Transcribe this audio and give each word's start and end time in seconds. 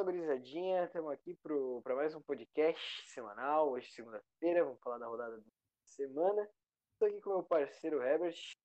Fala, 0.00 0.12
gurizadinha. 0.12 0.84
Estamos 0.84 1.12
aqui 1.12 1.36
para 1.82 1.94
mais 1.94 2.14
um 2.14 2.22
podcast 2.22 3.06
semanal. 3.10 3.70
Hoje, 3.70 3.90
segunda-feira, 3.90 4.64
vamos 4.64 4.80
falar 4.80 4.96
da 4.96 5.06
rodada 5.06 5.36
da 5.36 5.44
semana. 5.84 6.48
Estou 6.94 7.06
aqui 7.06 7.20
com 7.20 7.28
meu 7.28 7.42
parceiro 7.42 8.02
Herbert. 8.02 8.56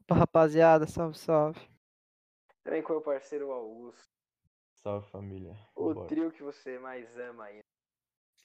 Opa, 0.00 0.16
rapaziada, 0.16 0.84
salve, 0.88 1.16
salve. 1.16 1.60
Também 2.64 2.82
com 2.82 2.94
meu 2.94 3.00
parceiro 3.00 3.52
Augusto. 3.52 4.10
Salve, 4.72 5.08
família. 5.08 5.56
O 5.76 5.94
Bora. 5.94 6.08
trio 6.08 6.32
que 6.32 6.42
você 6.42 6.80
mais 6.80 7.16
ama 7.16 7.44
aí 7.44 7.62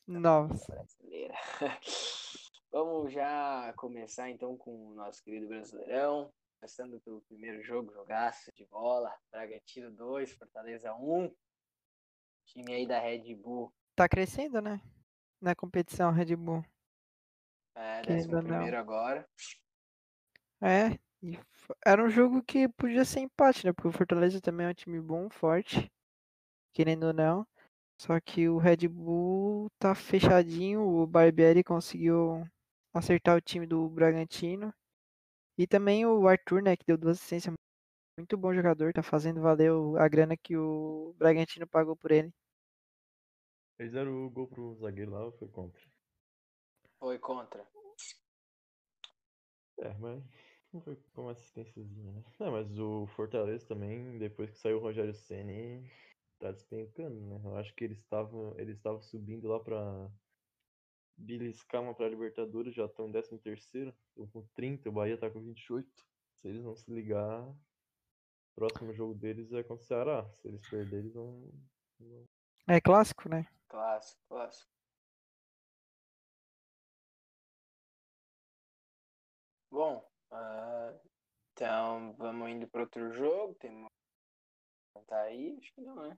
Nossa. 0.06 0.74
brasileira. 0.76 1.34
Vamos 2.72 3.12
já 3.14 3.74
começar 3.78 4.30
então 4.30 4.56
com 4.56 4.90
o 4.90 4.94
nosso 4.94 5.24
querido 5.24 5.48
Brasileirão. 5.48 6.32
Começando 6.60 7.02
pelo 7.02 7.22
primeiro 7.22 7.64
jogo, 7.64 7.92
jogaço 7.92 8.52
de 8.54 8.64
bola. 8.68 9.12
Bragantino 9.32 9.90
2, 9.90 10.34
Fortaleza 10.34 10.94
1. 10.94 11.34
Time 12.52 12.74
aí 12.74 12.86
da 12.86 13.00
Red 13.00 13.34
Bull. 13.36 13.72
Tá 13.96 14.10
crescendo, 14.10 14.62
né? 14.62 14.82
Na 15.42 15.56
competição 15.56 16.12
Red 16.12 16.36
Bull. 16.36 16.62
É, 17.74 18.02
décimo 18.02 18.36
ou 18.36 18.42
não. 18.42 18.50
primeiro 18.50 18.78
agora. 18.78 19.26
É. 20.62 21.00
era 21.86 22.04
um 22.04 22.10
jogo 22.10 22.44
que 22.44 22.68
podia 22.68 23.06
ser 23.06 23.22
empate, 23.22 23.66
né? 23.66 23.72
Porque 23.72 23.88
o 23.88 23.92
Fortaleza 23.94 24.42
também 24.42 24.68
é 24.68 24.70
um 24.70 24.74
time 24.74 25.00
bom, 25.00 25.30
forte. 25.30 25.90
Querendo 26.74 27.06
ou 27.06 27.14
não. 27.14 27.48
Só 27.98 28.20
que 28.20 28.50
o 28.50 28.58
Red 28.58 28.86
Bull 28.90 29.70
tá 29.80 29.96
fechadinho. 29.96 30.82
O 30.82 31.08
Barbieri 31.08 31.64
conseguiu 31.64 32.46
acertar 32.94 33.38
o 33.38 33.42
time 33.42 33.66
do 33.66 33.88
Bragantino. 33.88 34.74
E 35.58 35.66
também 35.66 36.06
o 36.06 36.28
Arthur, 36.28 36.62
né? 36.62 36.76
Que 36.76 36.86
deu 36.86 36.98
duas 36.98 37.18
assistências. 37.18 37.56
Muito 38.18 38.36
bom 38.36 38.54
jogador. 38.54 38.92
Tá 38.92 39.02
fazendo 39.02 39.40
valer 39.40 39.72
a 39.98 40.08
grana 40.10 40.36
que 40.36 40.58
o 40.58 41.16
Bragantino 41.18 41.66
pagou 41.66 41.96
por 41.96 42.12
ele. 42.12 42.30
Eles 43.82 43.94
deram 43.94 44.28
o 44.28 44.30
gol 44.30 44.46
pro 44.48 44.76
zagueiro 44.76 45.10
lá 45.10 45.26
ou 45.26 45.32
foi 45.32 45.48
contra? 45.48 45.82
Foi 47.00 47.18
contra. 47.18 47.68
É, 49.80 49.92
mas 49.98 50.24
não 50.72 50.80
foi 50.82 50.96
com 51.16 51.24
uma 51.24 51.32
assistênciazinha, 51.32 52.12
né? 52.12 52.24
Não, 52.40 52.52
mas 52.52 52.78
o 52.78 53.08
Fortaleza 53.08 53.66
também, 53.66 54.20
depois 54.20 54.52
que 54.52 54.60
saiu 54.60 54.78
o 54.78 54.82
Rogério 54.82 55.16
Ceni, 55.16 55.84
tá 56.38 56.52
despencando, 56.52 57.20
né? 57.22 57.42
Eu 57.44 57.58
acho 57.58 57.74
que 57.74 57.84
eles 57.84 57.98
estavam 57.98 58.54
eles 58.60 58.78
estavam 58.78 59.02
subindo 59.02 59.48
lá 59.48 59.60
pra 59.60 60.12
beliscar 61.18 61.82
uma 61.82 61.96
pra 61.96 62.08
Libertadores, 62.08 62.76
já 62.76 62.86
estão 62.86 63.08
em 63.08 63.12
13 63.12 63.40
terceiro, 63.40 63.92
estão 64.10 64.28
com 64.28 64.48
30, 64.54 64.90
o 64.90 64.92
Bahia 64.92 65.18
tá 65.18 65.28
com 65.28 65.42
28. 65.42 65.90
Se 66.36 66.48
eles 66.48 66.64
não 66.64 66.76
se 66.76 66.92
ligar, 66.94 67.50
o 67.50 67.58
próximo 68.54 68.94
jogo 68.94 69.16
deles 69.16 69.52
é 69.54 69.64
contra 69.64 69.84
o 69.84 69.88
Ceará. 69.88 70.30
Se 70.36 70.48
eles 70.50 70.62
perderem, 70.70 71.00
eles 71.00 71.14
vão- 71.16 71.52
É 72.68 72.80
clássico, 72.80 73.28
né? 73.28 73.48
Clássico, 73.72 74.20
clássico. 74.28 74.70
Bom, 79.72 80.06
ah, 80.30 80.94
então 81.54 82.14
vamos 82.18 82.50
indo 82.50 82.68
para 82.68 82.82
outro 82.82 83.14
jogo. 83.14 83.56
Tem 83.56 83.88
tá 85.08 85.22
aí? 85.22 85.58
Acho 85.58 85.74
que 85.74 85.82
não, 85.82 85.96
né? 85.96 86.18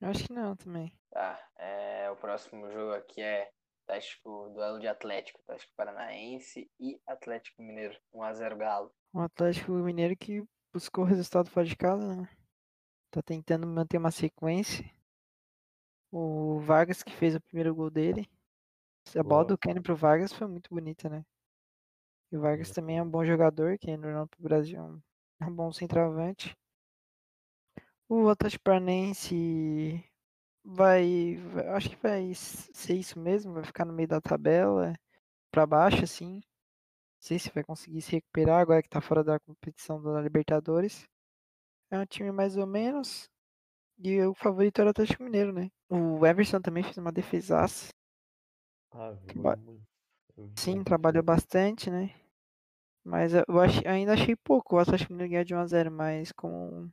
Eu 0.00 0.08
acho 0.08 0.26
que 0.26 0.32
não 0.32 0.56
também. 0.56 0.98
Tá, 1.10 1.48
é, 1.56 2.10
o 2.10 2.16
próximo 2.16 2.68
jogo 2.72 2.94
aqui 2.94 3.22
é 3.22 3.48
Atlético, 3.84 4.50
duelo 4.52 4.80
de 4.80 4.88
Atlético, 4.88 5.40
Atlético 5.42 5.72
Paranaense 5.76 6.68
e 6.80 7.00
Atlético 7.06 7.62
Mineiro, 7.62 7.96
1x0 8.12 8.56
Galo. 8.56 8.92
Um 9.14 9.20
Atlético 9.20 9.70
Mineiro 9.70 10.16
que 10.16 10.44
buscou 10.72 11.04
o 11.04 11.06
resultado 11.06 11.48
fora 11.48 11.66
de 11.66 11.76
casa, 11.76 12.16
né? 12.16 12.28
Tá 13.12 13.22
tentando 13.22 13.64
manter 13.64 13.98
uma 13.98 14.10
sequência. 14.10 14.84
O 16.12 16.60
Vargas 16.60 17.02
que 17.02 17.10
fez 17.10 17.34
o 17.34 17.40
primeiro 17.40 17.74
gol 17.74 17.90
dele. 17.90 18.28
A 19.16 19.22
bola 19.22 19.46
do 19.46 19.58
Kenny 19.58 19.80
pro 19.80 19.96
Vargas 19.96 20.32
foi 20.32 20.46
muito 20.46 20.68
bonita, 20.68 21.08
né? 21.08 21.24
E 22.30 22.36
o 22.36 22.40
Vargas 22.40 22.68
Sim. 22.68 22.74
também 22.74 22.98
é 22.98 23.02
um 23.02 23.08
bom 23.08 23.24
jogador, 23.24 23.78
que 23.78 23.90
ainda 23.90 24.12
não 24.12 24.28
pro 24.28 24.42
Brasil 24.42 24.78
é 24.78 24.82
um- 24.82 25.00
é 25.40 25.46
um 25.46 25.54
bom 25.54 25.72
centroavante. 25.72 26.54
O 28.08 28.28
Atlético 28.28 28.64
Paranaense 28.64 30.04
vai, 30.62 31.36
vai- 31.36 31.68
acho 31.68 31.90
que 31.90 31.96
vai 31.96 32.32
ser 32.34 32.94
isso 32.94 33.18
mesmo, 33.18 33.54
vai 33.54 33.64
ficar 33.64 33.84
no 33.86 33.92
meio 33.92 34.08
da 34.08 34.20
tabela, 34.20 34.92
pra 35.50 35.66
baixo 35.66 36.04
assim. 36.04 36.34
Não 36.36 36.42
sei 37.20 37.38
se 37.38 37.50
vai 37.54 37.64
conseguir 37.64 38.02
se 38.02 38.12
recuperar 38.12 38.60
agora 38.60 38.82
que 38.82 38.88
tá 38.88 39.00
fora 39.00 39.24
da 39.24 39.40
competição 39.40 40.02
da 40.02 40.20
Libertadores. 40.20 41.08
É 41.90 41.98
um 41.98 42.06
time 42.06 42.32
mais 42.32 42.56
ou 42.56 42.66
menos. 42.66 43.30
E 43.98 44.20
o 44.22 44.34
favorito 44.34 44.80
era 44.80 44.88
o 44.88 44.90
Atlético 44.90 45.22
Mineiro, 45.22 45.52
né? 45.52 45.70
O 45.92 46.26
Everson 46.26 46.60
também 46.60 46.82
fez 46.82 46.96
uma 46.98 47.12
defesaça. 47.12 47.92
Ah, 48.92 49.12
Ba- 49.34 49.56
jogou 49.56 49.58
muito. 49.58 49.86
Eu 50.36 50.46
vi 50.48 50.56
Sim, 50.58 50.82
trabalhou 50.84 51.22
bastante, 51.22 51.90
né? 51.90 52.14
Mas 53.04 53.32
eu 53.34 53.60
achei- 53.60 53.86
ainda 53.88 54.14
achei 54.14 54.36
pouco 54.36 54.76
o 54.76 54.78
Atlético 54.80 55.12
Mineiro 55.12 55.30
ganhar 55.32 55.44
de 55.44 55.54
1x0, 55.54 55.90
mas 55.92 56.32
como 56.32 56.92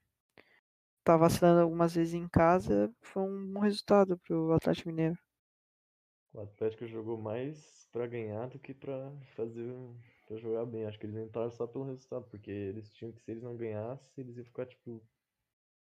tá 1.04 1.18
vacilando 1.18 1.60
algumas 1.62 1.94
vezes 1.94 2.14
em 2.14 2.28
casa, 2.30 2.90
foi 3.02 3.24
um 3.24 3.52
bom 3.54 3.60
resultado 3.62 4.18
pro 4.20 4.54
Atlético 4.54 4.88
Mineiro. 4.90 5.18
O 6.34 6.40
Atlético 6.42 6.88
jogou 6.88 7.18
mais 7.22 7.88
pra 7.92 8.08
ganhar 8.08 8.48
do 8.48 8.58
que 8.58 8.74
pra 8.74 9.12
fazer 9.36 9.72
para 10.26 10.38
jogar 10.38 10.66
bem. 10.66 10.86
Acho 10.86 10.98
que 11.00 11.06
eles 11.06 11.18
entraram 11.18 11.52
só 11.52 11.68
pelo 11.68 11.86
resultado, 11.86 12.26
porque 12.30 12.50
eles 12.50 12.92
tinham 12.94 13.12
que 13.12 13.22
se 13.22 13.30
eles 13.32 13.44
não 13.44 13.56
ganhassem, 13.56 14.12
eles 14.24 14.36
iam 14.38 14.46
ficar 14.46 14.66
tipo 14.66 15.04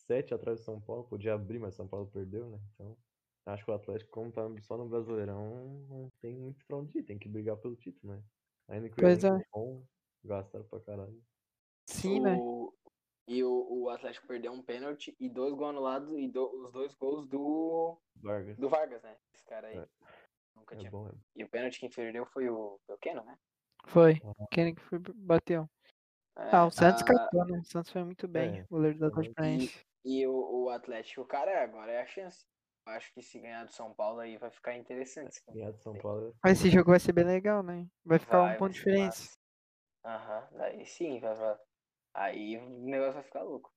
sete 0.09 0.33
atrás 0.33 0.59
do 0.59 0.63
São 0.63 0.81
Paulo, 0.81 1.03
podia 1.03 1.35
abrir, 1.35 1.59
mas 1.59 1.75
São 1.75 1.87
Paulo 1.87 2.07
perdeu, 2.07 2.49
né? 2.49 2.59
Então, 2.73 2.97
acho 3.45 3.63
que 3.63 3.69
o 3.69 3.75
Atlético 3.75 4.09
como 4.09 4.31
tá 4.31 4.41
só 4.61 4.75
no 4.75 4.89
Brasileirão, 4.89 5.85
não 5.87 6.09
tem 6.19 6.35
muito 6.35 6.65
pra 6.65 6.77
onde 6.77 6.97
ir, 6.97 7.03
tem 7.03 7.19
que 7.19 7.29
brigar 7.29 7.57
pelo 7.57 7.75
título, 7.75 8.13
né? 8.13 8.23
Ainda 8.67 8.89
que 8.89 8.95
o 8.95 9.01
Pois 9.01 9.23
elenco 9.23 9.37
é. 9.39 9.41
é 9.43 9.45
bom, 9.53 9.85
gastaram 10.23 10.65
pra 10.65 10.79
caralho. 10.79 11.23
Sim, 11.87 12.21
né? 12.21 12.37
O- 12.39 12.73
E 13.27 13.43
o, 13.43 13.67
o 13.83 13.89
Atlético 13.91 14.25
perdeu 14.25 14.51
um 14.51 14.63
pênalti 14.63 15.15
e 15.19 15.29
dois 15.29 15.53
gols 15.53 15.69
anulados 15.69 16.11
e 16.13 16.27
do- 16.27 16.65
os 16.65 16.71
dois 16.71 16.95
gols 16.95 17.27
do, 17.27 17.95
Vargas. 18.15 18.57
do 18.57 18.67
Vargas, 18.67 19.03
né? 19.03 19.15
Esse 19.31 19.45
cara 19.45 19.67
aí. 19.67 19.77
É. 19.77 19.87
Nunca 20.55 20.73
É 20.73 20.79
tinha. 20.79 20.89
bom, 20.89 21.07
é 21.07 21.11
E 21.35 21.43
o 21.43 21.49
pênalti 21.49 21.79
quem 21.79 21.91
perdeu 21.91 22.25
foi 22.25 22.49
o, 22.49 22.79
foi 22.87 22.95
o 22.95 22.97
Keno, 22.97 23.23
né? 23.23 23.37
Foi. 23.85 24.15
bom. 24.19 24.33
Quem 24.49 24.73
que 24.73 24.81
foi, 24.81 24.97
bateu? 25.13 25.69
É, 26.35 26.55
Ah, 26.55 26.65
o 26.65 26.71
Santos 26.71 27.03
a- 27.03 27.05
captou, 27.05 27.45
né? 27.45 27.59
O 27.59 27.63
Santos 27.65 27.91
foi 27.91 28.03
muito 28.03 28.27
bem, 28.27 28.59
É, 28.61 28.63
o 28.63 28.67
goleiro 28.69 28.97
do 28.97 29.01
foi 29.01 29.09
Atlético 29.11 29.35
Paranaense. 29.35 29.85
E 30.03 30.25
o, 30.25 30.63
o 30.65 30.69
Atlético, 30.69 31.25
cara, 31.25 31.63
agora 31.63 31.91
é 31.91 32.01
a 32.01 32.05
chance. 32.05 32.45
Eu 32.87 32.93
acho 32.93 33.13
que 33.13 33.21
se 33.21 33.39
ganhar 33.39 33.65
do 33.65 33.71
São 33.71 33.93
Paulo 33.93 34.19
aí 34.19 34.37
vai 34.37 34.49
ficar 34.49 34.75
interessante. 34.75 35.41
Ganhar 35.49 35.71
de 35.71 35.81
São 35.81 35.95
Paulo 35.97 36.29
é 36.29 36.33
Mas 36.43 36.59
esse 36.59 36.69
jogo 36.69 36.91
vai 36.91 36.99
ser 36.99 37.13
bem 37.13 37.25
legal, 37.25 37.61
né? 37.61 37.87
Vai 38.03 38.17
ficar 38.17 38.39
Vai, 38.39 38.55
um 38.55 38.57
ponto 38.57 38.71
de 38.71 38.79
diferença. 38.79 39.37
Aham, 40.03 40.47
daí 40.53 40.85
sim, 40.85 41.19
vai, 41.19 41.35
vai. 41.35 41.57
Aí 42.13 42.57
o 42.57 42.69
negócio 42.69 43.13
vai 43.13 43.23
ficar 43.23 43.43
louco. 43.43 43.71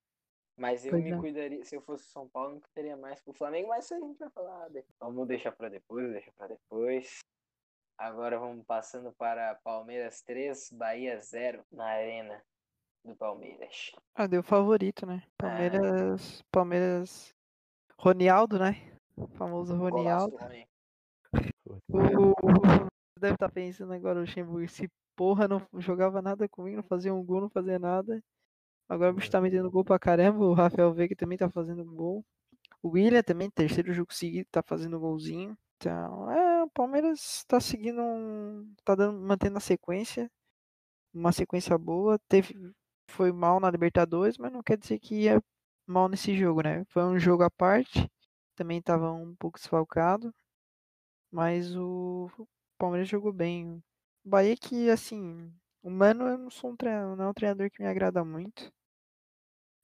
Mas 0.57 0.85
eu 0.85 0.93
Pois 0.93 1.05
me 1.05 1.13
é. 1.13 1.19
cuidaria, 1.19 1.65
se 1.65 1.75
eu 1.75 1.83
fosse 1.83 2.05
São 2.11 2.29
Paulo, 2.29 2.51
eu 2.51 2.55
me 2.57 2.61
cuidaria 2.61 2.97
mais 2.97 3.21
pro 3.23 3.35
Flamengo, 3.35 3.69
mas 3.69 3.85
isso 3.85 3.95
a 3.95 4.01
gente 4.01 4.19
vai 4.19 4.31
falar 4.31 4.69
depois. 4.69 4.95
Vamos 5.01 5.27
deixar 5.27 5.53
pra 5.53 5.69
depois, 5.69 6.11
deixa 6.13 6.33
pra 6.33 6.47
depois. 6.47 7.19
Agora 7.99 8.39
vamos 8.39 8.65
passando 8.67 9.13
para 9.13 9.55
Palmeiras 9.57 10.23
3, 10.23 10.71
Bahia 10.73 11.19
0 11.21 11.65
na 11.71 11.87
arena 11.87 12.43
do 13.05 13.15
Palmeiras. 13.17 13.93
Ah, 14.15 14.27
deu 14.27 14.43
favorito, 14.43 15.05
né? 15.07 15.23
Palmeiras. 15.37 16.43
Palmeiras. 16.51 17.35
Ronialdo, 17.99 18.59
né? 18.59 18.93
O 19.17 19.27
famoso 19.29 19.77
Golaço 19.77 19.97
Ronialdo. 19.97 20.37
do 20.37 20.43
Rony. 20.43 20.67
foi. 21.91 22.17
O, 22.17 22.31
o- 22.31 22.87
deve 23.19 23.35
estar 23.35 23.51
pensando 23.51 23.93
agora 23.93 24.19
o 24.19 24.23
Luxemburgo, 24.23 24.63
esse 24.63 24.89
porra 25.17 25.47
não 25.47 25.65
jogava 25.79 26.21
nada 26.21 26.49
comigo, 26.49 26.77
não 26.77 26.83
fazia 26.83 27.15
um 27.15 27.23
gol, 27.25 27.41
não 27.43 27.51
fazia 27.51 27.79
nada. 27.79 28.21
Agora 28.89 29.11
o 29.13 29.15
bicho 29.15 29.31
tá 29.31 29.41
metendo 29.41 29.71
gol 29.71 29.85
pra 29.85 29.99
caramba, 29.99 30.45
o 30.45 30.53
Rafael 30.55 30.93
Veiga 30.93 31.15
também 31.15 31.39
tá 31.39 31.49
fazendo 31.49 31.85
gol. 31.85 32.25
O 32.83 32.91
William 32.91 33.23
também, 33.23 33.49
terceiro 33.51 33.93
jogo 33.93 34.13
seguido, 34.13 34.49
tá 34.51 34.63
fazendo 34.63 34.99
golzinho. 34.99 35.57
Então, 35.77 36.31
é, 36.31 36.65
o 36.65 36.71
Palmeiras 36.71 37.45
tá 37.47 37.61
seguindo 37.61 38.01
um. 38.03 38.73
tá 38.85 38.95
dando, 38.97 39.21
mantendo 39.21 39.57
a 39.59 39.61
sequência. 39.61 40.29
Uma 41.15 41.31
sequência 41.33 41.77
boa. 41.79 42.19
Teve, 42.29 42.55
foi 43.13 43.33
mal 43.33 43.61
na 43.61 43.71
Libertadores, 43.71 44.39
mas 44.39 44.53
não 44.53 44.63
quer 44.63 44.79
dizer 44.79 44.99
que 44.99 45.15
ia 45.23 45.43
mal 45.87 46.09
nesse 46.09 46.37
jogo, 46.37 46.63
né? 46.63 46.85
Foi 46.87 47.05
um 47.05 47.19
jogo 47.19 47.43
à 47.45 47.51
parte. 47.51 48.09
Também 48.57 48.83
tava 48.83 49.13
um 49.13 49.35
pouco 49.37 49.59
desfalcado. 49.59 50.35
Mas 51.31 51.77
o 51.77 52.31
Palmeiras 52.79 53.09
jogou 53.09 53.33
bem. 53.33 53.83
O 54.25 54.29
Bahia 54.31 54.57
que, 54.57 54.91
assim, 54.91 55.53
o 55.83 55.91
Mano 55.91 56.27
eu 56.29 56.39
não 56.39 56.51
sou 56.51 56.71
um 56.71 56.77
treinador, 56.77 57.17
não 57.17 57.25
é 57.27 57.29
um 57.31 57.35
treinador 57.35 57.71
que 57.71 57.83
me 57.83 57.89
agrada 57.89 58.25
muito. 58.25 58.73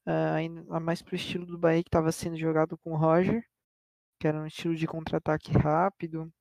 Ah, 0.07 0.35
ainda 0.37 0.81
mais 0.81 1.03
pro 1.03 1.15
estilo 1.17 1.47
do 1.47 1.59
Bahia 1.59 1.83
que 1.83 1.89
estava 1.89 2.11
sendo 2.13 2.37
jogado 2.37 2.79
com 2.79 2.93
o 2.93 2.97
Roger, 2.97 3.45
que 4.21 4.29
era 4.29 4.39
um 4.41 4.47
estilo 4.47 4.75
de 4.77 4.87
contra-ataque 4.87 5.53
rápido, 5.53 6.33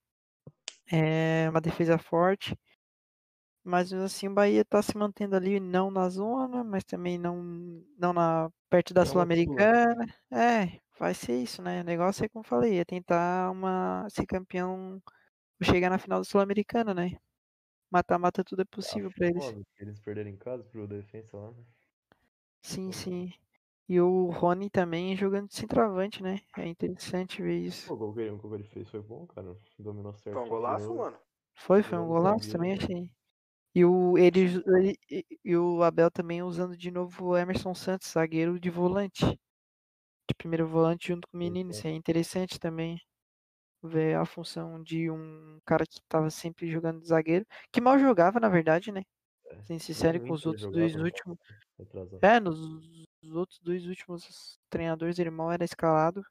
é, 0.92 1.48
uma 1.50 1.62
defesa 1.62 1.98
forte. 1.98 2.58
Mas 3.68 3.92
assim, 3.92 4.30
o 4.30 4.34
Bahia 4.34 4.64
tá 4.64 4.82
se 4.82 4.98
mantendo 4.98 5.36
ali 5.36 5.60
não 5.60 5.92
na 5.92 6.08
zona, 6.08 6.64
mas 6.64 6.86
também 6.86 7.18
não, 7.18 7.44
não 7.98 8.14
na 8.14 8.50
perto 8.70 8.94
da 8.94 9.02
É 9.02 9.06
Sul-Americana. 9.06 10.06
É, 10.32 10.80
vai 10.98 11.14
ser 11.14 11.36
isso, 11.42 11.62
né? 11.62 11.82
O 11.82 11.84
negócio 11.84 12.24
é 12.24 12.30
como 12.30 12.46
eu 12.46 12.48
falei, 12.48 12.80
é 12.80 12.86
tentar 12.86 13.52
uma, 13.52 14.08
ser 14.10 14.26
campeão, 14.26 15.02
chegar 15.62 15.90
na 15.90 15.98
final 15.98 16.22
do 16.22 16.26
Sul-Americana, 16.26 16.94
né? 16.94 17.18
Mata-mata 17.92 18.44
tudo 18.44 18.62
é 18.62 18.66
possível 18.66 19.12
pra 19.12 19.28
eles. 19.28 19.54
Eles 19.78 20.00
perderam 20.00 20.30
em 20.30 20.38
casa 20.38 20.64
pro 20.64 20.88
defensa 20.88 21.36
lá, 21.36 21.52
né? 21.52 21.64
Sim, 22.62 22.88
Pô. 22.88 22.94
sim. 22.94 23.34
E 23.90 24.00
o 24.00 24.30
Rony 24.30 24.70
também 24.70 25.16
jogando 25.18 25.48
de 25.50 25.56
centroavante, 25.56 26.24
né? 26.24 26.40
É 26.58 26.68
interessante 26.68 27.42
ver 27.42 27.58
isso. 27.60 27.88
Pô, 27.88 27.96
o 27.96 27.98
gol 27.98 28.14
que 28.14 28.22
ele, 28.22 28.64
fez 28.64 28.90
foi 28.90 29.02
bom, 29.02 29.28
cara. 29.28 29.58
Dominou 29.78 30.14
certo. 30.14 30.34
Foi 30.36 30.44
um 30.44 30.50
golaço, 30.50 30.96
mano. 30.96 31.18
Foi, 31.56 31.84
foi 31.84 31.98
um 31.98 32.08
golaço 32.08 32.52
também, 32.52 32.78
né? 32.78 32.84
achei. 32.84 33.17
E 33.78 33.86
o, 33.86 34.18
ele, 34.18 34.40
ele- 34.66 34.98
e- 35.46 35.56
o 35.56 35.84
Abel 35.84 36.10
também 36.10 36.42
usando 36.42 36.76
de 36.76 36.90
novo 36.90 37.28
o 37.28 37.38
Emerson 37.38 37.76
Santos, 37.76 38.10
zagueiro 38.12 38.60
de 38.60 38.72
volante. 38.72 39.24
De 40.28 40.36
primeiro 40.36 40.66
volante 40.68 41.10
junto 41.10 41.28
com 41.28 41.38
o 41.38 41.40
menino. 41.40 41.70
Isso 41.70 41.86
é 41.86 41.92
interessante 41.92 42.60
também. 42.60 43.00
Ver 43.84 44.16
a 44.18 44.26
função 44.26 44.82
de 44.82 45.12
um 45.12 45.60
cara 45.64 45.86
que 45.86 46.00
tava 46.10 46.32
sempre 46.32 46.72
jogando 46.72 47.02
de 47.02 47.08
zagueiro. 47.08 47.46
Que 47.72 47.80
mal 47.80 48.00
jogava, 48.00 48.40
na 48.40 48.50
verdade, 48.50 48.92
né? 48.92 49.04
Sendo 49.66 49.80
sincero, 49.80 50.20
No 50.20 50.28
com 50.28 50.34
os 50.34 50.48
outros 50.48 50.72
dois 50.72 50.96
últimos. 50.96 51.38
retrasado. 51.78 52.26
É, 52.26 52.40
nos 52.40 52.60
os 53.22 53.36
outros 53.36 53.60
dois 53.60 53.86
últimos 53.86 54.58
treinadores 54.72 55.20
ele 55.20 55.30
mal 55.30 55.52
era 55.52 55.64
escalado. 55.64 56.24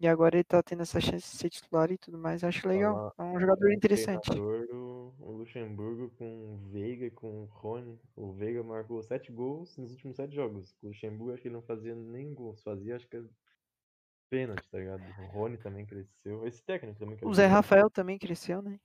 E 0.00 0.06
agora 0.06 0.36
ele 0.36 0.44
tá 0.44 0.62
tendo 0.62 0.82
essa 0.82 1.00
chance 1.00 1.28
de 1.30 1.36
ser 1.36 1.50
titular 1.50 1.90
e 1.90 1.98
tudo 1.98 2.16
mais. 2.18 2.44
Acho 2.44 2.68
legal. 2.68 3.12
É 3.18 3.22
um 3.22 3.38
jogador 3.40 3.68
É, 3.70 3.74
interessante. 3.74 4.30
treinador, 4.30 4.66
o, 4.72 5.14
o 5.18 5.32
Luxemburgo 5.32 6.10
com 6.16 6.54
o 6.54 6.56
Veiga 6.70 7.06
e 7.06 7.10
com 7.10 7.42
o 7.42 7.44
Rony. 7.46 7.98
O 8.14 8.32
Veiga 8.32 8.62
marcou 8.62 9.02
sete 9.02 9.32
gols 9.32 9.76
nos 9.76 9.90
últimos 9.90 10.16
sete 10.16 10.34
jogos. 10.34 10.76
O 10.82 10.88
Luxemburgo 10.88 11.32
acho 11.32 11.42
que 11.42 11.48
ele 11.48 11.54
não 11.56 11.62
fazia 11.62 11.94
nem 11.96 12.32
gols, 12.32 12.62
fazia 12.62 12.94
acho 12.96 13.08
que 13.08 13.22
pênalti, 14.30 14.68
tá 14.70 14.78
ligado? 14.78 15.02
O 15.02 15.26
Rony 15.32 15.56
também 15.58 15.84
cresceu. 15.86 16.46
Esse 16.46 16.62
técnico 16.62 16.98
também 16.98 17.14
O 17.14 17.18
cresceu. 17.18 17.34
Zé 17.34 17.46
Rafael 17.46 17.90
também 17.90 18.18
cresceu, 18.18 18.62
né? 18.62 18.78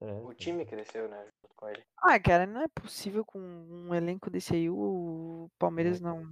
É, 0.00 0.12
O 0.12 0.34
time 0.34 0.64
cresceu, 0.66 1.08
né? 1.08 1.24
Junto 1.42 1.54
com 1.56 1.68
ele. 1.68 1.82
Ah, 2.02 2.20
cara, 2.20 2.46
não 2.46 2.60
é 2.60 2.68
possível 2.68 3.24
com 3.24 3.38
um 3.40 3.94
elenco 3.94 4.30
desse 4.30 4.54
aí 4.54 4.68
o 4.70 5.50
Palmeiras 5.58 6.00
não, 6.00 6.22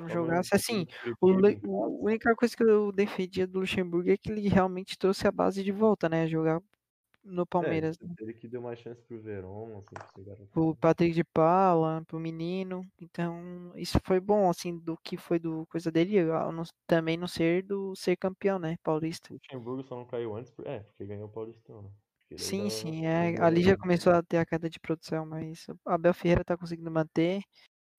não 0.00 0.08
jogasse. 0.08 0.54
Assim, 0.54 0.86
o, 1.20 1.30
a 1.30 1.88
única 1.88 2.34
coisa 2.34 2.56
que 2.56 2.62
eu 2.62 2.92
defendia 2.92 3.46
do 3.46 3.60
Luxemburgo 3.60 4.10
é 4.10 4.16
que 4.16 4.30
ele 4.30 4.48
realmente 4.48 4.98
trouxe 4.98 5.26
a 5.26 5.32
base 5.32 5.62
de 5.62 5.72
volta, 5.72 6.08
né? 6.08 6.26
Jogar 6.26 6.60
no 7.24 7.46
Palmeiras. 7.46 7.96
É, 8.00 8.06
né? 8.06 8.14
ele 8.20 8.34
que 8.34 8.46
deu 8.46 8.60
mais 8.60 8.78
chance 8.78 9.00
pro 9.02 9.20
Verón, 9.20 9.78
assim, 9.78 10.44
Pro 10.52 10.76
Patrick 10.76 11.14
de 11.14 11.24
Paula, 11.24 12.02
pro 12.06 12.20
menino. 12.20 12.86
Então, 13.00 13.72
isso 13.76 13.98
foi 14.04 14.20
bom, 14.20 14.50
assim, 14.50 14.78
do 14.78 14.96
que 15.02 15.16
foi 15.16 15.38
do 15.38 15.66
coisa 15.66 15.90
dele. 15.90 16.22
não- 16.22 16.62
também 16.86 17.16
não 17.16 17.26
ser 17.26 17.62
do 17.62 17.94
ser 17.96 18.16
campeão, 18.16 18.58
né? 18.58 18.76
Paulista. 18.82 19.32
O 19.32 19.34
Luxemburgo 19.34 19.82
só 19.82 19.96
não 19.96 20.04
caiu 20.04 20.36
antes, 20.36 20.50
por... 20.50 20.66
é, 20.66 20.80
porque 20.80 21.06
ganhou 21.06 21.26
o 21.26 21.32
Paulistão, 21.32 21.82
né? 21.82 21.90
Sim, 22.36 22.68
sim, 22.68 23.06
é, 23.06 23.40
ali 23.40 23.62
já 23.62 23.76
começou 23.76 24.12
a 24.12 24.22
ter 24.22 24.38
a 24.38 24.46
queda 24.46 24.68
de 24.68 24.80
produção, 24.80 25.24
mas 25.24 25.66
o 25.68 25.78
Abel 25.90 26.12
Ferreira 26.12 26.44
tá 26.44 26.56
conseguindo 26.56 26.90
manter. 26.90 27.42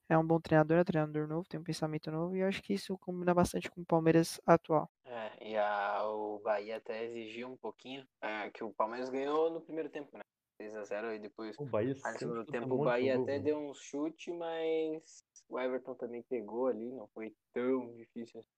É 0.07 0.17
um 0.17 0.25
bom 0.25 0.39
treinador, 0.39 0.77
é 0.77 0.81
um 0.81 0.85
treinador 0.85 1.27
novo, 1.27 1.47
tem 1.47 1.59
um 1.59 1.63
pensamento 1.63 2.11
novo 2.11 2.35
e 2.35 2.41
eu 2.41 2.47
acho 2.47 2.61
que 2.61 2.73
isso 2.73 2.97
combina 2.99 3.33
bastante 3.33 3.71
com 3.71 3.81
o 3.81 3.85
Palmeiras 3.85 4.39
atual. 4.45 4.89
É, 5.05 5.49
e 5.49 5.57
a, 5.57 6.07
o 6.07 6.39
Bahia 6.39 6.77
até 6.77 7.05
exigiu 7.05 7.47
um 7.47 7.57
pouquinho, 7.57 8.05
é, 8.21 8.49
que 8.51 8.63
o 8.63 8.71
Palmeiras 8.73 9.09
ganhou 9.09 9.49
no 9.49 9.61
primeiro 9.61 9.89
tempo, 9.89 10.15
né? 10.15 10.21
6x0 10.61 11.15
e 11.15 11.19
depois 11.19 11.57
O 11.59 11.65
Bahia 11.65 11.95
Aí 12.05 12.13
no 12.13 12.19
segundo 12.19 12.45
tempo 12.45 12.75
um 12.75 12.81
o 12.81 12.83
Bahia 12.85 13.15
gol, 13.15 13.23
até 13.23 13.37
né? 13.37 13.43
deu 13.43 13.57
um 13.57 13.73
chute, 13.73 14.31
mas 14.31 15.23
o 15.49 15.59
Everton 15.59 15.95
também 15.95 16.23
pegou 16.23 16.67
ali, 16.67 16.91
não 16.91 17.07
foi 17.07 17.35
tão 17.53 17.93
difícil 17.95 18.39
assim. 18.39 18.49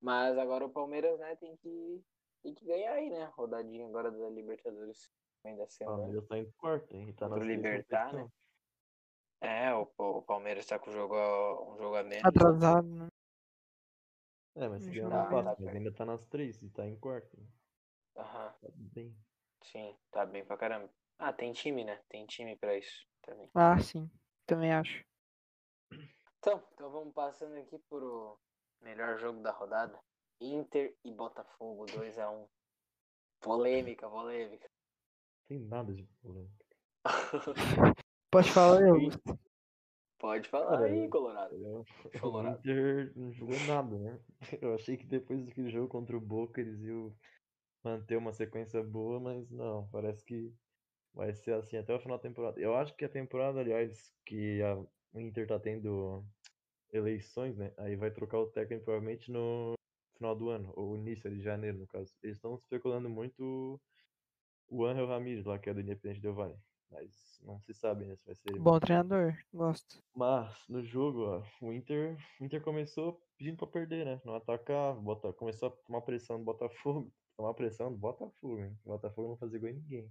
Mas 0.00 0.36
agora 0.36 0.66
o 0.66 0.70
Palmeiras, 0.70 1.18
né, 1.18 1.36
tem 1.36 1.56
que, 1.56 2.02
tem 2.42 2.54
que 2.54 2.64
ganhar 2.64 2.92
aí, 2.92 3.10
né? 3.10 3.30
Rodadinha 3.36 3.86
agora 3.86 4.10
da 4.10 4.28
Libertadores. 4.28 5.10
Ainda 5.44 5.64
O 5.64 5.70
semana. 5.70 5.98
Palmeiras 5.98 6.26
tá 6.26 6.38
em 6.38 6.50
quarto, 6.58 6.94
hein? 6.94 7.14
Tá 7.14 7.28
na 7.28 7.36
o 7.36 7.38
Libertar, 7.38 8.10
posição. 8.10 8.32
É, 9.40 9.72
o, 9.74 9.88
o 9.98 10.22
Palmeiras 10.22 10.66
tá 10.66 10.78
com 10.78 10.90
o 10.90 10.92
jogo, 10.92 11.14
a- 11.16 11.62
um 11.72 11.76
jogo 11.78 11.96
a 11.96 12.02
menos. 12.02 12.24
Atrasado, 12.26 12.86
né? 12.88 13.08
É, 14.56 14.68
mas 14.68 14.82
se 14.84 14.90
Um 14.90 14.94
ganhar 14.94 15.08
jogo 15.08 15.16
não 15.16 15.22
a 15.22 15.30
passa, 15.30 15.44
menos. 15.44 15.58
mas 15.66 15.76
ainda 15.76 15.92
tá 15.92 16.04
nas 16.04 16.24
três 16.26 16.62
e 16.62 16.68
tá 16.70 16.86
em 16.86 16.96
quarto. 16.96 17.36
Aham, 18.16 18.52
Tá 18.60 18.68
bem. 18.74 19.14
sim, 19.64 19.96
tá 20.10 20.24
bem 20.26 20.44
pra 20.44 20.56
caramba. 20.56 20.88
Ah, 21.18 21.32
tem 21.32 21.52
time, 21.52 21.84
né? 21.84 22.00
Tem 22.08 22.26
time 22.26 22.56
pra 22.56 22.76
isso 22.76 23.06
também. 23.22 23.50
Ah, 23.54 23.78
sim, 23.80 24.10
também 24.46 24.72
acho. 24.72 25.04
Então, 26.38 26.62
então 26.72 26.90
vamos 26.90 27.14
passando 27.14 27.56
aqui 27.56 27.78
pro 27.88 28.38
melhor 28.82 29.18
jogo 29.18 29.40
da 29.42 29.50
rodada. 29.50 29.98
Inter 30.40 30.94
e 31.04 31.10
Botafogo 31.12 31.86
2x1. 31.86 32.46
Polêmica, 33.40 34.08
polêmica. 34.08 34.68
Tem 35.48 35.58
nada 35.60 35.92
de 35.92 36.02
problema. 36.22 36.50
Pode 38.34 38.50
falar, 38.50 38.82
eu. 38.82 38.94
Augusto. 38.98 39.38
Pode 40.18 40.48
falar 40.48 40.70
Cara, 40.78 40.86
aí, 40.86 41.08
Colorado. 41.08 41.54
Eu- 41.54 41.84
O 42.02 42.20
Colorado. 42.20 42.58
Inter 42.58 43.12
não 43.14 43.30
jogou 43.32 43.56
nada, 43.68 43.96
né? 43.96 44.18
Eu 44.60 44.74
achei 44.74 44.96
que 44.96 45.06
depois 45.06 45.44
daquele 45.46 45.70
jogo 45.70 45.86
contra 45.86 46.16
o 46.16 46.20
Boca 46.20 46.60
eles 46.60 46.82
iam 46.82 47.14
manter 47.84 48.16
uma 48.16 48.32
sequência 48.32 48.82
boa, 48.82 49.20
mas 49.20 49.48
não, 49.52 49.86
parece 49.92 50.24
que 50.24 50.52
vai 51.12 51.32
ser 51.32 51.52
assim 51.52 51.76
até 51.76 51.94
o 51.94 52.00
final 52.00 52.18
da 52.18 52.22
temporada. 52.22 52.58
Eu 52.60 52.74
acho 52.74 52.96
que 52.96 53.04
a 53.04 53.08
temporada, 53.08 53.60
aliás, 53.60 54.12
que 54.26 54.60
a, 54.62 54.74
o 55.12 55.20
Inter 55.20 55.46
tá 55.46 55.60
tendo 55.60 56.24
eleições, 56.92 57.56
né? 57.56 57.72
Aí 57.76 57.94
vai 57.94 58.10
trocar 58.10 58.38
o 58.40 58.50
técnico 58.50 58.84
provavelmente 58.86 59.30
no 59.30 59.74
final 60.16 60.34
do 60.34 60.48
ano, 60.48 60.72
ou 60.74 60.96
início 60.96 61.30
de 61.30 61.40
janeiro, 61.40 61.78
no 61.78 61.86
caso. 61.86 62.12
Eles 62.22 62.36
estão 62.36 62.56
especulando 62.56 63.08
muito 63.08 63.80
o 64.68 64.84
Angel 64.84 65.06
Ramírez 65.06 65.44
lá, 65.44 65.56
que 65.58 65.70
é 65.70 65.74
do 65.74 65.80
Independente 65.80 66.20
Del 66.20 66.34
Valle. 66.34 66.56
Mas 66.90 67.38
não 67.42 67.60
se 67.60 67.74
sabe 67.74 68.06
né, 68.06 68.16
se 68.16 68.24
vai 68.26 68.34
ser 68.34 68.58
Bom 68.58 68.78
treinador, 68.80 69.36
gosto. 69.52 70.02
mas 70.14 70.56
no 70.68 70.82
jogo, 70.84 71.24
ó, 71.26 71.42
o 71.60 71.72
Inter, 71.72 72.16
o 72.40 72.44
Inter 72.44 72.62
começou 72.62 73.20
pedindo 73.36 73.56
pra 73.58 73.66
perder, 73.66 74.04
né? 74.06 74.20
Não 74.24 74.34
atacar, 74.34 74.94
bota, 74.94 75.32
começou 75.32 75.68
a 75.68 75.72
tomar 75.72 76.02
pressão 76.02 76.38
do 76.38 76.44
Botafogo. 76.44 77.12
Tomar 77.36 77.52
pressão 77.54 77.90
do 77.90 77.98
Botafogo, 77.98 78.60
hein? 78.60 78.78
O 78.84 78.90
Botafogo 78.90 79.30
não 79.30 79.36
fazia 79.36 79.58
gol 79.58 79.68
em 79.68 79.72
ninguém. 79.74 80.08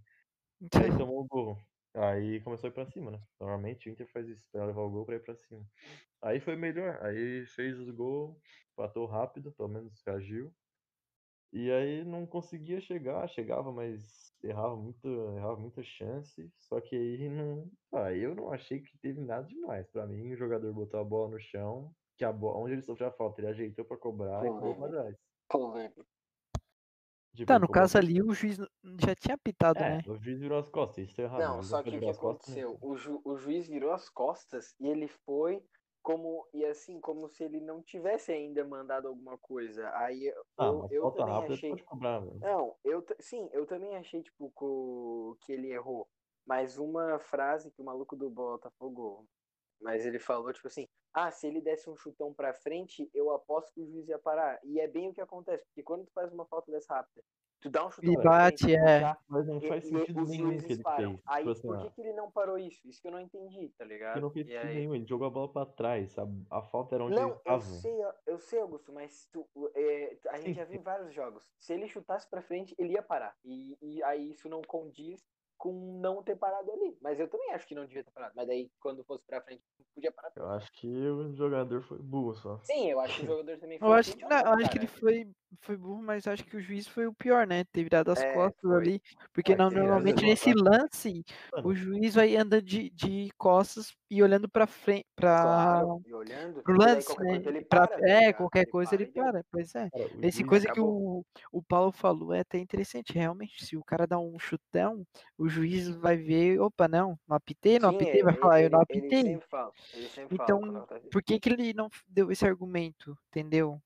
Aí 0.73 0.91
tomou 0.97 1.21
o 1.21 1.27
gol. 1.27 1.57
Aí 1.95 2.41
começou 2.41 2.67
a 2.69 2.71
ir 2.71 2.73
pra 2.73 2.85
cima, 2.85 3.11
né? 3.11 3.21
Normalmente 3.39 3.89
o 3.89 3.93
Inter 3.93 4.07
faz 4.11 4.27
isso, 4.29 4.45
pra 4.51 4.65
levar 4.65 4.81
o 4.81 4.91
gol 4.91 5.05
pra 5.05 5.15
ir 5.15 5.23
pra 5.23 5.35
cima. 5.35 5.65
Aí 6.21 6.39
foi 6.41 6.55
melhor. 6.55 6.99
Aí 7.03 7.45
fez 7.47 7.79
os 7.79 7.89
gols, 7.91 8.37
empatou 8.73 9.05
rápido, 9.07 9.53
pelo 9.53 9.69
menos 9.69 10.01
reagiu. 10.05 10.53
E 11.53 11.71
aí 11.71 12.03
não 12.03 12.25
conseguia 12.25 12.81
chegar, 12.81 13.27
chegava, 13.29 13.71
mas 13.71 14.33
errava 14.43 14.75
muito, 14.75 15.07
errava 15.37 15.55
muita 15.55 15.83
chance. 15.83 16.51
Só 16.59 16.81
que 16.81 16.95
aí 16.95 17.29
não. 17.29 17.69
Ah, 17.93 18.11
eu 18.11 18.33
não 18.33 18.51
achei 18.51 18.81
que 18.81 18.97
teve 18.97 19.21
nada 19.21 19.47
demais. 19.47 19.87
Pra 19.91 20.07
mim, 20.07 20.31
o 20.33 20.35
jogador 20.35 20.73
botou 20.73 20.99
a 20.99 21.03
bola 21.03 21.29
no 21.29 21.39
chão, 21.39 21.93
que 22.17 22.25
a 22.25 22.31
bola, 22.33 22.57
onde 22.57 22.73
ele 22.73 22.81
sofreu 22.81 23.07
a 23.07 23.11
falta, 23.11 23.39
ele 23.39 23.49
ajeitou 23.49 23.85
pra 23.85 23.97
cobrar 23.97 24.43
e 24.43 24.49
pulou 24.49 24.75
pra 24.75 24.89
trás. 24.89 25.15
Tipo, 27.35 27.47
Tá, 27.47 27.53
ele 27.55 27.61
no 27.61 27.67
caso 27.67 27.97
ali 27.97 28.21
o 28.21 28.31
juiz 28.33 28.57
já 29.01 29.15
tinha 29.15 29.37
pitado, 29.37 29.79
É, 29.79 29.97
né? 29.97 30.03
o 30.07 30.15
juiz 30.17 30.39
virou 30.39 30.59
as 30.59 30.69
costas, 30.69 31.09
isso 31.09 31.19
é 31.19 31.23
errado. 31.23 31.39
Não, 31.39 31.55
juiz 31.55 31.67
só 31.67 31.81
que 31.83 31.89
o 31.89 31.99
que 31.99 32.09
as 32.09 32.17
costas, 32.17 32.55
né? 32.55 32.61
aconteceu? 32.63 32.89
O, 32.89 32.95
ju- 32.95 33.21
o 33.25 33.37
juiz 33.37 33.67
virou 33.67 33.91
as 33.91 34.07
costas 34.09 34.75
e 34.79 34.87
ele 34.87 35.07
foi 35.07 35.63
como. 36.03 36.49
E 36.53 36.65
assim, 36.65 37.01
como 37.01 37.29
se 37.29 37.45
ele 37.45 37.61
não 37.61 37.83
tivesse 37.83 38.31
ainda 38.33 38.65
mandado 38.65 39.09
alguma 39.09 39.37
coisa. 39.39 39.89
Aí 39.97 40.25
eu, 40.27 40.45
Ah, 40.57 40.73
mas 40.73 40.91
eu 40.91 41.01
falta 41.01 41.21
também 41.21 41.35
rápida 41.35 41.55
achei. 41.55 41.69
pode 41.69 41.83
cobrar, 41.83 42.19
velho. 42.19 42.39
Não, 42.41 42.77
eu 42.83 43.05
sim, 43.21 43.49
eu 43.53 43.65
também 43.65 43.95
achei, 43.97 44.21
tipo, 44.23 44.51
co- 44.51 45.37
que 45.41 45.53
ele 45.53 45.71
errou. 45.71 46.09
Mas 46.45 46.77
uma 46.77 47.19
frase 47.19 47.71
que 47.71 47.81
o 47.81 47.85
maluco 47.85 48.15
do 48.15 48.29
Botafogo. 48.29 49.27
Mas 49.81 50.05
ele 50.05 50.19
falou, 50.19 50.51
tipo 50.53 50.67
assim, 50.67 50.87
ah, 51.13 51.31
se 51.31 51.47
ele 51.47 51.61
desse 51.61 51.89
um 51.89 51.97
chutão 51.97 52.33
pra 52.33 52.53
frente, 52.53 53.09
eu 53.13 53.31
aposto 53.31 53.71
que 53.73 53.81
o 53.81 53.85
juiz 53.87 54.07
ia 54.09 54.19
parar. 54.19 54.59
E 54.63 54.79
é 54.79 54.87
bem 54.87 55.09
o 55.09 55.13
que 55.13 55.21
acontece, 55.21 55.65
porque 55.67 55.83
quando 55.83 56.05
tu 56.05 56.13
faz 56.13 56.31
uma 56.33 56.45
falta 56.47 56.71
dessa 56.71 56.95
rápida, 56.95 57.23
tu 57.63 57.69
dá 57.69 57.85
um 57.85 57.89
chutão 57.89 58.13
E 58.13 58.17
bate, 58.17 58.63
frente, 58.65 58.75
é. 58.75 59.15
Mas 59.27 59.47
não 59.47 59.61
e- 59.61 59.67
faz 59.69 59.85
e 59.85 59.87
sentido 59.87 60.21
os 60.21 60.29
nenhum 60.29 60.57
que 60.57 60.73
ele 60.73 60.83
fez. 60.83 61.19
Aí, 61.25 61.43
Tipo 61.43 61.49
assim, 61.51 61.67
por 61.67 61.79
que, 61.79 61.89
que 61.91 62.01
ele 62.01 62.13
não 62.13 62.29
parou 62.29 62.57
isso? 62.57 62.87
Isso 62.87 63.01
que 63.01 63.07
eu 63.07 63.11
não 63.11 63.19
entendi, 63.19 63.69
tá 63.77 63.85
que 63.85 63.89
ligado? 63.89 64.21
não 64.21 64.29
fez 64.29 64.45
E 64.47 64.51
sentido 64.51 64.67
aí... 64.67 64.75
nenhum, 64.75 64.95
ele 64.95 65.05
jogou 65.05 65.25
a 65.25 65.29
bola 65.29 65.51
pra 65.51 65.65
trás, 65.65 66.17
a, 66.19 66.27
a 66.51 66.61
falta 66.61 66.95
era 66.95 67.03
onde 67.05 67.15
Não, 67.15 67.29
ele 67.29 67.31
eu 67.31 67.43
tava. 67.43 67.61
sei, 67.61 67.95
eu 68.27 68.37
sei, 68.37 68.59
Augusto, 68.59 68.91
mas 68.91 69.27
tu, 69.31 69.47
é, 69.75 70.17
a 70.29 70.37
gente 70.39 70.55
já 70.55 70.65
viu 70.65 70.79
em 70.79 70.83
vários 70.83 71.13
jogos. 71.13 71.49
Se 71.59 71.73
ele 71.73 71.87
chutasse 71.87 72.29
pra 72.29 72.41
frente, 72.41 72.75
ele 72.77 72.93
ia 72.93 73.01
parar. 73.01 73.35
E, 73.45 73.77
e 73.81 74.03
aí 74.03 74.31
isso 74.31 74.49
não 74.49 74.61
condiz 74.61 75.25
com 75.57 75.71
não 76.01 76.21
ter 76.21 76.35
parado 76.35 76.69
ali. 76.71 76.97
Mas 77.01 77.19
eu 77.19 77.27
também 77.29 77.53
acho 77.53 77.65
que 77.65 77.73
não 77.75 77.85
devia 77.85 78.03
ter 78.03 78.11
parado. 78.11 78.33
Mas 78.35 78.47
daí, 78.47 78.69
quando 78.81 79.03
fosse 79.05 79.23
pra 79.25 79.41
frente, 79.41 79.63
podia 79.95 80.11
parar. 80.11 80.31
Eu 80.35 80.49
acho 80.49 80.71
que 80.73 80.87
o 80.87 81.33
jogador 81.35 81.81
foi 81.81 81.99
burro 81.99 82.35
só. 82.35 82.59
Sim, 82.63 82.89
eu 82.89 82.99
acho 82.99 83.15
que 83.17 83.23
o 83.23 83.27
jogador 83.27 83.57
também 83.59 83.79
foi 83.79 83.87
Eu 83.87 83.93
acho, 83.93 84.11
idiota, 84.11 84.43
não, 84.43 84.51
eu 84.51 84.59
acho 84.59 84.71
que 84.71 84.77
ele 84.77 84.87
foi, 84.87 85.27
foi 85.61 85.77
burro, 85.77 86.01
mas 86.01 86.27
acho 86.27 86.43
que 86.45 86.57
o 86.57 86.61
juiz 86.61 86.87
foi 86.87 87.07
o 87.07 87.13
pior, 87.13 87.45
né? 87.47 87.63
Ter 87.65 87.83
virado 87.83 88.11
as 88.11 88.19
É, 88.19 88.33
costas 88.33 88.61
foi. 88.61 88.75
ali. 88.75 89.01
Porque 89.33 89.55
não, 89.55 89.69
normalmente 89.69 90.25
nesse 90.25 90.53
lance, 90.53 91.23
Mano, 91.51 91.67
o 91.67 91.73
juiz 91.75 92.15
vai 92.15 92.35
andando 92.35 92.63
de, 92.63 92.89
de 92.89 93.29
costas 93.37 93.93
e 94.09 94.21
olhando 94.23 94.49
pra 94.49 94.67
frente, 94.67 95.05
pra, 95.15 95.41
Claro, 95.41 96.01
e 96.05 96.13
olhando. 96.13 96.63
pro 96.63 96.77
lance, 96.77 97.15
né? 97.21 97.35
ele 97.45 97.65
Pra- 97.65 97.87
para, 97.87 97.97
tá 97.99 98.07
é, 98.07 98.19
ligado? 98.19 98.37
qualquer 98.37 98.65
coisa 98.67 98.95
ele 98.95 99.11
para, 99.11 99.43
pois 99.51 99.73
é. 99.75 99.89
Cara, 99.89 100.09
Esse 100.21 100.43
coisa 100.43 100.65
que 100.67 100.71
acabou. 100.71 100.91
o, 101.19 101.25
o 101.51 101.63
Paulo 101.63 101.91
falou 101.91 102.33
é 102.33 102.39
até 102.41 102.57
interessante, 102.59 103.13
realmente. 103.13 103.65
Se 103.65 103.75
o 103.77 103.83
cara 103.83 104.05
dá 104.07 104.19
um 104.19 104.37
chutão, 104.39 105.05
o 105.37 105.47
juiz 105.49 105.89
vai 105.89 106.17
ver, 106.17 106.59
opa, 106.59 106.87
não, 106.87 107.17
não 107.27 107.35
apitei, 107.37 107.79
não 107.79 107.89
Sim, 107.89 107.95
apitei, 107.95 108.21
vai 108.21 108.33
ele, 108.33 108.39
falar, 108.39 108.61
eu 108.61 108.69
não 108.69 108.79
ele, 108.79 108.85
ele 108.89 109.09
apitei. 109.09 109.23
sempre 109.23 109.47
fala. 109.47 109.71
Ele 109.93 110.07
sempre 110.09 110.35
Então, 110.35 110.59
fala 110.61 110.87
por 111.11 111.23
que, 111.23 111.39
que 111.39 111.49
ele 111.49 111.73
não 111.73 111.89
deu 112.07 112.31
esse 112.31 112.45
argumento, 112.45 113.17
entendeu? 113.29 113.81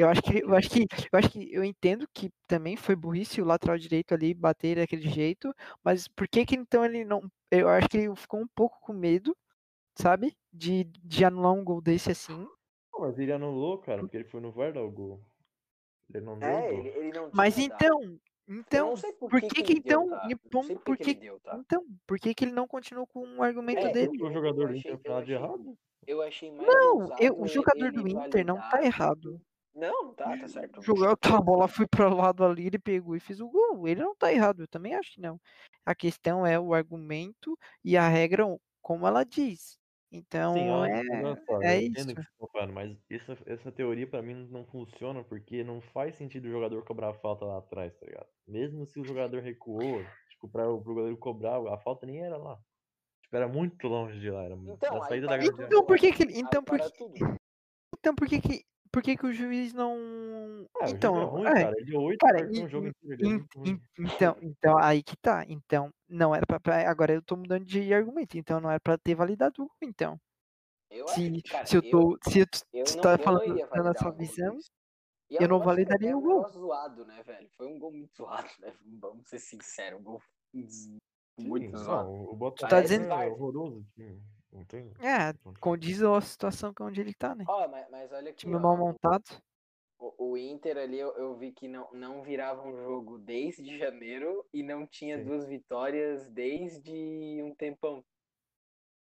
Eu 0.00 0.08
acho 0.08 0.22
que 0.22 0.38
eu 0.42 0.54
acho 0.54 0.70
que 0.70 0.86
eu 1.12 1.18
acho 1.18 1.30
que 1.30 1.52
eu 1.52 1.62
entendo 1.62 2.08
que 2.14 2.30
também 2.46 2.74
foi 2.74 2.96
burrice 2.96 3.42
o 3.42 3.44
lateral 3.44 3.76
direito 3.76 4.14
ali 4.14 4.32
bater 4.32 4.76
daquele 4.76 5.06
jeito, 5.06 5.52
mas 5.84 6.08
por 6.08 6.26
que 6.26 6.46
que 6.46 6.56
então 6.56 6.82
ele 6.82 7.04
não 7.04 7.20
eu 7.50 7.68
acho 7.68 7.86
que 7.86 7.98
ele 7.98 8.16
ficou 8.16 8.40
um 8.40 8.48
pouco 8.54 8.80
com 8.80 8.94
medo, 8.94 9.36
sabe? 9.94 10.34
De, 10.50 10.84
de 10.84 11.22
anular 11.24 11.52
um 11.52 11.62
gol 11.62 11.82
desse 11.82 12.12
assim. 12.12 12.32
Não, 12.92 13.00
mas 13.00 13.18
ele 13.18 13.30
anulou, 13.30 13.76
cara, 13.78 14.00
porque 14.00 14.16
ele 14.16 14.24
foi 14.24 14.40
no 14.40 14.50
VAR 14.50 14.72
dar 14.72 14.82
o 14.82 14.90
gol. 14.90 15.20
Ele 16.14 16.24
não 16.24 16.38
deu 16.38 16.48
É, 16.48 16.74
ele, 16.74 16.88
ele 16.88 17.12
não 17.12 17.30
Mas 17.34 17.58
então, 17.58 18.18
então, 18.48 18.88
não 18.90 18.96
sei 18.96 19.12
por 19.12 19.28
por 19.28 19.40
que, 19.42 19.62
que 19.62 19.80
deu, 19.80 20.02
então, 20.04 20.08
tá? 20.08 20.28
por 20.50 20.66
por 20.82 20.96
que 20.96 21.14
que 21.14 21.20
deu, 21.20 21.38
tá? 21.40 21.56
então, 21.60 21.84
por 22.06 22.18
que 22.18 22.34
que 22.34 22.44
ele 22.46 22.52
não 22.52 22.66
continuou 22.66 23.06
com 23.06 23.20
o 23.36 23.42
argumento 23.42 23.86
É, 23.86 23.92
dele? 23.92 24.16
O 24.22 24.26
eu- 24.28 24.32
jogador 24.32 24.68
do 24.68 24.72
achei- 24.78 24.92
Inter 24.92 25.12
nada 25.12 25.26
de 25.26 25.32
errado. 25.32 25.78
Eu 26.06 26.22
achei 26.22 26.50
mais 26.50 26.66
Não, 26.66 27.16
eu- 27.18 27.38
o 27.38 27.46
jogador 27.46 27.92
do 27.92 28.08
Inter 28.08 28.46
não 28.46 28.56
tá 28.56 28.70
validar- 28.70 28.84
errado. 28.86 29.40
Não, 29.74 30.04
não 30.04 30.14
tá, 30.14 30.36
tá 30.36 30.48
certo. 30.48 30.80
O 30.80 30.82
jogador, 30.82 31.16
tá, 31.16 31.36
a 31.36 31.40
bola 31.40 31.68
foi 31.68 31.86
para 31.86 32.08
o 32.08 32.16
lado 32.16 32.44
ali, 32.44 32.66
ele 32.66 32.78
pegou 32.78 33.14
e 33.14 33.20
fez 33.20 33.40
o 33.40 33.48
gol. 33.48 33.86
Ele 33.86 34.02
não 34.02 34.14
tá 34.14 34.32
errado, 34.32 34.62
eu 34.62 34.68
também 34.68 34.94
acho 34.94 35.12
que 35.12 35.20
não. 35.20 35.40
A 35.86 35.94
questão 35.94 36.46
é 36.46 36.58
o 36.58 36.74
argumento 36.74 37.58
e 37.84 37.96
a 37.96 38.08
regra 38.08 38.44
como 38.82 39.06
ela 39.06 39.24
diz. 39.24 39.78
Então, 40.12 40.54
Sim, 40.54 40.68
ó, 40.70 40.84
é, 40.84 41.02
é 41.62 41.76
eu 41.76 41.86
entendo 41.86 42.10
isso. 42.10 42.12
o 42.12 42.14
que 42.16 42.22
você 42.22 42.38
tá 42.40 42.46
falando, 42.52 42.72
mas 42.72 42.98
essa, 43.08 43.38
essa 43.46 43.70
teoria 43.70 44.08
pra 44.08 44.20
mim 44.20 44.48
não 44.50 44.66
funciona 44.66 45.22
porque 45.22 45.62
não 45.62 45.80
faz 45.80 46.16
sentido 46.16 46.46
o 46.46 46.50
jogador 46.50 46.84
cobrar 46.84 47.10
a 47.10 47.14
falta 47.14 47.44
lá 47.44 47.58
atrás, 47.58 47.96
tá 47.96 48.06
ligado? 48.06 48.26
Mesmo 48.46 48.84
se 48.84 48.98
o 48.98 49.04
jogador 49.04 49.40
recuou, 49.40 50.04
tipo, 50.30 50.48
pra, 50.48 50.64
pro 50.64 50.94
goleiro 50.94 51.16
cobrar, 51.16 51.58
a 51.72 51.78
falta 51.78 52.06
nem 52.06 52.20
era 52.20 52.36
lá. 52.36 52.58
Tipo, 53.22 53.36
era 53.36 53.46
muito 53.46 53.86
longe 53.86 54.18
de 54.18 54.30
lá, 54.30 54.42
era 54.42 54.56
Então, 54.56 54.96
na 54.96 55.04
aí 55.04 55.08
saída 55.08 55.28
da 55.28 55.36
para 55.36 55.36
grande 55.36 55.50
tudo, 55.52 55.62
área. 55.62 55.66
Então, 55.68 55.86
por 55.86 55.98
que 55.98 56.12
que, 56.12 56.22
Aí 56.24 56.40
então, 56.40 56.64
por 56.64 56.78
para 56.78 56.90
que, 56.90 57.04
então, 57.96 58.14
por 58.16 58.28
que 58.28 58.40
que, 58.40 58.64
por 58.92 59.02
que 59.02 59.16
que 59.16 59.26
o 59.26 59.32
juiz 59.32 59.72
não... 59.72 59.96
Ah, 60.80 60.86
o 60.86 60.88
então, 60.88 61.14
jogo 61.14 61.26
é 61.26 61.48
ruim, 61.48 61.58
é, 61.58 61.62
cara. 61.64 61.74
Ele 61.78 61.90
deu 61.90 62.00
oito 62.02 62.18
cara, 62.18 62.38
cartões 62.38 62.58
e- 62.58 62.62
no 62.62 62.68
jogo 62.68 62.86
inteiro, 62.88 63.22
é 63.24 63.28
ruim. 63.58 63.68
en- 63.70 63.80
então, 64.06 64.36
então, 64.42 64.78
aí 64.78 65.02
que 65.02 65.16
tá. 65.16 65.44
Então, 65.48 65.90
não 66.08 66.34
era 66.34 66.44
pra, 66.46 66.58
pra- 66.60 66.90
agora 66.90 67.12
eu 67.14 67.22
tô 67.22 67.36
mudando 67.36 67.64
de 67.64 67.92
argumento, 67.94 68.36
então 68.36 68.60
não 68.60 68.70
era 68.70 68.80
pra 68.80 68.98
ter 68.98 69.14
validado 69.14 69.62
o 69.62 69.66
gol, 69.66 69.76
então. 69.82 70.20
Eu 70.90 71.04
acho 71.06 71.14
Se, 71.14 71.30
que, 71.30 71.42
cara, 71.42 71.66
se 71.66 71.76
eu 71.76 71.82
tô, 71.82 72.18
se 72.28 72.40
eu, 72.40 72.46
t- 72.46 72.60
eu 72.72 72.84
tu 72.84 72.96
não, 72.96 73.02
tá 73.02 73.12
eu 73.12 73.16
não 73.18 73.24
falando 73.24 73.42
o 73.52 74.02
gol 74.02 74.12
visão. 74.12 74.58
E 75.30 75.36
é 75.36 75.42
eu 75.42 75.46
um 75.46 75.48
não 75.50 75.60
validaria 75.60 76.10
é 76.10 76.14
o 76.16 76.18
um 76.18 76.22
gol. 76.22 76.48
zoado, 76.48 77.06
né, 77.06 77.22
velho? 77.22 77.48
Foi 77.56 77.68
um 77.68 77.78
gol 77.78 77.92
muito 77.92 78.10
zoado, 78.48 78.48
né? 78.58 78.72
Vamos 79.00 79.28
ser 79.28 79.38
sinceros, 79.38 80.00
um 80.00 80.02
gol 80.02 80.20
muito 81.38 81.78
Sim, 81.78 81.84
zoado. 81.84 82.08
não, 82.10 82.24
o 82.24 82.34
Botafogo 82.36 82.68
tá 82.70 82.78
é 82.78 82.82
dizendo- 82.82 83.08
horroroso 83.12 83.78
o 83.78 83.84
time. 83.94 84.20
Não 84.52 84.64
tem. 84.64 84.90
É, 85.00 85.32
condiz 85.60 86.02
a 86.02 86.20
situação 86.20 86.74
que 86.74 86.82
é 86.82 86.84
onde 86.84 87.00
ele 87.00 87.14
tá, 87.14 87.34
né? 87.34 87.44
Ó, 87.46 87.68
mas, 87.68 87.88
mas 87.90 88.12
olha 88.12 88.30
aqui, 88.30 88.40
Time 88.40 88.56
ó, 88.56 88.60
mal 88.60 88.76
montado. 88.76 89.40
O, 89.98 90.30
o 90.30 90.36
Inter 90.36 90.76
ali 90.78 90.98
eu, 90.98 91.14
eu 91.16 91.36
vi 91.36 91.52
que 91.52 91.68
não, 91.68 91.92
não 91.92 92.22
virava 92.22 92.66
um 92.66 92.76
jogo 92.76 93.18
desde 93.18 93.78
janeiro 93.78 94.44
e 94.52 94.62
não 94.62 94.86
tinha 94.86 95.18
Sim. 95.18 95.24
duas 95.24 95.46
vitórias 95.46 96.28
desde 96.30 97.40
um 97.42 97.54
tempão. 97.54 98.02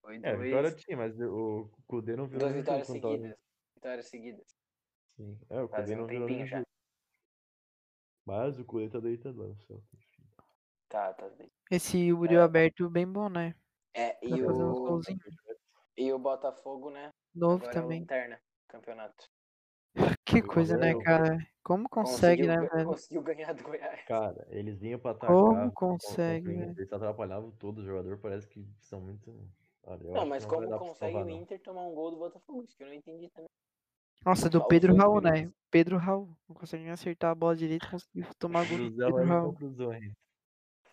Foi 0.02 0.16
É, 0.16 0.20
dois, 0.20 0.38
vitória 0.38 0.72
tinha, 0.72 0.96
mas 0.96 1.18
o 1.20 1.68
Kudê 1.86 2.14
não 2.16 2.26
virou 2.26 2.40
duas 2.40 2.52
vitórias 2.54 2.86
jogo 2.86 3.00
seguidas. 3.00 3.36
Vitórias 3.74 4.06
seguidas. 4.06 4.56
Sim. 5.16 5.38
É, 5.48 5.62
o 5.62 5.68
Fazia 5.68 5.96
não 5.96 6.04
um 6.04 6.06
virou 6.06 6.28
já. 6.46 6.62
Mas 8.24 8.58
o 8.58 8.64
Kudê 8.64 8.88
tá 8.88 9.00
deitado 9.00 9.40
lá 9.40 9.48
no 9.48 9.56
céu. 9.62 9.82
Tá, 10.88 11.14
tá 11.14 11.28
bem. 11.30 11.50
Esse 11.70 12.12
Uriel 12.12 12.42
É. 12.42 12.44
aberto 12.44 12.88
bem 12.90 13.06
bom, 13.10 13.28
né? 13.28 13.54
É, 13.94 14.16
e 14.26 14.42
o, 14.42 15.00
e 15.96 16.12
o 16.12 16.18
Botafogo, 16.18 16.90
né? 16.90 17.10
Novo 17.34 17.56
Agora 17.56 17.70
é 17.70 17.82
também. 17.82 18.00
Lanterna, 18.00 18.40
campeonato. 18.68 19.26
Que 20.24 20.40
Foi 20.40 20.48
coisa, 20.48 20.76
né, 20.78 20.94
cara? 21.02 21.36
Como 21.62 21.88
consegue, 21.88 22.46
Conseguiu 22.46 22.62
né, 22.62 22.68
velho? 22.74 22.86
Conseguiu 22.88 23.22
ganhar 23.22 23.52
do 23.52 23.62
Goiás. 23.62 24.04
Cara, 24.06 24.46
eles 24.50 24.80
vinham 24.80 24.98
pra 24.98 25.10
atacar. 25.10 25.36
Como 25.36 25.72
consegue? 25.72 26.50
Inter, 26.52 26.74
Eles 26.78 26.92
atrapalhavam 26.92 27.50
todo 27.52 27.78
o 27.80 27.84
jogador, 27.84 28.18
parece 28.18 28.48
que 28.48 28.66
são 28.80 29.00
muito. 29.00 29.30
Olha, 29.84 30.10
Não, 30.10 30.26
mas 30.26 30.46
não 30.46 30.50
como 30.50 30.78
consegue 30.78 31.12
salvar, 31.12 31.22
o 31.24 31.28
não. 31.28 31.36
Inter 31.36 31.60
tomar 31.60 31.82
um 31.82 31.94
gol 31.94 32.10
do 32.12 32.16
Botafogo? 32.16 32.62
Isso 32.64 32.76
que 32.76 32.82
eu 32.82 32.86
não 32.88 32.94
entendi 32.94 33.28
também. 33.30 33.50
Nossa, 34.24 34.48
do 34.48 34.64
Pedro 34.66 34.94
Raul, 34.96 35.20
né? 35.20 35.52
Pedro 35.70 35.98
Raul. 35.98 36.34
Não 36.48 36.56
consegue 36.56 36.84
nem 36.84 36.92
acertar 36.92 37.30
a 37.30 37.34
bola 37.34 37.54
direito, 37.56 37.90
conseguiu 37.90 38.26
tomar 38.38 38.66
gol 38.66 38.78
do 38.78 38.96
Pedro 38.96 39.24
Raul 39.24 39.26
não 39.26 39.26
Raul. 39.26 39.52
cruzou 39.54 39.90
ainda. 39.90 40.14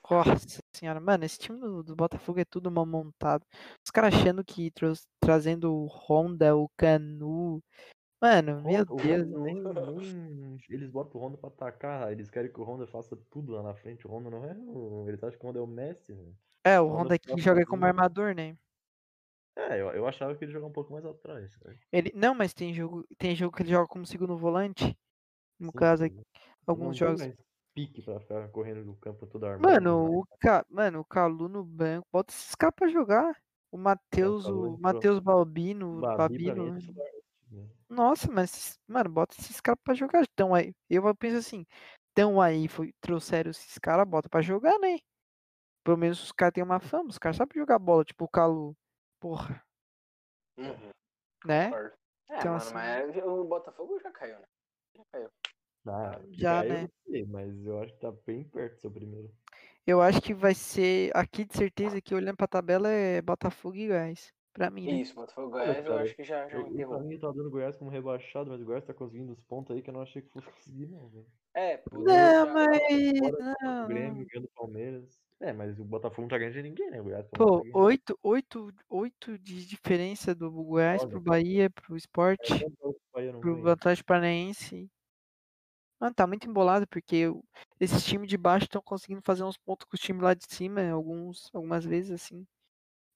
Nossa 0.10 0.60
senhora, 0.76 1.00
mano, 1.00 1.24
esse 1.24 1.38
time 1.38 1.60
do, 1.60 1.84
do 1.84 1.96
Botafogo 1.96 2.40
é 2.40 2.46
tudo 2.46 2.72
mal 2.72 2.86
montado. 2.86 3.46
Os 3.86 3.92
caras 3.92 4.16
achando 4.16 4.44
que 4.44 4.72
trazendo 5.20 5.72
o 5.72 5.86
Honda, 5.86 6.56
o 6.56 6.68
Canu. 6.76 7.62
Mano, 8.22 8.62
meu 8.64 8.86
o 8.90 8.96
Deus. 8.96 9.28
Honda 9.32 9.92
nem, 9.92 10.14
nem- 10.14 10.58
Eles 10.70 10.90
botam 10.90 11.22
o 11.22 11.24
Honda 11.24 11.38
pra 11.38 11.50
atacar, 11.50 12.12
eles 12.12 12.30
querem 12.30 12.52
que 12.52 12.60
o 12.60 12.64
Honda 12.64 12.88
faça 12.88 13.16
tudo 13.30 13.54
lá 13.54 13.62
na 13.62 13.76
frente. 13.76 14.08
O 14.08 14.12
Honda 14.12 14.30
não 14.30 14.44
é. 14.44 14.54
O... 14.54 15.06
Eles 15.08 15.24
acham 15.24 15.40
que 15.40 15.46
o 15.46 15.50
Honda 15.50 15.60
é 15.60 15.62
o 15.62 15.68
Messi, 15.68 16.14
velho. 16.14 16.36
É, 16.64 16.80
o 16.80 16.88
Honda 16.88 17.02
Honda 17.02 17.16
aqui 17.16 17.30
fica 17.30 17.42
joga 17.42 17.66
como 17.66 17.86
armador, 17.86 18.34
né? 18.34 18.58
É, 19.56 19.82
eu, 19.82 19.90
eu 19.90 20.08
achava 20.08 20.36
que 20.36 20.44
ele 20.44 20.52
jogava 20.52 20.70
um 20.70 20.74
pouco 20.74 20.92
mais 20.92 21.06
atrás. 21.06 21.56
cara. 21.58 21.78
Ele, 21.92 22.12
não, 22.16 22.34
mas 22.34 22.54
tem 22.54 22.74
jogo, 22.74 23.06
tem 23.18 23.36
jogo 23.36 23.56
que 23.56 23.62
ele 23.64 23.72
joga 23.72 23.88
como 23.88 24.06
segundo 24.06 24.38
volante. 24.38 24.98
No 25.60 25.72
Sim, 25.72 25.78
caso, 25.78 26.04
alguns 26.66 26.98
jogos. 26.98 27.22
Pique 27.74 28.02
pra 28.02 28.20
ficar 28.20 28.48
correndo 28.50 28.84
do 28.84 28.96
campo 28.96 29.26
todo 29.28 29.46
armado. 29.46 29.62
Mano, 29.72 30.20
o, 30.20 30.26
Ca... 30.40 30.66
Mano, 30.70 31.00
o 31.00 31.06
Calu 31.06 31.48
no 31.48 31.64
banco. 31.64 32.08
Bota 32.12 32.34
esses 32.34 32.56
caras 32.56 32.76
pra 32.76 32.88
jogar. 32.88 33.36
O 33.72 33.78
Matheus, 33.78 34.46
Calu 34.46 34.62
o 34.62 34.66
entrou. 34.68 34.80
Matheus 34.80 35.20
Balbino, 35.20 36.02
Babi 36.02 36.18
Babino. 36.18 36.74
mim 36.74 36.80
é 36.80 36.82
né? 36.82 37.02
né? 37.52 37.70
Nossa, 37.88 38.32
mas, 38.32 38.80
mano, 38.88 39.10
bota 39.10 39.36
esses 39.40 39.60
caras 39.62 39.80
pra 39.84 39.94
jogar. 39.94 40.24
Então 40.32 40.54
aí, 40.54 40.74
eu 40.90 41.16
penso 41.16 41.38
assim, 41.38 41.66
então 42.12 42.40
aí 42.42 42.68
foi, 42.68 42.94
trouxeram 43.02 43.52
esses 43.52 43.78
caras, 43.78 44.08
bota 44.08 44.30
pra 44.30 44.42
jogar, 44.42 44.78
né? 44.80 44.98
Pelo 45.84 45.98
menos 45.98 46.22
os 46.22 46.32
caras 46.32 46.54
têm 46.54 46.64
uma 46.64 46.80
fama, 46.80 47.10
os 47.10 47.18
caras 47.18 47.38
sabem 47.38 47.60
jogar 47.60 47.80
bola, 47.80 48.04
tipo 48.04 48.26
o 48.26 48.30
Calu. 48.30 48.76
Porra, 49.20 49.64
Uhum, 50.58 50.90
né? 51.46 51.72
É, 52.30 52.38
Então, 52.38 52.52
mano, 52.52 52.58
assim- 52.58 52.74
mas 52.74 53.18
o 53.24 53.44
Botafogo 53.46 54.00
já 54.00 54.12
caiu, 54.12 54.40
né? 54.40 54.46
Já 54.96 55.04
caiu. 55.12 55.30
Ah, 55.86 56.20
Já, 56.32 56.64
né? 56.64 56.82
não 56.82 56.90
sei, 57.08 57.26
mas 57.26 57.66
eu 57.66 57.80
acho 57.82 57.94
que 57.94 58.00
tá 58.00 58.12
bem 58.26 58.44
perto 58.44 58.76
do 58.76 58.82
seu 58.82 58.92
primeiro. 58.92 59.32
Eu 59.88 60.02
acho 60.02 60.22
que 60.22 60.34
vai 60.34 60.54
ser, 60.54 61.12
aqui 61.16 61.46
de 61.46 61.56
certeza 61.56 62.02
que 62.02 62.14
olhando 62.14 62.36
pra 62.38 62.48
tabela 62.48 62.90
é 62.90 63.22
Botafogo 63.22 63.76
e 63.76 63.88
Goiás. 63.88 64.34
Pra 64.54 64.70
mim, 64.70 64.88
né? 64.88 65.02
Isso, 65.02 65.16
Botafogo 65.16 65.56
Olha, 65.56 65.66
Goiás 65.66 65.86
eu 65.86 65.92
cara, 65.92 66.04
acho 66.04 66.16
que 66.16 66.24
já, 66.24 66.50
já 66.50 66.58
Eu, 66.58 66.78
eu, 66.78 66.90
pra 66.90 67.00
mim, 67.00 67.14
eu 67.14 67.20
tava 67.20 67.34
dando 67.34 67.50
Goiás 67.50 67.78
como 67.78 67.90
rebaixado, 67.90 68.50
mas 68.50 68.62
o 68.62 68.66
Goiás 68.66 68.84
tá 68.84 68.94
conseguindo 68.94 69.32
os 69.32 69.40
pontos 69.42 69.76
aí 69.76 69.82
que 69.82 69.90
eu 69.90 69.94
não 69.94 70.02
achei 70.02 70.22
que 70.22 70.30
fosse 70.30 70.48
conseguir, 70.52 70.88
não, 70.88 71.08
velho. 71.10 71.26
É, 71.54 71.78
puta, 71.78 71.98
Não, 72.04 72.54
mas. 72.54 72.70
Não, 73.62 73.86
O 73.86 73.88
Grêmio 73.88 74.26
ganhando 74.28 74.46
o 74.46 74.52
Palmeiras. 74.56 75.20
É, 75.40 75.54
mas 75.54 75.80
o 75.80 75.86
Botafogo 75.86 76.24
não 76.24 76.28
tá 76.30 76.38
ganhando 76.38 76.54
de 76.56 76.64
ninguém, 76.64 76.92
né? 76.92 77.00
O 77.00 77.06
Goiás 77.06 77.30
tá 77.30 77.38
Pô, 77.38 77.58
conseguindo. 77.58 77.80
oito, 77.80 78.20
oito, 78.22 78.74
oito 78.90 79.40
de 79.40 79.66
diferença 79.66 80.36
do 80.36 80.52
Goiás 80.52 81.02
Olha. 81.02 81.12
pro 81.12 81.22
Bahia, 81.22 81.70
pro 81.70 81.96
Sport. 81.96 82.40
É, 82.52 83.30
pro? 83.40 83.70
Atlético 83.70 84.08
Paranaense. 84.08 84.90
Mano, 86.00 86.14
tá 86.16 86.26
muito 86.26 86.48
embolado 86.48 86.88
porque 86.88 87.26
esses 87.80 88.04
times 88.06 88.30
de 88.30 88.38
baixo 88.38 88.66
estão 88.66 88.82
conseguindo 88.82 89.22
fazer 89.22 89.44
uns 89.44 89.58
pontos 89.58 89.86
com 89.86 89.96
os 89.96 90.02
times 90.02 90.22
lá 90.22 90.34
de 90.34 90.46
cima, 90.46 90.90
alguns, 90.90 91.50
algumas 91.54 91.84
vezes 91.84 92.12
assim. 92.12 92.48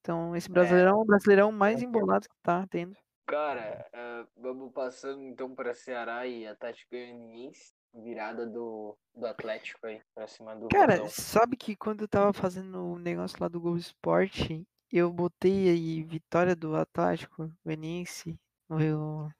Então, 0.01 0.35
esse 0.35 0.49
brasileirão 0.49 0.99
é 0.99 1.01
o 1.01 1.05
brasileirão 1.05 1.51
mais 1.51 1.81
embolado 1.81 2.27
que 2.27 2.35
tá 2.43 2.67
tendo. 2.67 2.95
Cara, 3.25 3.87
ah, 3.93 4.27
vamos 4.35 4.73
passando 4.73 5.23
então 5.23 5.55
para 5.55 5.73
Ceará 5.73 6.27
e 6.27 6.45
Atlético 6.45 6.91
Goianiense. 6.91 7.71
Virada 7.95 8.47
do, 8.47 8.97
do 9.13 9.25
Atlético 9.27 9.85
aí, 9.85 10.01
pra 10.15 10.25
cima 10.27 10.55
do 10.55 10.67
Cara, 10.67 10.93
Vozão. 10.97 11.09
sabe 11.09 11.55
que 11.55 11.75
quando 11.75 12.01
eu 12.01 12.07
tava 12.07 12.33
fazendo 12.33 12.83
o 12.83 12.97
negócio 12.97 13.37
lá 13.39 13.47
do 13.47 13.61
Gol 13.61 13.77
Sport, 13.77 14.49
eu 14.91 15.13
botei 15.13 15.69
aí 15.69 16.01
vitória 16.03 16.55
do 16.55 16.75
Atlético 16.75 17.49
Goianiense 17.63 18.35
no 18.67 18.77
Rio- 18.77 19.31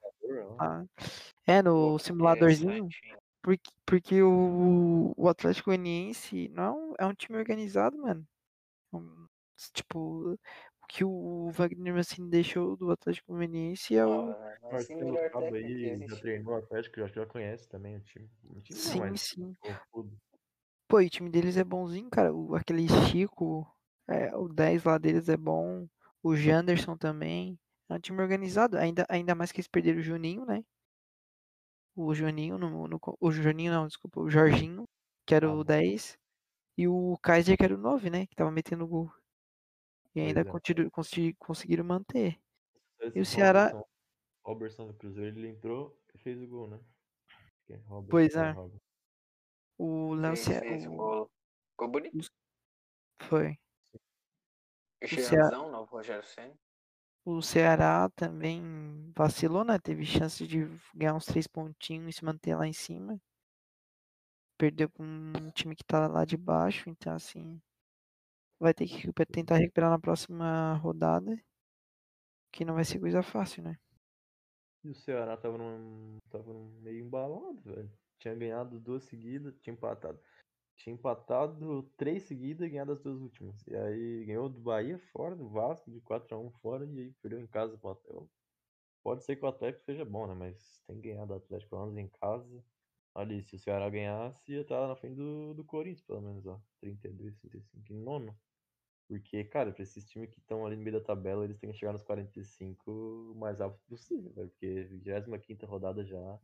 ah, 0.60 0.84
é 1.44 1.60
no 1.62 1.98
simuladorzinho. 1.98 2.88
Porque, 3.44 3.70
porque 3.84 4.22
o, 4.22 5.12
o 5.18 5.28
Atlético 5.28 5.66
Goianiense 5.66 6.48
não 6.48 6.64
é 6.64 6.70
um, 6.70 6.94
é 7.00 7.06
um 7.06 7.14
time 7.14 7.38
organizado, 7.38 7.98
mano. 7.98 8.26
Um- 8.90 9.26
tipo, 9.74 10.32
o 10.32 10.86
que 10.88 11.04
o 11.04 11.50
Wagner 11.50 11.92
Mancini 11.92 12.30
deixou 12.30 12.74
do 12.74 12.90
Atlético 12.90 13.34
Goianiense 13.34 13.94
é 13.96 14.06
o. 14.06 14.32
Ser 14.32 14.58
o 14.62 14.72
Marcelo 14.72 15.12
melhor 15.12 15.30
Cabo 15.30 15.44
técnico 15.44 15.68
que 15.68 15.84
aí 15.90 16.08
já 16.08 16.16
treinou 16.16 16.54
o 16.54 16.56
Atlético, 16.56 17.00
já, 17.00 17.06
já 17.06 17.26
conhece 17.26 17.68
também 17.68 17.96
o 17.98 18.00
time. 18.00 18.30
O 18.44 18.60
time 18.62 18.80
não, 18.80 18.90
Sim, 18.92 19.00
mas 19.00 19.20
sim. 19.20 19.56
confuso. 19.60 20.16
Pô, 20.88 21.00
e 21.02 21.06
o 21.06 21.10
time 21.10 21.28
deles 21.28 21.58
é 21.58 21.64
bonzinho, 21.64 22.08
cara. 22.08 22.32
O, 22.34 22.54
aquele 22.54 22.88
Chico, 22.88 23.70
é, 24.08 24.34
o 24.34 24.48
10 24.48 24.84
lá 24.84 24.96
deles 24.96 25.28
é 25.28 25.36
bom. 25.36 25.86
O 26.22 26.34
Janderson 26.34 26.96
também. 26.96 27.58
É 27.90 27.94
um 27.94 28.00
time 28.00 28.22
organizado. 28.22 28.78
Ainda, 28.78 29.04
ainda 29.06 29.34
mais 29.34 29.52
que 29.52 29.60
eles 29.60 29.68
perderam 29.68 29.98
o 29.98 30.02
Juninho, 30.02 30.46
né? 30.46 30.64
O 31.96 32.12
Juninho, 32.14 32.58
no, 32.58 32.88
no, 32.88 33.00
o 33.20 33.30
Juninho 33.30 33.72
não, 33.72 33.86
desculpa, 33.86 34.20
o 34.20 34.28
Jorginho, 34.30 34.84
que 35.26 35.34
era 35.34 35.46
Ah, 35.46 35.52
o 35.52 35.56
bom. 35.58 35.64
10. 35.64 36.18
E 36.76 36.88
o 36.88 37.16
Kaiser, 37.22 37.56
que 37.56 37.62
era 37.64 37.74
o 37.74 37.78
9, 37.78 38.10
né? 38.10 38.26
Que 38.26 38.34
tava 38.34 38.50
metendo 38.50 38.86
gol. 38.86 39.12
E 40.14 40.20
ainda 40.20 40.40
é. 40.40 40.44
continu- 40.44 40.90
consegui- 40.90 41.34
conseguiram 41.34 41.84
manter. 41.84 42.40
Esse 43.00 43.18
E 43.18 43.20
o 43.20 43.26
Ceará- 43.26 43.66
Robertson, 43.68 43.88
Robertson 44.44 44.86
do 44.88 44.94
Cruzeiro, 44.94 45.38
ele 45.38 45.48
entrou 45.48 45.96
e 46.14 46.18
fez 46.18 46.40
o 46.42 46.46
gol, 46.48 46.68
né? 46.68 46.80
É 47.70 47.76
Robertson, 47.76 48.10
Pois 48.10 48.34
é, 48.34 48.50
é. 48.50 48.54
O 49.78 50.14
Léo 50.14 50.36
Fez, 50.36 50.40
Ce- 50.40 50.60
fez 50.60 50.86
o 50.86 50.92
o- 50.92 50.96
gol. 50.96 51.30
Ficou 51.70 51.88
bonito. 51.88 52.28
Foi. 53.22 53.58
O 55.02 55.06
Ceará- 55.08 55.28
Xerazão, 55.28 55.70
novo 55.70 55.90
Rogério 55.96 56.24
Senna. 56.26 56.54
O 57.24 57.42
Ceará 57.42 58.08
também 58.16 59.12
vacilou, 59.14 59.62
né? 59.64 59.78
Teve 59.78 60.06
chance 60.06 60.46
de 60.46 60.66
ganhar 60.94 61.14
uns 61.14 61.26
três 61.26 61.46
pontinhos 61.46 62.14
e 62.14 62.18
se 62.18 62.24
manter 62.24 62.54
lá 62.56 62.66
em 62.66 62.72
cima. 62.72 63.20
Perdeu 64.58 64.90
com 64.90 65.04
um 65.04 65.50
time 65.52 65.76
que 65.76 65.84
tá 65.84 66.08
lá 66.08 66.24
de 66.24 66.36
baixo, 66.36 66.90
então 66.90 67.14
assim. 67.14 67.60
Vai 68.58 68.74
ter 68.74 68.86
que 68.88 69.12
tentar 69.26 69.56
recuperar 69.58 69.90
na 69.90 69.98
próxima 69.98 70.74
rodada. 70.74 71.36
Que 72.52 72.64
não 72.64 72.74
vai 72.74 72.84
ser 72.86 72.98
coisa 73.00 73.22
fácil, 73.22 73.62
né? 73.64 73.78
E 74.84 74.90
o 74.90 74.94
Ceará 74.94 75.36
tava 75.36 75.58
num, 75.58 76.18
tava 76.30 76.52
num 76.52 76.68
meio 76.80 77.04
embalado, 77.04 77.60
velho. 77.62 77.90
Tinha 78.18 78.34
ganhado 78.34 78.78
duas 78.78 79.02
seguidas, 79.04 79.58
tinha 79.60 79.74
empatado. 79.74 80.20
Tinha 80.76 80.94
empatado 80.94 81.84
três 81.96 82.24
seguidas 82.24 82.66
e 82.66 82.70
ganhado 82.70 82.92
as 82.92 83.00
duas 83.00 83.20
últimas. 83.20 83.66
E 83.66 83.74
aí 83.76 84.24
ganhou 84.26 84.48
do 84.48 84.60
Bahia 84.60 84.98
fora, 84.98 85.36
do 85.36 85.48
Vasco, 85.48 85.90
de 85.90 86.00
4x1 86.00 86.50
fora, 86.50 86.84
e 86.86 86.98
aí 87.00 87.12
perdeu 87.14 87.40
em 87.40 87.46
casa 87.46 87.78
pro 87.78 87.90
Atlético. 87.90 88.30
Pode 89.02 89.24
ser 89.24 89.36
que 89.36 89.44
o 89.44 89.48
Atlético 89.48 89.84
seja 89.84 90.04
bom, 90.04 90.26
né? 90.26 90.34
Mas 90.34 90.82
tem 90.86 91.00
que 91.00 91.08
ganhar 91.10 91.26
do 91.26 91.34
Atlético 91.34 91.70
pelo 91.70 91.86
menos 91.86 91.98
em 92.00 92.08
casa. 92.18 92.64
Ali, 93.14 93.42
se 93.42 93.56
o 93.56 93.58
Ceará 93.58 93.88
ganhasse, 93.90 94.52
ia 94.52 94.62
estar 94.62 94.88
na 94.88 94.96
frente 94.96 95.16
do, 95.16 95.54
do 95.54 95.64
Corinthians, 95.64 96.02
pelo 96.06 96.22
menos, 96.22 96.46
ó. 96.46 96.60
32, 96.80 97.36
35 97.38 97.92
em 97.92 97.96
nono. 98.02 98.40
Porque, 99.08 99.44
cara, 99.44 99.72
pra 99.72 99.82
esses 99.82 100.06
times 100.08 100.30
que 100.30 100.40
estão 100.40 100.66
ali 100.66 100.76
no 100.76 100.82
meio 100.82 100.98
da 100.98 101.04
tabela, 101.04 101.44
eles 101.44 101.58
têm 101.58 101.70
que 101.70 101.76
chegar 101.78 101.92
nos 101.92 102.02
45 102.02 102.90
o 103.32 103.34
mais 103.36 103.60
rápido 103.60 103.82
possível, 103.86 104.32
velho. 104.32 104.50
Porque 104.50 104.84
25 104.84 105.66
rodada 105.66 106.04
já. 106.04 106.40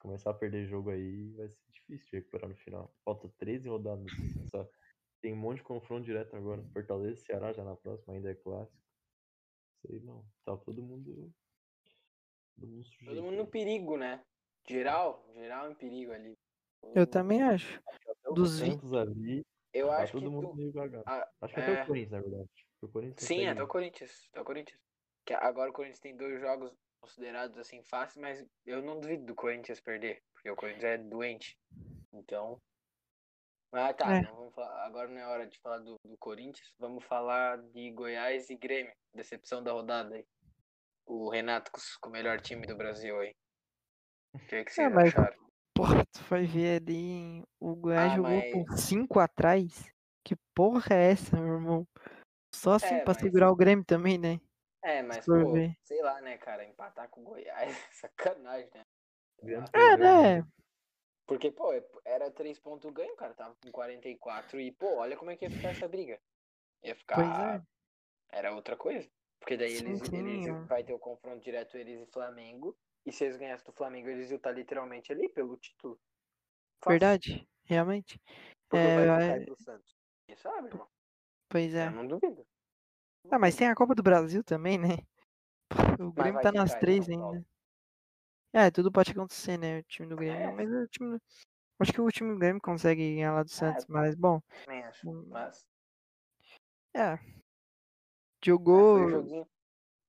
Começar 0.00 0.30
a 0.30 0.34
perder 0.34 0.66
jogo 0.66 0.90
aí, 0.90 1.30
vai 1.34 1.48
ser 1.48 1.70
difícil 1.72 2.06
de 2.10 2.16
recuperar 2.16 2.48
no 2.48 2.56
final. 2.56 2.94
Falta 3.04 3.28
13 3.38 3.68
rodadas. 3.68 4.06
Só. 4.50 4.68
Tem 5.20 5.34
um 5.34 5.36
monte 5.36 5.58
de 5.58 5.64
confronto 5.64 6.04
direto 6.04 6.34
agora. 6.34 6.64
Fortaleza, 6.72 7.20
Ceará 7.20 7.52
já 7.52 7.62
na 7.62 7.76
próxima, 7.76 8.14
ainda 8.14 8.30
é 8.30 8.34
clássico. 8.34 8.82
Sei 9.86 10.00
não. 10.00 10.24
Tá 10.44 10.56
todo 10.56 10.82
mundo. 10.82 11.30
Todo 12.58 12.66
mundo 12.68 12.84
sujeito. 12.84 13.14
Todo 13.14 13.22
mundo 13.22 13.36
no 13.36 13.42
aí. 13.44 13.50
perigo, 13.50 13.96
né? 13.98 14.24
Geral, 14.66 15.26
geral 15.34 15.70
em 15.70 15.74
perigo 15.74 16.12
ali. 16.12 16.34
Eu 16.94 17.02
O- 17.02 17.06
também 17.06 17.42
acho. 17.42 17.78
Até 17.86 18.34
dos 18.34 18.58
vi- 18.60 18.70
Santos 18.70 18.92
ali. 18.94 19.42
Eu 19.72 19.88
Tá 19.88 20.02
acho 20.02 20.12
que 20.12 20.18
todo 20.18 20.30
mundo 20.32 20.48
tu- 20.48 20.56
meio. 20.56 20.72
Ah, 21.06 21.28
Acho 21.42 21.54
que 21.54 21.60
até 21.60 21.78
é. 21.78 21.82
o 21.82 21.86
Corinthians, 21.86 22.10
na 22.12 22.20
verdade. 22.22 22.50
O 22.82 22.88
Corinthians 22.88 23.28
Sim, 23.28 23.46
até 23.46 23.62
o 23.62 23.68
Corinthians. 23.68 24.28
Até 24.30 24.40
o 24.40 24.44
Corinthians. 24.44 24.80
Que 25.26 25.34
agora 25.34 25.70
o 25.70 25.72
Corinthians 25.74 26.00
tem 26.00 26.16
dois 26.16 26.40
jogos 26.40 26.72
considerados 27.00 27.56
assim 27.58 27.82
fáceis, 27.82 28.16
mas 28.20 28.46
eu 28.66 28.82
não 28.82 29.00
duvido 29.00 29.24
do 29.26 29.34
Corinthians 29.34 29.80
perder, 29.80 30.22
porque 30.32 30.50
o 30.50 30.56
Corinthians 30.56 30.84
é 30.84 30.98
doente. 30.98 31.58
Então. 32.12 32.60
Ah, 33.72 33.92
tá. 33.94 34.16
É. 34.16 34.22
não 34.22 34.50
falar- 34.50 34.84
agora 34.86 35.08
não 35.08 35.18
é 35.18 35.26
hora 35.26 35.46
de 35.46 35.58
falar 35.60 35.78
do, 35.78 35.96
do 36.04 36.16
Corinthians. 36.18 36.72
Vamos 36.78 37.04
falar 37.04 37.58
de 37.72 37.90
Goiás 37.92 38.50
e 38.50 38.56
Grêmio. 38.56 38.92
Decepção 39.14 39.62
da 39.62 39.72
rodada 39.72 40.16
aí. 40.16 40.26
O 41.06 41.30
Renato 41.30 41.70
com, 41.72 42.08
o 42.08 42.12
melhor 42.12 42.40
time 42.40 42.66
do 42.66 42.76
Brasil 42.76 43.18
aí. 43.20 43.32
O 44.34 44.38
que, 44.40 44.64
que 44.64 44.72
vocês 44.72 44.92
mas- 44.92 45.08
acharam? 45.14 45.38
Porra, 45.74 46.04
tu 46.12 46.20
vai 46.28 46.44
ver 46.44 46.82
ali. 46.82 47.42
O 47.60 47.74
Goiás 47.76 48.12
Ah, 48.12 48.16
jogou 48.16 48.30
mas- 48.32 48.52
com 48.52 48.76
5 48.76 49.18
atrás. 49.20 49.88
Que 50.24 50.34
porra 50.54 50.94
é 50.94 51.12
essa, 51.12 51.36
meu 51.36 51.54
irmão? 51.54 51.88
Só 52.54 52.72
assim 52.74 52.94
É, 52.96 53.04
pra 53.04 53.14
mas- 53.14 53.22
segurar 53.22 53.50
o 53.50 53.56
Grêmio 53.56 53.84
também, 53.84 54.18
né? 54.18 54.40
É, 54.82 55.02
mas, 55.02 55.26
pô, 55.26 55.54
sei 55.84 56.02
lá, 56.02 56.20
né, 56.20 56.38
cara? 56.38 56.64
Empatar 56.64 57.08
com 57.10 57.20
o 57.20 57.24
Goiás, 57.24 57.76
sacanagem, 57.92 58.70
né? 58.74 58.84
É, 59.74 59.96
né? 59.96 60.46
Porque, 61.26 61.50
pô, 61.50 61.72
era 62.04 62.30
três 62.30 62.58
pontos 62.58 62.90
ganho, 62.92 63.14
cara. 63.16 63.34
Tava 63.34 63.54
com 63.62 63.70
44. 63.70 64.58
E, 64.60 64.72
pô, 64.72 64.96
olha 64.96 65.16
como 65.16 65.30
é 65.30 65.36
que 65.36 65.44
ia 65.44 65.50
ficar 65.50 65.68
essa 65.68 65.86
briga. 65.86 66.20
Ia 66.82 66.94
ficar. 66.94 67.16
Pois 67.16 67.28
é. 67.28 67.62
Era 68.32 68.54
outra 68.54 68.76
coisa. 68.76 69.08
Porque 69.38 69.56
daí 69.56 69.70
Sim, 69.70 69.86
eles, 69.86 70.00
sim, 70.00 70.16
eles 70.16 70.48
ó. 70.48 70.64
vai 70.66 70.84
ter 70.84 70.92
o 70.92 70.98
confronto 70.98 71.42
direto 71.42 71.76
eles 71.76 72.00
e 72.00 72.12
Flamengo. 72.12 72.76
E 73.06 73.12
se 73.12 73.24
eles 73.24 73.36
ganhassem 73.36 73.64
do 73.64 73.72
Flamengo, 73.72 74.08
eles 74.08 74.30
iam 74.30 74.36
estar 74.36 74.52
literalmente 74.52 75.12
ali 75.12 75.28
pelo 75.30 75.56
título. 75.56 75.98
Fácil. 76.82 76.90
Verdade, 76.90 77.48
realmente. 77.64 78.20
Porque 78.68 78.76
É, 78.76 79.06
vai 79.06 79.32
aí 79.32 79.44
pro 79.46 79.56
Santos. 79.56 79.94
Quem 80.26 80.36
sabe, 80.36 80.68
irmão? 80.68 80.88
Pois 81.48 81.74
é. 81.74 81.86
Eu 81.86 81.92
não 81.92 82.06
duvido. 82.06 82.46
Ah, 83.28 83.38
mas 83.38 83.56
tem 83.56 83.68
a 83.68 83.74
Copa 83.74 83.94
do 83.94 84.02
Brasil 84.02 84.42
também, 84.44 84.78
né? 84.78 84.98
O 85.98 86.12
Grêmio 86.12 86.40
tá 86.40 86.52
nas 86.52 86.74
no 86.74 86.80
três 86.80 87.08
ainda. 87.08 87.44
É, 88.52 88.70
tudo 88.70 88.90
pode 88.90 89.12
acontecer, 89.12 89.56
né? 89.56 89.78
O 89.78 89.82
time 89.84 90.08
do 90.08 90.16
Grêmio. 90.16 90.48
É. 90.48 90.52
Mas 90.52 90.70
o 90.70 90.86
time. 90.88 91.16
do- 91.16 91.22
Acho 91.78 91.92
que 91.92 92.00
o 92.00 92.10
time 92.10 92.32
do 92.32 92.38
Grêmio 92.38 92.60
consegue 92.60 93.14
ganhar 93.14 93.32
lá 93.32 93.42
do 93.42 93.48
Santos, 93.50 93.86
mas 93.86 94.14
bom. 94.14 94.40
Também 94.64 94.84
acho. 94.84 95.08
Hum, 95.08 95.24
Mas, 95.28 95.64
É. 96.94 97.10
mas 97.12 97.20
Jogou. 98.44 98.98
foi 98.98 99.06
um 99.06 99.10
joguinho. 99.10 99.48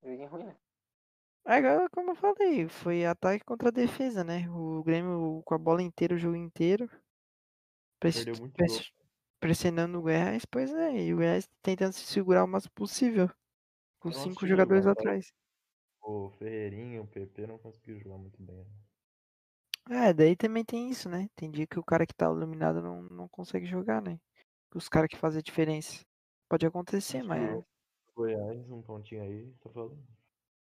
Joguinho 0.03 0.29
ruim, 0.29 0.43
né? 0.45 0.55
É, 1.45 1.53
agora, 1.55 1.89
como 1.89 2.11
eu 2.11 2.15
falei, 2.15 2.67
foi 2.67 3.05
ataque 3.05 3.43
contra 3.45 3.71
defesa, 3.71 4.23
né? 4.23 4.49
O 4.49 4.83
Grêmio 4.83 5.41
com 5.45 5.53
a 5.53 5.57
bola 5.57 5.81
inteira, 5.81 6.15
o 6.15 6.17
jogo 6.17 6.35
inteiro. 6.35 6.89
Perdeu 7.99 8.35
muito 8.39 8.53
press-. 8.53 8.91
Pressionando 9.41 9.97
o 9.97 10.01
Goiás, 10.03 10.45
pois 10.45 10.71
é, 10.71 11.03
e 11.03 11.13
o 11.13 11.17
Goiás 11.17 11.49
tentando 11.61 11.91
se 11.91 12.05
segurar 12.05 12.45
o 12.45 12.47
máximo 12.47 12.71
possível. 12.73 13.27
Com 13.99 14.11
cinco 14.11 14.47
jogadores 14.47 14.83
jogar, 14.83 14.93
atrás. 14.93 15.33
O 16.01 16.29
Ferreirinho, 16.29 17.03
o 17.03 17.07
PP 17.07 17.47
não 17.47 17.57
conseguiu 17.57 17.99
jogar 17.99 18.17
muito 18.17 18.41
bem. 18.41 18.65
né? 19.89 20.09
É, 20.09 20.13
daí 20.13 20.35
também 20.35 20.63
tem 20.63 20.89
isso, 20.89 21.09
né? 21.09 21.27
Tem 21.35 21.51
dia 21.51 21.67
que 21.67 21.79
o 21.79 21.83
cara 21.83 22.05
que 22.05 22.13
tá 22.13 22.25
iluminado 22.27 22.81
não, 22.81 23.03
não 23.03 23.27
consegue 23.27 23.65
jogar, 23.65 24.01
né? 24.01 24.19
Os 24.73 24.87
caras 24.87 25.09
que 25.09 25.17
fazem 25.17 25.39
a 25.39 25.43
diferença. 25.43 26.05
Pode 26.47 26.65
acontecer, 26.65 27.19
Acho 27.19 27.27
mas. 27.27 27.49
que 27.49 27.65
Goiás, 28.15 28.69
um 28.69 28.81
pontinho 28.81 29.23
aí, 29.23 29.51
tá 29.61 29.69
falando. 29.69 29.97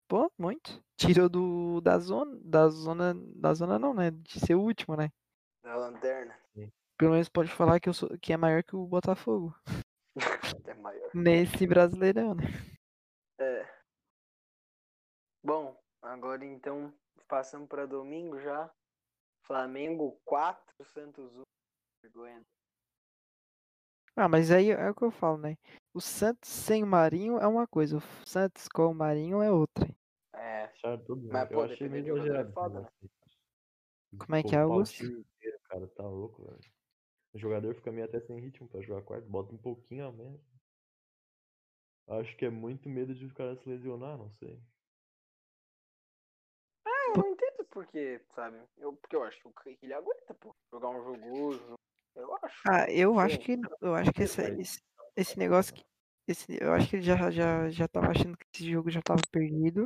Pô, 0.08 0.32
muito. 0.38 0.82
Tirou 0.96 1.28
do, 1.28 1.82
da 1.82 2.00
zona. 2.00 2.38
Da 2.44 2.70
zona. 2.70 3.14
Da 3.36 3.54
zona 3.54 3.80
não, 3.80 3.94
né? 3.94 4.12
De 4.12 4.40
ser 4.40 4.56
o 4.56 4.62
último, 4.62 4.96
né? 4.96 5.12
Da 5.64 5.76
lanterna. 5.76 6.38
Pelo 6.98 7.12
menos 7.12 7.30
pode 7.30 7.52
falar 7.52 7.80
que, 7.80 7.88
eu 7.88 7.94
sou, 7.94 8.18
que 8.20 8.34
é 8.34 8.38
maior 8.38 8.64
que 8.64 8.76
o 8.76 8.86
Botafogo. 8.86 9.56
É 10.68 10.74
maior. 10.74 11.10
Nesse 11.14 11.66
brasileirão, 11.66 12.34
né? 12.34 12.44
É. 13.40 13.66
Bom, 15.44 15.80
agora 16.02 16.44
então 16.44 16.94
passamos 17.28 17.70
para 17.70 17.86
domingo 17.86 18.40
já. 18.42 18.70
Flamengo 19.44 20.20
4, 20.26 20.86
Santos 20.86 21.38
1. 21.38 21.42
Vergonha. 22.04 22.42
Ah, 24.16 24.28
mas 24.28 24.52
aí 24.52 24.72
é 24.72 24.90
o 24.90 24.96
que 24.96 25.04
eu 25.04 25.12
falo, 25.12 25.38
né? 25.38 25.56
O 25.94 26.02
Santos 26.02 26.50
sem 26.50 26.84
o 26.84 26.88
Marinho 26.88 27.38
é 27.38 27.48
uma 27.48 27.68
coisa, 27.68 27.98
o 27.98 28.02
Santos 28.26 28.68
com 28.68 28.88
o 28.88 28.96
Marinho 28.96 29.42
é 29.42 29.52
outra. 29.52 29.88
É. 30.34 30.68
Todo 30.82 31.16
mundo. 31.16 31.30
Mas, 31.32 31.50
pô, 31.50 31.68
dependendo 31.68 32.16
do 32.16 32.26
jogador 32.26 32.50
é 32.50 32.52
foda, 32.52 32.80
aí. 33.02 33.10
Como 34.18 34.36
é 34.36 34.44
que 34.44 34.56
é, 34.56 34.60
Augusto? 34.60 35.26
cara, 35.70 35.88
tá 35.88 36.04
louco, 36.04 36.44
velho. 36.44 36.77
O 37.38 37.40
jogador 37.40 37.76
fica 37.76 37.92
meio 37.92 38.06
até 38.06 38.20
sem 38.20 38.40
ritmo 38.40 38.68
pra 38.68 38.82
jogar 38.82 39.04
quarto, 39.04 39.30
bota 39.30 39.54
um 39.54 39.60
pouquinho 39.60 40.08
a 40.08 40.12
menos. 40.12 40.42
Acho 42.08 42.36
que 42.36 42.46
é 42.46 42.50
muito 42.50 42.90
medo 42.90 43.14
de 43.14 43.32
cara 43.36 43.56
se 43.58 43.70
lesionar, 43.70 44.18
não 44.18 44.32
sei. 44.40 44.60
É, 46.84 47.10
eu 47.12 47.18
não 47.22 47.30
entendo 47.30 47.64
porque, 47.70 48.20
sabe? 48.34 48.58
Eu, 48.76 48.94
porque 48.94 49.16
eu 49.16 49.22
acho 49.22 49.40
que 49.62 49.78
ele 49.84 49.94
aguenta, 49.94 50.34
pô. 50.34 50.56
Jogar 50.72 50.90
um 50.90 51.04
jogoso. 51.04 51.76
Eu 52.16 52.36
acho. 52.44 52.62
Ah, 52.68 52.90
eu 52.92 53.20
acho 53.20 53.36
Sim. 53.36 53.42
que 53.44 53.56
não, 53.56 53.70
eu 53.82 53.94
acho 53.94 54.12
que 54.12 54.22
Mas- 54.22 54.40
esse, 54.40 54.82
esse 55.16 55.38
negócio 55.38 55.76
que 55.76 55.86
esse, 56.28 56.58
eu 56.60 56.74
acho 56.74 56.90
que 56.90 56.96
ele 56.96 57.04
já, 57.04 57.30
já, 57.30 57.70
já 57.70 57.88
tava 57.88 58.08
achando 58.08 58.36
que 58.36 58.48
esse 58.52 58.68
jogo 58.72 58.90
já 58.90 59.04
tava 59.04 59.22
perdido. 59.32 59.82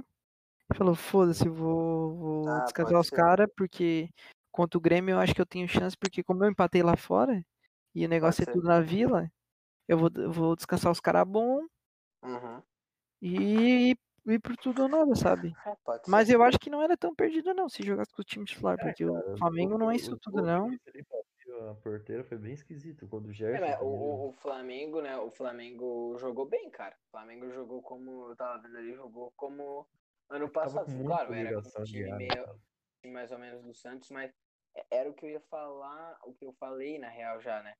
Ele 0.70 0.78
falou, 0.78 0.96
foda-se, 0.96 1.50
vou, 1.50 2.16
vou 2.16 2.48
Ah, 2.48 2.62
descansar 2.64 2.98
os 2.98 3.10
caras, 3.10 3.50
porque 3.58 4.10
contra 4.52 4.78
o 4.78 4.82
Grêmio 4.82 5.14
eu 5.14 5.20
acho 5.20 5.34
que 5.34 5.42
eu 5.42 5.46
tenho 5.46 5.68
chance, 5.68 5.98
porque 5.98 6.24
como 6.24 6.44
eu 6.44 6.50
empatei 6.52 6.84
lá 6.84 6.96
fora, 6.98 7.46
e 7.96 8.06
o 8.06 8.10
negócio 8.10 8.44
é 8.44 8.46
tudo 8.46 8.64
na 8.68 8.82
vila, 8.82 9.32
eu 9.88 9.98
vou, 9.98 10.10
eu 10.16 10.32
vou 10.32 10.56
descansar 10.56 10.92
os 10.92 11.00
caras 11.00 11.28
bom 11.28 11.66
Uhum. 12.24 12.62
e 13.22 13.96
ir 14.28 14.40
pro 14.40 14.56
tudo 14.58 14.84
ou 14.84 14.90
nada, 14.90 15.16
sabe? 15.16 15.54
É, 15.66 16.10
Mas 16.10 16.30
eu 16.30 16.42
acho 16.44 16.60
que 16.60 16.70
não 16.70 16.82
era 16.82 16.96
tão 16.96 17.16
perdido 17.16 17.54
não, 17.54 17.68
se 17.68 17.84
jogasse 17.84 18.12
com 18.14 18.22
o 18.22 18.26
time 18.26 18.46
titular, 18.46 18.78
porque 18.78 19.06
Cara, 19.06 19.34
o 19.34 19.38
Flamengo 19.38 19.78
não 19.78 19.92
é 19.92 19.96
isso 19.96 20.14
o 20.14 20.20
tudo 20.20 20.42
não. 20.42 20.70
a 21.70 21.76
porteira 21.76 22.24
foi 22.24 22.38
bem 22.38 22.54
esquisito. 22.54 23.08
Quando 23.08 23.28
o 23.28 23.32
É, 23.32 23.34
Gerson. 23.34 23.66
mas 23.66 23.82
o, 23.82 24.30
o- 24.30 24.34
Flamengo, 24.34 25.02
né? 25.02 25.18
O 25.18 25.30
Flamengo 25.30 26.18
jogou 26.18 26.46
bem, 26.46 26.70
cara. 26.70 26.96
O 27.08 27.12
Flamengo 27.12 27.50
jogou 27.52 27.82
como. 27.82 28.30
Eu 28.30 28.36
tava 28.36 28.62
vendo 28.62 28.78
ali, 28.78 28.94
jogou 28.94 29.32
como 29.36 29.86
ano 30.30 30.50
passado. 30.50 30.86
claro, 31.06 31.34
era 31.34 31.62
com 31.62 31.82
um 31.82 31.84
time 31.84 32.12
meio? 32.14 32.46
Time 33.02 33.14
mais 33.14 33.32
ou 33.32 33.40
menos 33.40 33.64
do 33.64 33.74
Santos, 33.74 34.10
mas 34.10 34.32
é- 34.76 34.86
era 34.92 35.10
o 35.10 35.14
que 35.14 35.26
eu 35.26 35.30
ia 35.30 35.42
falar, 35.42 36.20
o 36.24 36.34
que 36.34 36.46
eu 36.46 36.54
falei 36.54 37.00
na 37.00 37.10
real 37.10 37.42
já, 37.42 37.62
né? 37.64 37.76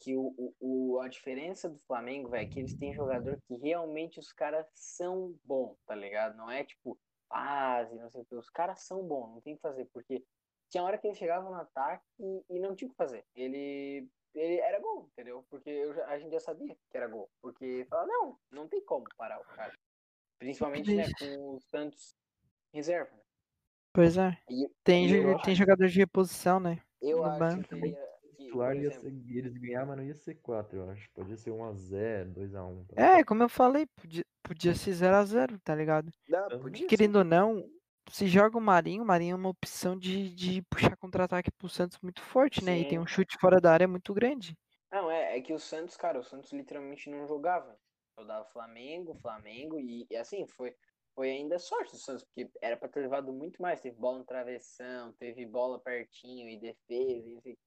Que 0.00 0.14
o, 0.16 0.54
o, 0.60 1.00
a 1.00 1.08
diferença 1.08 1.68
do 1.68 1.78
Flamengo, 1.80 2.28
velho, 2.30 2.42
é 2.44 2.46
que 2.46 2.60
eles 2.60 2.74
têm 2.74 2.94
jogador 2.94 3.40
que 3.46 3.56
realmente 3.56 4.20
os 4.20 4.32
caras 4.32 4.66
são 4.74 5.34
bons, 5.44 5.76
tá 5.84 5.94
ligado? 5.94 6.36
Não 6.36 6.50
é 6.50 6.64
tipo, 6.64 6.98
base, 7.28 7.96
não 7.96 8.08
sei 8.10 8.22
o 8.22 8.24
que. 8.24 8.36
Os 8.36 8.50
caras 8.50 8.82
são 8.82 9.02
bons, 9.06 9.34
não 9.34 9.40
tem 9.40 9.54
o 9.54 9.56
que 9.56 9.62
fazer, 9.62 9.86
porque 9.92 10.24
tinha 10.68 10.84
hora 10.84 10.98
que 10.98 11.06
eles 11.06 11.18
chegavam 11.18 11.50
no 11.50 11.56
ataque 11.56 12.04
e, 12.20 12.44
e 12.50 12.60
não 12.60 12.76
tinha 12.76 12.86
o 12.86 12.90
que 12.90 12.96
fazer. 12.96 13.24
Ele, 13.34 14.08
ele 14.34 14.60
era 14.60 14.78
gol, 14.78 15.08
entendeu? 15.12 15.44
Porque 15.50 15.68
eu 15.70 16.04
a 16.04 16.18
gente 16.18 16.30
já 16.32 16.40
sabia 16.40 16.76
que 16.76 16.96
era 16.96 17.08
gol. 17.08 17.28
Porque 17.40 17.84
fala, 17.90 18.06
não, 18.06 18.38
não 18.50 18.68
tem 18.68 18.84
como 18.84 19.04
parar 19.16 19.40
o 19.40 19.44
cara. 19.44 19.76
Principalmente, 20.38 20.94
né, 20.94 21.04
com 21.18 21.56
o 21.56 21.60
Santos 21.60 22.14
reserva. 22.72 23.16
né? 23.16 23.22
Pois 23.98 24.16
é. 24.16 24.38
E, 24.48 24.68
Tem, 24.84 25.06
e 25.08 25.16
eu 25.16 25.22
tem 25.42 25.52
acho- 25.52 25.54
jogador 25.56 25.88
de 25.88 25.98
reposição, 25.98 26.60
né? 26.60 26.78
eu 27.02 27.18
no 27.18 27.24
acho 27.24 27.38
banco 27.40 27.64
que, 27.68 27.80
que, 27.80 27.96
titular 28.44 28.70
por 28.72 28.80
ia 28.80 28.88
exemplo, 28.88 29.10
ser, 29.10 29.36
eles 29.36 29.56
ganhar, 29.56 29.84
mas 29.86 29.96
não 29.96 30.04
ia 30.04 30.14
ser 30.14 30.34
4, 30.36 30.78
eu 30.78 30.90
acho. 30.90 31.10
Podia 31.12 31.36
ser 31.36 31.50
1x0, 31.50 32.32
2x1. 32.32 32.84
tá? 32.86 33.02
É, 33.18 33.24
como 33.24 33.42
eu 33.42 33.48
falei, 33.48 33.86
podia, 33.96 34.24
podia 34.40 34.72
ser 34.76 34.92
0x0, 34.92 35.58
tá 35.64 35.74
ligado? 35.74 36.12
Porque, 36.12 36.30
podia 36.30 36.58
Porque 36.60 36.78
ser. 36.78 36.86
querendo 36.86 37.16
ou 37.16 37.24
não, 37.24 37.68
se 38.08 38.28
joga 38.28 38.56
o 38.56 38.60
Marinho, 38.60 39.02
o 39.02 39.06
Marinho 39.06 39.32
é 39.32 39.36
uma 39.36 39.48
opção 39.48 39.98
de, 39.98 40.32
de 40.32 40.62
puxar 40.70 40.96
contra-ataque 40.96 41.50
pro 41.50 41.68
Santos 41.68 41.98
muito 42.00 42.22
forte, 42.22 42.64
né? 42.64 42.78
E 42.78 42.84
tem 42.84 42.98
Sim. 42.98 42.98
um 43.00 43.06
chute 43.06 43.36
fora 43.40 43.60
da 43.60 43.72
área 43.72 43.88
muito 43.88 44.14
grande. 44.14 44.56
Não, 44.92 45.10
é, 45.10 45.36
é 45.36 45.40
que 45.40 45.52
o 45.52 45.58
Santos, 45.58 45.96
cara, 45.96 46.20
o 46.20 46.24
Santos 46.24 46.52
literalmente 46.52 47.10
não 47.10 47.26
jogava. 47.26 47.76
Jogava 48.16 48.44
Flamengo, 48.46 49.14
Flamengo, 49.20 49.78
e, 49.80 50.06
e 50.08 50.16
assim, 50.16 50.46
foi, 50.46 50.72
foi 51.18 51.30
ainda 51.32 51.58
sorte 51.58 51.90
do 51.90 51.98
Santos, 51.98 52.22
porque 52.22 52.48
era 52.62 52.76
pra 52.76 52.88
ter 52.88 53.00
levado 53.00 53.32
muito 53.32 53.60
mais. 53.60 53.80
Teve 53.80 53.96
bola 53.96 54.18
no 54.20 54.24
travessão, 54.24 55.12
teve 55.14 55.44
bola 55.44 55.80
pertinho 55.80 56.48
e 56.48 56.56
defesa, 56.56 57.28
e 57.28 57.34
não 57.34 57.40
sei 57.42 57.54
o 57.54 57.58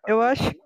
pra 0.00 0.10
Eu 0.10 0.22
acho- 0.22 0.42
levado 0.42 0.64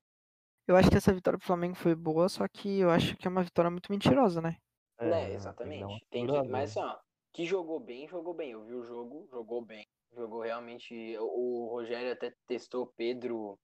Eu 0.68 0.76
acho 0.76 0.88
que 0.88 0.96
essa 0.98 1.12
vitória 1.12 1.36
pro 1.36 1.46
Flamengo 1.46 1.74
foi 1.74 1.94
boa, 1.96 2.28
só 2.28 2.46
que 2.46 2.78
eu 2.78 2.90
acho 2.90 3.16
que 3.16 3.26
é 3.26 3.30
uma 3.30 3.42
vitória 3.42 3.70
muito 3.70 3.90
mentirosa, 3.90 4.40
né? 4.40 4.56
É, 5.00 5.06
né, 5.08 5.24
uma 5.24 5.34
exatamente. 5.34 6.06
Tem 6.10 6.26
que, 6.26 6.32
mas 6.48 6.76
né? 6.76 6.82
assim, 6.82 6.90
ó, 6.94 6.98
que 7.32 7.44
jogou 7.44 7.80
bem, 7.80 8.06
jogou 8.06 8.34
bem. 8.34 8.50
Eu 8.52 8.62
vi 8.64 8.74
o 8.74 8.84
jogo, 8.84 9.26
jogou 9.32 9.60
bem. 9.64 9.84
Jogou 10.14 10.42
realmente. 10.42 10.94
O, 11.18 11.24
o 11.24 11.68
Rogério 11.70 12.12
até 12.12 12.32
testou 12.46 12.92
Pedro. 12.96 13.58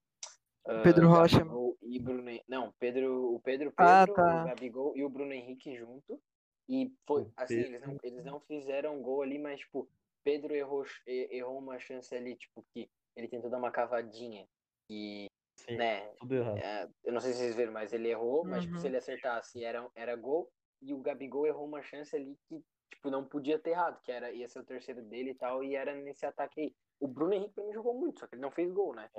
ah, 0.67 0.81
Pedro 0.83 1.07
Rocha. 1.09 1.39
Gabigol 1.39 1.77
E 1.83 1.99
Bruno, 2.01 2.41
não, 2.49 2.73
Pedro, 2.81 3.35
o 3.35 3.41
Pedro, 3.41 3.73
Ah, 3.77 4.05
Pedro, 4.07 4.15
tá. 4.15 4.43
o 4.43 4.47
Gabigol 4.47 4.97
e 4.97 5.05
o 5.05 5.09
Bruno 5.11 5.33
Henrique 5.33 5.77
junto. 5.77 6.21
E 6.69 6.95
foi 7.07 7.23
O 7.25 7.33
assim, 7.37 7.61
eles 7.61 7.81
não, 7.81 7.97
eles 8.03 8.25
não 8.25 8.41
fizeram 8.41 9.03
gol 9.03 9.23
ali, 9.23 9.39
mas 9.39 9.61
tipo, 9.61 9.91
Pedro 10.23 10.55
errou, 10.55 10.85
e- 11.07 11.29
errou 11.37 11.59
uma 11.59 11.79
chance 11.79 12.15
ali, 12.15 12.37
tipo, 12.37 12.65
que 12.73 12.91
ele 13.17 13.29
tentou 13.29 13.51
dar 13.51 13.59
uma 13.59 13.71
cavadinha. 13.71 14.49
E, 14.91 15.27
Sim, 15.57 15.77
né, 15.77 16.15
tudo 16.19 16.35
errado. 16.35 16.59
é, 16.59 16.89
eu 17.05 17.13
não 17.13 17.21
sei 17.21 17.33
se 17.33 17.39
vocês 17.41 17.57
viram, 17.57 17.73
mas 17.73 17.93
ele 17.93 18.09
errou, 18.09 18.45
mas 18.47 18.63
tipo, 18.65 18.75
Uhum. 18.75 18.81
se 18.81 18.87
ele 18.89 18.97
acertasse 18.97 19.65
era, 19.65 19.91
era 19.95 20.17
gol. 20.17 20.51
E 20.81 20.93
o 20.95 21.01
Gabigol 21.01 21.47
errou 21.47 21.67
uma 21.67 21.83
chance 21.83 22.15
ali 22.15 22.37
que 22.49 22.63
tipo, 22.91 23.11
não 23.11 23.27
podia 23.29 23.59
ter 23.59 23.71
errado, 23.71 24.01
que 24.03 24.13
era, 24.13 24.33
ia 24.33 24.49
ser 24.49 24.61
o 24.61 24.65
terceiro 24.65 25.03
dele 25.03 25.31
e 25.31 25.35
tal, 25.35 25.63
e 25.65 25.75
era 25.75 25.95
nesse 25.95 26.25
ataque 26.27 26.61
aí. 26.61 26.75
O 27.01 27.09
Bruno 27.09 27.35
Henrique 27.35 27.55
pra 27.55 27.65
mim 27.65 27.73
jogou 27.73 27.95
muito, 27.99 28.21
só 28.21 28.27
que 28.27 28.35
ele 28.35 28.43
não 28.43 28.51
fez 28.53 28.71
gol, 28.73 28.95
né? 28.95 29.11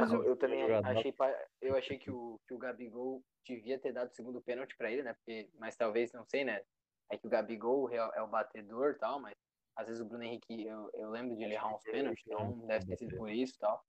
Mas 0.00 0.12
eu, 0.12 0.22
eu, 0.24 0.36
também 0.36 0.62
achei, 0.62 1.14
eu 1.60 1.76
achei 1.76 1.98
que 1.98 2.10
o, 2.10 2.38
que 2.46 2.54
o 2.54 2.58
Gabigol 2.58 3.22
devia 3.46 3.78
ter 3.78 3.92
dado 3.92 4.10
o 4.10 4.14
segundo 4.14 4.42
pênalti 4.42 4.76
pra 4.76 4.90
ele, 4.90 5.02
né? 5.02 5.14
Porque, 5.14 5.48
mas 5.58 5.76
talvez, 5.76 6.12
não 6.12 6.24
sei, 6.26 6.44
né? 6.44 6.62
É 7.10 7.16
que 7.16 7.26
o 7.26 7.30
Gabigol 7.30 7.90
é, 7.90 7.96
é 7.96 8.22
o 8.22 8.28
batedor 8.28 8.90
e 8.90 8.98
tal, 8.98 9.20
mas 9.20 9.34
às 9.76 9.86
vezes 9.86 10.02
o 10.02 10.06
Bruno 10.06 10.24
Henrique, 10.24 10.66
eu, 10.66 10.90
eu 10.94 11.10
lembro 11.10 11.36
de 11.36 11.44
ele 11.44 11.54
errar 11.54 11.74
uns 11.74 11.82
pênaltis, 11.84 12.24
então 12.26 12.58
deve 12.66 12.86
ter 12.86 12.96
sido 12.96 13.16
por 13.16 13.30
isso 13.30 13.54
e 13.54 13.58
tal. 13.58 13.82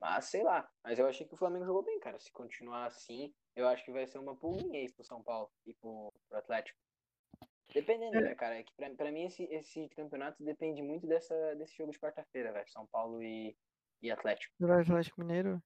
Mas 0.00 0.26
sei 0.26 0.42
lá. 0.42 0.68
Mas 0.84 0.98
eu 0.98 1.06
achei 1.06 1.26
que 1.26 1.34
o 1.34 1.38
Flamengo 1.38 1.64
jogou 1.64 1.82
bem, 1.82 1.98
cara. 2.00 2.18
Se 2.18 2.30
continuar 2.32 2.86
assim, 2.86 3.32
eu 3.54 3.66
acho 3.68 3.84
que 3.84 3.92
vai 3.92 4.06
ser 4.06 4.18
uma 4.18 4.36
pulguinha 4.36 4.82
isso 4.82 4.94
pro 4.94 5.04
São 5.04 5.22
Paulo 5.22 5.50
e 5.64 5.74
pro, 5.74 6.12
pro 6.28 6.38
Atlético. 6.38 6.78
Dependendo, 7.72 8.16
É. 8.18 8.20
né, 8.20 8.34
cara? 8.34 8.58
É 8.58 8.62
que 8.62 8.72
pra, 8.74 8.88
pra 8.94 9.12
mim 9.12 9.24
esse, 9.24 9.44
esse 9.44 9.88
campeonato 9.90 10.42
depende 10.42 10.82
muito 10.82 11.06
dessa, 11.06 11.54
desse 11.56 11.76
jogo 11.76 11.92
de 11.92 11.98
quarta-feira, 11.98 12.52
velho. 12.52 12.68
São 12.68 12.86
Paulo 12.86 13.22
e, 13.22 13.56
e 14.02 14.10
Atlético. 14.10 14.54
do 14.58 14.72
Atlético 14.72 15.20
Mineiro. 15.20 15.62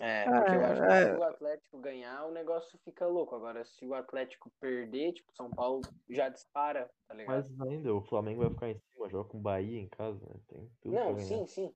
É, 0.00 0.24
porque 0.24 0.56
eu 0.56 0.64
acho 0.64 0.82
que 0.82 0.88
É, 0.88 1.12
se 1.12 1.18
o 1.18 1.22
Atlético 1.22 1.78
ganhar, 1.78 2.26
o 2.26 2.32
negócio 2.32 2.78
fica 2.84 3.06
louco. 3.06 3.34
Agora, 3.36 3.64
se 3.64 3.86
o 3.86 3.94
Atlético 3.94 4.50
perder, 4.58 5.12
tipo, 5.12 5.32
São 5.36 5.48
Paulo 5.50 5.82
já 6.08 6.28
dispara, 6.28 6.90
tá 7.06 7.14
ligado? 7.14 7.48
Mas 7.48 7.60
ainda, 7.68 7.94
o 7.94 8.02
Flamengo 8.02 8.40
vai 8.42 8.50
ficar 8.50 8.70
em 8.70 8.78
cima, 8.92 9.08
joga 9.08 9.28
com 9.28 9.38
o 9.38 9.42
Bahia 9.42 9.78
em 9.80 9.88
casa, 9.88 10.18
né? 10.26 10.40
Tem 10.48 10.70
tudo 10.80 10.94
Não, 10.94 11.18
sim, 11.18 11.46
sim. 11.46 11.74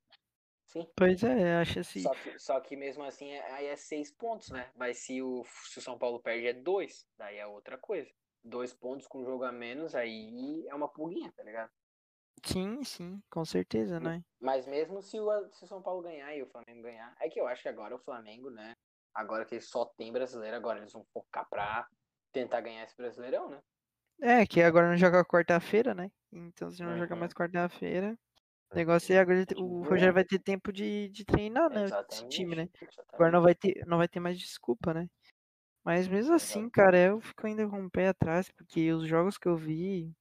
Sim. 0.66 0.86
Pois 0.96 1.22
é, 1.22 1.56
acho 1.56 1.80
assim. 1.80 2.00
Só 2.00 2.10
que, 2.14 2.38
só 2.38 2.60
que 2.60 2.76
mesmo 2.76 3.02
assim, 3.04 3.30
é- 3.30 3.52
aí 3.52 3.66
é 3.66 3.76
seis 3.76 4.10
pontos, 4.10 4.50
né? 4.50 4.70
Mas 4.76 4.98
se 4.98 5.22
o, 5.22 5.44
se 5.64 5.78
o 5.78 5.82
São 5.82 5.96
Paulo 5.96 6.20
perde, 6.20 6.48
é 6.48 6.52
dois. 6.52 7.06
Daí 7.16 7.38
é 7.38 7.46
outra 7.46 7.78
coisa. 7.78 8.10
Dois 8.44 8.74
pontos 8.74 9.06
com 9.06 9.24
jogo 9.24 9.44
a 9.44 9.52
menos, 9.52 9.94
aí 9.94 10.66
é 10.68 10.74
uma 10.74 10.88
pulguinha, 10.88 11.32
tá 11.32 11.42
ligado? 11.42 11.70
Sim, 12.44 12.82
sim, 12.84 13.22
com 13.30 13.44
certeza, 13.44 14.00
né? 14.00 14.24
Mas 14.40 14.66
mesmo 14.66 15.02
se 15.02 15.18
o, 15.18 15.50
se 15.52 15.64
o 15.64 15.66
São 15.66 15.82
Paulo 15.82 16.02
ganhar 16.02 16.34
e 16.34 16.42
o 16.42 16.46
Flamengo 16.46 16.82
ganhar, 16.82 17.14
é 17.20 17.28
que 17.28 17.40
eu 17.40 17.46
acho 17.46 17.62
que 17.62 17.68
agora 17.68 17.94
o 17.94 17.98
Flamengo, 17.98 18.50
né? 18.50 18.74
Agora 19.14 19.44
que 19.44 19.60
só 19.60 19.84
tem 19.84 20.12
brasileiro, 20.12 20.56
agora 20.56 20.78
eles 20.78 20.92
vão 20.92 21.04
focar 21.12 21.48
pra 21.48 21.88
tentar 22.32 22.60
ganhar 22.60 22.84
esse 22.84 22.96
brasileirão, 22.96 23.48
né? 23.50 23.60
É, 24.20 24.44
que 24.46 24.60
agora 24.62 24.88
não 24.90 24.96
joga 24.96 25.24
quarta-feira, 25.24 25.94
né? 25.94 26.10
Então 26.32 26.70
se 26.70 26.82
não 26.82 26.90
Uhum. 26.92 27.16
mais 27.16 27.32
quarta-feira. 27.32 28.18
O 28.72 28.76
negócio 28.76 29.14
é 29.14 29.18
agora 29.18 29.44
o 29.58 29.82
Tipo, 29.82 29.84
Rogério 29.84 30.14
vai 30.14 30.24
ter 30.24 30.40
tempo 30.40 30.72
de, 30.72 31.08
de 31.10 31.24
treinar, 31.24 31.70
né? 31.70 31.86
Esse 32.08 32.24
Exatamente. 32.24 32.26
time, 32.28 32.56
né? 32.56 32.68
exatamente. 32.80 33.08
Agora 33.18 33.32
não 33.32 33.42
vai 33.42 33.54
ter, 33.54 33.84
não 33.86 33.98
vai 33.98 34.08
ter 34.08 34.20
mais 34.20 34.38
desculpa, 34.38 34.94
né? 34.94 35.08
Mas 35.84 36.08
mesmo 36.08 36.34
assim, 36.34 36.70
cara, 36.70 36.98
eu 36.98 37.20
fico 37.20 37.46
ainda 37.46 37.68
com 37.68 37.84
o 37.86 37.90
pé 37.90 38.08
atrás, 38.08 38.50
porque 38.50 38.92
os 38.92 39.08
jogos 39.08 39.38
que 39.38 39.48
eu 39.48 39.56
vi, 39.56 40.14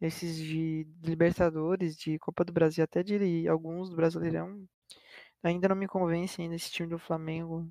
esses 0.00 0.36
de 0.36 0.86
Libertadores, 1.02 1.96
de 1.96 2.18
Copa 2.18 2.44
do 2.44 2.52
Brasil, 2.52 2.84
até 2.84 3.02
de 3.02 3.48
alguns 3.48 3.90
do 3.90 3.96
Brasileirão, 3.96 4.64
ainda 5.42 5.68
não 5.68 5.76
me 5.76 5.86
convence 5.86 6.40
ainda 6.40 6.54
esse 6.54 6.70
time 6.70 6.88
do 6.88 6.98
Flamengo. 6.98 7.68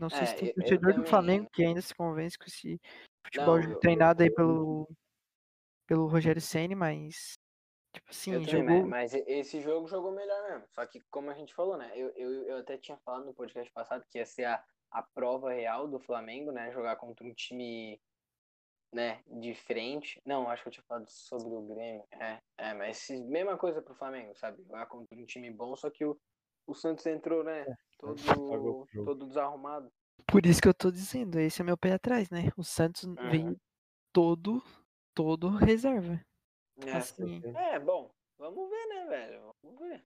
Não 0.00 0.08
sei 0.08 0.20
É, 0.20 0.26
se 0.26 0.36
tem 0.36 0.54
torcedor 0.54 0.78
do 0.92 0.94
também- 0.96 1.06
Flamengo 1.10 1.50
que 1.52 1.64
ainda 1.64 1.82
se 1.82 1.94
convence 1.94 2.38
com 2.38 2.44
esse 2.46 2.80
futebol 3.24 3.58
Não, 3.60 3.70
eu- 3.72 3.80
treinado 3.80 4.22
aí 4.22 4.28
eu- 4.28 4.34
pelo, 4.34 4.88
pelo 5.86 6.06
Rogério 6.06 6.40
Ceni, 6.40 6.74
mas 6.74 7.38
tipo 7.92 8.10
assim, 8.10 8.32
Eu 8.32 8.44
também, 8.46 8.60
jogou. 8.76 8.88
mas, 8.88 9.12
mas 9.12 9.14
esse 9.26 9.60
jogo 9.60 9.88
jogou 9.88 10.12
melhor 10.12 10.50
mesmo. 10.50 10.64
Só 10.70 10.86
que, 10.86 11.00
como 11.10 11.30
a 11.30 11.34
gente 11.34 11.52
falou, 11.54 11.76
né? 11.76 11.90
Eu, 11.96 12.10
eu, 12.16 12.30
eu 12.44 12.56
até 12.58 12.78
tinha 12.78 12.96
falado 12.98 13.24
no 13.24 13.34
podcast 13.34 13.72
passado 13.72 14.04
que 14.08 14.18
ia 14.18 14.26
ser 14.26 14.44
a, 14.44 14.62
a 14.92 15.02
prova 15.02 15.52
real 15.52 15.88
do 15.88 15.98
Flamengo, 15.98 16.52
né? 16.52 16.70
Jogar 16.70 16.94
contra 16.96 17.26
um 17.26 17.34
time, 17.34 18.00
né, 18.92 19.22
de 19.26 19.54
frente. 19.54 20.20
Não, 20.24 20.48
acho 20.48 20.62
que 20.62 20.68
eu 20.68 20.72
tinha 20.72 20.84
falado 20.84 21.08
sobre 21.08 21.54
o 21.54 21.62
Grêmio. 21.62 22.04
É, 22.12 22.38
é 22.56 22.74
mas 22.74 22.98
se- 22.98 23.22
mesma 23.24 23.56
coisa 23.56 23.82
pro 23.82 23.94
Flamengo, 23.94 24.34
sabe? 24.36 24.62
Jogar 24.62 24.86
contra 24.86 25.16
um 25.18 25.26
time 25.26 25.50
bom, 25.50 25.76
só 25.76 25.90
que 25.90 26.04
o, 26.04 26.18
o 26.66 26.74
Santos 26.74 27.04
entrou, 27.06 27.44
né? 27.44 27.64
Pagou 28.00 28.86
Todo, 28.88 29.04
todo 29.04 29.26
desarrumado. 29.26 29.90
Por 30.26 30.44
isso 30.46 30.60
que 30.60 30.68
eu 30.68 30.74
tô 30.74 30.90
dizendo, 30.90 31.38
esse 31.38 31.60
é 31.60 31.64
meu 31.64 31.76
pé 31.76 31.92
atrás, 31.92 32.30
né? 32.30 32.50
O 32.56 32.62
Santos 32.62 33.04
Uhum. 33.04 33.14
veio 33.30 33.60
todo, 34.12 34.62
todo 35.14 35.48
reserva. 35.48 36.20
É. 36.86 36.92
Assim, 36.92 37.42
é, 37.56 37.78
bom. 37.78 38.10
Vamos 38.38 38.70
ver, 38.70 38.86
né, 38.86 39.06
velho? 39.06 39.52
Vamos 39.62 39.80
ver. 39.80 40.04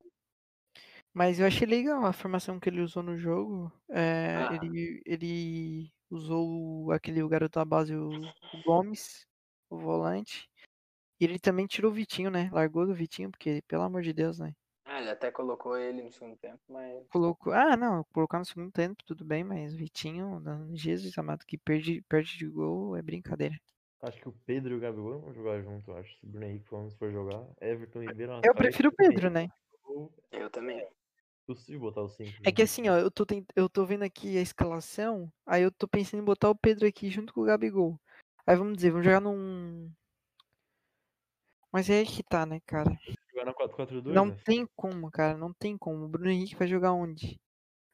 Mas 1.13 1.39
eu 1.39 1.47
achei 1.47 1.67
legal 1.67 2.05
a 2.07 2.13
formação 2.13 2.59
que 2.59 2.69
ele 2.69 2.81
usou 2.81 3.03
no 3.03 3.19
jogo. 3.19 3.71
É, 3.91 4.37
Ah. 4.37 4.59
ele, 4.63 5.03
ele 5.05 5.93
usou 6.13 6.93
aquele 6.93 7.23
o 7.23 7.29
garoto 7.29 7.59
da 7.59 7.65
base, 7.65 7.95
o, 7.95 8.11
o 8.11 8.63
Gomes, 8.65 9.27
o 9.71 9.79
volante. 9.79 10.49
E 11.19 11.25
ele 11.25 11.39
também 11.39 11.67
tirou 11.67 11.91
o 11.91 11.95
Vitinho, 11.95 12.31
né? 12.31 12.51
Largou 12.53 12.87
do 12.87 12.95
Vitinho, 12.95 13.31
porque, 13.31 13.63
pelo 13.67 13.83
amor 13.83 14.03
de 14.03 14.13
Deus, 14.13 14.39
né? 14.39 14.53
Ah, 14.85 15.01
ele 15.01 15.11
até 15.11 15.31
colocou 15.31 15.77
ele 15.77 16.03
no 16.03 16.13
segundo 16.13 16.37
tempo, 16.37 16.61
mas. 16.69 17.09
Colocou. 17.09 17.53
Ah, 17.53 17.77
não, 17.77 18.05
colocar 18.13 18.39
no 18.39 18.45
segundo 18.45 18.71
tempo, 18.71 19.03
tudo 19.07 19.25
bem, 19.25 19.43
mas 19.43 19.75
Vitinho, 19.75 20.39
não, 20.41 20.77
Jesus 20.77 21.17
amado, 21.17 21.47
que 21.47 21.57
perde, 21.57 22.03
perde 22.09 22.37
de 22.37 22.47
gol 22.47 22.97
é 22.97 23.03
brincadeira. 23.03 23.57
Acho 24.03 24.21
que 24.21 24.29
o 24.29 24.35
Pedro 24.45 24.75
e 24.75 24.77
o 24.77 24.81
Gabigol 24.81 25.21
vão 25.21 25.33
jogar 25.33 25.63
junto, 25.63 25.93
acho. 25.93 26.19
Se 26.19 26.27
o 26.27 26.29
Bruno 26.29 26.45
Henrique 26.45 26.69
Gomes 26.69 26.95
for 26.95 27.11
jogar, 27.13 27.47
Everton 27.61 28.03
e 28.03 28.07
Ribeiro. 28.07 28.33
Eu 28.33 28.37
Rascaeta, 28.37 28.59
prefiro 28.59 28.89
o 28.89 28.93
Pedro, 28.93 29.31
né? 29.31 29.49
Eu 30.33 30.51
também. 30.51 30.85
É 31.43 31.47
possível 31.47 31.81
botar 31.81 32.09
cinco. 32.09 32.31
É 32.45 32.53
que 32.53 32.63
juntos. 32.63 32.73
assim, 32.73 32.89
ó, 32.89 32.97
eu 32.99 33.11
tô, 33.11 33.27
tent... 33.27 33.45
eu 33.57 33.69
tô 33.69 33.85
vendo 33.85 34.03
aqui 34.05 34.37
a 34.39 34.41
escalação, 34.41 35.31
aí 35.45 35.63
eu 35.63 35.73
tô 35.73 35.89
pensando 35.89 36.21
em 36.21 36.25
botar 36.25 36.49
o 36.51 36.55
Pedro 36.57 36.87
aqui 36.87 37.11
junto 37.11 37.33
com 37.35 37.41
o 37.43 37.45
Gabigol. 37.45 38.01
Aí 38.47 38.57
vamos 38.57 38.77
dizer, 38.77 38.91
vamos 38.91 39.05
jogar 39.05 39.21
num. 39.21 39.91
Mas 41.73 41.89
é 41.89 41.99
aí 41.99 42.07
que 42.07 42.23
tá, 42.23 42.45
né, 42.47 42.61
cara? 42.67 42.91
Jogar 43.31 43.47
na 43.47 43.55
4-4-2, 43.55 44.13
Não 44.13 44.27
né? 44.27 44.39
tem 44.45 44.67
como, 44.77 45.11
cara, 45.11 45.37
não 45.37 45.53
tem 45.53 45.77
como. 45.79 46.05
O 46.05 46.09
Bruno 46.09 46.31
Henrique 46.31 46.55
vai 46.55 46.69
jogar 46.69 46.93
onde? 46.93 47.41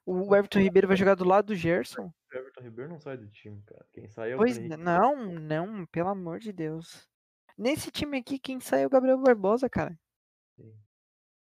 O 0.04 0.34
Everton 0.34 0.60
Ribeiro 0.60 0.88
vai 0.88 0.96
jogar 0.96 1.14
do 1.14 1.24
lado 1.24 1.46
do 1.46 1.54
Gerson? 1.54 2.10
O 2.32 2.36
Everton 2.36 2.62
Ribeiro 2.62 2.90
não 2.90 2.98
sai 2.98 3.16
do 3.16 3.28
time, 3.28 3.62
cara. 3.62 3.86
Quem 3.92 4.08
sai 4.08 4.32
é 4.32 4.34
o 4.34 4.38
Pois 4.38 4.56
Henrique. 4.58 4.76
não, 4.76 5.26
não, 5.38 5.86
pelo 5.86 6.08
amor 6.08 6.38
de 6.38 6.52
Deus. 6.52 7.06
Nesse 7.56 7.90
time 7.90 8.18
aqui, 8.18 8.38
quem 8.38 8.58
sai 8.58 8.82
é 8.82 8.86
o 8.86 8.90
Gabriel 8.90 9.18
Barbosa, 9.18 9.68
cara. 9.68 9.98
Sim. 10.56 10.74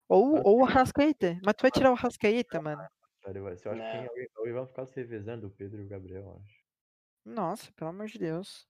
Ou, 0.08 0.40
ou 0.46 0.62
o 0.62 0.66
que- 0.66 0.72
Arrascaeta. 0.72 1.38
Mas 1.44 1.54
tu 1.54 1.62
vai 1.62 1.70
tirar 1.70 1.90
o 1.90 1.94
Arrascaeta, 1.94 2.60
mano. 2.60 2.86
Cara, 3.22 3.38
eu 3.38 3.46
acho 3.48 3.62
que 3.62 3.68
Não. 3.68 3.76
quem, 3.76 4.06
alguém, 4.06 4.28
alguém 4.36 4.52
vai 4.52 4.66
ficar 4.66 4.86
se 4.86 4.96
revezando, 4.96 5.46
o 5.46 5.50
Pedro 5.50 5.80
e 5.80 5.86
o 5.86 5.88
Gabriel, 5.88 6.40
acho. 6.44 6.64
Nossa, 7.24 7.72
pelo 7.72 7.90
amor 7.90 8.06
de 8.06 8.18
Deus. 8.18 8.66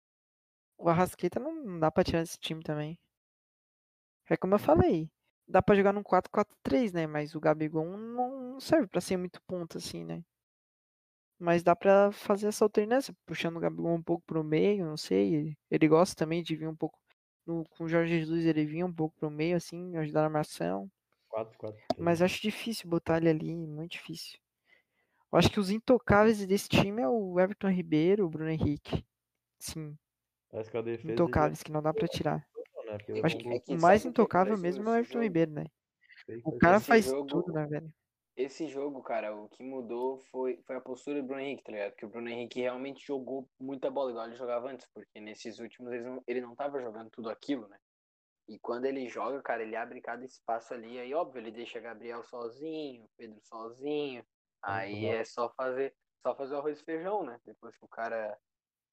O 0.77 0.87
Arrascaeta 0.89 1.39
não 1.39 1.79
dá 1.79 1.91
pra 1.91 2.03
tirar 2.03 2.21
desse 2.21 2.39
time 2.39 2.63
também. 2.63 2.97
É 4.29 4.37
como 4.37 4.55
eu 4.55 4.59
falei. 4.59 5.09
Dá 5.47 5.61
pra 5.61 5.75
jogar 5.75 5.93
num 5.93 6.01
4-4-3, 6.03 6.91
né? 6.93 7.05
Mas 7.05 7.35
o 7.35 7.39
Gabigol 7.39 7.85
não 7.97 8.59
serve 8.59 8.87
pra 8.87 8.99
ser 9.01 9.17
muito 9.17 9.39
ponto 9.43 9.77
assim, 9.77 10.03
né? 10.03 10.23
Mas 11.37 11.61
dá 11.63 11.75
pra 11.75 12.11
fazer 12.11 12.47
essa 12.47 12.63
alternância, 12.63 13.13
puxando 13.25 13.57
o 13.57 13.59
Gabigol 13.59 13.93
um 13.93 14.01
pouco 14.01 14.23
pro 14.25 14.43
meio, 14.43 14.85
não 14.85 14.97
sei. 14.97 15.53
Ele, 15.69 15.87
gosta 15.87 16.15
também 16.15 16.41
de 16.41 16.55
vir 16.55 16.67
um 16.67 16.75
pouco. 16.75 16.97
No, 17.45 17.63
com 17.69 17.83
o 17.83 17.89
Jorge 17.89 18.19
Jesus 18.19 18.45
ele 18.45 18.65
vinha 18.65 18.85
um 18.85 18.93
pouco 18.93 19.15
pro 19.19 19.29
meio, 19.29 19.55
assim, 19.57 19.95
ajudar 19.97 20.21
na 20.21 20.27
armação. 20.27 20.89
4, 21.35 21.57
4, 21.57 21.81
3. 21.89 22.01
Mas 22.01 22.21
acho 22.21 22.41
difícil 22.41 22.89
botar 22.89 23.17
ele 23.17 23.29
ali, 23.29 23.53
muito 23.53 23.91
difícil. 23.91 24.39
Eu 25.31 25.37
acho 25.37 25.49
que 25.51 25.59
os 25.59 25.69
intocáveis 25.69 26.45
desse 26.45 26.69
time 26.69 27.01
é 27.01 27.09
o 27.09 27.37
Everton 27.39 27.67
Ribeiro, 27.69 28.25
o 28.25 28.29
Bruno 28.29 28.49
Henrique. 28.49 29.05
Sim, 29.59 29.97
Parece 30.49 30.71
que 30.71 30.77
a 30.77 30.81
defesa. 30.81 31.11
intocáveis 31.11 31.61
que 31.61 31.71
não 31.71 31.81
dá 31.81 31.93
pra 31.93 32.07
tirar. 32.07 32.47
já- 32.85 32.91
né? 32.93 32.97
Eu 33.09 33.17
eu 33.17 33.25
Acho 33.25 33.37
que 33.37 33.49
É 33.49 33.59
que 33.59 33.73
o 33.75 33.81
mais 33.81 34.05
intocável 34.05 34.57
mesmo 34.57 34.87
é 34.87 34.91
o 34.91 34.95
Everton 34.95 35.13
jogo? 35.13 35.23
Ribeiro, 35.23 35.51
né? 35.51 35.65
O 36.45 36.57
cara 36.57 36.77
Esse 36.77 36.85
faz 36.85 37.05
jogo- 37.05 37.27
tudo, 37.27 37.51
né, 37.51 37.65
velho? 37.65 37.93
Esse 38.37 38.67
jogo, 38.67 39.01
cara, 39.01 39.35
o 39.35 39.47
que 39.49 39.63
mudou 39.63 40.19
foi, 40.31 40.61
foi 40.65 40.75
a 40.77 40.81
postura 40.81 41.21
do 41.21 41.27
Bruno 41.27 41.41
Henrique, 41.41 41.63
tá 41.63 41.71
ligado? 41.71 41.91
Porque 41.91 42.05
o 42.05 42.09
Bruno 42.09 42.29
Henrique 42.29 42.61
realmente 42.61 43.05
jogou 43.05 43.49
muita 43.59 43.89
bola, 43.89 44.11
igual 44.11 44.27
ele 44.27 44.35
jogava 44.35 44.69
antes, 44.69 44.87
porque 44.93 45.19
nesses 45.21 45.59
últimos 45.59 45.91
ele 45.91 46.03
não, 46.03 46.23
ele 46.27 46.41
não 46.41 46.55
tava 46.55 46.81
jogando 46.81 47.09
tudo 47.09 47.29
aquilo, 47.29 47.67
né? 47.67 47.77
E 48.47 48.59
quando 48.59 48.85
ele 48.85 49.07
joga, 49.07 49.41
cara, 49.41 49.63
ele 49.63 49.75
abre 49.75 50.01
cada 50.01 50.23
espaço 50.25 50.73
ali, 50.73 50.99
aí 50.99 51.13
óbvio, 51.13 51.39
ele 51.41 51.51
deixa 51.51 51.79
Gabriel 51.79 52.23
sozinho, 52.23 53.09
Pedro 53.17 53.39
sozinho, 53.43 54.25
aí 54.61 55.05
é 55.05 55.23
só 55.25 55.49
fazer, 55.55 55.95
só 56.25 56.35
fazer 56.35 56.53
o 56.55 56.57
arroz 56.59 56.79
e 56.79 56.83
feijão, 56.83 57.23
né? 57.23 57.39
Depois 57.45 57.75
que 57.77 57.85
o 57.85 57.89
cara 57.89 58.37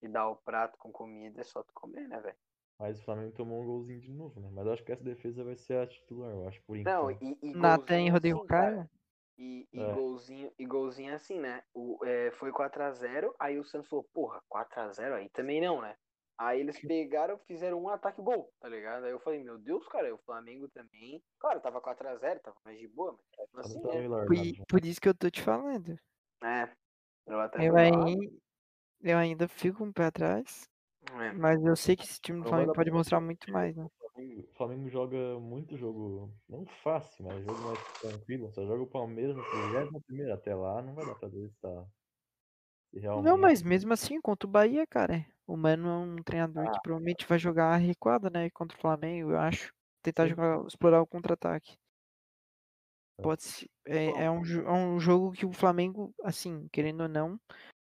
te 0.01 0.09
dá 0.09 0.29
o 0.29 0.37
prato 0.37 0.79
com 0.79 0.93
comida, 0.93 1.41
é 1.41 1.45
só 1.45 1.63
tu 1.63 1.73
comer, 1.75 2.09
né, 2.09 2.21
velho? 2.21 2.39
Mas 2.79 2.99
o 3.01 3.05
Flamengo 3.05 3.35
tomou 3.35 3.63
um 3.63 3.67
golzinho 3.67 4.01
de 4.01 4.13
novo, 4.13 4.41
né? 4.41 4.51
Mas 4.53 4.67
eu 4.67 4.73
acho 4.73 4.85
que 4.85 4.93
essa 4.93 5.05
defesa 5.05 5.45
vai 5.45 5.57
ser 5.57 5.79
a 5.79 5.87
titular, 5.87 6.31
eu 6.31 6.47
acho, 6.49 6.63
por 6.65 6.77
Não, 6.77 7.11
enquanto. 7.11 7.23
e, 7.23 7.39
e 7.43 7.55
Nathan 7.55 8.01
e 8.01 8.11
Rodrigo 8.11 8.41
assim, 8.41 8.49
cara, 8.49 8.81
Caio. 8.81 8.91
E, 9.39 9.69
e 9.73 9.79
É. 9.81 9.95
golzinho, 9.95 10.53
e 10.59 10.67
golzinho 10.67 11.15
assim, 11.15 11.39
né? 11.41 11.63
O, 11.75 11.99
é, 12.05 12.31
foi 12.33 12.53
4x0, 12.53 13.35
aí 13.39 13.59
o 13.59 13.65
Santos 13.65 13.89
falou, 13.89 14.05
porra, 14.13 14.43
4x0 14.49 15.15
aí 15.15 15.29
também 15.31 15.61
não, 15.61 15.81
né? 15.81 15.97
Aí 16.43 16.59
eles 16.59 16.81
pegaram, 16.81 17.39
fizeram 17.47 17.81
um 17.81 17.89
ataque 17.89 18.21
gol, 18.21 18.53
tá 18.59 18.69
ligado? 18.69 19.05
Aí 19.05 19.13
eu 19.13 19.21
falei, 19.21 19.45
meu 19.45 19.59
Deus, 19.59 19.87
cara, 19.87 20.13
o 20.13 20.19
Flamengo 20.19 20.69
também. 20.71 21.23
Claro, 21.39 21.61
tava 21.61 21.81
4x0, 21.81 22.41
tava 22.41 22.57
mais 22.65 22.81
de 22.81 22.89
boa, 22.89 23.17
mas 23.53 23.67
assim, 23.67 23.81
né? 23.81 24.09
Por, 24.27 24.35
já. 24.35 24.65
por 24.69 24.85
isso 24.85 25.01
que 25.01 25.09
eu 25.09 25.15
tô 25.15 25.31
te 25.31 25.41
falando. 25.41 25.97
É. 26.43 26.69
Eu, 27.29 27.39
até 27.39 27.65
Eu, 27.65 27.77
aí, 27.77 28.41
eu 29.03 29.19
ainda 29.19 29.47
fico 29.47 29.85
um 29.85 29.93
pé 29.93 30.07
atrás. 30.07 30.69
é. 31.13 31.33
Mas 31.33 31.65
eu 31.65 31.77
sei 31.77 31.95
que 31.95 32.05
esse 32.05 32.21
time 32.21 32.39
do 32.39 32.43
vai 32.43 32.51
Flamengo 32.51 32.73
pode 32.73 32.91
mostrar 32.91 33.21
muito 33.21 33.49
mais, 33.49 33.77
né? 33.77 33.85
O 33.85 33.91
Flamengo, 34.11 34.41
o 34.41 34.55
Flamengo 34.55 34.89
joga 34.89 35.39
muito 35.39 35.77
jogo, 35.77 36.35
não 36.49 36.67
fácil, 36.83 37.25
mas 37.25 37.45
jogo 37.45 37.61
mais 37.61 37.79
tranquilo. 38.01 38.53
Só 38.53 38.67
joga 38.67 38.83
o 38.83 38.91
Palmeiras 38.91 39.37
no 39.37 39.45
31 39.45 40.35
até 40.35 40.57
lá, 40.57 40.83
não 40.83 40.93
vai 40.93 41.07
dar 41.07 41.15
pra 41.15 41.29
ver 41.29 41.49
se 41.49 41.61
tá. 41.61 41.87
Realmente. 42.93 43.25
Não, 43.25 43.39
mas 43.39 43.63
mesmo 43.63 43.93
assim, 43.93 44.21
contra 44.21 44.47
o 44.47 44.51
Bahia, 44.51 44.87
cara. 44.87 45.27
O 45.47 45.57
Mano 45.57 45.89
é 45.89 45.97
um 45.97 46.17
treinador 46.23 46.71
que 46.73 46.81
provavelmente 46.83 47.27
vai 47.27 47.39
jogar 47.39 47.77
recuada, 47.77 48.31
né? 48.31 48.51
Contra 48.51 48.77
o 48.77 48.81
Flamengo, 48.81 49.33
eu 49.33 49.39
acho. 49.39 49.73
Tentar 50.03 50.27
jogar, 50.29 50.65
explorar 50.67 51.01
o 51.01 51.07
contra-ataque. 51.07 51.77
É. 53.19 53.23
Pode 53.23 53.43
ser. 53.43 53.71
É, 53.87 54.25
é 54.25 54.31
um, 54.31 54.45
é 54.45 54.73
um 54.73 55.01
jogo 55.01 55.33
que 55.33 55.47
o 55.47 55.53
Flamengo, 55.53 56.15
assim, 56.23 56.69
querendo 56.73 57.03
ou 57.03 57.09
não, 57.09 57.41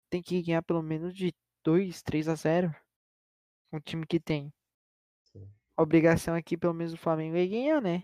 tem 0.08 0.22
que 0.22 0.42
ganhar 0.42 0.62
pelo 0.62 0.82
menos 0.82 1.14
de 1.14 1.32
2, 1.64 2.02
3 2.02 2.28
a 2.28 2.34
0 2.34 2.74
com 3.70 3.76
o 3.76 3.80
time 3.80 4.06
que 4.06 4.18
tem. 4.18 4.52
Sim. 5.32 5.48
A 5.76 5.82
obrigação 5.82 6.34
aqui, 6.34 6.56
pelo 6.56 6.74
menos, 6.74 6.92
do 6.92 6.98
Flamengo 6.98 7.36
é 7.36 7.46
ganhar, 7.46 7.80
né? 7.80 8.02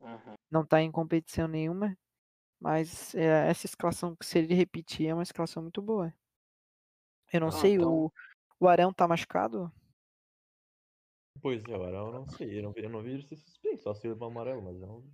Uhum. 0.00 0.34
Não 0.50 0.64
tá 0.64 0.80
em 0.80 0.90
competição 0.90 1.48
nenhuma. 1.48 1.96
Mas 2.60 3.14
é, 3.14 3.48
essa 3.48 3.66
escalação, 3.66 4.16
se 4.22 4.38
ele 4.38 4.54
repetir, 4.54 5.08
é 5.08 5.14
uma 5.14 5.22
escalação 5.22 5.62
muito 5.62 5.82
boa. 5.82 6.12
Eu 7.36 7.40
não 7.40 7.48
Ah, 7.48 7.52
sei, 7.52 7.74
então- 7.74 7.92
o, 8.06 8.12
o 8.58 8.68
Arão 8.68 8.92
tá 8.92 9.06
machucado? 9.06 9.70
Pois 11.42 11.62
é, 11.66 11.74
agora 11.74 11.96
eu 11.98 12.10
não 12.12 12.26
sei. 12.26 12.58
Eu 12.58 12.62
não 12.62 12.72
vi, 12.72 12.82
eu 12.82 12.90
não 12.90 13.02
vi 13.02 13.10
ele 13.12 13.22
ser 13.26 13.36
suspenso, 13.36 13.82
só 13.82 13.94
se 13.94 14.06
ele 14.06 14.14
levar 14.14 14.26
amarelo, 14.26 14.62
mas 14.62 14.80
eu 14.80 14.86
não 14.86 15.00
vi. 15.00 15.12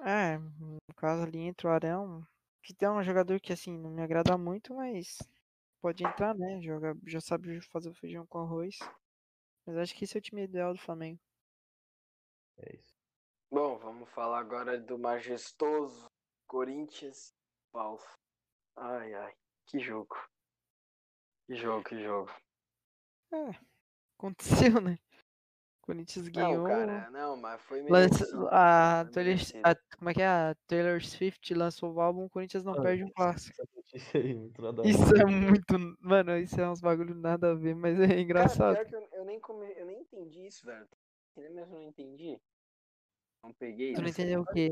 É, 0.00 0.38
no 0.38 0.78
caso 0.96 1.22
ali 1.22 1.40
entra 1.40 1.68
o 1.68 1.70
Arão, 1.72 2.26
que 2.62 2.74
é 2.82 2.90
um 2.90 3.02
jogador 3.02 3.38
que 3.38 3.52
assim, 3.52 3.76
não 3.76 3.90
me 3.90 4.02
agrada 4.02 4.38
muito, 4.38 4.74
mas 4.74 5.18
pode 5.82 6.02
entrar, 6.04 6.34
né? 6.34 6.58
Joga, 6.62 6.96
já 7.06 7.20
sabe 7.20 7.60
fazer 7.60 7.90
o 7.90 7.94
feijão 7.94 8.26
com 8.26 8.38
arroz. 8.38 8.78
Mas 9.66 9.76
acho 9.76 9.94
que 9.94 10.04
esse 10.04 10.16
é 10.16 10.20
o 10.20 10.22
time 10.22 10.42
ideal 10.44 10.72
do 10.72 10.80
Flamengo. 10.80 11.20
É 12.56 12.74
isso. 12.76 12.94
Bom, 13.52 13.78
vamos 13.78 14.08
falar 14.10 14.38
agora 14.38 14.80
do 14.80 14.98
majestoso 14.98 16.06
Corinthians 16.46 17.34
Paulo. 17.70 18.00
Ai, 18.76 19.12
ai, 19.12 19.34
que 19.66 19.78
jogo. 19.80 20.16
Que 21.50 21.56
jogo, 21.56 21.82
que 21.82 22.00
jogo. 22.00 22.30
Aconteceu, 24.16 24.80
né? 24.80 24.96
O 25.82 25.86
Corinthians 25.86 26.28
ganhou. 26.28 26.58
Não, 26.58 26.64
cara, 26.64 27.10
não, 27.10 27.36
mas 27.36 27.60
foi 27.62 27.82
lança- 27.82 28.18
merecido. 28.20 28.48
a, 28.52 29.02
foi 29.04 29.12
Taylor, 29.12 29.32
merecido. 29.34 29.60
a- 29.64 29.96
como 29.96 30.10
é 30.10 30.14
que 30.14 30.22
é? 30.22 30.26
A 30.28 30.56
Taylor 30.68 31.04
Swift 31.04 31.52
lançou 31.54 31.92
o 31.92 32.00
álbum, 32.00 32.26
o 32.26 32.30
Corinthians 32.30 32.62
não 32.62 32.74
Ah, 32.74 32.82
perde 32.82 33.02
um 33.02 33.10
clássico. 33.10 33.60
Nada 34.60 34.82
a 34.82 34.86
Isso 34.86 35.04
ver. 35.06 35.22
é 35.22 35.24
muito. 35.26 35.96
Mano, 36.00 36.38
isso 36.38 36.60
é 36.60 36.70
uns 36.70 36.80
bagulho 36.80 37.16
nada 37.16 37.50
a 37.50 37.54
ver, 37.54 37.74
mas 37.74 37.98
é 37.98 38.06
Cara, 38.06 38.20
engraçado. 38.20 38.74
pior 38.76 38.86
que 38.86 38.94
eu, 38.94 39.08
eu 39.18 39.24
nem 39.24 39.40
come... 39.40 39.72
eu 39.76 39.86
nem 39.86 40.02
entendi 40.02 40.46
isso, 40.46 40.64
velho. 40.64 40.86
Eu 41.36 41.52
mesmo 41.52 41.74
não 41.74 41.82
entendi. 41.82 42.38
Não 43.42 43.52
peguei 43.54 43.94
Tu 43.94 44.02
não 44.02 44.08
isso. 44.08 44.20
entendeu 44.20 44.42
o 44.42 44.46
quê? 44.46 44.70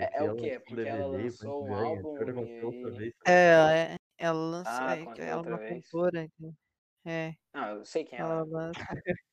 É- 0.00 0.06
que 0.08 0.16
é 0.16 0.32
o 0.32 0.36
quê? 0.36 0.50
lançou 0.52 0.60
Porque 0.66 0.88
ela 0.88 1.06
lançou 1.08 1.66
um 1.66 1.74
álbum 1.74 2.14
aconteceu 2.30 3.02
e- 3.02 3.14
É, 3.26 3.92
é, 3.92 3.96
ela 4.22 4.38
lança. 4.38 4.70
Ah, 4.70 4.96
é, 4.96 5.02
ela 5.02 5.24
é 5.24 5.36
uma 5.36 5.58
vez. 5.58 5.84
cantora. 5.90 6.30
É, 7.04 7.34
Não, 7.52 7.68
eu 7.68 7.84
sei 7.84 8.04
quem 8.04 8.18
ela 8.18 8.34
ela 8.34 8.44
lança. 8.44 8.80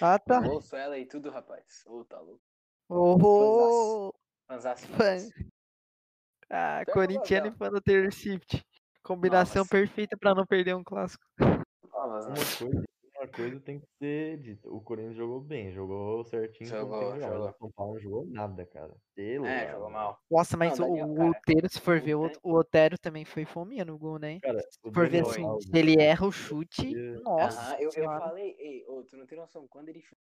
Ah, 0.00 0.18
tá. 0.18 0.42
é. 0.42 0.46
Eu 0.46 0.52
ouço 0.52 0.74
ela 0.74 0.98
e 0.98 1.04
tudo, 1.04 1.28
rapaz. 1.30 1.82
Ô, 1.86 2.02
tá 2.04 2.18
louco. 2.18 2.40
Oh, 2.88 4.12
Fanzaço, 4.48 4.86
fã. 4.88 5.16
Ah, 6.48 6.82
eu 6.86 6.94
corintiano 6.94 7.48
e 7.48 7.50
fã 7.52 7.70
da 7.70 7.80
Taylor 7.80 8.10
Swift. 8.10 8.64
Combinação 9.02 9.60
Nossa. 9.60 9.70
perfeita 9.70 10.16
pra 10.16 10.34
não 10.34 10.46
perder 10.46 10.74
um 10.74 10.82
clássico. 10.82 11.22
Ah, 11.38 12.06
mas 12.08 12.26
não. 12.26 12.34
Uma 12.34 12.34
coisa, 12.34 12.84
uma 13.22 13.28
coisa 13.28 13.60
tem 13.60 13.80
que 13.80 13.86
ser 13.98 14.38
dita. 14.38 14.68
O 14.68 14.80
Corinthians 14.80 15.16
jogou 15.16 15.40
bem, 15.40 15.72
jogou 15.72 16.24
certinho. 16.24 16.68
Jogou, 16.68 17.18
jogou. 17.20 17.48
O 17.48 17.52
São 17.52 17.70
Paulo 17.70 17.94
não 17.94 18.00
jogou 18.00 18.26
nada, 18.26 18.66
cara. 18.66 18.92
Pelo 19.14 19.46
É, 19.46 19.70
jogou 19.70 19.90
mal. 19.90 20.18
Nossa, 20.30 20.56
mas 20.56 20.78
Não, 20.78 20.86
o, 20.86 20.90
Daniel, 20.90 21.08
o 21.08 21.14
cara, 21.14 21.30
Otero, 21.30 21.68
se 21.68 21.80
for 21.80 22.00
ver, 22.00 22.14
o, 22.16 22.30
Otero 22.42 22.98
também 22.98 23.24
foi 23.24 23.44
fominha 23.44 23.84
no 23.84 23.96
gol, 23.96 24.18
né? 24.18 24.40
Cara, 24.40 24.60
Se 24.60 24.90
for 24.92 25.08
ver 25.08 25.22
assim, 25.22 25.44
Alves, 25.44 25.64
se 25.64 25.78
ele 25.78 26.00
erra 26.00 26.26
o 26.26 26.32
chute, 26.32 26.96
Aham, 26.96 27.22
nossa. 27.22 27.74
Aham, 27.74 27.80
eu, 27.80 27.90
eu 27.94 28.04
falei, 28.04 28.56
ei, 28.58 28.84
ô, 28.88 29.04
tu 29.04 29.16
não 29.16 29.26
tem 29.26 29.38
noção, 29.38 29.68
quando 29.68 29.88
ele 29.88 30.00
chutou, 30.00 30.18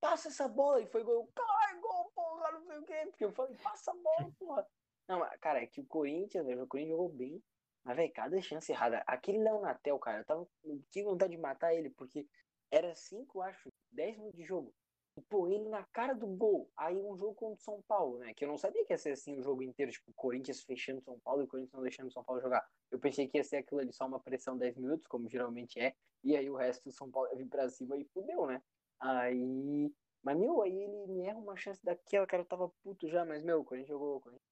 passa 0.00 0.28
essa 0.28 0.46
bola, 0.46 0.80
e 0.82 0.86
foi 0.86 1.02
gol, 1.02 1.30
caralho, 1.34 1.80
gol, 1.80 2.12
porra, 2.14 2.52
não 2.52 2.60
sei 2.62 2.78
o 2.78 2.84
quê, 2.84 3.06
porque 3.06 3.24
eu 3.24 3.32
falei, 3.32 3.56
passa 3.62 3.92
a 3.92 3.94
bola, 3.94 4.32
porra. 4.38 4.66
Não, 5.08 5.20
mas, 5.20 5.38
cara, 5.40 5.62
é 5.62 5.66
que 5.66 5.80
o 5.80 5.86
Corinthians, 5.86 6.44
velho, 6.44 6.64
o 6.64 6.66
Corinthians 6.66 6.96
jogou 6.96 7.08
bem, 7.08 7.42
mas, 7.86 7.96
velho, 7.96 8.12
cada 8.12 8.42
chance 8.42 8.72
errada, 8.72 9.04
aquele 9.06 9.38
Léo 9.38 9.60
Natel, 9.60 9.98
cara, 10.00 10.18
eu 10.20 10.24
tava, 10.24 10.48
tive 10.90 11.04
vontade 11.06 11.36
de 11.36 11.40
matar 11.40 11.72
ele, 11.72 11.88
porque 11.90 12.26
era 12.70 12.92
5, 12.94 13.40
acho, 13.42 13.68
10 13.92 14.18
minutos 14.18 14.36
de 14.36 14.44
jogo, 14.44 14.74
e, 15.16 15.22
pô, 15.22 15.46
ele 15.48 15.68
na 15.68 15.84
cara 15.92 16.12
do 16.12 16.26
gol, 16.26 16.68
aí 16.76 16.96
um 16.96 17.16
jogo 17.16 17.34
contra 17.34 17.54
o 17.54 17.62
São 17.62 17.80
Paulo, 17.86 18.18
né, 18.18 18.34
que 18.34 18.44
eu 18.44 18.48
não 18.48 18.58
sabia 18.58 18.84
que 18.84 18.92
ia 18.92 18.98
ser 18.98 19.12
assim 19.12 19.38
o 19.38 19.42
jogo 19.42 19.62
inteiro, 19.62 19.92
tipo, 19.92 20.12
Corinthians 20.14 20.64
fechando 20.64 21.00
São 21.00 21.18
Paulo 21.20 21.42
e 21.42 21.44
o 21.44 21.48
Corinthians 21.48 21.74
não 21.74 21.82
deixando 21.82 22.08
o 22.08 22.12
São 22.12 22.24
Paulo 22.24 22.42
jogar. 22.42 22.66
Eu 22.90 22.98
pensei 22.98 23.28
que 23.28 23.38
ia 23.38 23.44
ser 23.44 23.58
aquilo 23.58 23.80
ali 23.80 23.92
só 23.92 24.04
uma 24.04 24.20
pressão 24.20 24.58
10 24.58 24.76
minutos, 24.76 25.06
como 25.06 25.28
geralmente 25.28 25.78
é, 25.78 25.94
e 26.24 26.36
aí 26.36 26.50
o 26.50 26.56
resto 26.56 26.84
do 26.84 26.92
São 26.92 27.08
Paulo 27.08 27.28
ia 27.30 27.36
vir 27.36 27.48
pra 27.48 27.68
cima 27.68 27.96
e 27.96 28.04
fudeu, 28.04 28.46
né? 28.46 28.60
Aí. 29.00 29.92
Mas, 30.22 30.36
meu, 30.36 30.60
aí 30.60 30.76
ele 30.76 31.06
me 31.06 31.22
erra 31.22 31.38
uma 31.38 31.56
chance 31.56 31.84
daquela, 31.84 32.26
cara, 32.26 32.42
eu 32.42 32.46
tava 32.46 32.68
puto 32.82 33.08
já, 33.08 33.24
mas, 33.24 33.44
meu, 33.44 33.64
a 33.70 33.76
gente 33.76 33.86
jogou. 33.86 34.22
A 34.26 34.30
gente... 34.30 34.42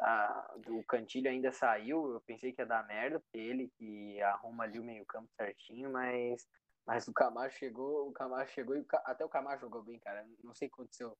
Ah, 0.00 0.54
do 0.58 0.82
Cantilho 0.84 1.30
ainda 1.30 1.52
saiu, 1.52 2.12
eu 2.12 2.20
pensei 2.20 2.52
que 2.52 2.60
ia 2.60 2.66
dar 2.66 2.86
merda, 2.86 3.20
porque 3.20 3.38
ele 3.38 3.70
que 3.78 4.20
arruma 4.22 4.64
ali 4.64 4.78
o 4.78 4.84
meio-campo 4.84 5.28
certinho, 5.36 5.90
mas. 5.90 6.46
Mas 6.86 7.08
o 7.08 7.14
Camacho 7.14 7.56
chegou, 7.56 8.08
o 8.08 8.12
Camacho 8.12 8.52
chegou 8.52 8.76
e 8.76 8.80
o 8.80 8.86
até 9.06 9.24
o 9.24 9.28
Camacho 9.28 9.62
jogou 9.62 9.82
bem, 9.82 9.98
cara. 10.00 10.26
Não 10.42 10.52
sei 10.54 10.68
o 10.68 10.70
que 10.70 10.74
aconteceu 10.74 11.16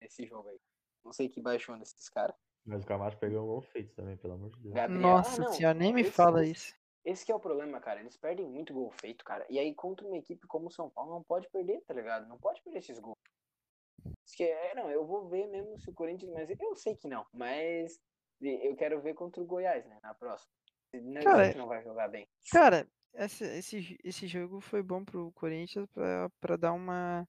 nesse 0.00 0.26
jogo 0.26 0.48
aí. 0.48 0.58
Não 1.04 1.12
sei 1.12 1.28
que 1.28 1.40
baixou 1.40 1.76
nesses 1.76 2.08
caras. 2.08 2.34
Mas 2.66 2.82
o 2.82 2.86
Camacho 2.86 3.16
pegou 3.18 3.44
um 3.44 3.46
gol 3.46 3.62
feito 3.62 3.94
também, 3.94 4.16
pelo 4.16 4.34
amor 4.34 4.50
de 4.50 4.60
Deus. 4.60 4.74
Gabriel, 4.74 5.00
Nossa 5.00 5.42
ah, 5.42 5.44
não, 5.44 5.52
senhora, 5.52 5.78
nem 5.78 5.92
me 5.92 6.00
esse- 6.00 6.10
fala 6.10 6.44
isso. 6.44 6.74
Esse 7.04 7.24
que 7.24 7.30
é 7.30 7.34
o 7.34 7.40
problema, 7.40 7.80
cara. 7.80 8.00
Eles 8.00 8.16
perdem 8.16 8.46
muito 8.46 8.74
gol 8.74 8.90
feito, 8.90 9.24
cara. 9.24 9.46
E 9.48 9.58
aí, 9.58 9.72
contra 9.74 10.04
uma 10.06 10.16
equipe 10.18 10.46
como 10.46 10.66
o 10.66 10.70
São 10.70 10.90
Paulo, 10.90 11.12
não 11.12 11.22
pode 11.22 11.48
perder, 11.48 11.80
tá 11.86 11.94
ligado? 11.94 12.26
Não 12.28 12.36
pode 12.38 12.60
perder 12.62 12.80
esses 12.80 12.98
gols. 12.98 13.16
Que 14.36 14.44
é, 14.44 14.74
não, 14.74 14.90
eu 14.90 15.06
vou 15.06 15.28
ver 15.28 15.46
mesmo 15.48 15.78
se 15.78 15.90
o 15.90 15.94
Corinthians, 15.94 16.32
mas 16.32 16.48
eu 16.50 16.74
sei 16.76 16.94
que 16.96 17.08
não. 17.08 17.24
Mas 17.32 17.98
eu 18.40 18.76
quero 18.76 19.00
ver 19.00 19.14
contra 19.14 19.42
o 19.42 19.46
Goiás, 19.46 19.84
né? 19.86 19.98
Na 20.02 20.14
próxima. 20.14 20.50
Não, 20.94 21.22
Cara, 21.22 21.54
não 21.54 21.66
vai 21.66 21.82
jogar 21.82 22.08
bem. 22.08 22.26
Cara, 22.50 22.88
esse, 23.14 23.44
esse, 23.44 23.98
esse 24.04 24.26
jogo 24.26 24.60
foi 24.60 24.82
bom 24.82 25.04
pro 25.04 25.32
Corinthians 25.32 25.86
pra, 25.92 26.30
pra 26.40 26.56
dar 26.56 26.72
uma 26.72 27.26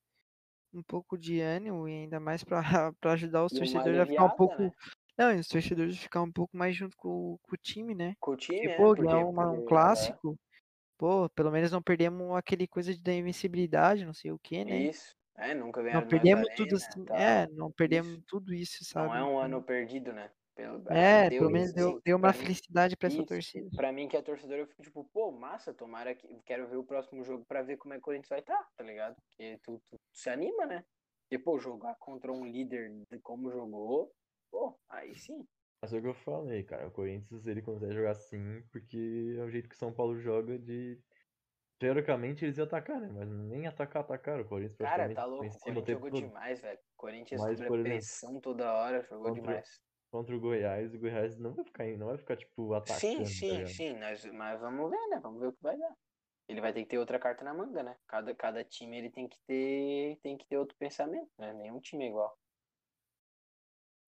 um 0.71 0.83
pouco 0.83 1.17
de 1.17 1.39
ânimo 1.41 1.88
e 1.89 1.93
ainda 1.93 2.19
mais 2.19 2.43
pra, 2.43 2.62
pra 3.01 3.13
ajudar 3.13 3.43
os 3.43 3.51
E 3.53 3.55
uma 3.55 3.59
torcedores 3.59 3.99
a 3.99 4.05
ficar 4.05 4.25
um 4.25 4.35
pouco. 4.35 4.62
né? 4.62 4.71
Não, 5.17 5.31
e 5.33 5.39
os 5.39 5.47
torcedores 5.47 5.97
ficar 5.97 6.21
um 6.21 6.31
pouco 6.31 6.55
mais 6.55 6.75
junto 6.75 6.95
com, 6.95 7.09
o- 7.33 7.39
com 7.41 7.55
o 7.55 7.57
time, 7.57 7.93
né? 7.95 8.13
Com 8.19 8.31
o 8.31 8.38
time, 8.38 8.67
né? 8.67 8.75
Porque- 8.77 9.01
uma- 9.01 9.25
porque, 9.25 9.59
um 9.59 9.65
é, 9.65 9.67
clássico. 9.67 10.39
Pô, 10.97 11.29
pelo 11.29 11.51
menos 11.51 11.71
não 11.71 11.81
perdemos 11.81 12.35
aquele 12.35 12.67
coisa 12.67 12.93
de 12.93 13.01
da 13.01 13.13
invencibilidade, 13.13 14.05
não 14.05 14.13
sei 14.13 14.31
o 14.31 14.39
que, 14.39 14.63
né? 14.63 14.83
Isso. 14.83 15.15
É, 15.39 15.54
nunca 15.54 15.82
Não 15.82 15.86
ganharam 15.86 16.08
mais 16.10 16.10
perdemos 16.10 16.49
arena, 16.49 16.56
tudo 16.56 16.75
assim. 16.75 17.06
tal. 17.06 17.17
É, 17.17 17.47
não 17.47 17.71
perdemos 17.71 18.12
Isso. 18.13 18.23
tudo 18.28 18.54
isso, 18.54 18.84
sabe? 18.86 19.08
Não 19.08 19.15
é 19.15 19.23
um 19.23 19.28
Então, 19.30 19.39
ano 19.39 19.63
perdido, 19.63 20.13
né? 20.13 20.32
Pelo, 20.56 20.84
É, 20.91 21.30
deu 21.30 21.39
pelo 21.39 21.52
menos 21.52 21.73
deu, 21.73 22.02
deu 22.04 22.17
uma 22.17 22.30
pra 22.30 22.38
mim. 22.38 22.45
felicidade 22.45 22.97
pra 22.97 23.08
essa 23.08 23.15
Isso, 23.17 23.25
torcida. 23.25 23.69
Pra 23.75 23.91
mim, 23.93 24.08
que 24.10 24.17
é 24.17 24.21
torcedor, 24.21 24.58
eu 24.58 24.67
fico 24.67 24.82
tipo, 24.82 25.06
pô, 25.13 25.32
massa, 25.32 25.73
tomara 25.73 26.13
que. 26.13 26.28
Quero 26.45 26.67
ver 26.67 26.75
o 26.78 26.84
próximo 26.84 27.23
jogo 27.23 27.45
pra 27.45 27.62
ver 27.62 27.78
como 27.78 27.93
é 27.93 27.97
que 27.97 28.02
o 28.02 28.04
Corinthians 28.04 28.30
vai 28.30 28.39
estar, 28.39 28.67
tá 28.75 28.84
ligado? 28.84 29.15
Porque 29.30 29.58
tu, 29.63 29.80
tu 29.89 29.97
se 30.13 30.30
anima, 30.30 30.65
né? 30.65 30.84
Porque, 31.30 31.41
pô, 31.43 31.58
jogar 31.60 31.95
contra 31.99 32.32
um 32.32 32.45
líder 32.45 32.91
de 33.10 33.19
como 33.19 33.49
jogou, 33.52 34.12
pô, 34.52 34.78
aí 34.89 35.15
sim. 35.15 35.45
Mas 35.82 35.93
é 35.93 35.97
o 35.97 36.02
que 36.02 36.08
eu 36.10 36.13
falei, 36.13 36.63
cara. 36.63 36.88
O 36.88 36.91
Corinthians 36.91 37.45
ele 37.47 37.62
consegue 37.62 37.93
jogar 37.93 38.12
assim 38.12 38.62
porque 38.71 39.36
é 39.38 39.43
o 39.43 39.49
jeito 39.49 39.69
que 39.69 39.75
o 39.75 39.78
São 39.78 39.93
Paulo 39.93 40.19
joga 40.19 40.60
de. 40.60 40.99
Teoricamente 41.79 42.43
eles 42.43 42.57
iam 42.57 42.67
atacar, 42.67 42.99
né? 42.99 43.07
Mas 43.11 43.27
nem 43.29 43.65
atacar, 43.65 44.01
atacar. 44.03 44.41
O 44.41 44.47
Corinthians 44.47 44.77
Cara, 44.77 45.13
tá 45.13 45.25
louco, 45.25 45.45
o 45.45 45.47
o 45.47 45.59
Corinthians 45.59 45.87
jogou 45.97 46.11
todo. 46.11 46.21
demais, 46.27 46.61
velho. 46.61 46.79
Corinthians 46.97 47.41
Mas, 47.41 47.57
sobre 47.57 47.67
por 47.67 47.77
a 47.77 47.79
exemplo, 47.79 47.95
pressão 47.97 48.41
toda 48.41 48.73
hora, 48.73 49.03
jogou 49.03 49.27
contra- 49.29 49.41
demais. 49.41 49.81
Contra 50.11 50.35
o 50.35 50.39
Goiás, 50.39 50.93
o 50.93 50.99
Goiás 50.99 51.37
não 51.37 51.53
vai 51.53 51.63
ficar, 51.63 51.85
não 51.97 52.07
vai 52.07 52.17
ficar 52.17 52.35
tipo 52.35 52.73
atacando. 52.73 52.99
Sim, 52.99 53.17
tá 53.19 53.25
sim, 53.25 53.51
ligado? 53.51 53.67
sim, 53.69 53.93
nós, 53.93 54.25
mas 54.25 54.59
vamos 54.59 54.89
ver, 54.89 55.07
né? 55.07 55.19
Vamos 55.21 55.39
ver 55.39 55.47
o 55.47 55.53
que 55.53 55.61
vai 55.61 55.77
dar. 55.77 55.95
Ele 56.47 56.61
vai 56.61 56.73
ter 56.73 56.81
que 56.81 56.89
ter 56.89 56.97
outra 56.97 57.19
carta 57.19 57.43
na 57.45 57.53
manga, 57.53 57.83
né? 57.83 57.95
Cada, 58.07 58.35
cada 58.35 58.63
time 58.63 58.97
ele 58.97 59.11
tem 59.11 59.27
que 59.29 59.37
ter 59.45 60.19
tem 60.23 60.35
que 60.35 60.47
ter 60.47 60.57
outro 60.57 60.75
pensamento, 60.77 61.29
né? 61.37 61.53
Nenhum 61.53 61.79
time 61.79 62.05
é 62.05 62.07
igual. 62.09 62.35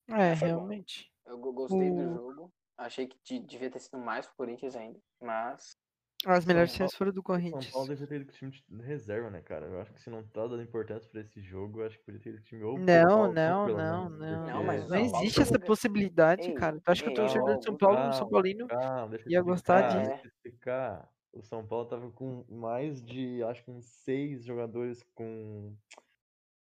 É, 0.10 0.36
foi 0.36 0.50
bom. 0.50 0.56
realmente. 0.56 1.12
Eu 1.26 1.38
go- 1.38 1.54
gostei 1.54 1.92
do 1.92 2.02
O- 2.02 2.14
jogo. 2.16 2.54
Achei 2.78 3.08
que 3.08 3.18
de- 3.24 3.40
devia 3.46 3.70
ter 3.70 3.80
sido 3.80 3.98
mais 4.00 4.26
pro 4.26 4.36
Corinthians 4.36 4.76
ainda, 4.76 5.00
mas 5.22 5.78
As 6.26 6.46
melhores 6.46 6.72
chances 6.72 6.96
foram 6.96 7.12
do 7.12 7.22
O 7.28 7.50
São 7.50 7.52
Corinthians. 7.52 7.72
Paulo 7.72 7.88
deveria 7.88 8.08
ter 8.08 8.16
ido 8.18 8.26
com 8.26 8.32
o 8.32 8.36
time 8.36 8.52
de 8.70 8.84
reserva, 8.86 9.30
né, 9.32 9.42
cara? 9.42 9.66
Eu 9.66 9.82
acho 9.82 9.92
que 9.94 10.02
se 10.02 10.10
não 10.10 10.24
tá 10.24 10.46
dando 10.46 10.62
importância 10.62 11.10
pra 11.10 11.22
esse 11.22 11.42
jogo, 11.42 11.82
eu 11.82 11.88
acho 11.88 11.98
que 11.98 12.06
poderia 12.06 12.22
ter 12.24 12.30
ido 12.30 12.38
com 12.38 12.44
o 12.44 12.46
time 12.48 12.64
ou 12.64 12.78
Não, 12.78 13.34
não, 13.34 13.68
não, 13.68 14.10
menos, 14.10 14.20
não. 14.20 14.46
Não, 14.46 14.64
mas 14.64 14.88
Não, 14.88 14.98
existe 14.98 15.42
essa 15.42 15.60
possibilidade, 15.60 16.50
Ei, 16.50 16.54
cara. 16.54 16.80
Tu 16.80 16.90
acha 16.92 17.04
que 17.04 17.10
o 17.10 17.14
torcedor 17.14 17.58
de 17.58 17.66
São 17.66 17.76
Paulo, 17.78 18.06
o 18.06 18.12
Calma, 18.12 18.14
São 18.14 18.30
Paulino, 18.30 18.68
calma, 18.68 19.08
deixa 19.10 19.26
eu 19.28 19.32
ia 19.32 19.40
explicar, 19.40 19.42
gostar 19.42 19.82
deixa 19.82 20.00
disso. 20.00 20.22
eu 20.24 20.28
explicar. 20.30 21.10
O 21.34 21.42
São 21.42 21.66
Paulo 21.66 21.86
tava 21.86 22.12
com 22.12 22.46
mais 22.50 23.02
de, 23.02 23.42
acho 23.44 23.64
que 23.64 23.72
uns 23.72 23.86
seis 23.86 24.44
jogadores 24.44 25.02
com, 25.16 25.76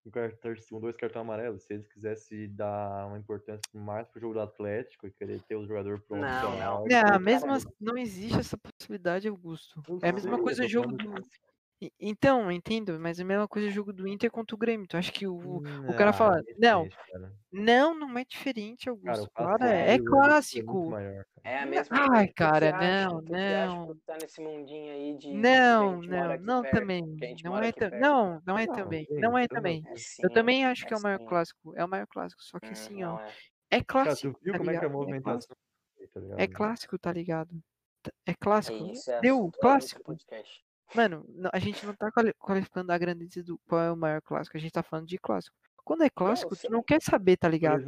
com, 0.03 0.11
cartão, 0.11 0.53
dois 0.79 0.95
cartões 0.95 1.23
amarelos. 1.23 1.63
Se 1.63 1.73
eles 1.73 1.87
quisessem 1.87 2.53
dar 2.53 3.07
uma 3.07 3.17
importância 3.17 3.61
mais 3.73 4.07
pro 4.07 4.19
jogo 4.19 4.33
do 4.33 4.41
Atlético 4.41 5.07
e 5.07 5.11
querer 5.11 5.41
ter 5.43 5.55
o 5.55 5.65
jogador 5.65 6.01
pronto 6.01 6.21
Não, 6.21 6.57
não. 6.57 6.83
lá, 6.85 7.11
Não, 7.11 7.19
mesmo 7.19 7.51
assim, 7.51 7.67
não 7.79 7.97
existe 7.97 8.39
essa 8.39 8.57
possibilidade, 8.57 9.27
Augusto. 9.27 9.81
Eu 9.87 9.99
É 10.01 10.09
a 10.09 10.13
mesma 10.13 10.41
coisa 10.41 10.65
o 10.65 10.67
jogo 10.67 10.91
do. 10.97 11.13
Então, 12.00 12.52
entendo, 12.52 13.00
mas 13.00 13.19
é 13.19 13.24
a 13.24 13.26
mesma 13.26 13.48
coisa 13.48 13.67
o 13.67 13.72
jogo 13.72 13.91
do 13.93 14.08
Inter 14.08 14.32
contra 14.32 14.56
o 14.56 14.60
Grêmio. 14.60 14.88
Tu 14.88 14.98
acha 14.98 15.12
que 15.12 15.28
o, 15.28 15.58
o 15.88 15.93
cara 15.93 16.10
Ah, 16.10 16.13
fala, 16.13 16.39
é 16.39 16.54
não, 16.58 16.88
cara. 16.89 17.34
não, 17.52 17.93
não 18.00 18.17
é 18.17 18.26
diferente, 18.26 18.89
Cara, 19.06 19.17
Augusto. 19.19 19.26
do 19.26 19.32
é 19.86 19.98
do 19.98 20.04
Sul 20.04 20.19
é 20.22 20.24
clássico. 20.24 20.89
cara. 20.91 21.26
é 21.43 21.60
a 21.60 21.65
Não, 21.65 21.72
mesma 21.72 21.98
ai, 21.98 22.28
coisa. 22.28 22.34
Que 22.34 22.43
cara, 22.43 22.72
não, 22.74 23.22
acha 23.22 23.28
não. 23.88 23.96
tá 24.06 24.17
nesse 24.22 24.41
mundinho 24.41 24.93
aí 24.93 25.17
de 25.17 25.28
Não, 25.34 26.02
não, 26.02 26.38
não 26.39 26.62
perto, 26.62 26.76
também. 26.78 27.04
Não 27.43 27.58
é, 27.58 27.72
perto. 27.74 27.96
não, 28.00 28.41
não 28.46 28.58
é 28.58 28.65
Não, 28.67 28.74
também. 28.76 29.06
sim, 29.06 29.19
Não 29.22 29.38
é 29.38 29.41
não- 29.41 29.48
também. 29.48 29.84
É 29.86 29.96
Eu 30.24 30.30
sim, 30.30 30.34
também 30.34 30.65
acho 30.65 30.86
que 30.86 30.93
é 30.93 30.96
o 30.98 31.00
sim. 31.00 31.04
maior 31.04 31.19
clássico. 31.19 31.74
É 31.76 31.84
o 31.86 31.88
maior 31.89 32.08
clássico. 32.08 32.43
Só 32.43 32.60
que 32.60 32.67
Hum, 32.67 32.72
assim, 32.74 33.04
ó. 33.04 33.08
não 33.12 33.19
é. 33.19 33.34
É 33.72 33.78
Cara, 33.78 33.86
tu 33.86 33.91
clássico, 33.93 34.39
viu 34.41 34.52
tá 34.54 34.58
como 34.60 34.69
é 34.72 34.78
que 34.78 34.84
é 34.84 34.88
a? 34.88 34.89
É 34.89 34.93
movimentação 34.93 35.56
tá 36.13 36.19
ligado? 36.19 36.39
É 36.39 36.48
clássico, 36.48 37.00
tá 37.00 37.12
ligado? 37.13 37.63
É 38.26 38.34
clássico. 38.34 38.86
É 39.10 39.22
Deu, 39.22 39.52
clássico. 39.60 40.15
Mano, 40.95 41.25
não- 41.29 41.49
a 41.53 41.60
gente 41.60 41.86
não 41.86 41.93
tá 41.95 42.12
quali- 42.12 42.34
qualificando 42.36 42.91
a 42.91 42.97
grandeza 42.97 43.43
do 43.43 43.58
qual 43.67 43.82
é 43.82 43.91
o 43.91 43.97
maior 43.97 44.21
clássico. 44.21 44.58
A 44.58 44.60
gente 44.60 44.71
tá 44.71 44.84
falando 44.84 45.08
de 45.08 45.17
clássico. 45.17 45.56
Quando 45.84 46.03
é 46.03 46.10
clássico, 46.10 46.56
tu 46.56 46.62
sei. 46.62 46.69
não 46.69 46.84
quer 46.84 47.01
saber, 47.01 47.36
tá 47.38 47.47
ligado? 47.49 47.86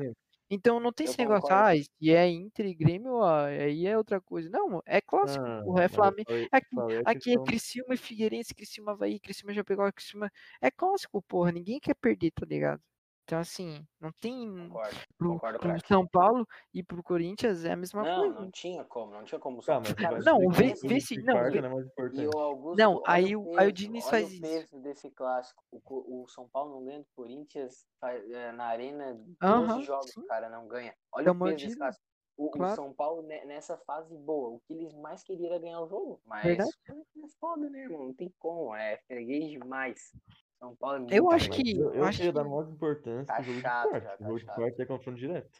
Então 0.49 0.79
não 0.79 0.91
tem 0.93 1.07
Eu 1.07 1.09
esse 1.11 1.17
negócio, 1.17 1.43
concordo. 1.43 1.69
ah, 1.69 1.75
se 1.75 2.11
é 2.11 2.27
Inter 2.29 2.67
e 2.67 2.73
Grêmio, 2.75 3.13
ó, 3.13 3.45
aí 3.45 3.87
é 3.87 3.97
outra 3.97 4.21
coisa. 4.21 4.49
Não, 4.49 4.81
é 4.85 5.01
clássico. 5.01 5.43
ah, 5.43 5.61
porra, 5.63 5.79
é 5.79 5.83
mas 5.83 5.91
eu 5.91 5.95
Flamengo. 5.95 6.25
falei- 6.29 6.47
Aqui, 6.51 6.67
aqui 7.05 7.33
é 7.33 7.43
Criciúma 7.43 7.93
e 7.95 7.97
Figueirense, 7.97 8.53
Criciúma 8.53 8.91
Havaí, 8.91 9.19
Criciúma 9.19 9.53
já 9.53 9.63
pegou 9.63 9.91
Criciúma. 9.93 10.31
É 10.61 10.69
clássico, 10.69 11.21
porra. 11.23 11.51
Ninguém 11.51 11.79
quer 11.79 11.95
perder, 11.95 12.31
tá 12.31 12.45
ligado? 12.45 12.81
Então, 13.25 13.39
assim, 13.39 13.83
não 13.99 14.11
tem. 14.21 14.69
Concordo. 14.69 14.95
Pro, 15.17 15.29
Concordo, 15.31 15.59
pro. 15.59 15.87
São 15.87 16.07
Paulo 16.07 16.47
e 16.71 16.83
pro 16.83 17.01
Corinthians 17.01 17.65
é 17.65 17.71
a 17.71 17.75
mesma 17.75 18.03
Não, 18.03 18.19
coisa. 18.21 18.39
não 18.41 18.51
tinha 18.51 18.83
como, 18.83 19.11
não 19.13 19.23
tinha 19.23 19.39
como. 19.39 19.57
Tá, 19.63 19.63
Só 19.73 19.79
mas 19.79 19.93
cara, 19.93 20.21
vai 20.21 20.21
não, 20.23 20.37
vê- 20.51 20.73
o 20.73 20.87
vê 20.87 21.01
se- 21.01 21.17
não, 21.23 21.49
vê- 21.49 21.59
não 21.61 21.79
é 21.79 21.85
E 22.13 22.27
o 22.27 22.37
Augusto, 22.39 22.77
Não, 22.77 23.01
aí 23.03 23.35
o 23.35 23.41
o- 23.41 23.57
aí 23.57 23.67
o 23.67 23.71
peso, 23.71 23.73
Diniz 23.73 24.05
olha 24.05 24.11
faz 24.11 24.27
o 24.29 24.31
isso. 24.31 24.41
peso 24.41 24.79
desse 24.79 25.09
clássico. 25.09 25.63
O, 25.71 26.21
o 26.23 26.27
São 26.27 26.47
Paulo 26.47 26.75
não 26.75 26.85
ganha 26.85 26.99
do 26.99 27.07
Corinthians 27.15 27.87
é, 28.03 28.51
na 28.51 28.65
arena 28.65 29.15
12 29.15 29.31
Aham, 29.41 29.81
jogos, 29.81 30.11
sim. 30.11 30.27
cara, 30.27 30.47
não 30.47 30.67
ganha. 30.67 30.93
Olha 31.11 31.25
Dá 31.25 31.31
o 31.31 31.39
peso 31.39 31.65
desse 31.65 31.77
clássico. 31.77 32.05
O, 32.37 32.45
o 32.47 32.49
claro. 32.51 32.75
São 32.75 32.93
Paulo, 32.93 33.23
ne- 33.23 33.45
nessa 33.45 33.75
fase 33.87 34.15
boa, 34.15 34.49
o 34.49 34.59
que 34.67 34.73
eles 34.73 34.93
mais 34.93 35.23
queriam 35.23 35.47
era 35.47 35.57
ganhar 35.57 35.81
o 35.81 35.87
jogo. 35.87 36.21
Mas 36.25 36.43
Verdade. 36.43 36.69
é 36.89 37.27
foda, 37.39 37.69
né, 37.71 37.83
irmão? 37.85 38.07
Não 38.07 38.13
tem 38.13 38.31
como, 38.37 38.75
é 38.75 38.97
freguês 39.07 39.49
demais. 39.49 40.11
São 40.59 40.75
Paulo 40.75 40.95
é 40.95 40.99
muito 40.99 41.13
Eu 41.13 41.29
acho 41.31 41.49
que- 41.49 41.77
Eu, 41.77 41.93
eu 41.93 42.03
acho 42.05 42.17
queria 42.17 42.31
que- 42.31 42.37
dar 42.39 42.43
mais 42.45 42.69
importância 42.69 43.25
Tá 43.35 43.41
jogo 43.41 43.59
chato 43.59 43.83
de 43.83 43.89
quarta. 43.89 44.05
já, 44.07 44.13
O 44.13 44.17
tá 44.17 44.25
jogo 44.25 44.39
de 44.39 44.45
chato. 44.45 44.55
quarta 44.55 44.81
é 44.81 44.85
confronto 44.85 45.17
direto. 45.19 45.59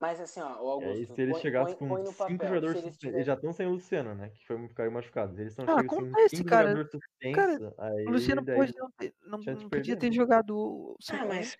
Mas 0.00 0.20
assim, 0.20 0.40
ó, 0.40 0.60
o 0.60 0.66
E 0.66 0.70
Augusto, 0.72 0.90
aí, 0.98 1.06
se 1.06 1.22
eles 1.22 1.32
põe, 1.32 1.40
chegassem 1.42 1.76
põe, 1.76 1.88
com 1.88 1.94
põe 1.94 2.04
cinco 2.06 2.18
papel. 2.18 2.48
jogadores 2.48 2.76
eles 2.76 2.84
suspensos, 2.92 3.14
eles 3.14 3.26
já 3.26 3.34
estão 3.34 3.52
sem 3.52 3.66
o 3.66 3.70
Luciano, 3.70 4.14
né? 4.14 4.28
Que 4.30 4.46
foi, 4.46 4.68
ficaram 4.68 4.90
machucados. 4.90 5.38
Eles 5.38 5.52
estão 5.52 5.64
Ah, 5.64 5.68
chegando 5.80 5.86
com 5.88 5.96
acontece, 5.96 6.36
cinco 6.36 6.48
cara. 6.48 6.62
jogadores 6.68 6.90
suspensos. 6.90 7.78
aí 7.78 8.04
O 8.06 8.10
Luciano 8.10 8.42
daí 8.42 8.56
pode 8.56 8.74
não, 8.76 8.90
não, 9.22 9.38
não 9.38 9.68
podia 9.68 9.96
ter 9.96 10.12
jogado 10.12 10.96
Ah, 11.10 11.24
mas- 11.24 11.56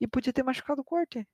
e 0.00 0.06
podia 0.06 0.32
ter 0.32 0.42
machucado 0.42 0.82
o 0.82 0.84
Corte. 0.84 1.26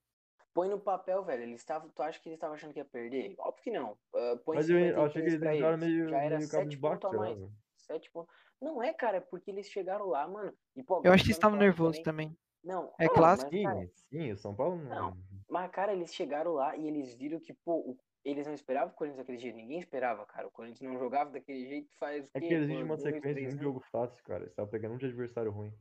Põe 0.54 0.68
no 0.68 0.78
papel, 0.78 1.24
velho. 1.24 1.42
Eles 1.44 1.60
estavam. 1.62 1.88
Tu 1.88 2.02
acha 2.02 2.20
que 2.20 2.28
eles 2.28 2.36
estavam 2.36 2.54
achando 2.54 2.72
que 2.74 2.78
ia 2.78 2.84
perder? 2.84 3.34
Óbvio 3.38 3.62
que 3.64 3.70
não. 3.70 3.92
Uh, 4.14 4.36
põe 4.44 4.56
Mas 4.56 4.68
eu 4.68 4.76
53 4.76 4.98
achei 5.08 5.22
que 5.22 5.28
eles 5.30 5.42
entraram 5.56 5.78
meio, 5.78 6.08
Já 6.10 6.18
era 6.18 6.36
meio 6.36 6.48
7 6.48 6.60
cabisbaixo, 6.62 7.00
pontos 7.00 7.14
a 7.18 7.22
mais. 7.22 7.38
7 7.78 8.10
pontos. 8.10 8.34
Não 8.62 8.82
é, 8.82 8.92
cara, 8.94 9.16
é 9.16 9.20
porque 9.20 9.50
eles 9.50 9.66
chegaram 9.66 10.06
lá, 10.06 10.26
mano. 10.26 10.52
E, 10.76 10.82
pô, 10.82 11.02
Eu 11.04 11.12
acho 11.12 11.24
que 11.24 11.30
estavam 11.32 11.58
nervosos 11.58 12.00
também. 12.02 12.28
também. 12.28 12.38
Não, 12.64 12.92
É 12.98 13.06
não, 13.06 13.12
clássico. 13.14 13.50
Mas, 13.52 13.62
cara, 13.64 13.80
Sim, 13.80 13.90
sim, 14.08 14.32
o 14.32 14.36
São 14.36 14.54
Paulo 14.54 14.76
não. 14.76 15.10
Não. 15.10 15.18
mas, 15.50 15.70
cara, 15.72 15.92
eles 15.92 16.14
chegaram 16.14 16.52
lá 16.52 16.76
e 16.76 16.86
eles 16.86 17.12
viram 17.14 17.40
que, 17.40 17.52
pô, 17.52 17.74
o- 17.78 17.98
eles 18.24 18.46
não 18.46 18.54
esperavam 18.54 18.92
o 18.92 18.96
Corinthians 18.96 19.18
daquele 19.18 19.38
jeito. 19.38 19.56
Ninguém 19.56 19.80
esperava, 19.80 20.24
cara. 20.26 20.46
O 20.46 20.50
Corinthians 20.52 20.88
não 20.92 20.96
jogava 20.96 21.30
daquele 21.30 21.66
jeito 21.66 21.90
faz 21.98 22.24
o 22.26 22.30
É 22.34 22.40
que 22.40 22.66
Por 22.68 22.82
uma 22.84 22.96
sequência 22.96 23.20
três 23.34 23.48
de 23.50 23.56
um 23.56 23.62
jogo 23.62 23.80
fácil, 23.90 24.22
cara. 24.22 24.40
Eles 24.44 24.52
estavam 24.52 24.70
pegando 24.70 24.94
um 24.94 24.98
de 24.98 25.06
adversário 25.06 25.50
ruim. 25.50 25.72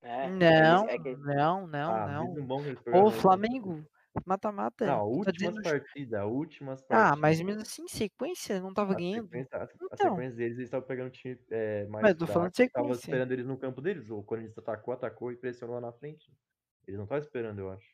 É, 0.00 0.28
Não, 0.30 0.88
eles- 0.88 0.94
é 0.94 0.98
que- 1.02 1.16
não, 1.16 1.66
não, 1.66 1.92
ah, 1.92 2.06
não. 2.06 2.32
Ô, 2.94 3.08
ruim, 3.08 3.10
Flamengo, 3.10 3.84
mata-mata. 4.26 4.86
Não, 4.86 4.98
tu 4.98 5.24
tá 5.24 5.30
últimas 5.30 5.34
dizendo- 5.54 5.62
partidas, 5.62 6.24
últimas 6.24 6.82
partidas. 6.82 7.12
Ah, 7.12 7.16
mas 7.16 7.40
mesmo 7.40 7.62
assim, 7.62 7.86
sequência, 7.88 8.60
não 8.60 8.72
tava 8.74 8.92
A 8.92 8.96
ganhando. 8.96 9.24
sequência, 9.24 9.56
a, 9.58 9.62
a 9.64 9.68
Então. 9.74 9.96
sequência 10.10 10.36
deles, 10.36 10.56
eles 10.58 10.66
estavam 10.68 10.86
pegando 10.86 11.10
time 11.10 11.38
é, 11.50 11.86
mais 11.86 12.02
Mas 12.02 12.16
tô 12.16 12.26
falando 12.26 12.50
de 12.50 12.56
fraco, 12.56 12.72
tava 12.72 12.84
sequência. 12.86 13.00
esperando 13.10 13.32
eles 13.32 13.46
no 13.46 13.56
campo 13.58 13.80
deles. 13.80 14.10
O 14.10 14.22
Corinthians 14.22 14.58
atacou, 14.58 14.94
atacou 14.94 15.32
e 15.32 15.36
pressionou 15.36 15.74
lá 15.76 15.80
na 15.80 15.92
frente. 15.92 16.30
Eles 16.86 16.98
não 16.98 17.04
estavam 17.04 17.22
esperando, 17.24 17.58
eu 17.60 17.70
acho. 17.70 17.88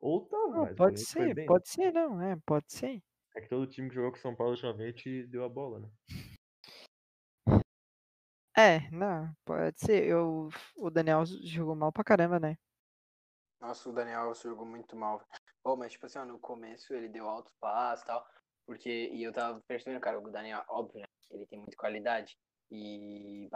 Ou 0.00 0.26
tava, 0.26 0.48
Não, 0.48 0.62
mas 0.64 0.72
o 0.72 0.76
pode 0.76 1.00
ser, 1.00 1.34
bem. 1.34 1.46
pode 1.46 1.68
ser, 1.68 1.92
não, 1.92 2.20
é, 2.22 2.36
pode 2.44 2.66
ser. 2.72 3.02
É 3.34 3.40
que 3.40 3.48
todo 3.48 3.66
time 3.66 3.88
que 3.88 3.94
jogou 3.94 4.10
com 4.12 4.18
o 4.18 4.20
São 4.20 4.34
Paulo 4.36 4.52
ultimamente 4.52 5.26
deu 5.26 5.44
a 5.44 5.48
bola, 5.48 5.80
né? 5.80 5.88
É, 8.56 8.88
não, 8.90 9.34
pode 9.44 9.80
ser. 9.80 10.04
Eu, 10.04 10.48
o 10.76 10.88
Daniel 10.90 11.24
jogou 11.26 11.74
mal 11.74 11.90
pra 11.92 12.04
caramba, 12.04 12.38
né? 12.38 12.56
Nossa, 13.64 13.88
o 13.88 13.92
Daniel 13.94 14.34
jogou 14.34 14.66
muito 14.66 14.94
mal. 14.94 15.26
Pô, 15.62 15.74
mas 15.74 15.92
tipo 15.92 16.04
assim, 16.04 16.18
ó, 16.18 16.24
no 16.26 16.38
começo 16.38 16.92
ele 16.92 17.08
deu 17.08 17.26
altos 17.26 17.54
passos 17.58 18.02
e 18.02 18.06
tal. 18.06 18.26
Porque, 18.66 19.08
e 19.10 19.22
eu 19.22 19.32
tava 19.32 19.58
percebendo, 19.66 20.02
cara, 20.02 20.20
o 20.20 20.30
Daniel, 20.30 20.62
óbvio, 20.68 21.00
né? 21.00 21.06
Ele 21.30 21.46
tem 21.46 21.58
muita 21.58 21.74
qualidade. 21.74 22.36
E, 22.70 23.48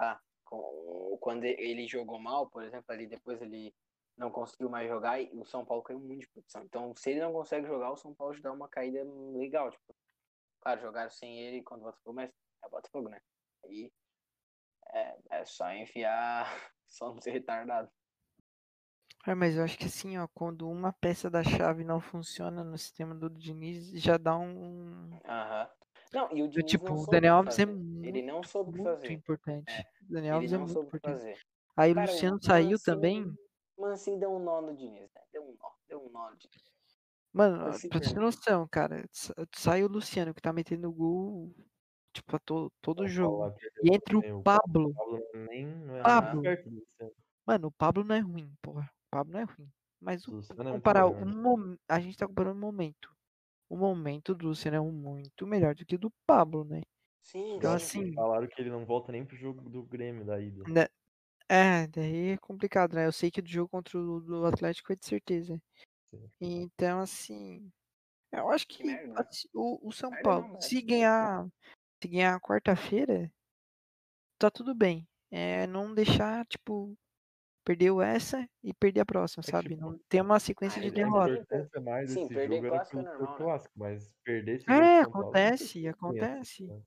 com, 0.44 1.18
quando 1.20 1.44
ele 1.44 1.86
jogou 1.86 2.18
mal, 2.18 2.48
por 2.48 2.64
exemplo, 2.64 2.86
ali 2.88 3.06
depois 3.06 3.40
ele 3.42 3.74
não 4.16 4.30
conseguiu 4.30 4.70
mais 4.70 4.88
jogar 4.88 5.20
e 5.20 5.30
o 5.38 5.44
São 5.44 5.62
Paulo 5.64 5.82
caiu 5.82 6.00
muito 6.00 6.20
de 6.22 6.28
produção. 6.30 6.62
Então, 6.62 6.94
se 6.96 7.11
ele 7.11 7.20
não 7.20 7.32
consegue 7.32 7.66
jogar, 7.66 7.92
o 7.92 7.96
São 7.98 8.14
Paulo 8.14 8.32
já 8.32 8.40
dá 8.40 8.52
uma 8.52 8.68
caída 8.68 9.04
legal. 9.34 9.70
Tipo, 9.70 9.94
claro, 10.62 10.80
jogaram 10.80 11.11
sem 11.11 11.38
ele 11.38 11.62
quando 11.62 11.82
o 11.82 11.84
Botafogo, 11.84 12.16
mas 12.16 12.30
é 12.64 12.68
Botafogo, 12.70 13.11
né? 13.11 13.20
Aí 13.62 13.92
é, 14.90 15.18
é 15.32 15.44
só 15.44 15.70
enfiar, 15.70 16.46
só 16.88 17.12
não 17.12 17.20
ser 17.20 17.32
retardado. 17.32 17.90
É, 19.26 19.34
mas 19.34 19.56
eu 19.56 19.64
acho 19.64 19.76
que 19.78 19.84
assim, 19.86 20.16
ó, 20.16 20.26
quando 20.34 20.68
uma 20.70 20.92
peça 20.92 21.28
da 21.28 21.42
chave 21.42 21.84
não 21.84 22.00
funciona 22.00 22.64
no 22.64 22.78
sistema 22.78 23.14
do 23.14 23.28
Diniz, 23.28 23.90
já 24.00 24.16
dá 24.16 24.36
um. 24.38 25.10
Aham. 25.26 25.68
Não, 26.12 26.34
e 26.34 26.42
o 26.42 26.48
Diniz 26.48 26.70
tipo, 26.70 26.86
não 26.86 26.94
o 26.94 26.96
soube 26.98 27.10
Daniel 27.10 27.34
o 27.34 27.36
Alves 27.38 27.58
é 27.58 27.66
fazer. 27.66 27.76
muito, 27.78 28.06
Ele 28.08 28.22
não 28.22 28.42
soube 28.42 28.70
o 28.70 28.72
que 28.72 28.80
muito 28.80 28.94
fazer. 29.00 29.12
importante. 29.12 29.70
É. 29.70 29.80
O 29.80 30.12
Daniel 30.12 30.22
Ele 30.24 30.30
Alves 30.36 30.52
é 30.52 30.54
não 30.56 30.60
muito 30.64 30.72
soube 30.72 30.88
o 30.88 30.90
que 30.90 30.96
importante. 30.96 31.18
fazer. 31.18 31.38
Aí 31.76 31.92
o 31.92 32.00
Luciano 32.00 32.36
o 32.36 32.42
saiu 32.44 32.70
Mancini- 32.70 32.84
também. 32.94 33.38
Mancini 33.78 34.18
deu 34.20 34.32
um 34.34 34.38
nó 34.42 34.60
no 34.62 34.74
Diniz, 34.74 35.12
né? 35.12 35.20
Deu 35.32 35.42
um 35.42 35.54
nó, 35.60 35.70
deu 35.86 36.04
um 36.06 36.10
nó 36.10 36.30
no 36.30 36.36
Diniz. 36.36 36.62
Mano, 37.32 37.66
Assim 37.66 37.88
pra 37.90 38.00
ter 38.00 38.14
noção, 38.14 38.66
cara, 38.66 39.04
sa- 39.12 39.34
sai 39.54 39.84
o 39.84 39.88
Luciano 39.88 40.32
que 40.32 40.40
tá 40.40 40.52
metendo 40.52 40.90
gol, 40.90 41.54
tipo, 42.14 42.34
a 42.34 42.38
to- 42.38 42.72
todo 42.80 42.96
Vamos 42.98 43.12
jogo. 43.12 43.54
E 43.84 43.94
entra 43.94 44.16
o 44.16 44.38
o 44.38 44.42
Pablo. 44.42 44.94
Pablo 44.94 45.20
nem 45.50 45.66
não 45.66 45.96
é 45.98 46.02
Pablo. 46.02 46.42
Mano, 47.46 47.68
o 47.68 47.72
Pablo 47.72 48.02
não 48.02 48.14
é 48.14 48.20
ruim, 48.20 48.50
porra. 48.62 48.90
O 49.09 49.11
Pablo 49.11 49.32
não 49.32 49.40
é 49.40 49.44
ruim. 49.44 49.70
Mas 50.00 50.26
O 50.26 50.32
o, 50.32 50.40
é 50.40 50.64
comparar 50.72 51.06
melhor. 51.06 51.22
um 51.22 51.42
mom- 51.42 51.76
a 51.88 52.00
gente 52.00 52.16
tá 52.16 52.26
comparando 52.26 52.56
um 52.56 52.61
momento. 52.61 53.14
O 53.70 53.76
momento 53.76 54.34
do 54.34 54.48
Luciano 54.48 54.76
é 54.76 54.80
um 54.80 54.92
muito 54.92 55.46
melhor 55.46 55.74
do 55.74 55.86
que 55.86 55.96
o 55.96 55.98
do 55.98 56.12
Pablo, 56.26 56.64
né? 56.64 56.82
Sim, 57.22 57.56
Então, 57.59 57.72
sim. 57.78 58.04
assim, 58.04 58.14
Falaram 58.14 58.48
que 58.48 58.61
ele 58.61 58.70
não 58.70 58.84
volta 58.84 59.12
nem 59.12 59.24
pro 59.24 59.36
jogo 59.36 59.68
do 59.70 59.82
Grêmio 59.84 60.24
da 60.24 60.40
ida. 60.40 60.64
né, 60.66 60.86
é, 61.48 61.86
daí 61.88 62.30
é 62.32 62.38
complicado, 62.38 62.94
né? 62.94 63.06
Eu 63.06 63.12
sei 63.12 63.30
que 63.30 63.42
do 63.42 63.48
jogo 63.50 63.68
contra 63.70 63.98
o 63.98 64.20
do 64.20 64.46
Atlético 64.46 64.92
é 64.92 64.96
de 64.96 65.06
certeza. 65.06 65.61
Sim. 66.11 66.30
Então, 66.40 67.00
assim, 67.00 67.70
eu 68.32 68.50
acho 68.50 68.66
Que 68.68 68.82
que 68.84 69.12
assim, 69.16 69.48
o, 69.54 69.88
o 69.88 69.92
São 69.92 70.11
Merda 70.11 70.22
Paulo, 70.24 70.48
não, 70.48 70.54
mas- 70.54 70.64
se 70.64 70.82
ganhar, 70.82 71.46
se 72.02 72.09
ganhar 72.09 72.40
quarta-feira, 72.40 73.32
tá 74.38 74.50
tudo 74.50 74.74
bem. 74.74 75.06
É 75.30 75.66
não 75.66 75.94
deixar, 75.94 76.46
tipo, 76.46 76.96
perdeu 77.68 78.00
essa 78.00 78.48
e 78.62 78.72
perder 78.72 79.00
a 79.00 79.06
próxima, 79.06 79.42
É 79.46 79.50
sabe? 79.50 79.76
tipo, 79.76 79.76
Não 79.76 79.98
ter 80.08 80.22
uma 80.22 80.40
sequência 80.40 80.80
ah, 80.80 80.82
de 80.82 80.90
vai 80.90 81.00
A 81.00 81.04
derrota. 81.04 81.46
Sim, 82.06 82.28
perder 82.28 82.56
jogo 82.56 82.66
era 82.66 82.78
clássico 82.78 82.98
é 82.98 83.02
normal, 83.02 83.38
né? 83.40 83.44
clássico, 83.44 83.74
mas 83.78 84.14
perder 84.24 84.56
esse 84.56 84.72
jogo 84.72 84.86
É, 84.86 85.00
pro 85.00 85.02
São 85.02 85.12
Paulo 85.12 85.34
acontece, 85.34 85.88
ganhar, 86.06 86.38
acontece. 86.38 86.66
né? 86.66 86.82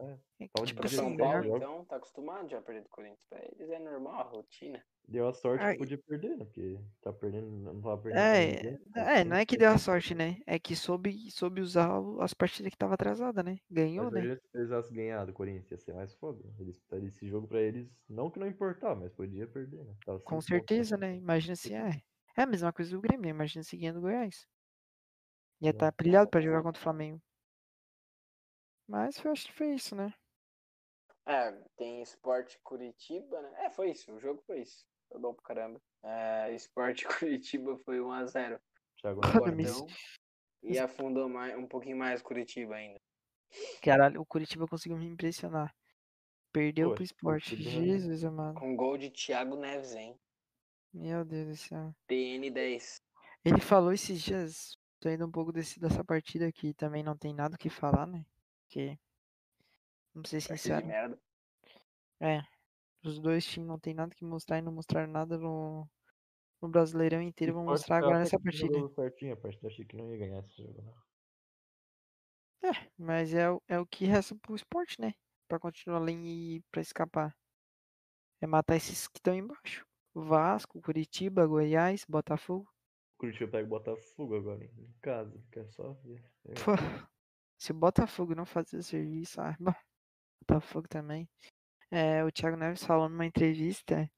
É, 0.00 0.18
É 0.40 0.48
tipo 0.64 0.82
assim, 0.82 0.96
São 0.96 1.16
Paulo, 1.16 1.44
então, 1.56 1.84
tá 1.84 1.96
acostumado 1.96 2.48
já 2.48 2.58
a 2.58 2.62
perder 2.62 2.82
do 2.82 2.88
Corinthians. 2.88 3.24
Pra 3.28 3.40
eles 3.44 3.70
é 3.70 3.78
normal, 3.78 4.20
a 4.20 4.22
rotina. 4.24 4.84
Deu 5.10 5.28
a 5.28 5.32
sorte 5.34 5.66
Ai. 5.66 5.72
que 5.72 5.76
podia 5.76 5.98
perder, 5.98 6.36
né? 6.38 6.44
Porque 6.46 6.78
tá 7.02 7.12
perdendo, 7.12 7.50
não 7.50 7.80
tava 7.82 8.00
perdendo 8.02 8.30
pra 8.30 8.40
É, 8.40 8.44
ninguém. 8.44 8.78
é, 8.96 9.24
não 9.24 9.36
é 9.36 9.46
que 9.46 9.56
deu 9.56 9.70
a 9.70 9.78
sorte, 9.78 10.14
né? 10.14 10.40
É 10.46 10.58
que 10.58 10.74
soube, 10.74 11.30
soube 11.30 11.60
usar 11.60 11.98
o- 12.00 12.20
as 12.20 12.34
partidas 12.34 12.70
que 12.72 12.76
tava 12.78 12.94
atrasada, 12.94 13.42
né? 13.42 13.58
Ganhou, 13.70 14.10
Mas 14.10 14.10
né? 14.10 14.30
se 14.40 14.48
precisasse 14.50 14.92
ganhar 14.92 15.24
do 15.26 15.32
Corinthians, 15.32 15.70
ia 15.70 15.78
ser 15.78 15.94
mais 15.94 16.14
foda. 16.14 16.42
Eles, 16.58 16.80
esse 17.04 17.26
jogo 17.28 17.46
pra 17.48 17.60
eles, 17.60 17.88
não 18.08 18.30
que 18.30 18.38
não 18.38 18.46
importava, 18.46 18.98
mas 19.00 19.12
podia 19.12 19.46
perder, 19.46 19.84
né? 19.84 19.96
Tava 20.04 20.20
Com 20.24 20.40
certeza, 20.40 20.96
né? 20.96 21.14
Imagina 21.16 21.54
se 21.56 21.74
é. 21.74 22.02
É 22.36 22.42
a 22.42 22.46
mesma 22.46 22.72
coisa 22.72 22.90
do 22.90 23.00
Grêmio, 23.00 23.22
né? 23.24 23.28
Imagina 23.30 23.62
se 23.62 23.76
ganhando 23.76 23.98
o 23.98 24.02
Goiás. 24.02 24.46
Ia 25.62 25.70
estar 25.70 25.90
Não. 25.90 25.92
pilhado 25.92 26.28
pra 26.30 26.40
jogar 26.40 26.62
contra 26.62 26.78
o 26.80 26.82
Flamengo. 26.82 27.22
Mas 28.86 29.16
eu 29.24 29.32
acho 29.32 29.46
que 29.46 29.52
foi 29.54 29.74
isso, 29.74 29.94
né? 29.96 30.12
É, 31.26 31.50
tem 31.76 32.02
Esporte 32.02 32.58
Curitiba, 32.62 33.40
né? 33.40 33.64
É, 33.64 33.70
foi 33.70 33.90
isso, 33.90 34.12
o 34.12 34.20
jogo 34.20 34.42
foi 34.42 34.60
isso. 34.62 34.86
Foi 35.10 35.20
bom 35.20 35.34
pra 35.34 35.42
caramba. 35.44 35.80
É, 36.02 36.54
Esporte 36.54 37.04
Curitiba 37.28 37.76
foi 37.84 37.98
1x0 37.98 38.60
Thiago 39.00 39.20
Cordão. 39.20 39.86
E 40.62 40.78
afundou 40.78 41.28
mais, 41.28 41.56
um 41.58 41.66
pouquinho 41.66 41.96
mais 41.96 42.20
Curitiba 42.22 42.74
ainda. 42.76 43.00
Caralho, 43.82 44.20
o 44.20 44.26
Curitiba 44.26 44.66
conseguiu 44.68 44.96
me 44.98 45.06
impressionar. 45.06 45.74
Perdeu 46.52 46.88
Pô, 46.90 46.94
pro 46.94 47.04
que 47.04 47.12
esporte. 47.12 47.50
Curitiba- 47.56 47.70
Jesus, 47.84 48.24
amado. 48.24 48.54
Com 48.60 48.76
gol 48.76 48.98
de 48.98 49.10
Thiago 49.10 49.56
Neves, 49.56 49.94
hein? 49.94 50.18
Meu 50.92 51.24
Deus 51.24 51.48
do 51.48 51.56
céu. 51.56 51.94
TN10. 52.08 53.00
Ele 53.44 53.60
falou 53.60 53.92
esses 53.92 54.20
dias, 54.20 54.76
saindo 55.02 55.26
um 55.26 55.30
pouco 55.30 55.52
desse, 55.52 55.80
dessa 55.80 56.04
partida 56.04 56.52
que 56.52 56.74
também 56.74 57.02
não 57.02 57.16
tem 57.16 57.32
nada 57.32 57.54
o 57.54 57.58
que 57.58 57.70
falar, 57.70 58.06
né? 58.06 58.24
Ser 58.68 58.98
Partida 60.12 60.38
de 60.38 60.40
sinceros, 60.42 60.84
merda. 60.86 61.18
é, 62.20 62.42
os 63.02 63.18
dois 63.18 63.44
times 63.44 63.68
não 63.68 63.78
tem 63.78 63.94
nada 63.94 64.14
que 64.14 64.24
mostrar 64.24 64.58
e 64.58 64.62
não 64.62 64.72
mostraram 64.72 65.10
nada 65.10 65.36
no, 65.38 65.88
no 66.62 66.68
Brasileirão 66.68 67.22
inteiro. 67.22 67.54
Vão 67.54 67.64
mostrar 67.64 67.98
agora 67.98 68.18
nessa 68.20 68.38
partida. 68.40 68.88
certinho 68.94 69.34
a 69.34 69.36
partida, 69.36 69.68
achei 69.68 69.84
que 69.84 69.96
não 69.96 70.10
ia 70.10 70.18
ganhar 70.18 70.40
esse 70.40 70.62
jogo, 70.62 70.82
não. 70.82 70.94
É, 72.62 72.90
mas 72.98 73.32
é, 73.32 73.50
o- 73.50 73.62
é 73.66 73.78
o 73.78 73.86
que 73.86 74.04
resta 74.04 74.34
pro 74.36 74.54
esporte, 74.54 75.00
né? 75.00 75.14
Pra 75.48 75.58
continuar 75.58 75.98
ali 76.02 76.56
e 76.56 76.62
pra 76.70 76.80
escapar. 76.82 77.34
É 78.40 78.46
matar 78.46 78.76
esses 78.76 79.06
que 79.08 79.18
estão 79.18 79.34
embaixo. 79.34 79.84
Vasco, 80.14 80.80
Curitiba, 80.82 81.46
Goiás, 81.46 82.04
Botafogo. 82.08 82.68
Curitiba 83.18 83.50
pega 83.50 83.66
o 83.66 83.70
Botafogo 83.70 84.36
agora 84.36 84.64
em 84.64 84.92
casa, 85.00 85.42
quer 85.52 85.66
só 85.68 85.92
ver. 85.94 86.22
É, 86.46 86.54
Pô, 86.54 86.72
se 87.58 87.72
o 87.72 87.74
Botafogo 87.74 88.34
não 88.34 88.46
fazer 88.46 88.82
serviço, 88.82 89.40
ah, 89.40 89.56
Botafogo 90.42 90.88
também. 90.88 91.28
É, 91.90 92.24
o 92.24 92.32
Thiago 92.32 92.56
Neves 92.56 92.84
falou 92.84 93.08
numa 93.08 93.26
entrevista 93.26 94.10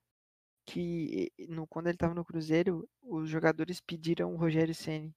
que 0.66 1.32
no, 1.48 1.66
quando 1.66 1.88
ele 1.88 1.98
tava 1.98 2.14
no 2.14 2.24
Cruzeiro, 2.24 2.88
os 3.02 3.28
jogadores 3.30 3.80
pediram 3.80 4.34
o 4.34 4.38
Rogério 4.38 4.74
Ceni. 4.74 5.14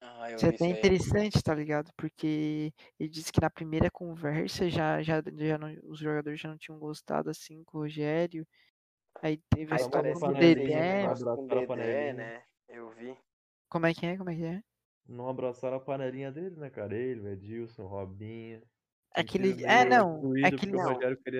Ah, 0.00 0.30
Isso 0.36 0.46
é 0.46 0.48
até 0.50 0.66
interessante, 0.66 1.42
tá 1.42 1.54
ligado? 1.54 1.90
Porque 1.96 2.72
ele 2.98 3.08
disse 3.08 3.32
que 3.32 3.40
na 3.40 3.50
primeira 3.50 3.90
conversa 3.90 4.68
já, 4.68 5.02
já, 5.02 5.22
já 5.36 5.58
não- 5.58 5.74
os 5.84 5.98
jogadores 5.98 6.40
já 6.40 6.48
não 6.48 6.58
tinham 6.58 6.78
gostado 6.78 7.30
assim 7.30 7.62
com 7.64 7.78
o 7.78 7.80
Rogério. 7.82 8.46
Aí 9.22 9.38
teve 9.50 9.72
a 9.74 9.76
Aí 9.76 9.78
Só 9.78 9.84
história 9.84 10.08
uma 10.10 10.14
parece 10.14 10.24
com 10.24 10.32
o 10.32 10.34
que 10.34 10.44
panelinha, 10.44 10.78
ele 10.80 10.88
fez 10.88 11.02
um 11.02 11.06
Dedé. 11.06 11.08
a 11.08 11.14
Dedé, 11.44 12.14
né? 12.14 12.44
Eu 12.68 12.90
vi. 12.94 13.16
Como 13.68 13.86
é 13.86 13.92
que 13.96 14.06
é? 14.06 14.16
Como 14.18 14.30
é 14.30 14.36
que 14.36 14.44
é? 14.44 14.62
Não 15.08 15.30
abraçaram 15.30 15.78
a 15.78 15.80
panelinha 15.80 16.30
dele, 16.30 16.56
né, 16.56 16.68
cara? 16.68 16.94
Ele, 16.94 17.20
o 17.20 17.28
Edilson, 17.28 17.84
o 17.84 17.86
Robinho. 17.88 18.60
É, 19.64 19.84
meio 19.84 19.90
não. 19.90 20.20
doído 20.20 20.46
Aquele. 20.46 20.72
porque 20.72 20.76
o 20.76 20.84
Não. 20.84 20.98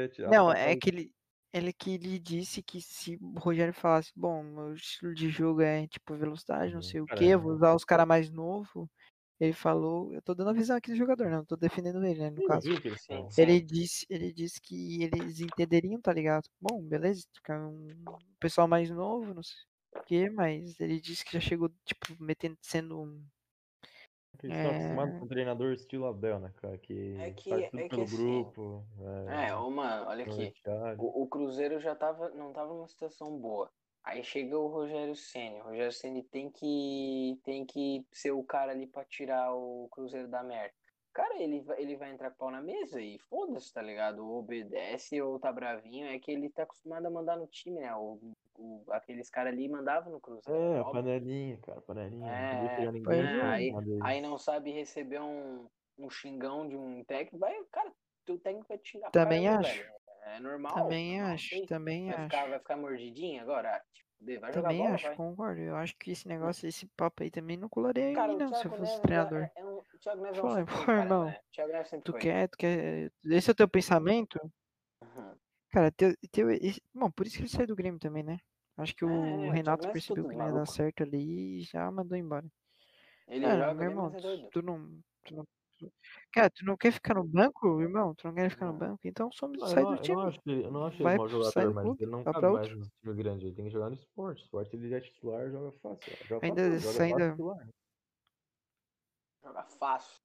Tirar. 0.09 0.31
Não, 0.31 0.53
é 0.53 0.77
que 0.77 0.91
ele, 0.91 1.13
ele 1.53 1.73
que 1.73 1.91
ele 1.93 2.19
disse 2.19 2.63
que 2.63 2.81
se 2.81 3.17
o 3.21 3.39
Rogério 3.39 3.73
falasse, 3.75 4.11
bom, 4.17 4.43
meu 4.43 4.75
estilo 4.75 5.15
de 5.15 5.29
jogo 5.29 5.61
é 5.63 5.87
tipo 5.87 6.17
velocidade, 6.17 6.71
não 6.73 6.77
Uhum. 6.79 6.83
sei 6.83 7.01
o 7.01 7.07
que, 7.07 7.27
é. 7.27 7.37
vou 7.37 7.53
usar 7.53 7.75
os 7.75 7.85
caras 7.85 8.07
mais 8.07 8.31
novos. 8.31 8.89
Ele 9.41 9.53
falou, 9.53 10.13
eu 10.15 10.23
tô 10.23 10.33
dando 10.35 10.51
a 10.51 10.53
visão 10.53 10.77
aqui 10.77 10.91
do 10.93 10.97
jogador, 10.97 11.29
né? 11.29 11.37
Não 11.39 11.45
tô 11.45 11.57
defendendo 11.57 12.05
ele, 12.05 12.21
né? 12.21 12.31
No 12.31 12.39
Ele 12.39 12.47
caso. 12.47 12.69
que. 12.81 12.89
Ele 13.37 13.61
disse, 13.61 14.07
ele 14.09 14.33
disse 14.33 14.61
que 14.61 15.03
eles 15.03 15.41
entenderiam, 15.41 16.01
tá 16.01 16.13
ligado? 16.13 16.49
Bom, 16.61 16.81
beleza, 16.83 17.25
ficar 17.35 17.61
um 17.67 17.89
pessoal 18.39 18.69
mais 18.69 18.89
novo, 18.91 19.35
não 19.35 19.43
sei 19.43 19.57
o 19.97 20.03
que, 20.05 20.31
mas 20.31 20.79
ele 20.81 21.01
disse 21.01 21.25
que 21.25 21.33
já 21.33 21.41
chegou, 21.41 21.69
tipo, 21.85 22.17
metendo, 22.23 22.57
sendo 22.63 23.01
um. 23.01 23.25
Eles 24.45 24.57
estão 24.57 24.73
É. 24.73 24.77
acostumados 24.77 25.19
com 25.19 25.25
um 25.25 25.29
treinador 25.29 25.73
estilo 25.73 26.07
Abel, 26.07 26.39
né, 26.39 26.53
cara? 26.61 26.77
Que, 26.77 27.17
É 27.19 27.31
que- 27.31 27.49
faz 27.49 27.71
tudo 27.71 27.81
é 27.81 27.83
que 27.85 27.89
pelo 27.89 28.03
assim, 28.03 28.17
grupo. 28.17 28.85
É, 29.29 29.55
ô, 29.57 29.71
mano, 29.71 30.07
olha 30.09 30.25
aqui. 30.25 30.55
O, 30.99 31.23
o 31.23 31.27
Cruzeiro 31.27 31.81
já 31.81 31.95
tava, 31.95 32.29
não 32.31 32.53
tava 32.53 32.75
numa 32.75 32.87
situação 32.87 33.39
boa. 33.39 33.71
Aí 34.05 34.23
chega 34.23 34.59
o 34.59 34.67
Rogério 34.67 35.17
Ceni. 35.17 35.61
O 35.63 35.65
Rogério 35.65 35.93
Ceni 35.93 36.23
tem 36.25 36.51
que 36.51 37.41
tem 37.43 37.65
que 37.65 38.05
ser 38.13 38.33
o 38.33 38.45
cara 38.45 38.73
ali 38.73 38.87
pra 38.87 39.03
tirar 39.05 39.55
o 39.55 39.89
Cruzeiro 39.91 40.29
da 40.29 40.43
merda. 40.43 40.75
Cara, 41.11 41.41
ele 41.41 41.61
vai, 41.63 41.81
ele 41.81 41.97
vai 41.97 42.11
entrar 42.13 42.29
com 42.31 42.35
o 42.35 42.39
pau 42.39 42.51
na 42.51 42.61
mesa 42.61 43.01
e 43.01 43.19
foda-se, 43.31 43.73
tá 43.73 43.81
ligado? 43.81 44.19
Ou 44.27 44.41
obedece 44.41 45.23
ou 45.23 45.39
tá 45.39 45.51
bravinho. 45.51 46.07
É 46.09 46.19
que 46.19 46.31
ele 46.31 46.51
tá 46.51 46.65
acostumado 46.65 47.07
a 47.07 47.11
mandar 47.11 47.37
no 47.39 47.47
time, 47.47 47.81
né? 47.81 47.95
O, 47.97 48.19
o- 48.57 48.85
aqueles 48.91 49.29
caras 49.31 49.53
ali 49.53 49.69
mandavam 49.69 50.13
no 50.13 50.21
Cruzeiro. 50.21 50.59
É, 50.61 50.79
a 50.79 50.81
óbvio. 50.83 50.93
panelinha, 51.03 51.59
cara, 51.59 51.81
panelinha. 51.83 52.27
É, 52.31 52.91
não 52.93 53.13
é. 53.13 53.53
aí-. 53.55 53.73
Aí 54.03 54.21
não 54.21 54.39
sabe 54.39 54.71
receber 54.71 55.21
um, 55.21 55.69
um 55.99 56.11
xingão 56.11 56.69
de 56.69 56.77
um 56.77 57.05
técnico. 57.05 57.39
Vai, 57.39 57.55
cara, 57.73 57.93
teu 58.25 58.39
técnico 58.39 58.69
vai 58.69 58.79
te 58.79 58.91
xingar 58.91 59.11
Também 59.11 59.49
acho. 59.49 59.69
velho. 59.79 59.93
É 60.27 60.41
normal. 60.41 60.75
Também 60.75 61.19
normal, 61.19 61.35
acho, 61.35 61.51
tem- 61.51 61.67
também 61.67 62.07
Vai 62.07 62.15
acho. 62.17 62.25
ficar, 62.25 62.49
vai 62.49 62.59
ficar 62.59 62.77
mordidinho 62.79 63.43
agora? 63.43 63.83
Tipo, 63.93 64.41
vai 64.41 64.53
jogar 64.55 64.69
Também 64.69 64.79
bola, 64.83 64.95
acho, 64.95 65.07
vai. 65.09 65.17
concordo. 65.17 65.61
Eu 65.61 65.77
acho 65.77 65.97
que 65.99 66.11
esse 66.13 66.27
negócio, 66.27 66.67
esse 66.67 66.87
papo 66.97 67.23
aí 67.23 67.31
também 67.31 67.59
não 67.59 67.69
colaria 67.69 68.11
em 68.11 68.15
Cara, 68.15 68.33
mim, 68.33 68.39
não, 68.39 68.55
se 68.55 68.65
eu 68.65 68.71
fosse 68.71 68.81
Neves 68.83 69.01
treinador. 69.01 69.43
é, 69.43 69.53
é 69.57 69.65
um, 69.67 69.77
o 69.79 69.85
Thiago 70.01 70.23
Neves 70.23 70.39
é 70.39 70.43
um 70.43 70.55
sempre 70.55 70.75
cara, 70.87 71.03
irmão, 71.03 71.25
né? 71.27 71.39
O 71.39 71.53
Thiago 71.53 71.73
Neves 71.73 71.89
sempre 71.91 72.05
Tu 72.05 72.13
foi. 72.13 72.21
quer, 72.23 72.49
tu 72.49 72.57
quer. 72.57 73.13
Esse 73.27 73.51
é 73.51 73.53
o 73.53 73.55
teu 73.55 73.69
pensamento? 73.69 74.41
Uhum. 75.03 75.35
Cara, 75.75 75.91
teu, 75.91 76.15
teu, 76.31 76.51
esse- 76.51 76.81
bom, 76.95 77.11
por 77.11 77.27
isso 77.27 77.37
que 77.37 77.43
ele 77.43 77.49
saiu 77.49 77.67
do 77.67 77.75
Grêmio 77.75 77.99
também, 77.99 78.23
né? 78.23 78.39
Acho 78.77 78.95
que 78.95 79.05
É, 79.05 79.09
o 79.09 79.45
é, 79.47 79.51
Renato 79.51 79.91
percebeu 79.91 80.29
que 80.29 80.37
não 80.37 80.47
ia 80.47 80.53
dar 80.53 80.67
certo 80.67 81.03
ali 81.03 81.59
e 81.59 81.63
já 81.63 81.91
mandou 81.91 82.17
embora. 82.17 82.47
Ele 83.27 83.45
Cara, 83.45 83.59
joga 83.59 83.75
meu 83.75 83.91
irmão, 83.91 84.15
é 84.15 84.21
doido. 84.21 84.49
tu 84.53 84.63
não, 84.63 84.99
tu 85.25 85.35
não, 85.35 85.45
Cara, 86.33 86.49
tu 86.51 86.65
não 86.65 86.77
quer 86.77 86.93
ficar 86.93 87.15
no 87.15 87.25
banco, 87.25 87.81
irmão? 87.83 88.15
Tu 88.15 88.27
não 88.29 88.35
quer 88.35 88.49
ficar 88.49 88.67
no 88.67 88.73
Não. 88.73 88.79
banco? 88.79 89.01
Então 89.05 89.31
some, 89.33 89.59
Não, 89.59 89.67
sai 89.67 89.83
não, 89.83 89.91
do 89.91 89.95
eu 89.95 89.97
não 89.97 90.03
time. 90.03 90.23
acho 90.23 90.41
que 90.41 90.51
ele, 90.51 90.65
eu 90.65 90.71
não 90.71 90.87
acho 90.87 90.97
ele 90.97 91.03
Vai 91.03 91.17
mau 91.17 91.27
pro- 91.29 91.43
sai 91.45 91.65
jogador, 91.65 91.69
do 91.69 91.75
mas 91.75 91.85
clube, 91.85 92.05
ele 92.05 92.11
não 92.13 92.25
cabe 92.25 92.41
mais 92.41 92.55
outro. 92.55 92.79
no 92.79 92.87
time 93.03 93.15
grande. 93.23 93.47
Ele 93.47 93.55
tem 93.57 93.65
que 93.65 93.71
jogar 93.73 93.89
no 93.91 93.95
esporte. 93.97 94.43
Esporte 94.45 94.77
ele 94.77 94.89
já 94.89 94.97
é 94.97 95.01
titular, 95.01 95.51
joga 95.51 95.73
fácil. 95.83 96.27
Joga 96.27 96.47
Ainda 96.47 96.63
fácil, 96.63 96.75
não, 96.87 96.93
joga 96.93 97.05
ainda- 97.05 97.31
titular. 97.33 97.69
Joga 99.43 99.65
fácil. 99.65 100.21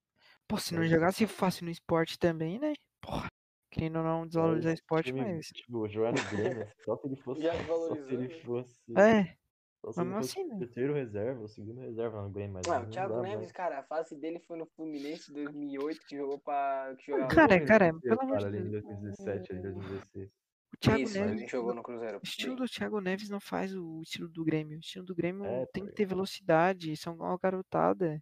Pô, 0.47 0.57
se 0.57 0.73
não 0.75 0.81
Mas- 0.81 0.91
jogasse 0.91 1.27
fácil 1.27 1.65
no 1.65 1.71
esporte 1.71 2.17
também, 2.19 2.59
né? 2.59 2.73
Porra. 3.01 3.27
Querendo 3.71 3.97
ou 3.99 4.03
não 4.03 4.25
desvalorizar 4.25 4.71
Mas 4.71 4.79
esporte, 4.79 5.05
time, 5.07 5.21
mas. 5.21 5.47
Tipo, 5.47 5.87
jogar 5.87 6.11
no 6.13 6.29
Grêmio, 6.37 6.67
só 6.85 6.97
se 6.97 7.07
ele 7.07 7.15
fosse. 7.17 7.41
Já 7.41 7.53
só 7.67 7.93
se 7.95 8.13
ele 8.13 8.27
né? 8.27 8.39
fosse. 8.43 8.79
É, 8.97 9.35
Só 9.81 9.91
se 9.91 10.01
ele 10.01 10.11
fosse 10.13 10.39
assim, 10.39 10.47
né? 10.47 10.55
o 10.55 10.59
terceiro 10.59 10.93
reserva, 10.93 11.41
o 11.43 11.47
segundo 11.47 11.81
reserva 11.81 12.21
no 12.23 12.29
Grêmio, 12.31 12.53
mas 12.53 12.67
Ah, 12.67 12.79
não 12.79 12.87
o 12.87 12.89
Thiago 12.89 13.13
dá 13.15 13.21
Neves, 13.21 13.37
mais. 13.37 13.51
cara, 13.51 13.79
a 13.79 13.83
fase 13.83 14.15
dele 14.19 14.39
foi 14.39 14.57
no 14.57 14.65
Fluminense 14.75 15.31
em 15.31 15.33
2008, 15.35 15.99
que 16.07 16.17
jogou 16.17 16.39
pra. 16.39 16.95
Que 16.97 17.11
jogava 17.11 17.27
Cara, 17.35 17.53
Jogou 17.53 17.63
em 17.63 17.67
cara, 17.67 17.91
2016, 17.91 18.01
pelo 18.01 18.21
amor 18.21 18.37
de 18.39 18.51
Deus. 18.69 18.83
2017, 18.83 19.51
ali 19.51 19.59
em 19.59 19.63
2016. 19.63 20.29
O 20.71 20.77
Thiago 20.77 21.01
Isso, 21.01 21.19
mas 21.19 21.31
Neves. 21.31 21.51
jogou 21.51 21.73
no 21.73 21.83
Cruzeiro. 21.83 22.17
O 22.17 22.21
estilo 22.23 22.55
do 22.55 22.65
Thiago 22.67 23.01
Neves 23.01 23.29
não 23.29 23.39
faz 23.39 23.75
o 23.75 24.01
estilo 24.01 24.29
do 24.29 24.43
Grêmio. 24.43 24.77
O 24.77 24.79
estilo 24.79 25.05
do 25.05 25.15
Grêmio 25.15 25.43
É, 25.45 25.65
tem 25.73 25.85
que 25.85 25.93
ter 25.93 26.05
velocidade, 26.05 26.95
são 26.97 27.15
uma 27.15 27.37
garotada. 27.37 28.21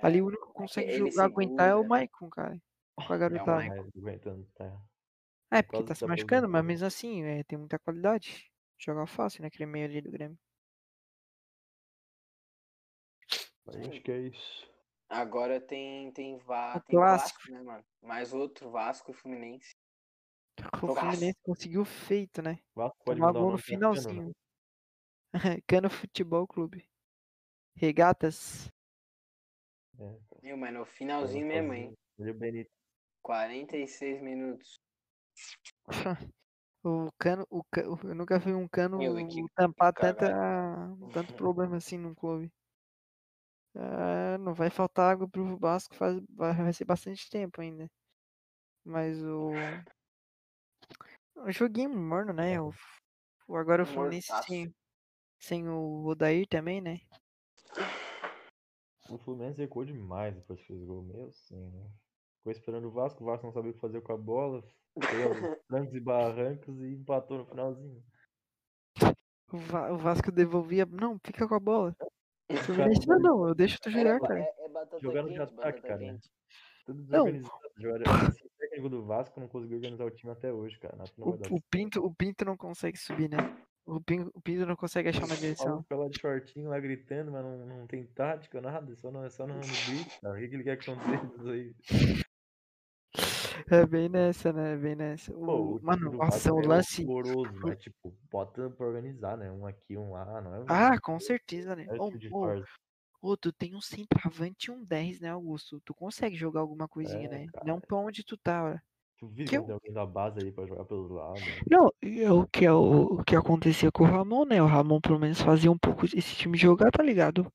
Ali 0.00 0.22
o 0.22 0.26
único 0.26 0.46
que 0.46 0.52
consegue 0.54 0.92
jogar, 0.96 1.24
aguentar 1.24 1.70
é 1.70 1.74
o. 1.74 1.84
Maicon, 1.86 2.28
cara. 2.30 2.56
Com 3.06 3.12
a 3.12 3.16
garotada. 3.18 3.90
Aguentando, 3.96 4.46
tá. 4.54 4.64
É, 5.50 5.62
porque 5.62 5.78
quase 5.78 5.88
tá 5.88 5.94
se 5.94 6.06
machucando, 6.06 6.48
mas 6.48 6.64
mesmo 6.64 6.86
assim, 6.86 7.22
é, 7.22 7.42
tem 7.44 7.58
muita 7.58 7.78
qualidade. 7.78 8.50
Joga 8.78 9.06
fácil 9.06 9.42
naquele 9.42 9.66
meio 9.66 9.86
ali 9.86 10.00
do 10.00 10.10
Grêmio. 10.10 10.38
Acho 13.66 14.02
que 14.02 14.12
é 14.12 14.18
isso. 14.20 14.68
Agora 15.08 15.60
tem, 15.60 16.12
tem, 16.12 16.38
Va... 16.38 16.80
Tem. 16.80 16.98
Vasco, 16.98 17.50
né, 17.50 17.62
mano? 17.62 17.84
Mais 18.02 18.32
outro, 18.32 18.70
Vasco 18.70 19.10
e 19.10 19.14
Fluminense. 19.14 19.74
O. 20.82 20.94
Fluminense 20.94 21.38
conseguiu 21.42 21.84
feito, 21.84 22.42
né? 22.42 22.58
Vasco 22.74 22.98
pode 23.04 23.20
Tomar 23.20 23.28
mudar 23.28 23.38
o 23.38 23.42
gol 23.42 23.52
no 23.52 23.58
pra 23.58 23.66
Cano, 23.66 23.94
né? 23.94 24.00
finalzinho. 24.00 24.36
Cano 25.66 25.88
Futebol 25.90 26.46
Clube. 26.46 26.88
Regatas. 27.76 28.68
É, 29.98 30.18
Meu, 30.42 30.56
mas 30.56 30.74
no 30.74 30.84
finalzinho 30.84 31.46
mesmo, 31.46 31.72
hein? 31.72 31.94
É 32.18 32.30
o 32.30 32.34
Benito. 32.34 32.77
46 33.22 34.20
minutos. 34.22 34.80
O 36.84 37.10
cano, 37.18 37.44
o 37.50 37.64
ca- 37.64 37.82
eu 37.82 38.14
nunca 38.14 38.38
vi 38.38 38.52
um 38.54 38.68
cano 38.68 38.98
Meu, 38.98 39.26
que- 39.26 39.44
tampar 39.56 39.92
caralho. 39.92 40.16
tanta, 40.16 41.12
tanto 41.12 41.34
problema 41.36 41.76
assim 41.76 41.98
no 41.98 42.14
clube. 42.14 42.52
Ah, 43.74 44.38
não 44.38 44.54
vai 44.54 44.70
faltar 44.70 45.10
água 45.12 45.28
pro 45.28 45.56
Vasco, 45.58 45.94
faz, 45.96 46.22
vai, 46.30 46.54
vai 46.54 46.72
ser 46.72 46.84
bastante 46.84 47.28
tempo 47.28 47.60
ainda. 47.60 47.90
Mas 48.84 49.20
o. 49.24 49.50
O 51.36 51.50
joguinho 51.50 51.90
morno, 51.90 52.32
né? 52.32 52.60
O, 52.60 52.72
o- 53.48 53.56
agora 53.56 53.82
o 53.82 53.86
Fluminense 53.86 54.32
sem, 54.46 54.72
sem 55.40 55.68
o 55.68 56.06
Odair 56.06 56.46
também, 56.46 56.80
né? 56.80 57.00
O 59.10 59.18
Fluminense 59.18 59.60
recuou 59.60 59.84
demais 59.84 60.34
depois 60.34 60.60
que 60.60 60.66
fez 60.68 60.84
gol. 60.84 61.02
Meu 61.02 61.32
sim, 61.32 61.70
né? 61.70 61.90
Ficou 62.48 62.52
esperando 62.52 62.88
o 62.88 62.90
Vasco, 62.90 63.22
o 63.22 63.26
Vasco 63.26 63.46
não 63.46 63.52
sabia 63.52 63.70
o 63.70 63.74
que 63.74 63.80
fazer 63.80 64.00
com 64.00 64.12
a 64.12 64.16
bola. 64.16 64.64
Foi 65.02 65.22
aos 65.22 65.36
trancos 65.68 65.94
e 65.94 66.00
barrancos 66.00 66.80
e 66.80 66.94
empatou 66.94 67.38
no 67.38 67.46
finalzinho. 67.46 68.02
O, 69.52 69.58
Va- 69.58 69.92
o 69.92 69.98
Vasco 69.98 70.32
devolvia. 70.32 70.86
Não, 70.86 71.18
fica 71.24 71.46
com 71.46 71.54
a 71.54 71.60
bola. 71.60 71.94
O 72.50 72.74
caras 72.76 73.06
não, 73.06 73.18
não, 73.18 73.48
eu 73.48 73.54
deixo 73.54 73.78
tu 73.82 73.90
jogar, 73.90 74.14
Era, 74.16 74.20
cara. 74.20 74.40
é, 74.40 74.42
é 74.44 75.00
Jogaram 75.00 75.28
de 75.28 75.38
ataque, 75.40 75.82
cara. 75.82 75.98
quente. 75.98 76.30
Tudo 76.86 77.04
Não. 77.06 77.24
desorganizado. 77.26 78.28
Esse 78.30 78.48
técnico 78.58 78.88
do 78.88 79.04
Vasco 79.04 79.38
não 79.38 79.48
conseguiu 79.48 79.76
organizar 79.76 80.06
o 80.06 80.10
time 80.10 80.32
até 80.32 80.50
hoje, 80.50 80.78
cara. 80.78 80.96
Não 80.96 81.04
O, 81.26 81.56
o 81.56 81.60
Pinto, 81.70 82.02
o 82.02 82.14
Pinto 82.14 82.46
não 82.46 82.56
consegue 82.56 82.96
subir, 82.96 83.28
né? 83.28 83.36
O 83.84 84.00
Pinto, 84.00 84.30
o 84.34 84.40
Pinto 84.40 84.64
não 84.66 84.76
consegue 84.76 85.10
achar 85.10 85.24
uma 85.24 85.34
O 85.34 85.38
direção. 85.38 85.82
fica 85.82 85.96
lá 85.96 86.08
de 86.08 86.18
shortinho, 86.18 86.68
lá 86.70 86.78
gritando, 86.80 87.30
mas 87.32 87.42
não, 87.44 87.66
não 87.66 87.86
tem 87.86 88.06
tática, 88.06 88.60
nada. 88.60 88.94
Só 88.96 89.10
é 89.24 89.28
só 89.30 89.46
no, 89.46 89.54
no 89.54 89.60
grito, 89.60 90.20
cara. 90.22 90.34
O 90.34 90.38
que, 90.38 90.48
que 90.48 90.54
ele 90.54 90.64
quer 90.64 90.76
que 90.78 90.90
aconteça 90.90 91.50
aí? 91.50 91.74
É 93.70 93.86
bem 93.86 94.08
nessa, 94.08 94.52
né? 94.52 94.74
É 94.74 94.76
bem 94.76 94.94
nessa. 94.94 95.32
O, 95.36 95.80
mano, 95.82 96.10
do 96.10 96.16
nossa, 96.18 96.52
o 96.52 96.60
é 96.60 96.66
lance. 96.66 97.04
horroroso, 97.04 97.50
mas 97.62 97.78
tipo, 97.82 98.14
bota 98.30 98.70
pra 98.70 98.86
organizar, 98.86 99.36
né? 99.36 99.50
Um 99.50 99.66
aqui, 99.66 99.96
um 99.96 100.12
lá, 100.12 100.40
não 100.40 100.54
é? 100.54 100.60
um- 100.60 100.64
Ah, 100.68 100.98
com 101.00 101.18
certeza, 101.18 101.74
né? 101.74 101.84
é 101.88 101.98
tipo 102.18 102.36
ô, 102.38 102.46
farsa. 102.46 102.66
ô, 103.22 103.36
tu 103.36 103.52
tem 103.52 103.74
um 103.74 103.80
centroavante 103.80 104.70
e 104.70 104.70
um 104.70 104.84
10, 104.84 105.20
né, 105.20 105.30
Augusto? 105.30 105.80
Tu 105.84 105.94
consegue 105.94 106.36
jogar 106.36 106.60
alguma 106.60 106.86
coisinha, 106.88 107.26
É, 107.26 107.38
né? 107.38 107.46
cara. 107.52 107.64
Não 107.66 107.80
pra 107.80 107.96
onde 107.96 108.24
tu 108.24 108.36
tá, 108.36 108.64
ó. 108.74 108.78
Tu 109.18 109.26
viu 109.28 109.46
que 109.46 109.58
tem 109.58 109.72
alguém 109.72 109.92
da 109.92 110.06
base 110.06 110.38
aí 110.38 110.52
pra 110.52 110.64
jogar 110.64 110.84
pelos 110.84 111.10
lados? 111.10 111.40
né? 111.42 111.62
Não, 111.68 111.90
é 112.00 112.30
o 112.32 112.46
que, 112.46 112.64
é 112.64 112.72
o, 112.72 113.02
o 113.18 113.24
que 113.24 113.34
acontecia 113.34 113.90
com 113.90 114.04
o 114.04 114.06
Ramon, 114.06 114.44
né? 114.44 114.62
O 114.62 114.66
Ramon 114.66 115.00
pelo 115.00 115.18
menos 115.18 115.40
fazia 115.42 115.70
um 115.72 115.78
pouco 115.78 116.04
esse 116.06 116.36
time 116.36 116.56
jogar, 116.56 116.90
tá 116.92 117.02
ligado? 117.02 117.50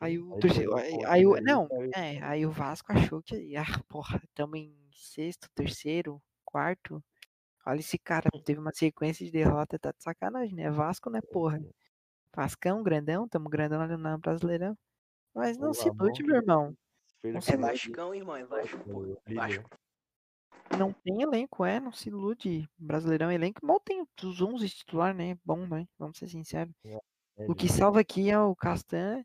Aí 0.00 0.18
o 0.18 0.32
Aí 0.34 0.40
torcedor. 0.40 0.78
Aí, 0.78 1.04
aí 1.04 1.26
o, 1.26 1.34
aí, 1.34 1.40
não, 1.42 1.68
é, 1.94 2.22
aí 2.22 2.46
o 2.46 2.50
Vasco 2.50 2.92
achou 2.92 3.20
que. 3.22 3.56
Ah, 3.56 3.64
porra, 3.88 4.22
tamo 4.34 4.56
em 4.56 4.74
sexto, 4.94 5.48
terceiro, 5.54 6.22
quarto. 6.44 7.02
Olha 7.66 7.80
esse 7.80 7.98
cara, 7.98 8.28
teve 8.44 8.58
uma 8.58 8.72
sequência 8.72 9.24
de 9.24 9.30
derrota, 9.30 9.78
tá 9.78 9.92
de 9.92 10.02
sacanagem, 10.02 10.54
né? 10.54 10.70
Vasco, 10.70 11.10
né, 11.10 11.20
porra? 11.20 11.60
Vascão, 12.34 12.82
grandão, 12.82 13.28
tamo 13.28 13.48
grandão 13.48 13.80
ali 13.80 13.96
no 13.96 14.18
Brasileirão. 14.18 14.76
Mas 15.34 15.58
não 15.58 15.70
O 15.70 15.74
se 15.74 15.90
que 15.90 16.22
meu 16.22 16.36
irmão. 16.36 16.76
Não 17.22 17.36
É 17.36 17.38
aquele 17.38 17.56
lá. 17.58 17.68
Vascão, 17.68 18.14
irmão, 18.14 18.36
é 18.36 18.44
Vasco, 18.44 18.78
pô. 18.78 19.16
Vasco. 19.34 19.70
Não 20.78 20.92
tem 20.92 21.22
elenco, 21.22 21.64
é, 21.64 21.80
não 21.80 21.92
se 21.92 22.08
ilude. 22.08 22.68
Brasileirão, 22.78 23.30
elenco 23.30 23.64
mal 23.64 23.80
tem 23.80 24.06
os 24.22 24.40
11 24.40 24.68
titular, 24.68 25.14
né? 25.14 25.36
Bom, 25.44 25.66
né? 25.66 25.86
Vamos 25.98 26.18
ser 26.18 26.28
sinceros. 26.28 26.72
O 27.48 27.54
que 27.54 27.68
salva 27.68 28.00
aqui 28.00 28.30
é 28.30 28.38
o 28.38 28.54
Castan, 28.54 29.24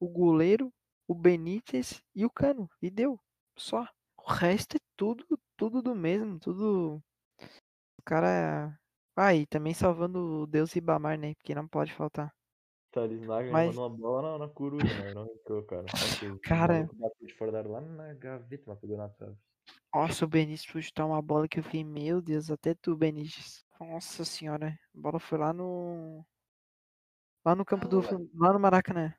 o 0.00 0.08
goleiro, 0.08 0.72
o 1.06 1.14
Benítez 1.14 2.02
e 2.14 2.24
o 2.24 2.30
Cano. 2.30 2.68
E 2.82 2.90
deu. 2.90 3.20
Só. 3.56 3.86
O 4.28 4.32
resto 4.32 4.76
é 4.76 4.80
tudo, 4.96 5.24
tudo 5.56 5.80
do 5.80 5.94
mesmo, 5.94 6.38
tudo. 6.38 7.02
O 7.98 8.02
cara. 8.04 8.78
Ah, 9.16 9.34
e 9.34 9.46
também 9.46 9.72
salvando 9.74 10.42
o 10.42 10.46
Deus 10.46 10.72
Ribamar, 10.72 11.18
né? 11.18 11.34
Porque 11.36 11.54
não 11.54 11.66
pode 11.66 11.92
faltar. 11.94 12.32
Thales 12.92 13.20
Nagel 13.26 13.52
Mas- 13.52 13.74
mandou 13.74 13.88
uma 13.88 13.96
bola 13.96 14.32
na, 14.38 14.46
na 14.46 14.48
coruja, 14.52 14.84
né? 15.02 15.14
Não 15.14 15.26
entrou, 15.26 15.62
cara. 15.64 15.84
Cara. 16.42 16.74
maluco 16.74 16.96
bateu 16.96 17.26
de 17.26 17.34
fora 17.34 17.52
da 17.52 17.62
lá 17.62 17.80
na 17.80 18.14
gaveta, 18.14 18.64
mas 18.66 18.78
pegou 18.78 18.96
na 18.96 19.08
trave. 19.08 19.36
Nossa, 19.94 20.24
o 20.24 20.28
Benítez 20.28 20.64
foi 20.64 20.82
chutar 20.82 21.04
uma 21.06 21.20
bola 21.20 21.48
que 21.48 21.58
eu 21.58 21.62
fiquei, 21.64 21.84
meu 21.84 22.20
Deus, 22.22 22.50
até 22.50 22.74
tu, 22.74 22.96
Benítez. 22.96 23.64
Nossa 23.80 24.24
senhora, 24.24 24.78
a 24.94 25.00
bola 25.00 25.18
foi 25.18 25.38
lá 25.38 25.52
no. 25.52 26.24
Lá 27.44 27.54
no 27.54 27.64
campo 27.64 27.88
do. 27.88 28.02
Caramba. 28.02 28.24
Flu- 28.26 28.30
Lá 28.40 28.52
no 28.52 28.60
Maracanã. 28.60 29.14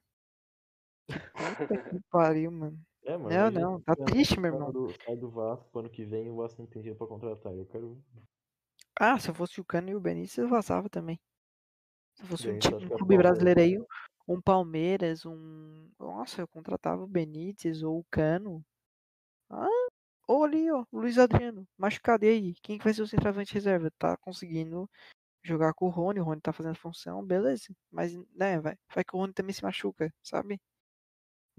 Puta 1.58 1.78
que 1.90 2.00
pariu, 2.12 2.52
mano. 2.52 2.80
É, 3.10 3.18
mano. 3.18 3.30
Não, 3.30 3.50
não, 3.50 3.82
tá 3.82 3.94
o 3.94 3.96
Cano 3.96 4.06
triste, 4.06 4.40
meu 4.40 4.54
irmão. 4.54 4.72
Do, 4.72 4.94
sai 5.04 5.18
do 5.18 5.32
Vasco, 5.32 5.80
ano 5.80 5.90
que 5.90 6.06
vem 6.06 6.30
o 6.30 6.36
Vasco 6.36 6.62
não 6.62 6.70
tem 6.70 6.80
dinheiro 6.84 6.98
pra 6.98 7.08
contratar. 7.08 7.52
Eu 7.56 7.66
quero. 7.66 8.00
Ah, 9.00 9.18
se 9.18 9.30
eu 9.30 9.34
fosse 9.34 9.60
o 9.60 9.66
Cano 9.66 9.90
e 9.90 9.96
o 9.96 10.00
Benítez, 10.00 10.38
eu 10.38 10.48
vazava 10.48 10.88
também. 10.90 11.20
Se 12.16 12.22
eu 12.22 12.28
fosse 12.28 12.48
um, 12.48 12.52
Benítez, 12.52 12.78
time, 12.78 12.84
um 12.84 12.94
é 12.94 12.98
clube 12.98 13.16
Palmeiras, 13.16 13.32
brasileiro 13.32 13.62
aí, 13.62 13.88
um 14.28 14.40
Palmeiras, 14.40 15.26
um. 15.26 15.90
Nossa, 15.98 16.42
eu 16.42 16.48
contratava 16.48 17.04
o 17.04 17.08
Benítez 17.08 17.82
ou 17.82 17.98
o 17.98 18.06
Cano. 18.12 18.64
Ah, 19.50 19.68
ou 20.28 20.44
ali, 20.44 20.70
ó, 20.70 20.86
Luiz 20.94 21.18
Adriano, 21.18 21.68
machucado 21.76 22.26
e 22.26 22.30
aí. 22.30 22.54
Quem 22.62 22.78
que 22.78 22.84
vai 22.84 22.94
ser 22.94 23.02
o 23.02 23.08
centroavante 23.08 23.56
reserva? 23.56 23.90
Tá 23.98 24.16
conseguindo 24.18 24.88
jogar 25.42 25.74
com 25.74 25.88
o 25.88 25.90
Rony, 25.90 26.20
o 26.20 26.24
Rony 26.24 26.42
tá 26.42 26.54
fazendo 26.54 26.76
função, 26.76 27.26
beleza. 27.26 27.74
Mas, 27.92 28.14
né, 28.36 28.60
vai, 28.60 28.76
vai 28.94 29.04
que 29.04 29.16
o 29.16 29.20
Rony 29.20 29.34
também 29.34 29.54
se 29.54 29.64
machuca, 29.64 30.14
sabe? 30.22 30.60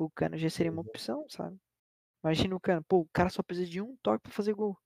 O 0.02 0.10
Cano 0.10 0.38
já 0.38 0.48
seria 0.48 0.72
uma 0.72 0.80
é. 0.82 0.86
opção, 0.86 1.26
sabe? 1.28 1.58
Imagina 2.24 2.56
o 2.56 2.60
Cano, 2.60 2.82
pô, 2.88 3.00
o 3.00 3.08
cara 3.12 3.28
só 3.28 3.42
precisa 3.42 3.68
de 3.68 3.82
um 3.82 3.96
toque 4.02 4.22
pra 4.22 4.32
fazer 4.32 4.54
gol. 4.54 4.76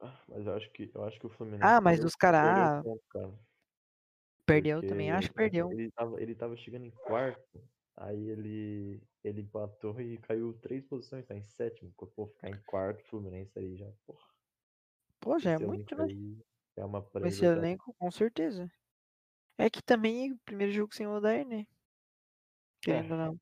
Ah, 0.00 0.18
Mas 0.28 0.46
eu 0.46 0.54
acho 0.54 0.70
que, 0.70 0.90
eu 0.94 1.04
acho 1.04 1.18
que 1.20 1.26
o 1.26 1.30
Fluminense. 1.30 1.64
Ah, 1.64 1.80
mas 1.80 2.02
os 2.02 2.14
caras, 2.14 2.40
ah, 2.40 2.82
cara. 3.10 3.32
perdeu 4.46 4.80
Porque 4.80 4.88
também, 4.88 5.10
acho 5.10 5.28
que 5.28 5.34
perdeu. 5.34 5.70
Ele 5.70 5.90
tava, 5.92 6.22
ele 6.22 6.34
tava 6.34 6.56
chegando 6.56 6.86
em 6.86 6.90
quarto, 6.90 7.62
aí 7.96 8.28
ele, 8.30 9.02
ele 9.22 9.42
empatou 9.42 10.00
e 10.00 10.16
caiu 10.18 10.54
três 10.60 10.82
posições, 10.84 11.26
tá 11.26 11.34
em 11.34 11.42
sétimo. 11.42 11.92
Pô, 11.96 12.26
ficar 12.26 12.50
em 12.50 12.62
quarto, 12.66 13.04
Fluminense 13.04 13.58
aí 13.58 13.76
já, 13.76 13.90
porra. 14.06 14.26
Pô, 15.20 15.38
já 15.38 15.52
é 15.52 15.58
muito, 15.58 15.94
né? 15.94 16.06
é 16.76 16.84
uma 16.84 17.02
Com 17.02 17.26
esse 17.26 17.44
elenco, 17.44 17.94
com 17.98 18.10
certeza. 18.10 18.70
É 19.58 19.70
que 19.70 19.82
também 19.82 20.30
é 20.30 20.32
o 20.32 20.38
primeiro 20.44 20.72
jogo 20.72 20.94
sem 20.94 21.06
o 21.06 21.12
Odair, 21.12 21.46
né? 21.46 21.66
Querendo 22.82 23.12
ou 23.12 23.18
não. 23.18 23.40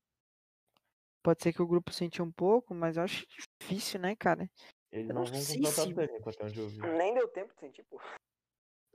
Pode 1.23 1.41
ser 1.41 1.53
que 1.53 1.61
o 1.61 1.67
grupo 1.67 1.91
sente 1.93 2.21
um 2.21 2.29
pouco, 2.31 2.75
mas 2.75 2.97
eu 2.97 3.03
acho 3.03 3.25
difícil, 3.61 3.99
né, 3.99 4.13
cara? 4.15 4.49
Eles 4.91 5.09
Eu 5.09 5.15
não 5.15 5.23
não 5.23 5.31
vão 5.31 5.41
contratar 5.41 5.85
se- 5.87 5.93
técnico 5.95 6.29
até 6.29 6.45
onde 6.45 6.59
eu 6.59 6.67
vi. 6.67 6.81
Nem 6.81 7.13
deu 7.13 7.27
tempo 7.29 7.53
de 7.53 7.59
sentir, 7.61 7.83
pô. 7.89 7.99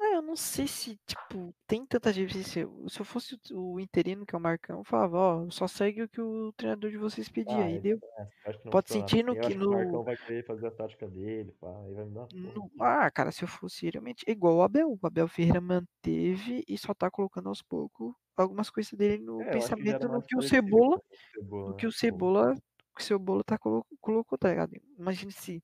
É, 0.00 0.14
eu 0.16 0.22
não 0.22 0.36
sei 0.36 0.66
se, 0.68 0.96
tipo, 1.06 1.52
tem 1.66 1.84
tanta 1.84 2.12
diferença. 2.12 2.60
Se 2.88 3.00
eu 3.00 3.04
fosse 3.04 3.36
o 3.52 3.80
interino, 3.80 4.24
que 4.24 4.34
é 4.34 4.38
o 4.38 4.40
Marcão, 4.40 4.78
eu 4.78 4.84
falava, 4.84 5.16
ó, 5.18 5.50
só 5.50 5.66
segue 5.66 6.02
o 6.02 6.08
que 6.08 6.20
o 6.20 6.52
treinador 6.52 6.90
de 6.90 6.96
vocês 6.96 7.28
pedir 7.28 7.50
Ah, 7.54 7.64
aí, 7.64 7.78
isso, 7.78 7.82
deu. 7.82 7.98
é, 8.18 8.52
Pode 8.70 8.88
funciona 8.88 9.08
sentir 9.08 9.24
no 9.24 9.32
assim. 9.32 9.40
Que 9.40 9.56
que 9.58 9.64
o 9.64 9.70
Marcão 9.70 9.92
no, 9.98 10.04
vai 10.04 10.16
querer 10.16 10.44
fazer 10.46 10.68
a 10.68 10.70
tática 10.70 11.08
dele, 11.08 11.52
pá, 11.60 11.68
aí 11.84 11.94
vai 11.94 12.04
me 12.04 12.14
dar 12.14 12.28
no- 12.32 12.70
Ah, 12.80 13.10
cara, 13.10 13.32
se 13.32 13.42
eu 13.42 13.48
fosse 13.48 13.90
realmente. 13.90 14.24
É 14.26 14.30
igual 14.32 14.56
o 14.56 14.62
Abel. 14.62 14.92
O 15.02 15.06
Abel 15.06 15.26
Ferreira 15.28 15.60
manteve 15.60 16.64
e 16.68 16.78
só 16.78 16.94
tá 16.94 17.10
colocando 17.10 17.48
aos 17.48 17.62
poucos 17.62 18.14
algumas 18.36 18.70
coisas 18.70 18.92
dele 18.92 19.24
no 19.24 19.42
É, 19.42 19.50
pensamento 19.50 20.06
no 20.08 20.22
que 20.22 20.36
Cebola. 20.42 20.96
o 20.96 21.02
Cebola. 21.34 21.70
No 21.70 21.74
que 21.74 21.86
o 21.86 21.88
né? 21.88 21.92
Cebola. 21.92 22.54
Que 22.98 23.04
o 23.04 23.06
Cebola 23.06 23.44
tá 23.44 23.56
colo- 23.56 23.86
colocou, 24.00 24.36
tá 24.36 24.48
ligado? 24.48 24.72
Imagina 24.98 25.30
se 25.30 25.62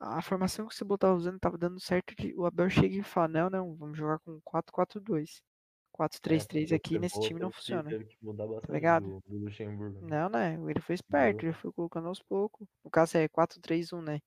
a 0.00 0.20
formação 0.20 0.66
que 0.66 0.74
o 0.74 0.76
Cebola 0.76 0.98
tava 0.98 1.14
usando 1.14 1.38
tava 1.38 1.56
dando 1.56 1.78
certo. 1.78 2.16
de- 2.16 2.34
O 2.34 2.44
Abel 2.44 2.68
chega 2.68 2.96
e 2.96 3.02
fala: 3.04 3.28
Não, 3.28 3.48
não, 3.48 3.76
vamos 3.76 3.96
jogar 3.96 4.18
com 4.18 4.40
4-4-2. 4.42 5.40
É, 5.40 5.96
4-3-3 5.96 6.72
o 6.72 6.74
aqui 6.74 6.98
nesse 6.98 7.20
time 7.20 7.38
não 7.38 7.52
funciona. 7.52 7.84
Bastante 7.84 8.18
ligado? 8.72 9.06
do, 9.06 9.38
do 9.38 9.38
né? 10.00 10.08
Não, 10.08 10.28
né? 10.28 10.54
Ele 10.68 10.80
foi 10.80 10.96
esperto, 10.96 11.46
ele 11.46 11.52
foi 11.52 11.72
colocando 11.72 12.08
aos 12.08 12.20
poucos. 12.20 12.66
No 12.84 12.90
caso 12.90 13.16
é 13.18 13.28
4-3-1, 13.28 14.02
né? 14.02 14.20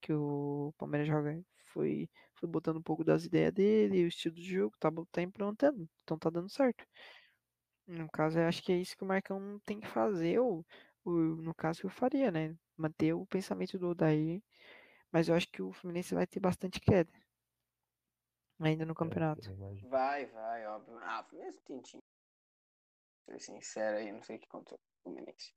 Que 0.00 0.12
o 0.12 0.74
Palmeiras 0.76 1.06
joga. 1.06 1.40
Foi, 1.72 2.08
foi 2.34 2.48
botando 2.48 2.78
um 2.78 2.82
pouco 2.82 3.04
das 3.04 3.24
ideias 3.24 3.52
dele, 3.52 4.04
o 4.04 4.08
estilo 4.08 4.34
de 4.34 4.42
jogo, 4.42 4.74
tá, 4.80 4.90
tá 5.12 5.22
implantando. 5.22 5.88
Então 6.02 6.18
tá 6.18 6.30
dando 6.30 6.48
certo. 6.48 6.84
No 7.86 8.08
caso, 8.10 8.38
eu 8.40 8.48
acho 8.48 8.62
que 8.64 8.72
é 8.72 8.78
isso 8.78 8.96
que 8.96 9.04
o 9.04 9.06
Marcão 9.06 9.60
tem 9.64 9.78
que 9.78 9.86
fazer. 9.86 10.40
Ou, 10.40 10.66
no 11.10 11.54
caso, 11.54 11.84
eu 11.84 11.90
faria, 11.90 12.30
né? 12.30 12.56
Manter 12.76 13.12
o 13.14 13.26
pensamento 13.26 13.78
do 13.78 13.88
Odair. 13.88 14.42
Mas 15.10 15.28
eu 15.28 15.34
acho 15.34 15.48
que 15.48 15.62
o 15.62 15.72
Fluminense 15.72 16.14
vai 16.14 16.26
ter 16.26 16.40
bastante 16.40 16.80
queda. 16.80 17.10
Ainda 18.60 18.84
no 18.84 18.92
É, 18.92 18.96
campeonato. 18.96 19.48
Vai, 19.88 20.26
vai, 20.26 20.66
óbvio. 20.66 20.98
Ah, 20.98 21.26
mesmo 21.32 21.60
tem 21.62 21.80
time. 21.80 22.02
Ser 23.28 23.40
sincero 23.40 23.98
aí, 23.98 24.12
não 24.12 24.22
sei 24.22 24.36
o 24.36 24.38
que 24.38 24.46
aconteceu 24.46 24.78
com 24.78 25.10
o 25.10 25.14
Fluminense. 25.14 25.54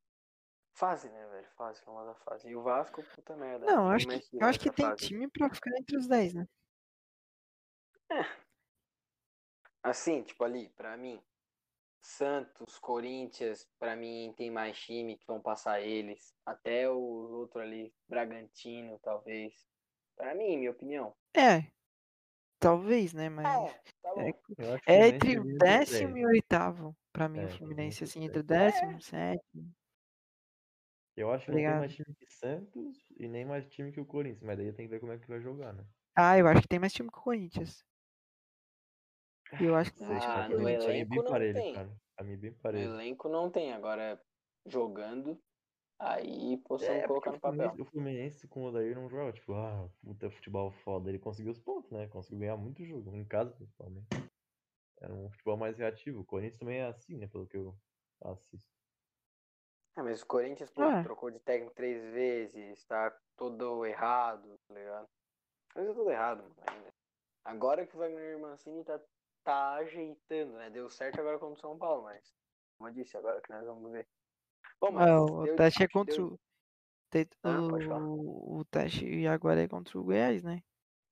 Fase, 0.74 1.10
né, 1.10 1.28
velho? 1.28 1.48
Fase, 1.58 1.82
famosa 1.84 2.16
fase. 2.16 2.48
E 2.48 2.56
o 2.56 2.64
Vasco, 2.64 3.04
puta 3.16 3.36
merda. 3.36 3.66
Não, 3.66 3.90
acho 3.90 4.08
que, 4.08 4.22
eu 4.34 4.48
acho 4.48 4.60
que 4.60 4.72
tem 4.72 4.86
fase. 4.86 5.08
time 5.08 5.28
pra 5.30 5.50
ficar 5.50 5.72
entre 5.78 5.98
os 5.98 6.08
10, 6.08 6.34
né? 6.34 6.48
Assim, 9.84 10.24
tipo 10.24 10.44
ali, 10.44 10.70
pra 10.70 10.98
mim, 10.98 11.22
Santos, 12.02 12.78
Corinthians, 12.80 13.70
pra 13.80 13.96
mim 13.96 14.34
tem 14.38 14.50
mais 14.50 14.78
time 14.80 15.18
que 15.18 15.28
vão 15.28 15.42
passar 15.42 15.82
eles. 15.82 16.34
Até 16.46 16.90
o 16.90 16.98
outro 16.98 17.62
ali, 17.62 17.94
Bragantino, 18.08 19.00
talvez. 19.00 19.54
Pra 20.16 20.34
mim, 20.36 20.58
minha 20.58 20.72
opinião. 20.72 21.16
É. 21.36 21.68
Talvez, 22.60 23.14
né? 23.14 23.30
Mas. 23.30 23.72
É, 23.72 23.74
tá. 24.02 24.12
É, 24.88 24.94
É 24.96 25.08
entre 25.08 25.40
o 25.40 25.58
décimo 25.58 26.16
10. 26.16 26.18
e 26.18 26.26
o 26.26 26.30
oitavo, 26.30 26.98
pra 27.14 27.30
mim, 27.30 27.40
É, 27.40 27.46
o 27.46 27.50
Fluminense, 27.50 28.04
assim, 28.04 28.24
entre 28.24 28.40
o 28.40 28.44
décimo 28.44 28.92
e 28.92 28.96
o 28.96 29.02
sétimo. 29.02 29.72
Eu 31.16 31.32
acho 31.32 31.46
que 31.46 31.52
não 31.52 31.58
tem 31.58 31.68
mais 31.76 31.94
time 31.94 32.16
que 32.16 32.26
Santos 32.34 32.98
e 33.18 33.28
nem 33.28 33.46
mais 33.46 33.68
time 33.68 33.92
que 33.92 34.00
o 34.00 34.06
Corinthians, 34.06 34.42
mas 34.44 34.58
daí 34.58 34.72
tem 34.72 34.86
que 34.86 34.92
ver 34.92 35.00
como 35.00 35.12
é 35.12 35.18
que 35.18 35.28
vai 35.28 35.42
jogar, 35.42 35.74
né? 35.74 35.86
Ah, 36.16 36.38
eu 36.38 36.48
acho 36.48 36.62
que 36.62 36.68
tem 36.68 36.80
mais 36.80 36.94
time 36.94 37.10
que 37.10 37.18
o 37.18 37.22
Corinthians. 37.22 37.86
E 39.60 39.66
eu 39.66 39.76
acho 39.76 39.92
que 39.94 40.00
time 40.00 40.20
Ah, 40.20 40.48
no 40.50 40.62
é 40.62 40.64
bem 40.64 40.74
elenco 40.76 41.16
não 41.16 41.32
parelho, 41.32 41.54
tem. 41.54 41.74
cara. 41.74 41.90
Pra 42.16 42.26
mim 42.26 42.34
é 42.34 42.38
bem 42.38 42.52
No 42.52 42.58
parelho. 42.58 42.92
elenco 42.94 43.30
não 43.30 43.50
tem, 43.50 43.74
agora 43.74 44.22
jogando, 44.66 45.42
aí 45.98 46.58
possamos 46.68 47.04
É, 47.04 47.08
porque 47.08 47.30
colocar 47.30 47.32
no 47.32 47.40
papel. 47.40 47.74
O 47.80 47.86
Fluminense 47.90 48.48
com 48.48 48.62
o 48.64 48.66
Odair 48.68 48.96
não 48.96 49.10
joga, 49.10 49.32
tipo, 49.34 49.54
ah, 49.54 49.90
puta 50.04 50.30
futebol 50.30 50.72
foda. 50.72 51.10
Ele 51.10 51.20
conseguiu 51.20 51.52
os 51.52 51.60
pontos, 51.60 51.90
né? 51.92 52.08
Conseguiu 52.08 52.40
ganhar 52.40 52.58
muito 52.58 52.84
jogo, 52.86 53.16
em 53.16 53.26
casa 53.26 53.52
principalmente. 53.52 54.08
Era 55.02 55.14
um 55.14 55.32
futebol 55.32 55.58
mais 55.58 55.78
reativo. 55.78 56.20
O 56.20 56.26
Corinthians 56.26 56.60
também 56.60 56.80
é 56.80 56.86
assim, 56.88 57.18
né? 57.18 57.28
Pelo 57.28 57.48
que 57.48 57.58
eu 57.58 57.76
assisto. 58.22 58.68
Ah, 59.96 60.04
mas 60.04 60.22
o 60.22 60.26
Corinthians, 60.28 60.70
pô, 60.70 60.82
Ah. 60.84 61.04
trocou 61.04 61.32
de 61.32 61.40
técnico 61.40 61.74
três 61.74 62.04
vezes, 62.14 62.86
tá 62.86 63.18
todo 63.38 63.86
errado, 63.86 64.58
tá 64.68 64.74
ligado? 64.74 65.08
Coisa 65.74 65.94
tudo 65.94 66.12
errado, 66.12 66.44
mano, 66.44 66.56
ainda. 66.68 66.94
Agora 67.46 67.86
que 67.86 67.96
o 67.96 68.00
Wagner 68.00 68.40
Mancini 68.40 68.84
tá, 68.84 69.00
tá 69.50 69.74
ajeitando, 69.78 70.54
né? 70.54 70.70
Deu 70.70 70.88
certo 70.92 71.20
agora 71.20 71.40
contra 71.40 71.58
o 71.58 71.60
São 71.60 71.76
Paulo, 71.76 72.04
mas, 72.04 72.32
como 72.78 72.90
eu 72.90 72.94
disse, 72.94 73.18
agora 73.18 73.42
que 73.42 73.50
nós 73.52 73.66
vamos 73.66 73.92
ver. 73.92 74.08
Bom, 74.80 74.92
mas 74.92 75.10
Ah, 75.10 75.22
o 75.24 75.46
deu- 75.46 75.56
teste 75.56 75.84
é 75.84 75.88
deu- 75.88 75.94
contra 75.94 76.24
o. 76.24 76.40
te- 77.10 77.30
Ah. 77.44 77.58
O, 78.06 78.60
o 78.60 78.66
teste 78.66 79.26
agora 79.26 79.64
é 79.64 79.68
contra 79.68 79.98
o 79.98 80.04
Goiás, 80.04 80.44
né? 80.44 80.62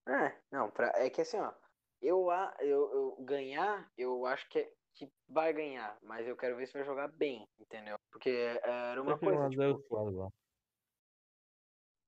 É, 0.08 0.38
não, 0.52 0.70
pra, 0.70 0.92
é 0.96 1.10
que 1.10 1.22
assim, 1.22 1.38
ó, 1.38 1.52
eu, 2.00 2.30
a- 2.30 2.56
eu, 2.60 3.16
eu 3.18 3.26
ganhar, 3.26 3.92
eu 3.98 4.26
acho 4.28 4.48
que, 4.50 4.60
é- 4.60 4.72
que 4.94 5.12
vai 5.28 5.52
ganhar, 5.52 5.98
mas 6.04 6.28
eu 6.28 6.38
quero 6.38 6.56
ver 6.56 6.68
se 6.68 6.74
vai 6.74 6.84
jogar 6.86 7.08
bem, 7.08 7.48
entendeu? 7.60 7.98
Porque 8.12 8.30
é, 8.30 8.62
era 8.92 9.02
uma 9.02 9.18
Vai 9.18 9.20
ser 9.20 9.26
aquele 9.26 9.38
coisa, 9.38 9.50
1x0 9.50 9.74
tipo, 9.78 9.88
suado 9.88 10.18
lá. 10.18 10.30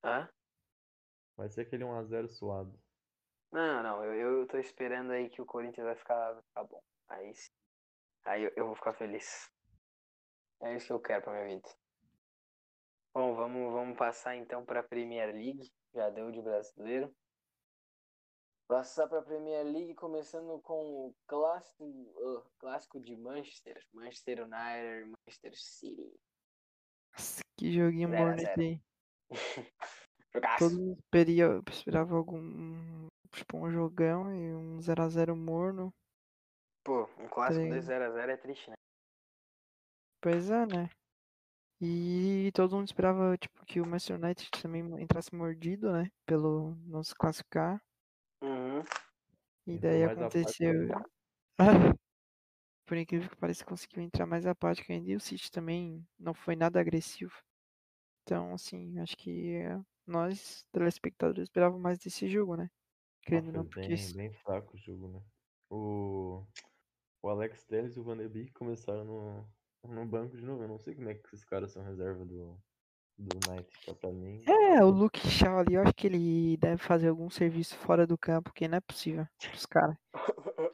hã? 0.04 0.28
Vai 1.36 1.48
ser 1.48 1.62
aquele 1.62 1.84
1x0 1.84 2.28
suado. 2.28 2.78
Não, 3.52 3.82
não, 3.82 4.04
eu, 4.04 4.40
eu 4.40 4.46
tô 4.46 4.58
esperando 4.58 5.10
aí 5.10 5.28
que 5.28 5.42
o 5.42 5.46
Corinthians 5.46 5.84
vai 5.84 5.96
ficar, 5.96 6.32
vai 6.32 6.42
ficar 6.42 6.64
bom. 6.64 6.82
Aí, 7.08 7.34
sim. 7.34 7.50
aí 8.24 8.44
eu, 8.44 8.52
eu 8.56 8.66
vou 8.66 8.76
ficar 8.76 8.92
feliz. 8.92 9.50
É 10.62 10.76
isso 10.76 10.86
que 10.86 10.92
eu 10.92 11.00
quero 11.00 11.22
pra 11.22 11.32
minha 11.32 11.56
vida. 11.56 11.68
Bom, 13.12 13.34
vamos, 13.34 13.72
vamos 13.72 13.98
passar 13.98 14.36
então 14.36 14.64
pra 14.64 14.82
Premier 14.82 15.34
League. 15.34 15.72
Já 15.92 16.10
deu 16.10 16.30
de 16.30 16.40
brasileiro. 16.40 17.12
Passar 18.68 19.08
pra 19.08 19.20
Premier 19.20 19.64
League, 19.64 19.96
começando 19.96 20.60
com 20.60 21.08
o 21.08 21.14
clássico, 21.26 21.84
uh, 21.84 22.44
clássico 22.56 23.00
de 23.00 23.16
Manchester. 23.16 23.84
Manchester 23.92 24.44
United, 24.44 25.10
Manchester 25.10 25.52
City. 25.56 26.20
Nossa, 27.12 27.42
que 27.58 27.72
joguinho 27.72 28.08
morno 28.08 28.36
esse 28.36 28.60
aí. 28.60 28.80
Todo 30.56 30.78
mundo 30.78 30.98
esperia, 31.00 31.60
esperava 31.68 32.14
algum. 32.14 33.09
Tipo, 33.32 33.58
um 33.58 33.70
jogão 33.70 34.34
e 34.34 34.54
um 34.54 34.78
0x0 34.78 35.36
morno. 35.36 35.92
Pô, 36.84 37.08
um 37.18 37.28
clássico 37.28 37.62
de 37.62 37.70
Três. 37.70 37.86
0x0 37.86 38.28
é 38.28 38.36
triste, 38.36 38.70
né? 38.70 38.76
Pois 40.20 40.50
é, 40.50 40.66
né? 40.66 40.90
E 41.80 42.50
todo 42.54 42.76
mundo 42.76 42.86
esperava, 42.86 43.38
tipo, 43.38 43.64
que 43.64 43.80
o 43.80 43.86
Manchester 43.86 44.16
United 44.16 44.50
também 44.50 44.82
entrasse 45.02 45.34
mordido, 45.34 45.90
né? 45.90 46.10
Pelo 46.26 46.74
não 46.86 47.02
se 47.02 47.14
classificar. 47.14 47.82
Uhum. 48.42 48.82
E 49.66 49.78
daí 49.78 50.04
aconteceu. 50.04 50.88
Por 52.86 52.96
incrível 52.96 53.30
que 53.30 53.36
pareça, 53.36 53.64
conseguiu 53.64 54.02
entrar 54.02 54.26
mais 54.26 54.44
apático 54.46 54.92
ainda. 54.92 55.08
E 55.08 55.16
o 55.16 55.20
City 55.20 55.50
também 55.50 56.06
não 56.18 56.34
foi 56.34 56.56
nada 56.56 56.80
agressivo. 56.80 57.34
Então, 58.22 58.52
assim, 58.52 58.98
acho 58.98 59.16
que 59.16 59.54
eh, 59.54 59.80
nós, 60.06 60.64
telespectadores, 60.72 61.44
esperávamos 61.44 61.80
mais 61.82 61.98
desse 61.98 62.28
jogo, 62.28 62.56
né? 62.56 62.68
Querendo 63.22 63.52
não, 63.52 63.64
porque. 63.64 63.88
bem, 63.88 64.12
bem 64.14 64.32
fraco 64.32 64.76
o 64.76 64.78
jogo, 64.78 65.08
né? 65.08 65.22
O, 65.70 66.44
o 67.22 67.28
Alex 67.28 67.64
Telles 67.64 67.96
e 67.96 68.00
o 68.00 68.04
Van 68.04 68.16
der 68.16 68.28
Beek 68.28 68.52
começaram 68.52 69.04
no, 69.04 69.48
no 69.88 70.06
banco 70.06 70.36
de 70.36 70.42
novo. 70.44 70.62
Eu 70.62 70.68
não 70.68 70.78
sei 70.78 70.94
como 70.94 71.08
é 71.08 71.14
que 71.14 71.26
esses 71.26 71.44
caras 71.44 71.72
são 71.72 71.82
reserva 71.84 72.24
do, 72.24 72.58
do. 73.18 73.38
Tá 73.86 73.94
pra 73.94 74.10
mim. 74.12 74.42
É, 74.46 74.82
o 74.84 74.90
Luke 74.90 75.20
Shaw 75.20 75.58
ali, 75.58 75.74
eu 75.74 75.82
acho 75.82 75.94
que 75.94 76.06
ele 76.06 76.56
deve 76.56 76.78
fazer 76.82 77.08
algum 77.08 77.30
serviço 77.30 77.76
fora 77.76 78.06
do 78.06 78.18
campo, 78.18 78.50
porque 78.50 78.66
não 78.68 78.78
é 78.78 78.80
possível. 78.80 79.26
Os 79.54 79.66
caras. 79.66 79.96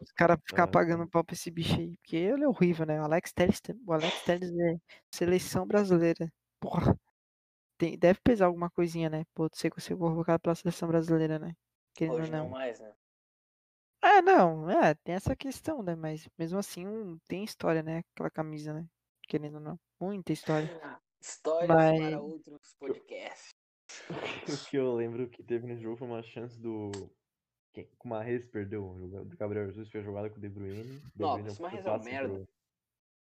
Os 0.00 0.12
caras 0.12 0.38
ficar 0.46 0.64
É, 0.64 0.70
pagando 0.70 1.08
pau 1.08 1.24
pra 1.24 1.34
esse 1.34 1.50
bicho 1.50 1.78
aí. 1.78 1.96
Porque 1.98 2.16
ele 2.16 2.44
é 2.44 2.48
horrível, 2.48 2.86
né? 2.86 3.00
O 3.00 3.04
Alex 3.04 3.32
Telles, 3.32 3.60
o 3.86 3.92
Alex 3.92 4.22
Telles 4.24 4.50
é 4.50 4.76
seleção 5.12 5.66
brasileira. 5.66 6.32
Porra. 6.60 6.98
Tem, 7.78 7.98
deve 7.98 8.20
pesar 8.22 8.46
alguma 8.46 8.70
coisinha, 8.70 9.10
né? 9.10 9.24
Pô, 9.34 9.48
ser 9.52 9.70
você 9.74 9.94
convocado 9.96 10.40
pela 10.40 10.54
seleção 10.54 10.88
brasileira, 10.88 11.38
né? 11.38 11.54
Querendo 11.96 12.14
ou 12.14 12.20
Hoje 12.20 12.30
não 12.30 12.44
não. 12.44 12.48
mais, 12.50 12.78
né? 12.80 12.94
É, 14.02 14.22
não, 14.22 14.70
é, 14.70 14.94
tem 14.94 15.14
essa 15.14 15.34
questão, 15.34 15.82
né? 15.82 15.94
Mas 15.96 16.28
mesmo 16.38 16.58
assim, 16.58 16.86
um, 16.86 17.18
tem 17.26 17.42
história, 17.42 17.82
né? 17.82 17.98
Aquela 18.14 18.30
camisa, 18.30 18.72
né? 18.72 18.86
Querendo 19.26 19.54
ou 19.54 19.60
não. 19.60 19.80
Muita 20.00 20.32
história. 20.32 20.68
Histórias 21.20 21.68
Mas- 21.68 22.00
para 22.10 22.20
outros 22.20 22.74
podcasts. 22.78 23.54
O 24.66 24.68
que 24.70 24.76
eu 24.76 24.94
lembro 24.94 25.28
que 25.30 25.42
teve 25.42 25.66
no 25.66 25.76
jogo 25.80 25.96
foi 25.96 26.08
uma 26.08 26.22
chance 26.22 26.58
do. 26.60 26.90
Quem? 27.72 27.88
O 28.04 28.08
Marres 28.08 28.44
perdeu. 28.46 28.84
o 28.84 29.24
Do 29.24 29.36
Gabriel 29.36 29.66
Jesus 29.68 29.88
fez 29.90 30.04
jogada 30.04 30.28
com 30.28 30.36
o 30.36 30.40
De 30.40 30.48
Bruyne. 30.48 31.00
Nossa, 31.16 31.38
Mahrez 31.38 31.56
foi 31.56 31.70
é 31.70 31.80
um 31.80 31.84
passe 31.84 32.04
merda. 32.04 32.34
Pro, 32.34 32.48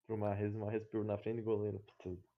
pro 0.08 0.18
Marres, 0.18 0.54
o 0.56 0.60
Marres 0.60 0.84
pegou 0.86 1.04
na 1.04 1.18
frente 1.18 1.38
do 1.38 1.44
goleiro. 1.44 1.80
Puta. 1.98 2.33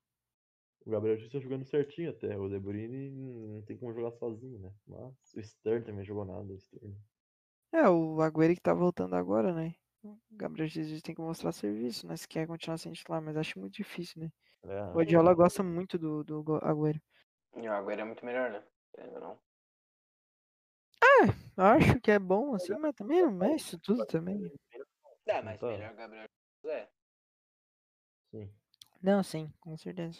O 0.85 0.91
Gabriel 0.91 1.17
Jesus 1.17 1.33
tá 1.33 1.39
jogando 1.39 1.65
certinho 1.65 2.11
até. 2.11 2.37
O 2.37 2.47
De 2.47 2.59
Bruyne 2.59 3.09
não 3.09 3.61
tem 3.63 3.75
como 3.75 3.93
jogar 3.93 4.11
sozinho, 4.11 4.59
né? 4.59 4.71
Mas 4.85 5.33
o 5.35 5.41
Stern 5.41 5.83
também 5.83 6.05
jogou 6.05 6.25
nada. 6.25 6.53
O 6.53 6.59
Stern. 6.59 6.95
É, 7.73 7.89
o 7.89 8.21
Agüero 8.21 8.53
que 8.53 8.61
tá 8.61 8.73
voltando 8.73 9.15
agora, 9.15 9.53
né? 9.53 9.73
O 10.03 10.15
Gabriel 10.31 10.67
Jesus 10.67 11.01
tem 11.01 11.15
que 11.15 11.21
mostrar 11.21 11.51
serviço, 11.51 12.05
né? 12.05 12.15
Se 12.15 12.27
quer 12.27 12.45
continuar 12.45 12.77
sendo 12.77 12.95
titular, 12.95 13.21
mas 13.21 13.35
acho 13.35 13.59
muito 13.59 13.73
difícil, 13.73 14.21
né? 14.21 14.31
É, 14.63 14.83
O 14.83 14.93
Guardiola 14.93 15.33
gosta 15.33 15.63
muito 15.63 15.97
do, 15.97 16.23
do 16.23 16.55
Agüero. 16.61 17.01
E 17.55 17.67
o 17.67 17.73
Agüero 17.73 18.01
é 18.01 18.05
muito 18.05 18.23
melhor, 18.23 18.51
né? 18.51 18.63
Ou 19.13 19.19
não. 19.19 19.39
Acho 21.57 21.99
que 22.01 22.11
é 22.11 22.19
bom, 22.19 22.53
assim, 22.53 22.77
mas 22.77 22.93
também 22.93 23.25
não 23.25 23.43
é 23.43 23.55
isso 23.55 23.79
tudo 23.79 24.05
também. 24.05 24.51
Ah, 25.29 25.41
mas 25.41 25.59
tá. 25.59 25.67
melhor 25.67 25.93
Gabriel 25.95 26.27
Jesus 26.63 26.77
é. 26.77 26.89
Sim. 28.31 28.53
Não, 29.01 29.23
sim, 29.23 29.51
com 29.59 29.77
certeza. 29.77 30.19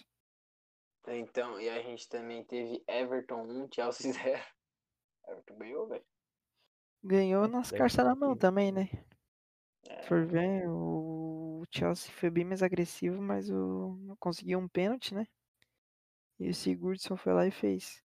Então, 1.08 1.60
e 1.60 1.70
a 1.70 1.82
gente 1.82 2.08
também 2.10 2.44
teve 2.44 2.84
Everton 2.88 3.44
1, 3.44 3.68
Chelsea 3.74 4.12
0. 4.14 4.44
Everton 5.28 5.58
ganhou, 5.58 5.88
velho. 5.88 6.06
Ganhou 7.04 7.48
nas 7.48 7.72
Deve 7.72 7.78
cartas 7.78 8.04
na 8.06 8.16
mão 8.16 8.36
também, 8.36 8.72
né? 8.72 8.90
É, 9.90 10.02
Se 10.02 10.08
for 10.08 10.26
ver, 10.26 10.68
o 10.70 11.64
Chelsea 11.72 12.12
foi 12.12 12.30
bem 12.30 12.46
mais 12.46 12.64
agressivo, 12.64 13.22
mas 13.22 13.50
o... 13.50 14.16
conseguiu 14.20 14.60
um 14.60 14.68
pênalti, 14.68 15.14
né? 15.14 15.28
E 16.40 16.50
o 16.50 16.54
Sigurdsson 16.54 17.18
foi 17.18 17.34
lá 17.34 17.46
e 17.46 17.52
fez. 17.52 18.02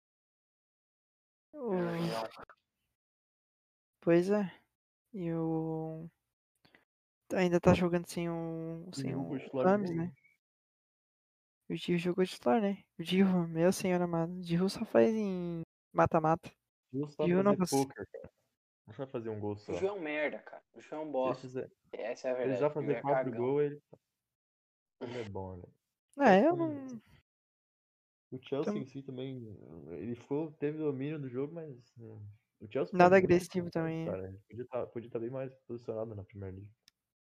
O- 1.55 1.71
legal. 1.73 2.29
Pois 4.01 4.31
é. 4.31 4.53
E 5.15 5.33
o. 5.35 6.09
Ainda 7.35 7.61
tá 7.61 7.73
jogando 7.75 8.07
sem 8.09 8.29
o. 8.29 8.89
Sem 8.93 9.15
o 9.15 9.31
Rames, 9.63 9.91
né? 9.91 10.13
O 11.71 11.77
Gil 11.77 11.97
jogou 11.99 12.27
titular, 12.27 12.61
né? 12.61 12.83
O 12.99 13.03
Gil, 13.05 13.25
meu 13.49 13.71
senhor 13.73 14.03
amado. 14.03 14.33
O 14.33 14.43
Gil 14.43 14.68
só 14.68 14.85
faz 14.85 15.14
em 15.14 15.62
mata-mata. 15.93 16.51
Sabe 17.11 17.29
Gil 17.31 17.43
não 17.45 17.55
poker, 17.71 18.09
cara. 18.11 18.31
Não 18.89 18.95
sabe 18.95 19.12
fazer 19.12 19.29
um 19.29 19.39
gol 19.39 19.57
só. 19.57 19.73
O 19.73 19.77
Gil 19.77 19.89
é 19.89 19.93
um 19.93 20.01
merda, 20.01 20.41
cara. 20.41 20.64
O 20.75 20.81
Gil 20.81 20.99
é 20.99 21.01
um 21.01 21.12
bosta. 21.12 21.43
fizer- 21.43 21.71
Essa 21.93 22.29
é 22.29 22.33
a 22.33 22.35
se 22.35 22.41
ele 22.43 22.49
verdade. 22.55 22.61
já 22.61 22.66
O 22.66 22.71
fazer 22.73 22.93
é 22.93 23.01
quatro 23.01 23.33
gols, 23.33 23.62
ele... 23.62 23.83
ele 25.03 25.18
é 25.21 25.29
bom, 25.29 25.57
né? 25.59 26.39
É, 26.41 26.45
eu 26.45 26.57
não. 26.57 27.01
O 28.33 28.39
Chelsea 28.43 28.73
Tam- 28.73 28.79
em 28.81 28.85
si 28.87 29.03
também, 29.03 29.57
ele 29.91 30.16
ficou, 30.16 30.51
teve 30.53 30.79
domínio 30.79 31.21
do 31.21 31.29
jogo, 31.29 31.55
mas 31.55 31.68
hum, 31.99 32.21
o 32.61 32.66
Chelsea 32.71 32.97
Nada 32.99 33.11
foi 33.16 33.21
muito 33.21 33.33
agressivo 33.33 33.71
também, 33.71 34.09
é. 34.09 34.11
Cara. 34.11 34.41
Podia 34.49 34.64
estar 34.64 34.87
podia 34.87 35.11
tá 35.11 35.18
bem 35.21 35.31
mais 35.31 35.55
posicionado 35.68 36.14
na 36.16 36.25
Premier 36.25 36.53
League. 36.55 36.71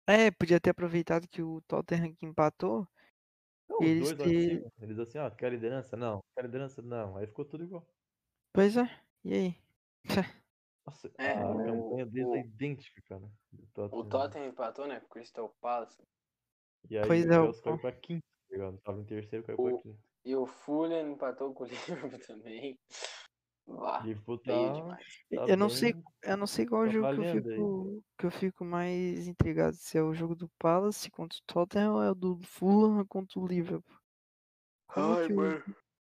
É, 0.08 0.32
podia 0.32 0.60
ter 0.62 0.70
aproveitado 0.72 1.28
que 1.28 1.42
o 1.42 1.62
Tottenham 1.68 2.14
que 2.16 2.26
empatou. 2.26 2.88
Não, 3.70 3.82
Eles 3.84 4.10
os 4.12 4.18
dois 4.18 4.30
ter- 4.32 4.58
cima, 4.58 4.72
eles 4.82 5.00
assim, 5.00 5.18
ó, 5.20 5.30
quer 5.30 5.52
liderança? 5.52 5.96
Não. 5.96 6.20
Quer 6.36 6.46
liderança? 6.46 6.82
Não. 6.82 7.16
Aí 7.18 7.28
ficou 7.28 7.46
tudo 7.46 7.64
igual. 7.64 7.88
Pois 8.54 8.76
é. 8.76 8.84
E 9.24 9.34
aí? 9.34 9.56
Nossa, 10.88 11.12
É, 11.20 11.34
a 11.34 11.52
o- 11.52 11.58
campanha 11.64 12.06
deles 12.08 12.28
o- 12.28 12.36
é 12.36 12.40
idêntica, 12.40 13.02
cara. 13.08 13.32
do 13.52 13.96
O 13.96 14.04
Tottenham 14.04 14.48
empatou, 14.48 14.88
né? 14.88 15.00
Com 15.00 15.06
o 15.06 15.10
Crystal 15.10 15.56
Palace. 15.62 16.02
E 16.90 16.98
aí 16.98 17.06
Pois 17.06 17.26
o 17.26 17.30
é, 17.30 17.34
Chelsea 17.34 17.64
caiu 17.64 17.78
pra 17.80 17.92
quinto, 17.92 18.24
tá 18.50 18.56
ligado? 18.56 18.78
Tava 18.80 19.00
em 19.00 19.06
terceiro, 19.06 19.46
caiu 19.46 19.58
pra 19.58 19.66
O- 19.76 19.82
quinto. 19.82 20.00
E 20.26 20.36
o 20.36 20.46
Fulham 20.46 21.12
empatou 21.12 21.54
com 21.54 21.64
o 21.64 21.68
Liverpool 22.12 22.20
também. 22.26 22.78
Feio 24.02 24.22
tá, 24.46 24.98
tá 25.34 25.46
eu 25.48 25.58
não 25.58 25.70
sei, 25.70 25.94
eu 26.24 26.38
não 26.38 26.48
sei 26.48 26.66
qual 26.66 26.90
jogo 26.90 27.08
que 27.14 27.20
eu 27.20 27.24
aí. 27.24 27.42
fico, 27.42 28.04
que 28.18 28.26
eu 28.26 28.32
fico 28.32 28.66
mais 28.66 29.28
intrigado, 29.28 29.76
se 29.76 29.98
é 29.98 30.02
o 30.04 30.14
jogo 30.14 30.36
do 30.36 30.50
Palace 30.60 31.10
contra 31.12 31.38
o 31.38 31.42
Tottenham 31.46 31.94
ou 31.96 32.04
é 32.04 32.12
o 32.12 32.16
do 32.16 32.40
Fulham 32.44 33.06
contra 33.06 33.40
o 33.40 33.48
Liverpool. 33.48 33.98
Como 34.88 35.16
Ai, 35.16 35.28
que 35.28 35.34
o- 35.34 35.38
mano. 35.38 35.64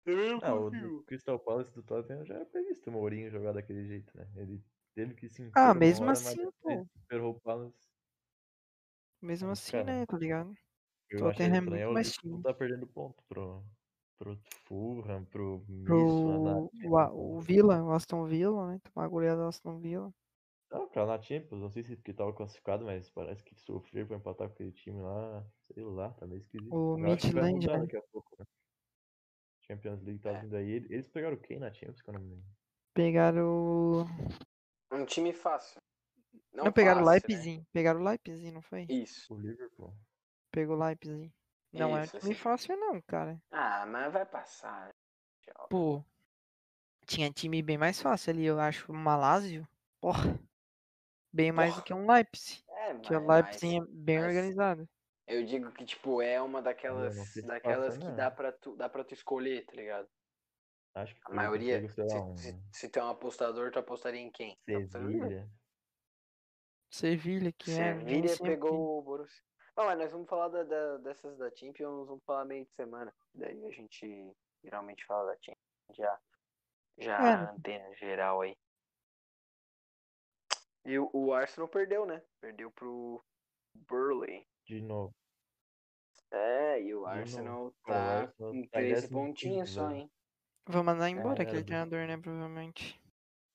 Eu 0.06 0.16
não 0.16 0.40
Ah, 0.42 0.54
o 0.54 1.02
Crystal 1.04 1.38
Palace 1.38 1.72
do 1.72 1.82
Tottenham 1.82 2.24
já 2.26 2.34
é 2.34 2.44
previsto 2.44 2.90
o 2.90 2.92
Mourinho 2.92 3.30
jogar 3.30 3.52
daquele 3.52 3.86
jeito, 3.86 4.14
né? 4.16 4.28
Ele 4.36 4.62
teve 4.94 5.14
que 5.14 5.28
se 5.28 5.50
Ah, 5.54 5.72
mesmo 5.72 6.04
hora, 6.04 6.12
assim, 6.12 6.50
pô. 6.60 6.86
o 7.30 7.40
Palace. 7.40 7.88
Mesmo 9.20 9.50
assim, 9.50 9.72
cara, 9.72 9.84
né, 9.84 10.06
tá 10.06 10.16
ligado? 10.16 10.54
Tottenham 11.18 11.54
é 11.56 11.60
estranho 11.60 11.88
muito 11.88 11.92
mais 11.94 12.12
time. 12.12 12.42
tá 12.42 12.52
perdendo 12.52 12.86
ponto 12.86 13.22
pro, 13.28 13.64
pro 14.18 14.36
Fulham, 14.66 15.24
pro 15.26 15.64
Pro 15.84 16.70
o, 16.86 17.36
o 17.36 17.40
Villa, 17.40 17.82
o 17.82 17.92
Aston 17.92 18.24
Villa, 18.26 18.72
né? 18.72 18.80
Tomar 18.82 19.06
a 19.06 19.08
goleada 19.08 19.42
do 19.42 19.48
Aston 19.48 19.78
Villa. 19.78 20.12
Não, 20.70 20.88
cara, 20.88 21.06
na 21.06 21.22
Champions, 21.22 21.60
não 21.60 21.70
sei 21.70 21.84
se 21.84 21.94
porque 21.96 22.12
tava 22.12 22.32
classificado, 22.32 22.84
mas 22.84 23.08
parece 23.10 23.44
que 23.44 23.54
sofrer 23.54 24.06
pra 24.06 24.16
empatar 24.16 24.48
com 24.48 24.54
aquele 24.54 24.72
time 24.72 25.00
lá, 25.00 25.46
sei 25.72 25.84
lá, 25.84 26.10
tá 26.14 26.26
meio 26.26 26.40
esquisito. 26.40 26.74
O 26.74 26.96
Midland, 26.96 27.66
né? 27.66 27.78
daqui 27.78 27.96
a 27.96 28.02
pouco, 28.10 28.34
né? 28.38 28.44
Champions 29.66 30.02
League 30.02 30.20
tá 30.20 30.30
É. 30.30 30.40
vindo 30.40 30.56
aí. 30.56 30.70
Ele- 30.70 30.94
Eles 30.94 31.08
pegaram 31.08 31.36
quem 31.36 31.58
na 31.58 31.72
Champions, 31.72 32.02
que 32.02 32.10
eu 32.10 32.14
não 32.14 32.20
me 32.20 32.30
lembro? 32.30 32.44
Pegaram. 32.92 34.04
Um 34.92 35.04
time 35.06 35.32
fácil. 35.32 35.80
Não, 36.52 36.64
Não, 36.66 36.72
pegaram 36.72 37.02
o 37.02 37.04
né? 37.04 37.12
Leipzig. 37.12 37.64
Pegaram 37.72 38.00
o 38.00 38.04
Leipzig, 38.04 38.50
não 38.52 38.62
foi? 38.62 38.86
Isso. 38.88 39.32
O 39.32 39.38
Liverpool. 39.40 39.94
Pegou 40.50 40.76
o 40.76 40.84
Leipzig. 40.84 41.32
Não 41.74 41.96
é 41.96 42.04
Isso, 42.04 42.16
um 42.16 42.20
time 42.20 42.32
assim. 42.32 42.40
fácil, 42.42 42.76
não, 42.76 43.00
cara. 43.02 43.40
Ah, 43.50 43.84
mas 43.86 44.12
vai 44.12 44.24
passar. 44.24 44.94
Pô, 45.68 46.02
tinha 47.06 47.30
time 47.30 47.62
bem 47.62 47.76
mais 47.76 48.00
fácil 48.00 48.32
ali, 48.32 48.44
eu 48.46 48.58
acho. 48.60 48.90
O 48.90 48.94
Malásio, 48.94 49.66
porra. 50.00 50.38
Bem 51.32 51.50
mais 51.50 51.70
do 51.70 51.76
Porra. 51.76 51.84
que 51.86 51.94
um 51.94 52.10
Leipzig. 52.10 52.64
É, 52.68 52.94
Que 52.98 53.14
o 53.16 53.24
mas, 53.24 53.44
Leipzig 53.46 53.80
mas 53.80 53.88
é 53.88 53.92
bem 53.92 54.18
mas- 54.18 54.26
organizado. 54.28 54.88
eu 55.26 55.44
digo 55.44 55.72
que, 55.72 55.84
tipo, 55.84 56.22
é 56.22 56.40
uma 56.40 56.62
daquelas, 56.62 57.16
daquelas 57.44 57.96
passa, 57.98 58.10
que 58.10 58.16
dá 58.16 58.30
pra, 58.30 58.52
tu, 58.52 58.76
dá 58.76 58.88
pra 58.88 59.02
tu 59.04 59.14
escolher, 59.14 59.64
tá 59.66 59.72
ligado? 59.74 60.08
Acho 60.94 61.12
que 61.14 61.20
A 61.24 61.34
maioria, 61.34 61.80
consigo, 61.82 62.08
se, 62.08 62.16
um 62.16 62.36
se, 62.36 62.62
se 62.72 62.88
tu 62.88 63.00
é 63.00 63.04
um 63.04 63.08
apostador, 63.08 63.72
tu 63.72 63.80
apostaria 63.80 64.20
em 64.20 64.30
quem? 64.30 64.56
Liverpool. 64.68 65.10
Sevilha. 65.10 65.50
Sevilha, 66.90 67.52
que 67.52 67.72
é. 67.72 67.94
vem 67.94 68.06
Sevilha 68.06 68.28
sempre- 68.28 68.50
pegou 68.52 68.98
o 68.98 69.02
Borussia. 69.02 69.42
Não, 69.76 69.84
mas 69.86 69.98
nós 69.98 70.12
vamos 70.12 70.28
falar 70.28 70.48
da, 70.48 70.62
da- 70.62 70.96
dessas 70.98 71.36
da 71.36 71.50
Champions, 71.54 72.06
vamos 72.06 72.22
falar 72.24 72.44
meio 72.44 72.64
de 72.64 72.72
semana. 72.74 73.12
Daí 73.34 73.66
a 73.66 73.70
gente 73.70 74.32
geralmente 74.62 75.04
fala 75.04 75.32
da 75.32 75.38
Champions. 75.40 75.96
Já, 75.96 76.20
já 76.98 77.16
É. 77.18 77.32
a 77.34 77.50
antena 77.52 77.94
geral 77.96 78.40
aí. 78.42 78.56
E 80.86 80.98
o, 80.98 81.10
o 81.12 81.32
Arsenal 81.32 81.68
perdeu, 81.68 82.04
né? 82.06 82.22
Perdeu 82.40 82.70
pro 82.70 83.24
Burley. 83.88 84.46
De 84.66 84.80
novo. 84.80 85.14
É, 86.30 86.80
e 86.82 86.94
o. 86.94 87.06
Arsenal 87.06 87.66
o 87.66 87.70
tá 87.86 88.20
Arsenal 88.22 88.52
com 88.52 88.52
tá 88.52 88.56
em 88.58 88.68
13 88.68 89.00
décimo 89.02 89.18
pontinhos 89.26 89.70
só, 89.70 89.90
hein? 89.90 90.10
Vou 90.66 90.82
mandar 90.84 91.08
embora 91.10 91.42
aquele 91.42 91.62
merda. 91.64 91.66
treinador, 91.66 92.06
né? 92.06 92.16
Provavelmente. 92.18 93.00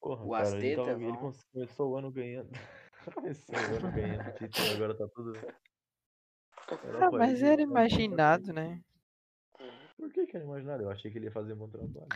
Porra, 0.01 0.25
O 0.25 0.31
cara, 0.31 0.43
Asteta, 0.43 0.85
tava, 0.85 1.03
ele 1.03 1.17
começou 1.51 1.91
o 1.91 1.95
ano 1.97 2.11
ganhando. 2.11 2.49
começou 3.13 3.55
o 3.55 3.75
ano 3.77 3.91
ganhando 3.91 4.33
título, 4.37 4.73
agora 4.75 4.97
tá 4.97 5.07
tudo. 5.13 5.33
Era 6.71 7.07
Ah, 7.07 7.11
mas 7.11 7.41
era 7.41 7.61
imaginado, 7.61 8.53
né? 8.53 8.81
Por 9.97 10.11
que 10.11 10.25
que 10.27 10.35
era 10.37 10.45
imaginado? 10.45 10.83
Eu 10.83 10.89
achei 10.89 11.11
que 11.11 11.17
ele 11.17 11.25
ia 11.25 11.31
fazer 11.31 11.53
um 11.53 11.57
bom 11.57 11.69
trabalho. 11.69 12.07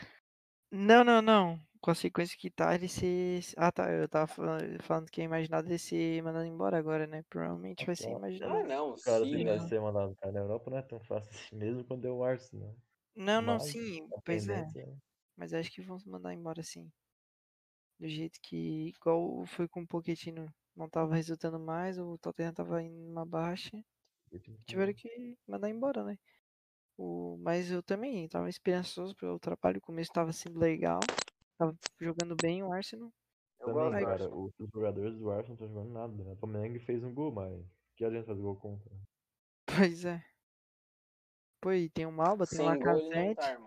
Não, 0.72 1.04
não, 1.04 1.22
não. 1.22 1.60
Com 1.82 1.91
a 1.91 1.95
sequência 1.95 2.38
que 2.38 2.49
tá, 2.49 2.74
ele 2.74 2.88
ser. 2.88 3.41
Ah, 3.58 3.72
tá. 3.72 3.91
Eu 3.91 4.08
tava 4.08 4.28
falando, 4.28 4.82
falando 4.84 5.12
que 5.12 5.22
é 5.22 5.26
imaginado 5.26 5.68
ele 5.68 5.78
ser 5.78 6.24
mandado 6.24 6.45
embora 6.45 6.78
agora, 6.78 7.06
né? 7.06 7.24
Provavelmente 7.30 7.86
vai 7.86 7.95
ser 7.95 8.10
imaginado. 8.10 8.56
Ah, 8.56 8.64
não, 8.64 8.89
O 8.91 9.01
cara 9.01 9.24
sim, 9.26 9.32
sempre 9.32 9.43
né? 9.43 9.58
vai 9.58 9.68
ser 9.68 9.82
mandado, 9.82 10.16
cara. 10.16 10.32
Na 10.32 10.39
Europa 10.39 10.72
não 10.72 10.78
é 10.78 10.82
tão 10.82 10.99
fácil 11.01 11.30
assim, 11.32 11.56
mesmo 11.56 11.84
quando 11.84 12.08
é 12.08 12.12
o 12.12 12.24
Arsenal. 12.24 12.74
Não, 13.16 13.41
não, 13.41 13.56
Mas 13.56 13.64
sim. 13.64 14.08
Pois 14.26 14.47
é. 14.47 14.56
tendência 14.56 14.82
é. 14.82 14.93
Mas 15.36 15.54
acho 15.54 15.72
que 15.72 15.82
vão 15.82 15.99
se 15.99 16.08
mandar 16.08 16.34
embora 16.34 16.64
sim. 16.64 16.89
Do 17.99 18.08
jeito 18.08 18.39
que, 18.41 18.89
igual 18.89 19.45
foi 19.45 19.68
com 19.68 19.82
o 19.82 19.88
Pochettino, 19.88 20.47
não 20.76 20.89
tava 20.89 21.16
resultando 21.16 21.60
mais, 21.60 21.99
o 21.99 22.18
Tottenham 22.18 22.54
tava 22.54 22.82
indo 22.82 22.95
numa 22.95 23.26
baixa, 23.26 23.84
tiveram 24.66 24.94
que 24.94 25.38
mandar 25.48 25.70
embora, 25.70 26.04
né? 26.04 26.18
O, 26.98 27.38
mas 27.40 27.72
eu 27.72 27.82
também 27.82 28.28
tava 28.28 28.50
esperançoso 28.50 29.16
pelo 29.16 29.40
trabalho, 29.40 29.80
o 29.80 29.82
começo 29.82 30.12
tava 30.12 30.32
sendo 30.32 30.60
legal, 30.60 31.00
tava 31.58 31.76
jogando 32.00 32.36
bem 32.36 32.64
o 32.64 32.72
Arsenal. 32.72 33.12
Eu 33.60 33.74
Também, 33.74 34.04
cara, 34.04 34.30
os, 34.30 34.54
os 34.60 34.70
jogadores 34.72 35.18
do 35.18 35.32
Arsenal 35.32 35.48
não 35.48 35.54
estão 35.54 35.68
jogando 35.68 35.94
nada, 35.94 36.24
né? 36.24 36.34
O 36.34 36.38
Flamengo 36.38 36.80
fez 36.82 37.04
um 37.04 37.14
gol, 37.14 37.32
mas 37.32 37.66
que 37.96 38.06
adianta 38.06 38.28
fazer 38.28 38.42
gol 38.42 38.56
contra? 38.58 38.92
Pois 39.66 40.06
é. 40.06 40.24
Pô, 41.62 41.72
e 41.72 41.90
tem 41.90 42.06
o 42.06 42.12
Malba, 42.12 42.46
tem 42.46 42.60
o 42.60 42.70
Sem 42.70 42.80
tá, 42.80 42.92
Lacazette. 42.92 43.58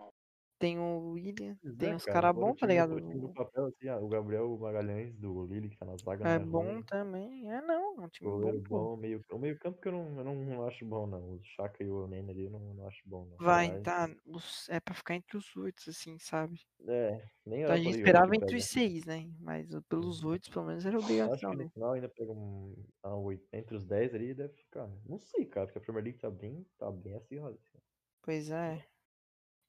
Tem 0.59 0.79
o 0.79 1.11
William, 1.11 1.57
Pois 1.61 1.79
tem 1.79 1.95
é, 1.95 1.99
cara, 1.99 2.23
caras 2.23 2.35
bons, 2.35 2.55
tá 2.59 2.67
ligado? 2.67 3.01
Do 3.21 3.29
papel, 3.31 3.65
assim, 3.67 3.87
ah, 3.89 3.99
o 3.99 4.07
Gabriel 4.07 4.57
Magalhães 4.57 5.15
do 5.17 5.45
Lille, 5.47 5.69
que 5.69 5.77
tá 5.77 5.85
na 5.85 5.97
zaga, 5.97 6.23
É 6.23 6.35
é 6.35 6.39
bom 6.39 6.79
ruim. 6.79 6.83
também. 6.83 7.49
É 7.51 7.59
não, 7.61 7.99
é 8.01 8.05
um 8.05 8.09
time 8.09 8.31
bom, 8.31 8.59
bom, 8.59 8.95
meio, 8.97 9.23
o 9.31 9.37
meio 9.39 9.57
campo 9.59 9.79
que 9.81 9.87
eu 9.87 9.91
não, 9.91 10.17
eu 10.19 10.23
não 10.23 10.67
acho 10.67 10.85
bom, 10.85 11.07
não. 11.07 11.35
O 11.35 11.43
Chaka 11.43 11.83
e 11.83 11.89
o 11.89 12.07
Nene 12.07 12.31
ali 12.31 12.43
eu 12.45 12.51
não, 12.51 12.73
não 12.73 12.87
acho 12.87 13.01
bom, 13.05 13.25
não. 13.25 13.39
Vai, 13.39 13.71
Mas, 13.71 13.83
tá. 13.83 14.07
os- 14.25 14.67
É 14.69 14.79
pra 14.79 14.93
ficar 14.95 15.15
entre 15.15 15.37
os 15.37 15.55
oito, 15.55 15.89
assim, 15.89 16.17
sabe? 16.17 16.65
É, 16.85 17.29
nem 17.45 17.63
Então, 17.63 17.75
a 17.75 17.79
gente 17.79 17.93
esperava 17.95 18.35
entre 18.35 18.55
pega. 18.55 18.57
os 18.57 18.65
seis, 18.65 19.05
né? 19.05 19.33
Mas 19.39 19.69
pelos 19.89 20.23
Uhum. 20.23 20.25
oito, 20.25 20.51
pelo 20.51 20.65
menos, 20.67 20.85
era 20.85 20.99
obrigação, 20.99 21.53
né? 21.55 21.65
no 21.65 21.69
final 21.73 21.93
ainda 21.93 22.09
pega 22.09 22.31
um, 22.31 22.85
a 23.03 23.15
oito- 23.15 23.47
entre 23.53 23.75
os 23.75 23.85
10 23.85 24.13
ali 24.15 24.33
deve 24.33 24.53
ficar. 24.55 24.87
Não 25.05 25.19
sei, 25.19 25.45
cara, 25.45 25.67
porque 25.67 25.79
a 25.79 25.81
Premier 25.81 26.03
League 26.05 26.19
tá 26.19 26.29
bem, 26.31 26.65
tá 26.77 26.91
bem 26.91 27.15
acirrada. 27.15 27.55
assim. 27.55 27.79
Pois 28.21 28.49
é. 28.51 28.87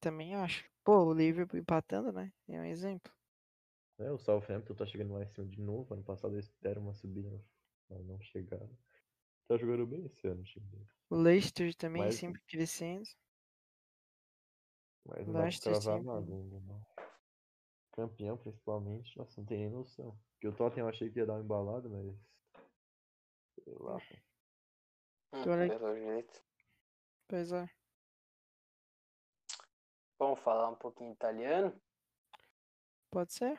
Também 0.01 0.35
acho. 0.35 0.65
Pô, 0.85 1.05
o 1.05 1.13
Liverpool 1.13 1.59
empatando, 1.59 2.13
né? 2.13 2.33
É 2.49 2.61
um 2.61 2.65
exemplo. 2.65 3.13
É, 3.99 4.11
o 4.11 4.19
Southampton 4.19 4.75
tá 4.75 4.87
chegando 4.87 5.13
lá 5.15 5.23
em 5.23 5.27
cima 5.27 5.47
de 5.47 5.61
novo. 5.61 5.93
Ano 5.93 6.05
passado 6.05 6.35
eles 6.35 6.49
deram 6.61 6.83
uma 6.83 6.95
subida, 6.95 7.29
mas 7.89 8.05
não 8.07 8.21
chegaram. 8.21 8.71
Tá 9.49 9.57
jogando 9.57 9.87
bem 9.87 10.07
esse 10.07 10.27
ano, 10.29 10.41
o 10.41 10.45
time. 10.45 10.87
O 11.11 11.17
Leicester 11.17 11.75
também 11.75 12.03
Mas- 12.03 12.15
sempre 12.17 12.41
crescendo. 12.43 13.09
Mas 15.07 15.27
não 15.27 15.33
dá 15.33 15.39
pra 15.39 15.43
Leicester 15.43 15.73
cravar 15.73 15.99
sempre- 15.99 16.07
nada 16.35 16.61
não. 16.61 16.87
campeão 17.93 18.37
principalmente, 18.37 19.19
nossa, 19.19 19.41
não 19.41 19.47
tem 19.47 19.59
nem 19.59 19.71
noção. 19.71 20.17
Porque 20.35 20.47
o 20.47 20.55
Tottenham 20.55 20.87
eu 20.87 20.91
achei 20.91 21.11
que 21.11 21.19
ia 21.19 21.27
dar 21.27 21.35
uma 21.35 21.43
embalada, 21.43 21.89
mas. 21.89 22.15
Sei 23.65 23.75
lá, 23.75 23.99
pô. 23.99 24.17
Hum, 25.33 25.95
jeito. 25.97 26.43
Pois 27.27 27.53
é. 27.53 27.69
Vamos 30.19 30.41
falar 30.41 30.69
um 30.69 30.75
pouquinho 30.75 31.13
italiano. 31.13 31.73
Pode 33.11 33.33
ser? 33.33 33.59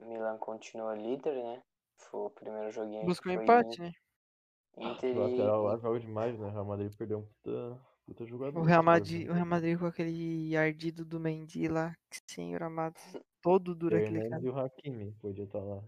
Milan 0.00 0.38
continua 0.38 0.94
líder, 0.94 1.34
né? 1.34 1.62
Foi 1.98 2.20
o 2.20 2.30
primeiro 2.30 2.70
joguinho. 2.70 3.04
Buscou 3.06 3.32
um 3.32 3.42
empate, 3.42 3.80
né? 3.80 3.92
Inter 4.76 5.16
O 5.16 5.20
lateral 5.20 5.62
lá 5.64 5.76
joga 5.78 6.00
demais, 6.00 6.38
né? 6.38 6.46
O 6.46 6.50
Real 6.50 6.64
Madrid 6.64 6.94
perdeu 6.96 7.18
um 7.18 7.22
puta, 7.22 7.80
puta 8.06 8.26
jogador. 8.26 8.60
O 8.60 8.64
Real, 8.64 8.80
por 8.82 8.86
Madrid, 8.86 9.28
o 9.28 9.32
Real 9.32 9.46
Madrid 9.46 9.78
com 9.78 9.86
aquele 9.86 10.56
ardido 10.56 11.04
do 11.04 11.20
Mendy 11.20 11.68
lá, 11.68 11.94
senhor 12.28 12.62
amado. 12.62 12.96
Todo 13.40 13.74
duro 13.74 13.96
aquele 13.96 14.28
cara. 14.28 14.42
e 14.42 14.48
o 14.48 14.58
Hakimi 14.58 15.12
podia 15.20 15.44
estar 15.44 15.60
lá. 15.60 15.82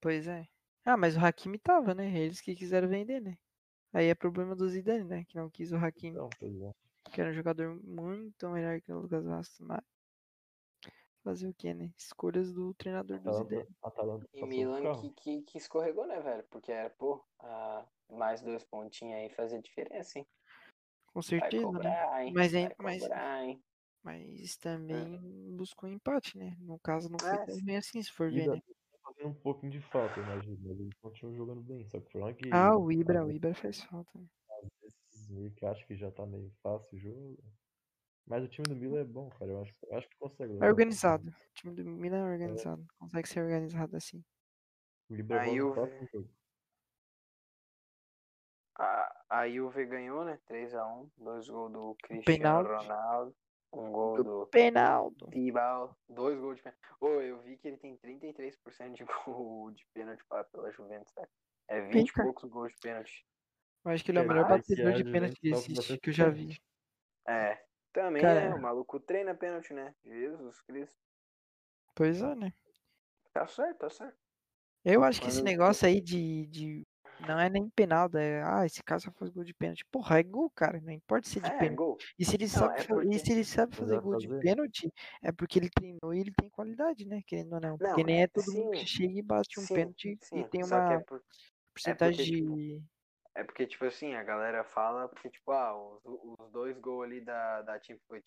Pois 0.00 0.26
é. 0.26 0.46
Ah, 0.84 0.96
mas 0.96 1.16
o 1.16 1.20
Hakimi 1.20 1.58
tava, 1.58 1.94
né? 1.94 2.18
Eles 2.18 2.40
que 2.40 2.54
quiseram 2.54 2.88
vender, 2.88 3.20
né? 3.20 3.36
Aí 3.92 4.06
é 4.06 4.14
problema 4.14 4.54
do 4.54 4.68
Zidane, 4.68 5.04
né? 5.04 5.24
Que 5.24 5.36
não 5.36 5.50
quis 5.50 5.72
o 5.72 5.76
Hakimi, 5.76 6.10
Então, 6.10 6.28
pois 6.38 6.60
é. 6.60 6.72
Que 7.04 7.20
era 7.20 7.30
um 7.30 7.34
jogador 7.34 7.74
muito 7.82 8.48
melhor 8.50 8.80
que 8.80 8.92
o 8.92 9.00
Lucas 9.00 9.24
Vasco. 9.24 9.64
Mas 9.64 9.82
fazer 11.22 11.48
o 11.48 11.54
que, 11.54 11.74
né? 11.74 11.92
Escolhas 11.96 12.52
do 12.52 12.72
treinador 12.74 13.18
do 13.20 13.32
Zidane. 13.32 13.66
Atalanta 13.82 14.26
E 14.32 14.44
Milan 14.46 15.00
que, 15.00 15.10
que, 15.10 15.42
que 15.42 15.58
escorregou, 15.58 16.06
né, 16.06 16.20
velho? 16.20 16.44
Porque 16.50 16.72
era, 16.72 16.90
pô, 16.90 17.22
ah, 17.40 17.84
mais 18.10 18.40
dois 18.40 18.64
pontinhos 18.64 19.14
aí 19.14 19.28
fazia 19.30 19.60
diferença, 19.60 20.18
hein? 20.18 20.26
Com 21.12 21.22
certeza, 21.22 21.66
né? 21.66 21.72
cobrar, 21.72 22.24
hein? 22.24 22.32
Mas, 22.34 22.54
é, 22.54 22.68
Vai 22.68 22.76
mas, 22.78 23.02
cobrar, 23.02 23.44
hein? 23.44 23.62
mas 24.02 24.56
também 24.56 25.56
buscou 25.56 25.88
empate, 25.88 26.38
né? 26.38 26.56
No 26.60 26.78
caso, 26.78 27.10
não 27.10 27.18
foi 27.18 27.30
É, 27.30 27.46
tão 27.46 27.60
bem 27.62 27.76
assim, 27.76 28.02
se 28.02 28.12
for 28.12 28.30
ver, 28.30 28.48
né? 28.48 28.60
tá 28.60 28.98
fazendo 29.02 29.28
um 29.30 29.34
pouquinho 29.34 29.72
de 29.72 29.80
falta, 29.80 30.20
imagina. 30.20 30.56
Mas 30.62 30.80
eles 30.80 30.94
continuam 31.02 31.36
jogando 31.36 31.60
bem. 31.62 31.84
Só 31.88 31.98
que 31.98 32.06
o 32.06 32.10
problema 32.10 32.30
é 32.30 32.34
que. 32.34 32.50
Ah, 32.52 32.76
o 32.76 32.90
Ibra, 32.92 33.20
às 33.20 33.26
o 33.26 33.30
Ibra 33.32 33.54
faz 33.54 33.82
falta. 33.82 34.18
né? 34.18 34.26
vezes 34.80 34.96
meio 35.28 35.52
que 35.52 35.64
acho 35.66 35.86
que 35.86 35.96
já 35.96 36.10
tá 36.10 36.26
meio 36.26 36.50
fácil 36.62 36.96
o 36.96 36.98
jogo. 36.98 37.38
Mas 38.26 38.44
o 38.44 38.48
time 38.48 38.68
do 38.68 38.76
Milan 38.76 39.00
é 39.00 39.04
bom, 39.04 39.30
cara. 39.30 39.50
Eu 39.50 39.62
acho, 39.62 39.74
eu 39.86 39.96
acho 39.96 40.08
que 40.08 40.16
consegue. 40.18 40.58
É 40.60 40.66
organizado. 40.66 41.30
O 41.30 41.54
time 41.54 41.74
do 41.74 41.84
Milan 41.84 42.28
é 42.28 42.32
organizado. 42.32 42.86
Consegue 42.98 43.28
ser 43.28 43.40
organizado 43.40 43.96
assim. 43.96 44.22
O 45.08 45.14
Ibra 45.14 45.40
Aí 45.40 45.58
volta 45.58 45.62
no 45.62 45.68
eu 45.68 45.72
próximo 45.72 46.08
jogo. 46.12 46.30
A, 48.78 49.24
a 49.30 49.48
Juve 49.48 49.86
ganhou, 49.86 50.24
né? 50.24 50.38
3x1. 50.48 51.10
Dois 51.16 51.48
gols 51.48 51.72
do 51.72 51.96
Cristiano 52.02 52.38
penalti. 52.38 52.86
Ronaldo. 52.86 53.36
Um 53.72 53.92
gol 53.92 54.22
do 54.22 54.46
Penaldo. 54.46 55.28
Tibal. 55.30 55.96
Dois 56.08 56.38
gols 56.38 56.56
de 56.56 56.62
pênalti. 56.62 56.80
Ô, 57.00 57.06
eu 57.20 57.40
vi 57.42 57.56
que 57.56 57.68
ele 57.68 57.76
tem 57.76 57.96
33% 57.98 58.92
de 58.92 59.04
gol 59.04 59.70
de 59.72 59.86
pênalti 59.92 60.22
pela 60.52 60.70
Juventus, 60.70 61.12
né? 61.16 61.26
É 61.68 61.80
20 61.80 62.08
e 62.08 62.12
poucos 62.12 62.50
gols 62.50 62.72
de 62.72 62.78
pênalti. 62.80 63.26
Eu 63.88 63.94
acho 63.94 64.04
que 64.04 64.10
ele 64.10 64.18
é 64.18 64.22
o 64.22 64.28
melhor 64.28 64.46
batedor 64.48 64.92
de 64.92 65.04
pênalti 65.04 65.40
que 65.40 65.48
existe, 65.48 65.98
que 65.98 66.10
eu 66.10 66.14
já 66.14 66.28
vi. 66.28 66.60
É. 67.26 67.58
Também, 67.90 68.20
Cara- 68.20 68.50
né? 68.50 68.54
O 68.54 68.60
maluco 68.60 69.00
treina 69.00 69.34
pênalti, 69.34 69.72
né? 69.72 69.94
Jesus 70.04 70.60
Cristo. 70.60 70.94
Pois 71.94 72.20
é, 72.20 72.34
né? 72.34 72.52
Tá 73.32 73.46
certo, 73.46 73.78
tá 73.78 73.90
certo. 73.90 74.16
Eu 74.84 75.02
acho 75.02 75.20
que 75.22 75.28
esse 75.28 75.42
negócio 75.42 75.86
aí 75.88 76.00
de, 76.00 76.46
de. 76.48 76.86
Não 77.26 77.38
é 77.40 77.48
nem 77.48 77.68
penal, 77.70 78.08
é. 78.14 78.42
Ah, 78.42 78.64
esse 78.66 78.82
cara 78.82 79.00
só 79.00 79.10
faz 79.10 79.30
gol 79.30 79.42
de 79.42 79.52
pênalti. 79.54 79.84
Porra, 79.90 80.20
é 80.20 80.22
gol, 80.22 80.50
cara. 80.50 80.80
Não 80.80 80.92
importa 80.92 81.26
se 81.28 81.38
é 81.38 81.42
de 81.42 81.48
É, 81.48 81.58
pênalti. 81.58 81.76
gol. 81.76 81.98
E 82.18 82.24
se 82.24 82.36
ele 82.36 82.44
Não, 82.44 82.50
sabe, 82.50 82.74
é 82.74 82.82
fa- 82.82 82.94
e 82.94 82.96
porque- 83.04 83.18
se 83.18 83.32
ele 83.32 83.44
sabe 83.44 83.74
fazer 83.74 84.00
gol 84.00 84.16
de 84.18 84.28
fazer. 84.28 84.40
pênalti, 84.40 84.92
é 85.22 85.32
porque 85.32 85.58
ele 85.58 85.70
treinou 85.70 86.14
e 86.14 86.20
ele 86.20 86.32
tem 86.38 86.48
qualidade, 86.50 87.06
né? 87.06 87.22
Querendo 87.26 87.54
ou 87.54 87.60
não. 87.60 87.70
Não, 87.70 87.76
Porque 87.78 88.04
nem 88.04 88.22
é 88.22 88.28
todo 88.28 88.52
mundo 88.52 88.76
sim, 88.76 88.80
que 88.82 88.86
chega 88.86 89.18
e 89.18 89.22
bate 89.22 89.58
um 89.58 89.64
sim, 89.64 89.74
pênalti 89.74 90.18
Sim, 90.22 90.40
e 90.40 90.48
tem 90.48 90.60
que 90.60 90.72
é 90.72 90.76
uma 90.76 91.00
por- 91.00 91.24
porcentagem 91.74 92.24
tipo, 92.26 92.54
de. 92.54 92.82
É 93.38 93.44
porque, 93.44 93.68
tipo 93.68 93.84
assim, 93.84 94.14
a 94.14 94.24
galera 94.24 94.64
fala 94.64 95.08
porque, 95.08 95.30
tipo, 95.30 95.52
ah, 95.52 95.72
os, 95.72 96.00
os 96.04 96.50
dois 96.50 96.76
gols 96.78 97.04
ali 97.04 97.20
da, 97.20 97.62
da 97.62 97.78
time 97.78 97.96
foi, 98.08 98.20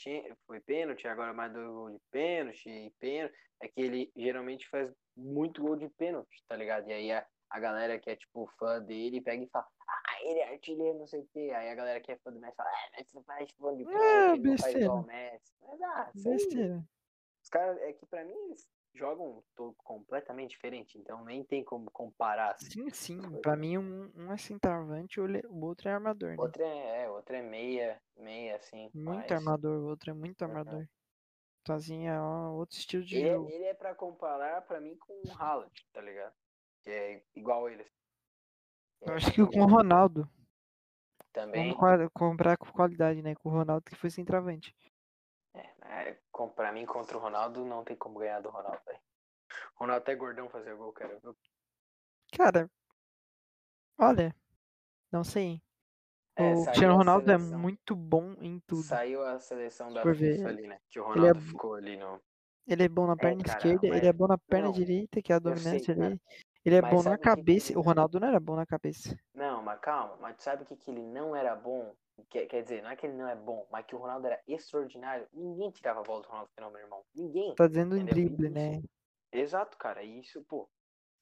foi 0.47 0.61
pênalti, 0.61 1.05
agora 1.05 1.33
mais 1.33 1.51
dois 1.51 1.67
gols 1.67 1.91
de 1.91 1.99
pênalti 2.09 2.69
e 2.69 2.89
pênalti. 2.97 3.35
É 3.61 3.67
que 3.67 3.81
ele 3.81 4.09
geralmente 4.15 4.69
faz 4.69 4.89
muito 5.17 5.61
gol 5.61 5.75
de 5.75 5.89
pênalti, 5.89 6.41
tá 6.47 6.55
ligado? 6.55 6.87
E 6.87 6.93
aí 6.93 7.11
a, 7.11 7.27
a 7.49 7.59
galera 7.59 7.99
que 7.99 8.09
é, 8.09 8.15
tipo, 8.15 8.49
fã 8.57 8.81
dele 8.81 9.19
pega 9.19 9.43
e 9.43 9.49
fala, 9.49 9.67
ah, 9.85 10.17
ele 10.23 10.39
é 10.39 10.53
artilheiro, 10.53 10.99
não 10.99 11.07
sei 11.07 11.19
o 11.19 11.27
quê. 11.33 11.51
Aí 11.53 11.69
a 11.69 11.75
galera 11.75 11.99
que 11.99 12.13
é 12.13 12.17
fã 12.19 12.31
do 12.31 12.39
Messi 12.39 12.55
fala, 12.55 12.69
ah, 12.69 12.97
Messi 12.97 13.13
não 13.13 13.23
faz 13.23 13.51
gol 13.59 13.75
de 13.75 13.83
pênalti, 13.83 14.39
É, 14.39 14.49
não 14.49 14.57
faz 14.57 14.75
igual 14.75 14.99
o. 14.99 15.05
Messi. 15.07 15.53
Mas, 15.61 15.81
ah, 15.81 16.11
Besteira. 16.15 16.85
os 17.43 17.49
caras, 17.49 17.77
é 17.81 17.91
que 17.91 18.05
pra 18.05 18.23
mim 18.23 18.33
eles 18.45 18.65
jogam 18.93 19.43
todo 19.55 19.73
completamente 19.83 20.51
diferente, 20.51 20.97
então 20.97 21.23
nem 21.23 21.43
tem 21.43 21.63
como 21.63 21.89
comparar. 21.91 22.51
assim. 22.51 22.69
Sim, 22.69 22.89
sim. 22.89 23.41
Pra 23.41 23.55
mim, 23.55 23.77
um, 23.77 24.11
um 24.15 24.31
é 24.31 24.37
centroavante 24.37 25.19
e 25.19 25.23
o 25.47 25.63
outro 25.65 25.89
é 25.89 25.93
armador, 25.93 26.31
né? 26.31 26.35
Outra 26.37 26.63
é, 26.63 27.03
é, 27.03 27.09
outra 27.09 27.37
é 27.37 27.41
meia, 27.41 28.01
meia, 28.17 28.57
assim. 28.57 28.89
Muito 28.93 29.05
mais- 29.17 29.31
armador, 29.31 29.79
o 29.79 29.87
outro 29.87 30.11
é 30.11 30.13
muito 30.13 30.41
armador. 30.43 30.87
Sozinho 31.65 32.09
é 32.11 32.19
outro 32.51 32.77
estilo 32.77 33.03
de 33.03 33.17
Ele 33.17 33.29
é, 33.29 33.33
jogo. 33.33 33.49
ele 33.49 33.63
é 33.65 33.73
pra 33.73 33.93
comparar 33.93 34.61
pra 34.63 34.81
mim 34.81 34.97
com 34.97 35.13
o 35.13 35.31
Haaland, 35.37 35.71
tá 35.93 36.01
ligado? 36.01 36.33
Que 36.83 36.89
é 36.89 37.23
igual 37.35 37.69
ele. 37.69 37.85
Eu 39.01 39.13
É, 39.13 39.15
acho 39.15 39.31
que 39.31 39.45
com 39.45 39.61
o 39.61 39.67
Ronaldo. 39.67 40.27
Também, 41.31 41.73
Vamos 41.77 42.09
comprar 42.13 42.57
com 42.57 42.65
qualidade, 42.71 43.21
né? 43.21 43.35
Com 43.35 43.49
o 43.49 43.51
Ronaldo 43.51 43.85
que 43.85 43.95
foi 43.95 44.09
centroavante. 44.09 44.75
é, 45.53 46.09
é, 46.09 46.19
com- 46.31 46.49
pra 46.49 46.71
mim, 46.71 46.85
contra 46.85 47.17
o 47.17 47.19
Ronaldo, 47.19 47.65
não 47.65 47.83
tem 47.83 47.95
como 47.95 48.19
ganhar 48.19 48.39
do 48.41 48.49
Ronaldo, 48.49 48.81
velho. 48.85 48.99
Ronaldo 49.75 50.01
até 50.01 50.15
gordão 50.15 50.49
fazer 50.49 50.75
gol, 50.75 50.93
cara. 50.93 51.19
Cara, 52.31 52.69
olha, 53.97 54.35
não 55.11 55.23
sei. 55.23 55.61
É, 56.35 56.43
o 56.43 56.63
Cristiano 56.63 56.95
Ronaldo 56.95 57.29
é 57.29 57.37
muito 57.37 57.95
bom 57.95 58.33
em 58.39 58.59
tudo. 58.61 58.83
Saiu 58.83 59.21
a 59.23 59.37
seleção 59.39 59.91
da 59.93 60.01
FIFA 60.01 60.47
ali, 60.47 60.65
né? 60.67 60.79
Que 60.89 60.99
o 60.99 61.03
ele 61.13 61.25
é 61.25 61.31
Ronaldo 61.33 61.41
bo- 61.41 61.47
ficou 61.47 61.73
ali 61.75 61.97
no... 61.97 62.21
Ele 62.65 62.83
é 62.83 62.87
bom 62.87 63.05
na 63.05 63.17
perna 63.17 63.43
cara, 63.43 63.57
esquerda, 63.57 63.87
ele 63.87 63.95
mas- 63.97 64.03
é 64.07 64.13
bom 64.13 64.27
na 64.27 64.37
perna 64.37 64.67
não, 64.67 64.71
direita, 64.73 65.21
que 65.21 65.33
é 65.33 65.35
a 65.35 65.39
sei, 65.39 65.51
dominância 65.51 65.95
cara. 65.95 66.07
ali. 66.07 66.21
Ele 66.65 66.75
é 66.75 66.81
Mas 66.81 66.91
bom 66.91 67.03
na 67.03 67.11
que 67.11 67.17
que 67.17 67.23
cabeça. 67.23 67.71
ele- 67.71 67.79
O 67.79 67.81
Ronaldo 67.81 68.19
não 68.19 68.27
era 68.27 68.39
bom 68.39 68.55
na 68.55 68.65
cabeça. 68.65 69.17
Não, 69.33 69.63
mas 69.63 69.79
calma, 69.79 70.17
mas 70.19 70.35
tu 70.37 70.43
sabe 70.43 70.63
o 70.63 70.65
que, 70.65 70.75
que 70.75 70.91
ele 70.91 71.01
não 71.01 71.35
era 71.35 71.55
bom? 71.55 71.93
Quer, 72.29 72.45
quer 72.45 72.61
dizer, 72.61 72.83
não 72.83 72.89
é 72.91 72.95
que 72.95 73.05
ele 73.07 73.15
não 73.17 73.27
é 73.27 73.35
bom, 73.35 73.65
mas 73.71 73.85
que 73.85 73.95
o 73.95 73.97
Ronaldo 73.97 74.27
era 74.27 74.39
extraordinário. 74.47 75.27
Ninguém 75.33 75.71
tirava 75.71 76.01
a 76.01 76.03
bola 76.03 76.21
do 76.21 76.27
Ronaldo 76.27 76.51
Fenômeno, 76.53 76.77
meu 76.77 76.85
irmão. 76.85 77.03
Ninguém. 77.15 77.55
Tá 77.55 77.67
dizendo 77.67 77.97
em 77.97 78.05
drible, 78.05 78.47
Isso. 78.47 78.53
né? 78.53 78.81
Exato, 79.31 79.77
cara. 79.77 80.03
E 80.03 80.19
isso, 80.19 80.43
pô, 80.47 80.69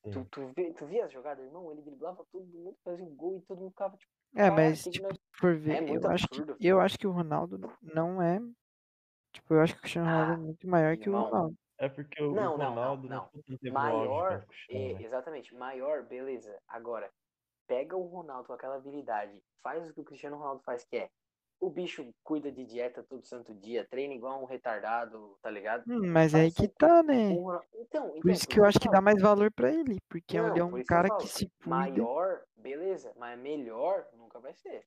tu, 0.03 0.11
Sim. 0.11 0.27
tu, 0.31 0.51
vê, 0.55 0.73
tu 0.73 0.85
via 0.87 1.05
as 1.05 1.13
jogadas, 1.13 1.45
irmão? 1.45 1.71
Ele 1.71 1.81
driblava 1.83 2.25
todo 2.31 2.45
mundo, 2.47 2.75
fazia 2.83 3.05
um 3.05 3.15
gol 3.15 3.37
e 3.37 3.41
todo 3.43 3.59
mundo 3.59 3.69
ficava 3.71 3.95
tipo, 3.95 4.11
É, 4.35 4.49
mas, 4.49 4.83
que 4.83 4.89
que 4.89 4.89
tipo, 4.97 5.07
nós- 5.07 5.17
for 5.33 5.55
ver, 5.55 5.81
muito 5.81 6.03
eu 6.05 6.11
acho 6.11 6.27
que 6.27 6.39
absurdo. 6.41 6.57
eu 6.67 6.81
acho 6.81 6.99
que 6.99 7.07
o 7.07 7.11
Ronaldo 7.11 7.71
não 7.81 8.21
é. 8.21 8.39
Tipo, 9.31 9.53
eu 9.53 9.61
acho 9.61 9.73
que 9.73 9.79
o 9.79 9.81
Cristiano 9.83 10.07
Ronaldo 10.09 10.31
é 10.31 10.35
Ah, 10.35 10.37
muito 10.39 10.67
maior 10.67 10.97
que 10.97 11.07
o 11.09 11.13
irmão, 11.13 11.25
Ronaldo. 11.29 11.55
É 11.79 11.87
porque 11.87 12.21
o 12.21 12.33
Não, 12.33 12.55
o 12.55 12.57
não, 12.57 12.57
não, 12.57 12.69
Ronaldo 12.75 13.07
não. 13.07 13.21
auge 13.21 13.71
maior. 13.71 14.45
é, 14.69 14.93
né? 14.93 15.01
exatamente, 15.01 15.55
maior, 15.55 16.03
beleza. 16.03 16.61
Agora, 16.67 17.09
pega 17.65 17.95
o 17.95 18.05
Ronaldo 18.05 18.47
com 18.47 18.53
aquela 18.53 18.75
habilidade, 18.75 19.41
faz 19.63 19.89
o 19.89 19.93
que 19.93 20.01
o 20.01 20.03
Cristiano 20.03 20.37
Ronaldo 20.37 20.61
faz, 20.63 20.83
que 20.83 20.97
é. 20.97 21.09
O 21.61 21.69
bicho 21.69 22.13
cuida 22.23 22.51
de 22.51 22.65
dieta 22.65 23.03
todo 23.03 23.25
santo 23.25 23.53
dia, 23.53 23.85
treina 23.85 24.13
igual 24.13 24.41
um 24.41 24.45
retardado, 24.45 25.37
tá 25.41 25.49
ligado? 25.49 25.83
Hum, 25.89 26.09
mas 26.11 26.33
é 26.33 26.37
Faz 26.37 26.43
aí 26.43 26.51
que 26.51 26.67
tá, 26.67 27.01
né? 27.03 27.33
Ronaldo- 27.33 27.65
Então, 27.73 28.07
então, 28.09 28.21
Por 28.21 28.31
isso 28.31 28.47
que 28.47 28.59
eu 28.59 28.65
acho 28.65 28.79
que 28.79 28.89
dá 28.89 29.01
mais 29.01 29.21
valor 29.21 29.51
pra 29.51 29.71
ele, 29.71 29.97
porque 30.09 30.37
Não, 30.37 30.47
ele 30.49 30.59
é 30.59 30.63
um 30.63 30.83
cara 30.83 31.07
que 31.09 31.15
falo, 31.15 31.27
se 31.27 31.49
cuida. 31.61 31.69
Maior, 31.69 32.43
beleza, 32.57 33.13
mas 33.17 33.39
melhor 33.39 34.05
nunca 34.13 34.39
vai 34.39 34.53
ser. 34.53 34.85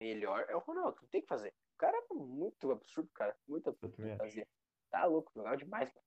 Melhor 0.00 0.44
é 0.48 0.56
o 0.56 0.60
Ronaldo, 0.60 0.98
não 1.00 1.08
tem 1.08 1.22
que 1.22 1.26
fazer. 1.28 1.54
O 1.74 1.78
cara 1.78 1.96
é 1.96 2.14
muito 2.14 2.70
absurdo, 2.70 3.10
cara. 3.14 3.34
Muito 3.48 3.68
absurdo 3.70 3.96
que 3.96 4.16
fazer. 4.16 4.46
Tá 4.90 5.04
louco, 5.06 5.30
jogava 5.34 5.56
demais, 5.56 5.88
mano. 5.94 6.04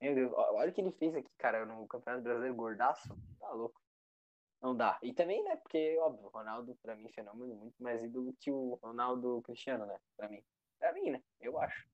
Meu 0.00 0.14
Deus, 0.14 0.32
olha 0.34 0.70
o 0.70 0.74
que 0.74 0.80
ele 0.80 0.92
fez 0.92 1.14
aqui, 1.14 1.28
cara, 1.36 1.66
no 1.66 1.86
Campeonato 1.86 2.24
Brasileiro 2.24 2.54
Gordaço. 2.54 3.14
Tá 3.38 3.50
louco. 3.52 3.80
Não 4.62 4.74
dá. 4.76 4.98
E 5.02 5.12
também, 5.12 5.42
né, 5.44 5.56
porque, 5.56 5.98
óbvio, 5.98 6.26
o 6.26 6.30
Ronaldo, 6.30 6.74
pra 6.82 6.94
mim, 6.96 7.08
fenômeno 7.12 7.54
muito 7.54 7.82
mais 7.82 8.02
ídolo 8.02 8.34
que 8.38 8.50
o 8.50 8.74
Ronaldo 8.82 9.40
Cristiano, 9.42 9.86
né? 9.86 9.98
Pra 10.16 10.28
mim. 10.28 10.42
Pra 10.78 10.92
mim, 10.92 11.10
né? 11.10 11.22
Eu 11.38 11.58
acho. 11.58 11.88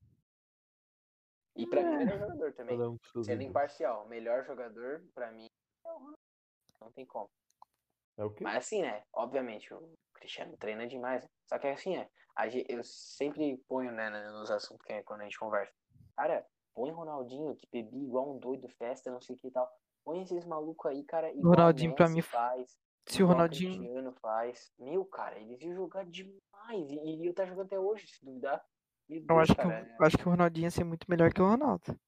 E 1.56 1.66
pra 1.66 1.80
mim, 1.82 1.94
É. 1.94 1.96
melhor 1.98 2.18
jogador 2.18 2.52
também. 2.54 2.78
Sendo 3.24 3.42
imparcial, 3.42 4.06
melhor 4.08 4.44
jogador, 4.44 5.04
pra 5.14 5.32
mim, 5.32 5.46
é 5.84 5.88
o 5.92 5.96
Ronaldo. 5.98 6.18
Não 6.80 6.92
tem 6.92 7.06
como. 7.06 7.30
É 8.18 8.24
o 8.24 8.30
quê? 8.30 8.44
Mas 8.44 8.56
assim, 8.56 8.82
né? 8.82 9.02
Obviamente, 9.12 9.72
o 9.72 9.92
Cristiano 10.14 10.56
treina 10.56 10.86
demais. 10.86 11.22
né? 11.24 11.28
Só 11.48 11.58
que 11.58 11.66
assim, 11.66 11.96
é. 11.96 12.08
ge- 12.50 12.66
Eu 12.68 12.82
sempre 12.84 13.56
ponho, 13.68 13.90
né, 13.92 14.10
nos 14.30 14.50
assuntos 14.50 14.84
que 14.84 14.92
é 14.92 15.02
quando 15.02 15.22
a 15.22 15.24
gente 15.24 15.38
conversa. 15.38 15.72
Cara, 16.16 16.46
põe 16.76 16.90
Ronaldinho, 16.92 17.56
que 17.56 17.66
bebia 17.72 18.04
igual 18.04 18.36
um 18.36 18.38
doido, 18.38 18.68
festa, 18.78 19.10
não 19.10 19.20
sei 19.20 19.34
o 19.34 19.38
que 19.38 19.48
e 19.48 19.50
tal. 19.50 19.68
Põe 20.04 20.22
esses 20.22 20.44
malucos 20.44 20.88
aí, 20.90 21.02
cara, 21.04 21.32
igual 21.32 21.54
Ronaldinho, 21.54 21.92
o 21.92 21.94
pra 21.96 22.08
mim, 22.08 22.20
faz. 22.22 22.78
Se 23.06 23.22
o 23.22 23.26
Ronaldinho. 23.26 23.78
Cristiano 23.80 24.12
faz. 24.20 24.72
Meu, 24.78 25.04
cara, 25.06 25.38
eles 25.38 25.60
iam 25.62 25.74
jogar 25.74 26.04
demais. 26.04 26.90
E, 26.90 27.22
e 27.22 27.26
eu 27.26 27.34
tá 27.34 27.44
jogando 27.44 27.66
até 27.66 27.78
hoje, 27.80 28.06
se 28.06 28.24
duvidar. 28.24 28.62
Meu 29.08 29.20
Eu 29.20 29.26
Deus, 29.26 29.40
acho 29.40 29.54
que, 29.54 29.60
o- 29.60 29.68
cara. 29.68 29.96
eu 29.98 30.06
acho 30.06 30.18
que 30.18 30.26
o 30.28 30.30
Ronaldinho 30.30 30.64
ia 30.66 30.70
ser 30.70 30.84
muito 30.84 31.06
melhor 31.08 31.32
que 31.32 31.40
o 31.40 31.48
Ronaldo. 31.48 31.98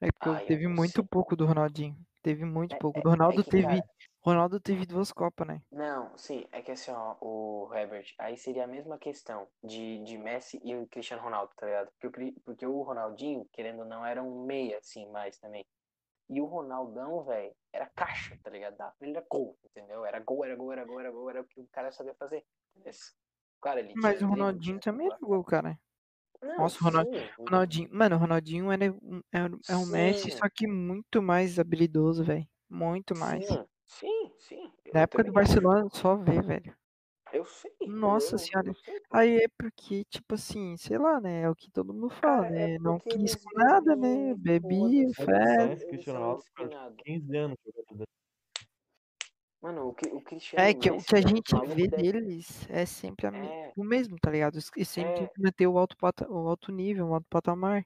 É 0.00 0.06
porque 0.12 0.28
Ah, 0.28 0.40
ia 0.40 0.46
teve 0.46 0.66
muito 0.68 1.04
pouco 1.04 1.34
do 1.36 1.46
Ronaldinho. 1.46 1.96
Teve 2.22 2.44
muito 2.44 2.74
É- 2.74 2.78
pouco. 2.78 2.98
é- 2.98 3.02
Do 3.02 3.10
Ronaldo 3.10 3.40
é 3.40 3.44
que, 3.44 3.50
teve. 3.50 3.62
cara, 3.66 3.84
Ronaldo 4.26 4.60
teve 4.60 4.84
duas 4.86 5.12
Copas, 5.12 5.46
né? 5.48 5.62
Não, 5.70 6.16
sim, 6.16 6.46
é 6.52 6.62
que 6.62 6.70
assim, 6.70 6.90
ó, 6.92 7.16
o 7.20 7.68
Herbert, 7.74 8.14
aí 8.18 8.36
seria 8.36 8.64
a 8.64 8.68
mesma 8.68 8.98
questão 8.98 9.48
de, 9.62 10.02
de 10.04 10.16
Messi 10.16 10.60
e 10.64 10.74
o 10.76 10.86
Cristiano 10.86 11.22
Ronaldo, 11.22 11.52
tá 11.56 11.66
ligado? 11.66 11.90
Porque 12.00 12.06
o, 12.24 12.40
porque 12.44 12.66
o 12.66 12.82
Ronaldinho, 12.82 13.44
querendo 13.52 13.80
ou 13.80 13.84
não, 13.84 14.06
era 14.06 14.22
um 14.22 14.44
meia, 14.46 14.78
assim, 14.78 15.06
mais 15.10 15.38
também. 15.38 15.66
E 16.30 16.40
o 16.40 16.46
Ronaldão, 16.46 17.24
velho, 17.24 17.54
era 17.72 17.86
caixa, 17.90 18.38
tá 18.42 18.50
ligado? 18.50 18.76
Dava 18.76 18.94
pra 18.98 19.08
ele 19.08 19.16
era 19.18 19.26
gol, 19.30 19.58
entendeu? 19.64 20.04
Era 20.04 20.20
gol, 20.20 20.44
era 20.44 20.56
gol, 20.56 20.72
era 20.72 20.84
gol, 20.84 21.00
era 21.00 21.10
gol, 21.12 21.30
era 21.30 21.42
o 21.42 21.46
que 21.46 21.60
o 21.60 21.68
cara 21.68 21.92
sabia 21.92 22.14
fazer. 22.16 22.44
entendeu? 22.76 22.92
Cara, 23.62 23.80
ele 23.80 23.94
Mas 23.94 24.20
o 24.22 24.26
Ronaldinho 24.28 24.78
também 24.80 25.06
era 25.06 25.18
gol, 25.20 25.42
cara. 25.44 25.78
Não, 26.42 26.54
Nossa, 26.58 26.78
o 26.80 26.84
Ronald- 26.84 27.08
sim, 27.10 27.30
Ronaldinho. 27.48 27.88
Mano, 27.92 28.16
o 28.16 28.18
Ronaldinho 28.18 28.72
era 28.72 28.92
um, 28.92 29.22
é, 29.32 29.44
um- 29.44 29.60
é 29.68 29.76
um 29.76 29.86
Messi, 29.86 30.30
só 30.30 30.48
que 30.54 30.66
muito 30.68 31.22
mais 31.22 31.58
habilidoso, 31.58 32.24
velho. 32.24 32.48
Muito 32.70 33.14
mais. 33.16 33.46
sim, 33.46 33.66
sim, 33.86 34.32
sim. 34.38 34.72
Na 34.92 35.00
época 35.00 35.22
do 35.24 35.32
também 35.32 35.42
acho. 35.42 35.54
Barcelona, 35.60 35.88
só 35.92 36.16
vê, 36.16 36.40
velho. 36.42 36.76
Eu 37.32 37.44
sei. 37.44 37.70
Nossa 37.86 38.34
eu- 38.36 38.38
senhora. 38.38 38.68
eu 38.68 38.74
sei. 38.74 39.00
Aí 39.10 39.36
é 39.38 39.48
porque, 39.58 40.04
tipo 40.04 40.34
assim, 40.34 40.76
sei 40.76 40.96
lá, 40.98 41.20
né? 41.20 41.42
É 41.42 41.50
o 41.50 41.54
que 41.54 41.70
todo 41.70 41.92
mundo 41.92 42.08
fala, 42.10 42.46
é 42.46 42.50
né? 42.50 42.78
Não 42.78 42.98
porque 42.98 43.16
quis 43.18 43.36
nada, 43.54 43.96
né? 43.96 44.34
Mas 44.34 45.14
festa. 45.14 45.76
disciplinados. 45.76 46.44
15 47.04 47.36
anos 47.36 47.58
desse. 47.64 48.04
Mano, 49.60 49.88
o, 49.88 49.94
que, 49.94 50.06
o 50.08 50.20
Cristiano 50.20 50.64
É 50.64 50.74
que 50.74 50.90
o 50.90 51.02
que 51.02 51.16
a 51.16 51.20
velho, 51.20 51.28
gente 51.28 51.54
vê 51.74 51.88
deles 51.88 52.68
é 52.70 52.86
sempre 52.86 53.26
É. 53.26 53.72
o 53.76 53.82
mesmo, 53.82 54.16
tá 54.20 54.30
ligado? 54.30 54.58
E 54.76 54.84
sempre 54.84 55.24
É. 55.24 55.30
manter 55.38 55.66
o 55.66 55.78
alto, 55.78 55.96
pata- 55.96 56.30
o 56.30 56.48
alto 56.48 56.70
nível, 56.70 57.08
o 57.08 57.14
alto 57.14 57.26
patamar. 57.28 57.84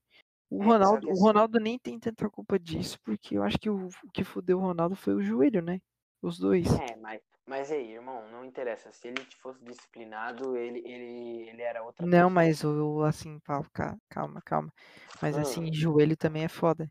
O 0.51 0.63
É, 0.63 0.67
Ronaldo, 0.67 1.09
o 1.09 1.15
Ronaldo 1.15 1.59
nem 1.61 1.79
tem 1.79 1.99
tanta 1.99 2.29
culpa 2.29 2.59
disso, 2.59 2.99
porque 3.05 3.39
eu 3.39 3.43
acho 3.43 3.57
que 3.59 3.71
o, 3.71 3.87
o 3.87 4.11
que 4.13 4.25
fudeu 4.25 4.59
o 4.59 4.61
Ronaldo 4.61 4.97
foi 4.97 5.15
o 5.15 5.23
joelho, 5.23 5.63
né? 5.63 5.81
Os 6.23 6.39
dois. 6.39 6.69
É, 6.87 6.97
mas, 6.97 7.21
mas 7.47 7.71
aí, 7.71 7.93
irmão, 7.93 8.29
não 8.31 8.45
interessa. 8.45 8.93
Se 8.93 9.09
ele 9.09 9.25
fosse 9.43 9.63
disciplinado, 9.65 10.57
ele, 10.57 10.81
ele, 10.87 11.49
ele 11.49 11.63
era 11.63 11.83
outra 11.83 12.07
Não, 12.07 12.29
pessoa. 12.29 12.31
mas 12.31 12.65
o 12.65 13.03
assim, 13.05 13.39
Paulo, 13.41 13.69
calma, 14.09 14.41
calma. 14.45 14.73
Mas 15.21 15.37
Hum. 15.37 15.39
assim, 15.39 15.73
joelho 15.73 16.17
também 16.17 16.45
é 16.45 16.49
foda. 16.49 16.91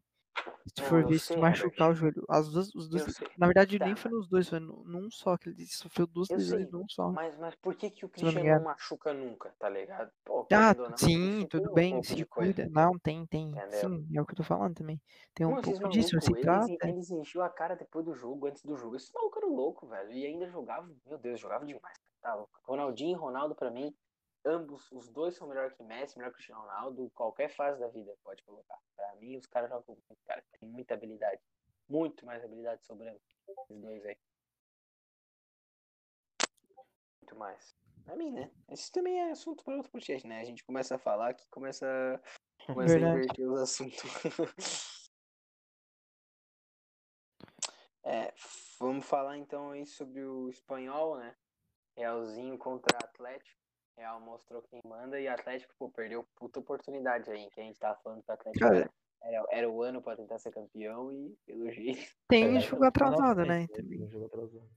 Se 0.65 0.73
tu 0.75 0.83
for 0.83 1.05
ver, 1.05 1.19
se 1.19 1.33
tu 1.33 1.39
machucar 1.39 1.89
o 1.89 1.95
joelho, 1.95 2.23
as 2.29 2.49
duas, 2.49 2.73
os 2.75 2.87
dois, 2.87 3.05
na 3.37 3.47
verdade 3.47 3.79
Tá, 3.79 3.85
nem 3.85 3.95
foi 3.95 4.11
nos 4.11 4.27
dois, 4.27 4.47
foi 4.47 4.59
num 4.59 5.09
só, 5.09 5.35
que 5.37 5.49
ele 5.49 5.65
sofreu 5.65 6.05
duas 6.05 6.29
Eu 6.29 6.37
lesões 6.37 6.71
num 6.71 6.87
só. 6.87 7.09
Mas, 7.11 7.37
mas 7.37 7.55
por 7.55 7.75
que, 7.75 7.89
que 7.89 8.05
o 8.05 8.11
Se 8.15 8.23
não 8.23 8.31
não 8.31 8.63
machuca 8.63 9.13
nunca, 9.13 9.53
tá 9.57 9.69
ligado? 9.69 10.11
Pô, 10.23 10.45
Ah, 10.51 10.75
não, 10.75 10.97
sim, 10.97 11.47
tudo 11.49 11.71
um 11.71 11.73
bem, 11.73 12.03
se 12.03 12.23
cuida. 12.25 12.67
Não, 12.69 12.97
tem, 12.99 13.25
tem. 13.25 13.49
Entendeu? 13.49 13.71
Sim, 13.71 14.07
é 14.15 14.21
o 14.21 14.25
que 14.25 14.33
eu 14.33 14.37
tô 14.37 14.43
falando 14.43 14.75
também. 14.75 15.01
Tem 15.33 15.45
um 15.45 15.61
pouco 15.61 15.89
disso, 15.89 16.15
malucos, 16.15 16.25
se 16.25 16.41
trata. 16.41 16.87
eles 16.87 17.09
enchiam 17.09 17.43
a 17.43 17.49
cara 17.49 17.75
depois 17.75 18.05
do 18.05 18.13
jogo, 18.13 18.47
antes 18.47 18.63
do 18.63 18.75
jogo. 18.75 18.95
Esses 18.95 19.11
malucos 19.11 19.41
eram 19.41 19.55
loucos, 19.55 19.89
velho. 19.89 20.11
E 20.11 20.25
ainda 20.25 20.47
jogavam, 20.49 20.95
meu 21.05 21.17
Deus, 21.17 21.39
jogavam 21.39 21.65
demais. 21.65 21.97
Tá 22.21 22.35
louco. 22.35 22.51
Ronaldinho 22.63 23.11
e 23.17 23.19
Ronaldo, 23.19 23.55
pra 23.55 23.71
mim, 23.71 23.95
ambos, 24.45 24.91
os 24.91 25.09
dois 25.09 25.35
são 25.35 25.47
melhor 25.47 25.71
que 25.73 25.83
Messi, 25.83 26.17
melhor 26.17 26.31
que 26.31 26.35
Cristiano 26.35 26.61
Ronaldo, 26.61 27.09
qualquer 27.15 27.49
fase 27.49 27.79
da 27.79 27.87
vida 27.87 28.15
pode 28.23 28.43
colocar. 28.43 28.79
Pra 28.95 29.15
mim, 29.15 29.37
os 29.37 29.45
caras 29.45 29.69
jogam 29.69 29.97
muito, 30.07 30.23
cara. 30.25 30.43
Tem 30.59 30.69
muita 30.69 30.93
habilidade. 30.93 31.41
Muito 31.87 32.25
mais 32.25 32.43
habilidade 32.43 32.85
sobrando. 32.85 33.19
Esses 33.47 33.79
dois 33.79 34.05
aí. 34.05 34.17
Muito 37.21 37.35
mais. 37.35 37.75
Pra 38.03 38.15
mim, 38.15 38.31
né? 38.31 38.51
Esse 38.69 38.91
também 38.91 39.19
é 39.19 39.31
assunto 39.31 39.63
para 39.63 39.75
outro 39.75 39.91
podcast, 39.91 40.27
né? 40.27 40.41
A 40.41 40.45
gente 40.45 40.63
começa 40.63 40.95
a 40.95 40.99
falar 40.99 41.33
que 41.33 41.47
começa, 41.49 41.85
começa 42.65 42.95
a 42.95 42.99
inverter 42.99 43.51
os 43.51 43.59
assuntos. 43.59 44.01
É, 48.01 48.33
vamos 48.79 49.05
falar 49.05 49.37
então 49.37 49.69
aí 49.69 49.85
sobre 49.85 50.23
o 50.23 50.49
espanhol, 50.49 51.19
né? 51.19 51.35
Realzinho 51.95 52.57
contra 52.57 52.97
Atlético. 52.97 53.59
Real 53.99 54.21
mostrou 54.21 54.61
quem 54.69 54.79
manda 54.85 55.19
e 55.19 55.27
Atlético, 55.27 55.73
pô, 55.77 55.89
perdeu 55.89 56.25
puta 56.37 56.59
oportunidade 56.61 57.29
aí, 57.29 57.49
que 57.51 57.59
a 57.59 57.63
gente 57.63 57.77
tava 57.77 57.99
falando 58.01 58.23
que 58.23 58.31
o 58.31 58.33
Atlético 58.33 58.65
Cara, 58.65 58.77
era, 58.77 58.89
era, 59.21 59.45
era 59.51 59.69
o 59.69 59.81
ano 59.83 60.01
pra 60.01 60.15
tentar 60.15 60.39
ser 60.39 60.51
campeão 60.51 61.11
e 61.11 61.35
pelo 61.45 61.69
jeito. 61.69 61.99
tem 62.29 62.55
É, 62.57 62.61
jogo 62.61 62.85
atrasado, 62.85 63.43
né? 63.45 63.67
Também. 63.67 63.97
Tem 63.99 64.07
jogo 64.07 64.25
atrasado. 64.27 64.69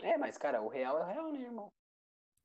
É, 0.00 0.18
mas 0.18 0.36
cara, 0.36 0.60
o 0.60 0.68
Real 0.68 0.98
é 0.98 1.02
o 1.02 1.06
Real, 1.06 1.32
né, 1.32 1.40
irmão? 1.40 1.72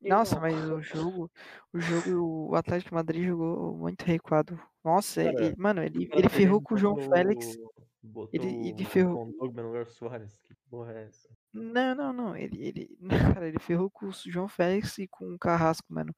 Nossa, 0.00 0.40
mas 0.40 0.54
o 0.70 0.80
jogo, 1.12 1.30
o 1.72 1.78
jogo, 1.78 2.50
o 2.50 2.54
Atlético 2.56 2.88
de 2.90 2.94
Madrid 2.94 3.24
jogou 3.26 3.74
muito 3.74 4.02
recuado. 4.02 4.58
Nossa, 4.82 5.22
Cara, 5.24 5.44
ele, 5.44 5.54
mano, 5.58 5.82
ele, 5.82 6.08
O 6.08 6.18
ele 6.18 6.28
ferrou 6.30 6.60
com 6.62 6.74
o 6.74 6.78
João 6.78 6.94
botou- 6.94 7.10
Félix. 7.10 7.56
Botou 8.02 8.30
Ele- 8.32 8.68
ele 8.68 8.82
o 8.82 8.86
ferrou- 8.86 9.24
lugar 9.40 9.84
do 9.84 9.90
Soares. 9.90 10.38
Que 10.42 10.54
porra 10.70 10.92
é 10.94 11.04
essa? 11.04 11.28
Não, 11.54 11.94
não, 11.94 12.12
não. 12.12 12.36
Ele, 12.36 12.60
ele, 12.60 12.98
cara, 13.38 13.48
ele 13.48 13.60
ferrou 13.60 13.88
com 13.88 14.06
o 14.06 14.12
João 14.12 14.48
Félix 14.48 14.98
e 14.98 15.06
com 15.06 15.34
o 15.34 15.38
Carrasco, 15.38 15.86
mano. 15.88 16.14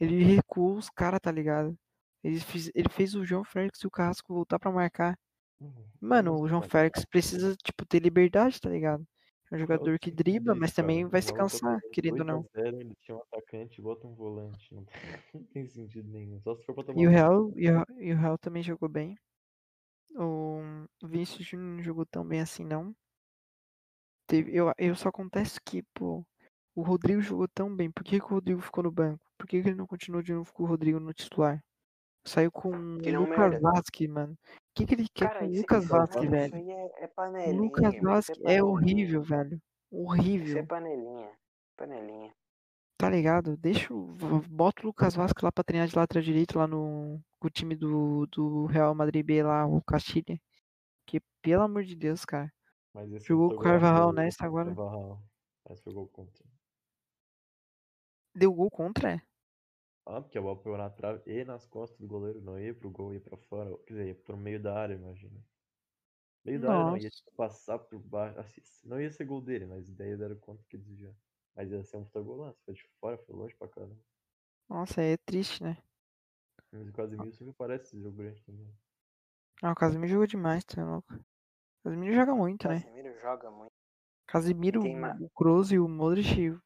Ele 0.00 0.24
recuou 0.24 0.78
os 0.78 0.88
caras, 0.88 1.20
tá 1.20 1.30
ligado? 1.30 1.78
Ele 2.24 2.40
fez, 2.40 2.70
ele 2.74 2.88
fez 2.88 3.14
o 3.14 3.24
João 3.24 3.44
Félix 3.44 3.80
e 3.80 3.86
o 3.86 3.90
Carrasco 3.90 4.32
voltar 4.32 4.58
pra 4.58 4.72
marcar. 4.72 5.18
Uhum. 5.60 5.84
Mano, 6.00 6.40
o 6.40 6.48
João 6.48 6.62
Félix 6.62 7.04
precisa, 7.04 7.54
tipo, 7.56 7.84
ter 7.84 8.00
liberdade, 8.00 8.58
tá 8.58 8.70
ligado? 8.70 9.06
É 9.50 9.56
um 9.56 9.58
jogador 9.58 9.98
que 9.98 10.10
dribla, 10.10 10.54
mas 10.54 10.72
também 10.72 11.04
vai 11.06 11.20
se 11.20 11.34
cansar, 11.34 11.80
querendo 11.92 12.20
ou 12.20 12.24
2 12.24 12.28
a 12.28 12.32
não. 12.32 12.46
0, 12.54 12.80
Ele 12.80 12.94
tinha 13.00 13.16
um 13.16 13.20
atacante 13.20 13.80
e 13.80 13.82
bota 13.82 14.06
um 14.06 14.14
volante. 14.14 14.72
Não 15.34 15.42
tem, 15.52 15.66
sentido 15.66 16.08
nenhum. 16.08 16.40
Só 16.40 16.54
se 16.54 16.64
for 16.64 16.74
pra 16.74 16.84
tomar 16.84 17.00
E 17.00 17.06
o 17.06 17.10
um 17.10 17.12
Real, 17.12 17.52
e 17.56 17.70
o, 17.70 17.84
e 17.98 18.12
o 18.12 18.16
Real 18.16 18.38
também 18.38 18.62
jogou 18.62 18.88
bem. 18.88 19.18
O 20.14 20.60
Vinícius 21.02 21.46
Júnior 21.46 21.76
não 21.76 21.82
jogou 21.82 22.06
tão 22.06 22.24
bem 22.24 22.40
assim, 22.40 22.64
não. 22.64 22.94
Teve, 24.30 24.54
eu, 24.56 24.72
eu 24.78 24.94
só 24.94 25.08
acontece 25.08 25.60
que, 25.60 25.82
pô, 25.92 26.24
o 26.72 26.82
Rodrigo 26.82 27.20
jogou 27.20 27.48
tão 27.48 27.74
bem. 27.74 27.90
Por 27.90 28.04
que, 28.04 28.20
que 28.20 28.24
o 28.24 28.28
Rodrigo 28.28 28.60
ficou 28.60 28.84
no 28.84 28.90
banco? 28.92 29.18
Por 29.36 29.44
que, 29.48 29.60
que 29.60 29.68
ele 29.68 29.76
não 29.76 29.88
continuou 29.88 30.22
de 30.22 30.32
novo 30.32 30.52
com 30.52 30.62
o 30.62 30.66
Rodrigo 30.66 31.00
no 31.00 31.12
titular? 31.12 31.60
Saiu 32.24 32.52
com 32.52 32.68
o 32.68 32.98
Que 33.00 33.10
não 33.10 33.22
Lucas 33.22 33.38
merda. 33.38 33.60
Vasquez, 33.60 34.08
mano. 34.08 34.34
O 34.34 34.36
que, 34.76 34.86
que 34.86 34.94
ele 34.94 35.06
quer 35.12 35.30
Cara, 35.32 35.40
com 35.40 35.46
o 35.46 35.56
Lucas 35.56 35.86
Vasquez, 35.88 36.22
isso 36.22 36.30
velho? 36.30 36.54
aí 36.54 36.70
é, 36.70 37.02
é 37.02 37.06
O 37.06 37.08
panelinha. 37.08 37.60
Lucas 37.60 37.94
isso 37.94 38.02
Vasquez 38.04 38.38
é 38.38 38.42
panelinha. 38.42 38.64
horrível, 38.64 39.22
velho. 39.22 39.54
Isso 39.56 39.62
é 39.92 39.96
Horrível. 39.96 40.66
panelinha. 40.68 41.30
Panelinha. 41.76 42.32
Tá 42.98 43.10
ligado? 43.10 43.56
Deixa 43.56 43.92
o. 43.92 44.06
Bota 44.48 44.82
o 44.82 44.86
Lucas 44.86 45.16
Vasquez 45.16 45.42
lá 45.42 45.50
pra 45.50 45.64
treinar 45.64 45.88
de 45.88 45.96
lateral 45.96 46.22
direito 46.22 46.56
lá 46.56 46.68
no. 46.68 47.20
Com 47.40 47.48
o 47.48 47.50
time 47.50 47.74
do, 47.74 48.26
do 48.26 48.66
Real 48.66 48.94
Madrid 48.94 49.26
B 49.26 49.42
lá, 49.42 49.66
o 49.66 49.82
Castilha. 49.82 50.38
Que, 51.04 51.20
pelo 51.42 51.62
amor 51.64 51.82
de 51.82 51.96
Deus, 51.96 52.24
cara. 52.24 52.52
Mas 52.92 53.12
esse 53.12 53.26
Jogou 53.26 53.50
com 53.50 53.56
o 53.56 53.60
Carvajal 53.60 54.12
nessa 54.12 54.44
agora. 54.44 54.74
Carvajal. 54.74 55.22
Mas 55.68 55.80
foi 55.80 55.92
gol 55.92 56.08
contra. 56.08 56.44
Deu 58.34 58.52
gol 58.52 58.70
contra? 58.70 59.12
é? 59.12 59.22
Ah, 60.06 60.20
porque 60.20 60.38
a 60.38 60.42
bola 60.42 60.56
pegou 60.56 60.78
na 60.78 60.90
trave 60.90 61.22
e 61.26 61.44
nas 61.44 61.66
costas 61.66 61.98
do 62.00 62.06
goleiro. 62.06 62.40
Não 62.40 62.58
ia 62.58 62.74
pro 62.74 62.90
gol, 62.90 63.14
ia 63.14 63.20
pra 63.20 63.36
fora. 63.36 63.70
Quer 63.86 63.92
dizer, 63.92 64.06
ia 64.06 64.14
pro 64.14 64.36
meio 64.36 64.60
da 64.60 64.76
área, 64.76 64.94
imagina. 64.94 65.40
Meio 66.44 66.60
da 66.60 66.72
área 66.72 66.84
não, 66.84 66.96
ia 66.96 67.10
tipo, 67.10 67.30
passar 67.36 67.78
por 67.78 67.98
baixo. 68.00 68.40
Assim, 68.40 68.60
não 68.84 69.00
ia 69.00 69.10
ser 69.10 69.24
gol 69.24 69.40
dele, 69.40 69.66
mas 69.66 69.88
daí 69.90 70.16
deram 70.16 70.36
conta 70.36 70.64
que 70.68 70.78
desviou. 70.78 71.14
Mas 71.54 71.70
ia 71.70 71.84
ser 71.84 71.96
um 71.98 72.04
puta 72.04 72.20
golaço. 72.20 72.58
Foi 72.64 72.74
de 72.74 72.82
fora, 73.00 73.18
foi 73.18 73.34
longe 73.36 73.54
pra 73.54 73.68
caramba. 73.68 73.96
Nossa, 74.68 75.00
aí 75.00 75.12
é 75.12 75.16
triste, 75.18 75.62
né? 75.62 75.76
Mas 76.72 76.88
o 76.88 76.92
Casemiro 76.92 77.32
sempre 77.32 77.52
parece 77.54 77.84
esse 77.84 78.00
jogo 78.00 78.16
grande 78.16 78.42
também. 78.42 78.72
Ah, 79.62 79.72
o 79.72 79.74
Casemiro 79.74 80.08
jogou 80.12 80.26
demais, 80.26 80.64
tá 80.64 80.84
louco? 80.84 81.12
Casemiro 81.82 82.14
joga 82.14 82.34
muito, 82.34 82.68
né? 82.68 82.80
Casemiro 82.80 83.20
joga 83.20 83.50
muito. 83.50 83.72
Casemiro, 84.26 84.80
o 84.82 85.30
Kroos 85.30 85.72
e 85.72 85.78
o 85.78 85.88
Modric 85.88 86.56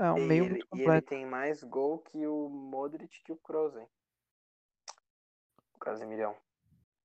é 0.00 0.12
um 0.12 0.18
E 0.18 0.20
meio 0.26 0.44
ele, 0.44 0.50
muito 0.50 0.66
e 0.74 0.82
ele 0.82 1.00
completo. 1.00 1.08
tem 1.08 1.26
mais 1.26 1.62
gol 1.62 1.98
que 2.00 2.26
o 2.26 2.48
Modric 2.48 3.22
que 3.22 3.32
o 3.32 3.36
Kroos, 3.36 3.76
hein? 3.76 3.86
O 5.74 5.78
Casemirão. 5.78 6.36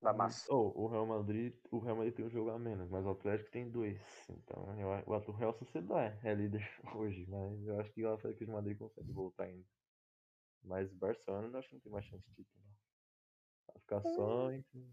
Da 0.02 0.14
massa. 0.14 0.52
Oh, 0.52 0.72
o 0.76 0.88
Real 0.88 1.06
Madrid, 1.06 1.54
o 1.72 1.80
Real 1.80 1.96
Madrid 1.96 2.16
tem 2.16 2.26
um 2.26 2.30
jogo 2.30 2.50
a 2.50 2.58
menos, 2.58 2.90
mas 2.90 3.06
o 3.06 3.12
Atlético 3.12 3.52
tem 3.52 3.70
dois. 3.70 4.00
Então, 4.30 4.76
eu, 4.80 4.90
o 5.28 5.32
Real 5.32 5.54
Sociedade 5.54 6.20
é 6.28 6.34
líder 6.34 6.68
hoje, 6.96 7.26
mas 7.30 7.68
eu 7.68 7.80
acho 7.80 7.92
que 7.94 8.04
o 8.04 8.14
Atlético 8.14 8.46
de 8.46 8.52
Madrid 8.52 8.78
consegue 8.78 9.12
voltar 9.12 9.44
ainda. 9.44 9.66
Mas 10.64 10.92
o 10.92 10.96
Barcelona 10.96 11.50
eu 11.50 11.60
acho 11.60 11.70
que 11.70 11.76
não 11.76 11.82
tem 11.82 11.92
mais 11.92 12.06
chance 12.06 12.24
de 12.30 12.36
título. 12.36 12.64
não. 12.66 12.76
Vai 13.68 13.80
ficar 13.82 14.02
só 14.16 14.52
entre... 14.52 14.88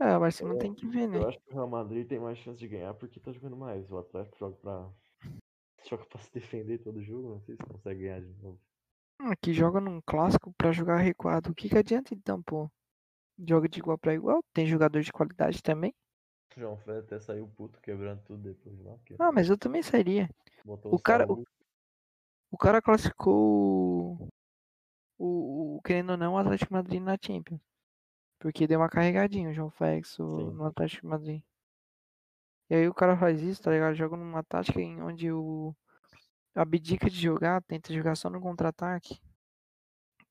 É, 0.00 0.16
o 0.16 0.20
Barcelona 0.20 0.58
tem 0.58 0.74
que 0.74 0.86
ver, 0.86 1.06
né? 1.06 1.18
Eu 1.18 1.28
acho 1.28 1.38
que 1.38 1.50
o 1.50 1.54
Real 1.54 1.68
Madrid 1.68 2.06
tem 2.08 2.18
mais 2.18 2.38
chance 2.38 2.58
de 2.58 2.66
ganhar 2.68 2.94
porque 2.94 3.20
tá 3.20 3.32
jogando 3.32 3.56
mais. 3.56 3.90
O 3.90 3.98
Atlético 3.98 4.38
joga 4.38 4.56
pra. 4.56 4.90
joga 5.88 6.04
pra 6.06 6.18
se 6.20 6.32
defender 6.32 6.78
todo 6.78 7.02
jogo, 7.02 7.28
não 7.34 7.40
sei 7.42 7.56
se 7.56 7.62
consegue 7.62 8.00
ganhar 8.02 8.20
de 8.20 8.42
novo. 8.42 8.58
Ah, 9.18 9.36
Que 9.36 9.52
joga 9.52 9.80
num 9.80 10.00
clássico 10.00 10.52
pra 10.56 10.72
jogar 10.72 10.96
recuado. 10.96 11.50
O 11.50 11.54
que 11.54 11.68
que 11.68 11.76
adianta 11.76 12.14
então, 12.14 12.42
pô? 12.42 12.70
Joga 13.46 13.68
de 13.68 13.78
igual 13.78 13.98
pra 13.98 14.14
igual, 14.14 14.42
tem 14.52 14.66
jogador 14.66 15.00
de 15.02 15.12
qualidade 15.12 15.62
também. 15.62 15.94
O 16.56 16.60
João 16.60 16.76
Félix 16.78 17.04
até 17.06 17.20
saiu 17.20 17.46
puto 17.56 17.80
quebrando 17.80 18.22
tudo 18.24 18.42
depois 18.42 18.78
lá. 18.80 18.92
Porque 18.92 19.16
Ah, 19.18 19.30
mas 19.32 19.48
eu 19.48 19.56
também 19.56 19.82
sairia. 19.82 20.28
botou 20.64 20.94
o 20.94 20.98
cara-. 20.98 21.26
O 22.50 22.58
cara 22.58 22.82
classificou 22.82 24.28
o, 25.18 25.76
o 25.76 25.80
querendo 25.82 26.10
ou 26.10 26.16
não, 26.16 26.34
o 26.34 26.38
Atlético 26.38 26.72
Madrid 26.72 27.00
na 27.00 27.16
Champions. 27.20 27.60
Porque 28.40 28.66
deu 28.66 28.80
uma 28.80 28.88
carregadinha 28.88 29.50
o 29.50 29.52
João 29.52 29.70
Félix 29.70 30.18
o- 30.18 30.50
no 30.50 30.64
Atlético 30.64 31.02
de 31.02 31.08
Madrid. 31.08 31.42
E 32.70 32.74
aí 32.74 32.88
o 32.88 32.94
cara 32.94 33.16
faz 33.16 33.40
isso, 33.42 33.62
tá 33.62 33.70
ligado? 33.70 33.94
Joga 33.94 34.16
numa 34.16 34.42
tática 34.42 34.80
em 34.80 35.00
onde 35.02 35.30
o 35.30 35.74
abdica 36.54 37.08
de 37.10 37.20
jogar, 37.20 37.62
tenta 37.62 37.92
jogar 37.92 38.16
só 38.16 38.30
no 38.30 38.40
contra-ataque. 38.40 39.20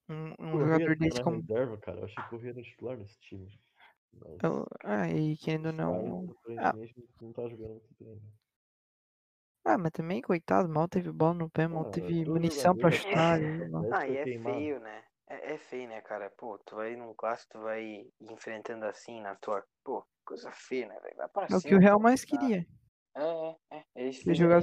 Um, 0.10 0.34
um 0.40 0.60
jogador 0.60 0.98
tá 0.98 1.06
desse 1.06 1.22
como. 1.22 1.38
reserva, 1.42 1.78
cara. 1.78 2.00
Eu 2.00 2.06
achei 2.06 2.16
que 2.16 2.22
o 2.22 2.30
Corrêa 2.30 2.52
era 2.52 2.62
titular 2.64 2.98
desse 2.98 3.20
time. 3.20 3.60
Mas 4.14 4.38
eu- 4.44 4.68
Ah, 4.84 5.08
e 5.08 5.38
querendo 5.38 5.68
ou 5.68 5.74
não. 5.74 5.94
Sainz, 5.94 6.32
aparentemente, 6.58 6.96
não 7.22 7.34
tá 7.34 7.48
jogando 7.48 7.70
muito 7.70 7.96
bem. 8.00 8.16
né? 8.16 8.22
Ah, 9.66 9.78
mas 9.78 9.92
também, 9.92 10.22
coitado, 10.22 10.68
mal 10.68 10.88
teve 10.88 11.12
bola 11.12 11.36
no 11.36 11.50
pé, 11.50 11.68
mal 11.68 11.84
Ah, 11.86 11.92
teve 11.92 12.26
munição 12.26 12.76
pra 12.76 12.90
chutar. 12.90 13.40
é- 13.40 13.60
Ah, 13.92 14.08
e 14.08 14.18
é 14.18 14.26
feio, 14.26 14.80
né? 14.80 15.04
É, 15.30 15.54
é 15.54 15.58
feio, 15.58 15.88
né, 15.88 16.02
cara? 16.02 16.32
Pô, 16.32 16.58
tu 16.66 16.76
vai 16.76 16.96
num 16.96 17.14
clássico, 17.14 17.52
tu 17.54 17.62
vai 17.62 18.06
enfrentando 18.20 18.86
assim 18.86 19.22
na 19.22 19.36
tua. 19.36 19.64
Pô, 19.84 20.06
coisa 20.26 20.52
feia, 20.52 20.88
né, 20.88 21.00
velho? 21.00 21.16
Vai 21.16 21.30
pra 21.30 21.48
É 21.50 21.56
o 21.56 21.62
que 21.62 21.76
o 21.76 21.80
Real 21.80 22.00
mais 22.00 22.22
tá? 22.22 22.28
queria. 22.28 22.66
É, 23.16 23.22
é, 23.22 23.78
é. 23.78 23.86
Eles 23.96 24.18
fizeram, 24.18 24.62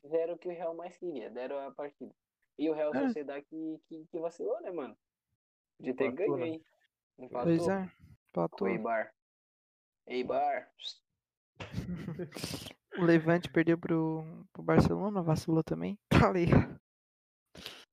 fizeram 0.00 0.34
o 0.34 0.38
que 0.38 0.48
o 0.48 0.52
Real 0.52 0.74
mais 0.74 0.96
queria, 0.96 1.30
deram 1.30 1.58
a 1.66 1.70
partida. 1.72 2.14
E 2.58 2.70
o 2.70 2.74
Real 2.74 2.94
É. 2.94 3.06
Sociedade 3.06 3.44
que, 3.46 3.80
que, 3.88 4.06
que 4.06 4.18
vacilou, 4.18 4.60
né, 4.62 4.70
mano? 4.70 4.96
De 5.80 5.92
ter 5.92 6.10
ganho 6.12 6.36
né? 6.36 6.44
aí. 6.44 6.62
Empatou 7.18 7.44
Pois 7.44 7.68
é, 7.68 7.90
empatou. 8.28 8.68
Eibar. 8.68 9.12
Eibar. 10.06 10.70
O 12.98 13.04
Levante 13.04 13.50
perdeu 13.50 13.76
pro, 13.76 14.24
pro 14.54 14.62
Barcelona, 14.62 15.22
vacilou 15.22 15.62
também. 15.62 15.98
Tá 16.08 16.32
ligado? 16.32 16.80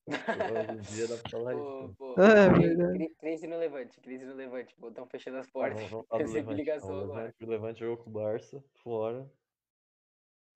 Dia 0.08 1.08
dá 1.08 1.18
pra 1.18 1.30
falar 1.32 1.54
isso. 1.54 1.64
Pô, 1.64 1.88
né? 1.88 1.93
pô, 1.97 2.22
É, 2.22 2.49
cri- 2.54 2.68
verdade. 2.68 2.97
cri- 2.97 3.16
crise 3.16 3.47
no 3.47 3.58
Levante, 3.58 3.99
crise 4.01 4.26
no 4.26 4.34
Levante. 4.36 4.76
Pô, 4.76 4.91
fechando 5.08 5.38
as 5.38 5.47
Ah, 5.47 5.51
portas. 5.51 5.76
vamos, 5.76 5.91
vamos 5.91 6.08
falar 6.08 6.20
do 6.20 6.26
Recebi 6.26 6.39
Levante. 6.39 6.58
ligação 6.58 6.89
Não, 6.89 7.04
agora. 7.04 7.22
Levante, 7.22 7.43
o 7.43 7.47
Levante 7.49 7.80
jogou 7.80 7.97
com 8.04 8.10
o 8.10 8.14
Barça, 8.14 8.64
fora. 8.84 9.32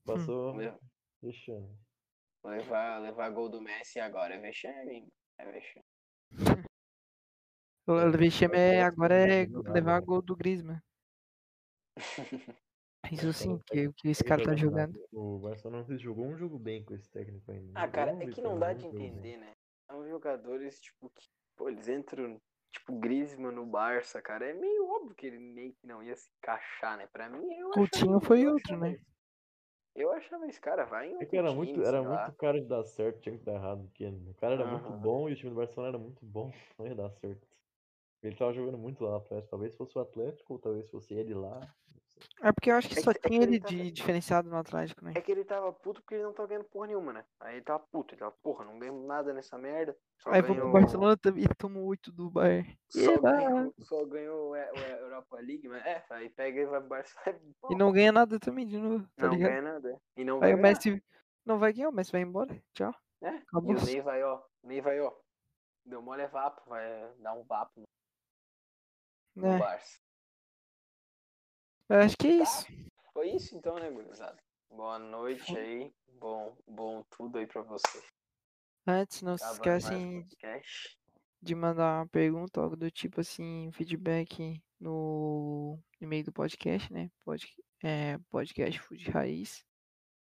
Passou 0.05 0.55
Le- 0.55 0.73
fechando. 1.21 1.77
Levar, 2.43 2.99
levar 2.99 3.29
gol 3.29 3.49
do 3.49 3.61
Messi 3.61 3.99
agora 3.99 4.35
é 4.35 4.39
vexame? 4.39 5.07
É 5.37 5.51
vexame. 5.51 5.85
O 7.85 7.93
É, 7.99 8.09
vexame 8.17 8.57
é, 8.57 8.81
agora 8.83 9.47
não 9.47 9.61
é 9.61 9.71
levar 9.73 9.99
né? 10.01 10.05
gol 10.05 10.21
do 10.21 10.35
Griezmann. 10.35 10.81
Isso 13.11 13.27
Barcelona 13.27 13.33
sim, 13.33 13.53
o 13.87 13.93
que 13.93 14.07
esse 14.09 14.23
cara 14.23 14.43
tá 14.43 14.55
jogando. 14.55 14.99
O 15.11 15.39
Barcelona 15.39 15.85
não 15.87 15.97
jogou 15.97 16.25
um 16.25 16.37
jogo 16.37 16.59
bem 16.59 16.83
com 16.83 16.93
esse 16.93 17.09
técnico 17.09 17.51
ainda. 17.51 17.73
Ah, 17.75 17.87
cara, 17.87 18.11
é 18.23 18.27
que 18.27 18.41
não 18.41 18.59
dá 18.59 18.73
de 18.73 18.85
bem. 18.85 18.87
entender, 18.87 19.37
né? 19.37 19.53
São 19.89 20.07
jogadores, 20.07 20.81
tipo, 20.81 21.09
que, 21.15 21.27
pô, 21.55 21.69
eles 21.69 21.87
entram, 21.87 22.37
tipo, 22.71 22.99
Griezmann 22.99 23.53
no 23.53 23.65
Barça, 23.65 24.21
cara. 24.21 24.49
É 24.49 24.53
meio 24.53 24.85
óbvio 24.87 25.15
que 25.15 25.27
ele 25.27 25.39
meio 25.39 25.73
que 25.73 25.87
não 25.87 26.03
ia 26.03 26.15
se 26.15 26.29
encaixar, 26.37 26.97
né? 26.97 27.07
Pra 27.07 27.29
mim, 27.29 27.45
eu 27.53 27.73
Coutinho 27.73 28.17
achava, 28.17 28.25
foi 28.25 28.41
eu 28.43 28.53
outro, 28.53 28.75
achava 28.75 28.81
né? 28.81 28.97
Eu 29.95 30.11
achava 30.11 30.47
esse 30.47 30.61
cara, 30.61 30.85
vai 30.85 31.07
em 31.09 31.19
É 31.19 31.25
que 31.25 31.35
era 31.37 31.51
time, 31.51 31.55
muito, 31.55 31.81
era 31.81 32.03
muito 32.03 32.31
cara 32.33 32.61
de 32.61 32.67
dar 32.67 32.83
certo, 32.83 33.21
tinha 33.21 33.37
que 33.37 33.43
dar 33.43 33.55
errado. 33.55 33.83
Porque 33.85 34.05
o 34.05 34.33
cara 34.35 34.53
era 34.55 34.65
muito 34.65 34.91
Aham. 34.91 35.01
bom 35.01 35.29
e 35.29 35.33
o 35.33 35.35
time 35.35 35.49
do 35.49 35.55
Barcelona 35.55 35.89
era 35.89 35.97
muito 35.97 36.25
bom, 36.25 36.51
não 36.77 36.87
ia 36.87 36.95
dar 36.95 37.09
certo. 37.11 37.47
Ele 38.23 38.35
tava 38.35 38.53
jogando 38.53 38.77
muito 38.77 39.03
lá 39.03 39.11
no 39.11 39.17
Atlético. 39.17 39.51
Talvez 39.51 39.75
fosse 39.75 39.97
o 39.97 40.01
Atlético, 40.01 40.53
ou 40.53 40.59
talvez 40.59 40.89
fosse 40.89 41.13
ele 41.13 41.33
lá. 41.35 41.73
É 42.41 42.51
porque 42.51 42.69
eu 42.71 42.75
acho 42.75 42.87
que 42.89 42.99
É 42.99 43.01
só 43.01 43.11
que- 43.13 43.19
é 43.23 43.29
tinha 43.29 43.39
que 43.39 43.45
ele 43.45 43.55
ele 43.55 43.61
tá- 43.61 43.67
de 43.67 43.91
diferenciado 43.91 44.49
no 44.49 44.57
Atlético, 44.57 45.03
né? 45.03 45.13
É 45.15 45.21
que 45.21 45.31
ele 45.31 45.43
tava 45.43 45.71
puto 45.73 46.01
porque 46.01 46.15
ele 46.15 46.23
não 46.23 46.33
tava 46.33 46.47
ganhando 46.49 46.65
porra 46.65 46.87
nenhuma, 46.87 47.13
né? 47.13 47.25
Aí 47.39 47.55
ele 47.55 47.63
tava 47.65 47.79
puto, 47.91 48.13
ele 48.13 48.19
tava, 48.19 48.31
porra, 48.43 48.65
não 48.65 48.77
ganho 48.79 49.05
nada 49.05 49.33
nessa 49.33 49.57
merda. 49.57 49.97
Só 50.19 50.29
Aí 50.29 50.41
foi 50.41 50.55
pro 50.55 50.55
ganhou, 50.55 50.71
Barcelona 50.71 51.17
também 51.17 51.43
e 51.43 51.47
tomou 51.57 51.85
8 51.85 52.11
do 52.11 52.29
Bayern. 52.29 52.77
só 52.89 53.17
ganhou, 53.19 53.73
só 53.79 54.05
ganhou 54.05 54.55
E- 54.55 54.91
Europa 54.99 55.37
League, 55.37 55.67
mas 55.67 55.85
é, 55.85 56.03
aí 56.11 56.29
pega 56.29 56.61
e 56.61 56.65
vai 56.65 56.79
pro 56.79 56.89
Barça 56.89 57.19
E 57.71 57.75
não 57.75 57.91
ganha 57.91 58.11
nada 58.11 58.39
também 58.39 58.65
de 58.67 58.77
novo, 58.77 59.07
tá 59.15 59.27
não 59.27 59.33
ligado? 59.33 59.49
ganha 59.49 59.61
nada. 59.61 59.91
é. 59.91 60.21
E 60.21 60.23
não 60.23 60.35
Aí 60.35 60.39
vai 60.41 60.53
o 60.53 60.57
ganhar. 60.57 60.61
Messi 60.75 61.03
não 61.45 61.59
vai 61.59 61.73
ganhar, 61.73 61.89
o 61.89 61.93
Messi 61.93 62.11
vai 62.11 62.21
embora. 62.21 62.61
Tchau. 62.73 62.93
É, 63.21 63.29
Acabou. 63.29 63.73
E 63.73 63.75
o 63.77 63.85
Ney 63.85 64.01
vai, 64.01 64.23
ó. 64.23 64.41
O 64.63 64.67
Ney 64.67 64.81
vai, 64.81 64.99
ó. 65.01 65.11
Deu 65.85 66.01
mole 66.01 66.21
é 66.21 66.27
vapo, 66.27 66.61
vai 66.69 67.11
dar 67.19 67.33
um 67.33 67.43
vapo 67.45 67.81
no 69.35 69.47
É, 69.47 69.57
Barça. 69.57 69.99
Eu 71.89 71.97
acho 71.97 72.17
que 72.17 72.27
é 72.27 72.37
Tá. 72.37 72.43
isso. 72.43 72.67
Foi 73.13 73.29
isso 73.31 73.55
então, 73.55 73.75
né, 73.79 73.89
gurizada? 73.89 74.37
Boa 74.69 74.99
noite 74.99 75.57
aí. 75.57 75.91
Bom, 76.19 76.55
bom 76.67 77.03
tudo 77.09 77.37
aí 77.37 77.47
pra 77.47 77.61
vocês. 77.61 78.05
Antes, 78.85 79.21
não 79.21 79.37
se 79.37 79.43
Acabando 79.43 79.95
um 79.95 80.21
esquecem 80.21 80.27
de 81.41 81.55
mandar 81.55 81.99
uma 81.99 82.07
pergunta, 82.07 82.61
algo 82.61 82.75
do 82.75 82.89
tipo 82.89 83.21
assim, 83.21 83.69
feedback 83.73 84.61
no 84.79 85.79
e-mail 85.99 86.23
do 86.25 86.31
podcast, 86.31 86.91
né? 86.91 87.09
Pod, 87.23 87.45
é, 87.83 88.17
podcast 88.29 88.79
Food 88.81 89.09
Raiz, 89.09 89.63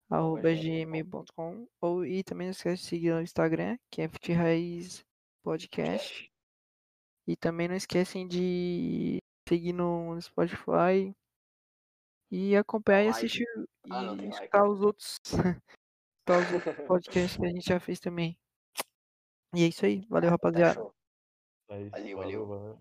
Arroba 0.10 0.54
gmail.com, 0.54 1.68
ou 1.82 2.06
e 2.06 2.24
também 2.24 2.48
não 2.48 2.52
esquece 2.52 2.84
de 2.84 2.90
seguir 2.90 3.14
no 3.14 3.22
Instagram, 3.22 3.78
que 3.90 4.02
é 4.02 4.08
Food 4.08 4.34
Raiz 4.34 5.06
Podcast. 5.44 6.32
E 7.26 7.36
também 7.36 7.68
não 7.68 7.76
esquecem 7.76 8.28
de 8.28 9.18
seguir 9.48 9.74
no 9.74 10.20
Spotify 10.22 11.14
e 12.34 12.56
acompanhar 12.58 13.06
e 13.06 13.10
assistir 13.10 13.46
Ah, 13.90 14.02
não 14.02 14.16
e 14.16 14.18
like. 14.18 14.34
escutar 14.36 14.68
os 14.68 14.82
outros, 14.82 15.20
escutar 16.26 16.40
os 16.40 16.52
outros 16.54 16.88
podcasts 16.88 17.38
que 17.38 17.46
a 17.46 17.50
gente 17.50 17.66
já 17.68 17.80
fez 17.80 18.00
também. 18.00 18.38
E 19.56 19.64
é 19.64 19.68
isso 19.68 19.86
aí. 19.86 20.06
Valeu, 20.10 20.30
Tá 20.30 20.32
rapaziada. 20.32 20.80
É 21.70 21.82
isso. 21.82 21.92
Valeu, 21.92 22.18
valeu. 22.18 22.48
valeu. 22.48 22.80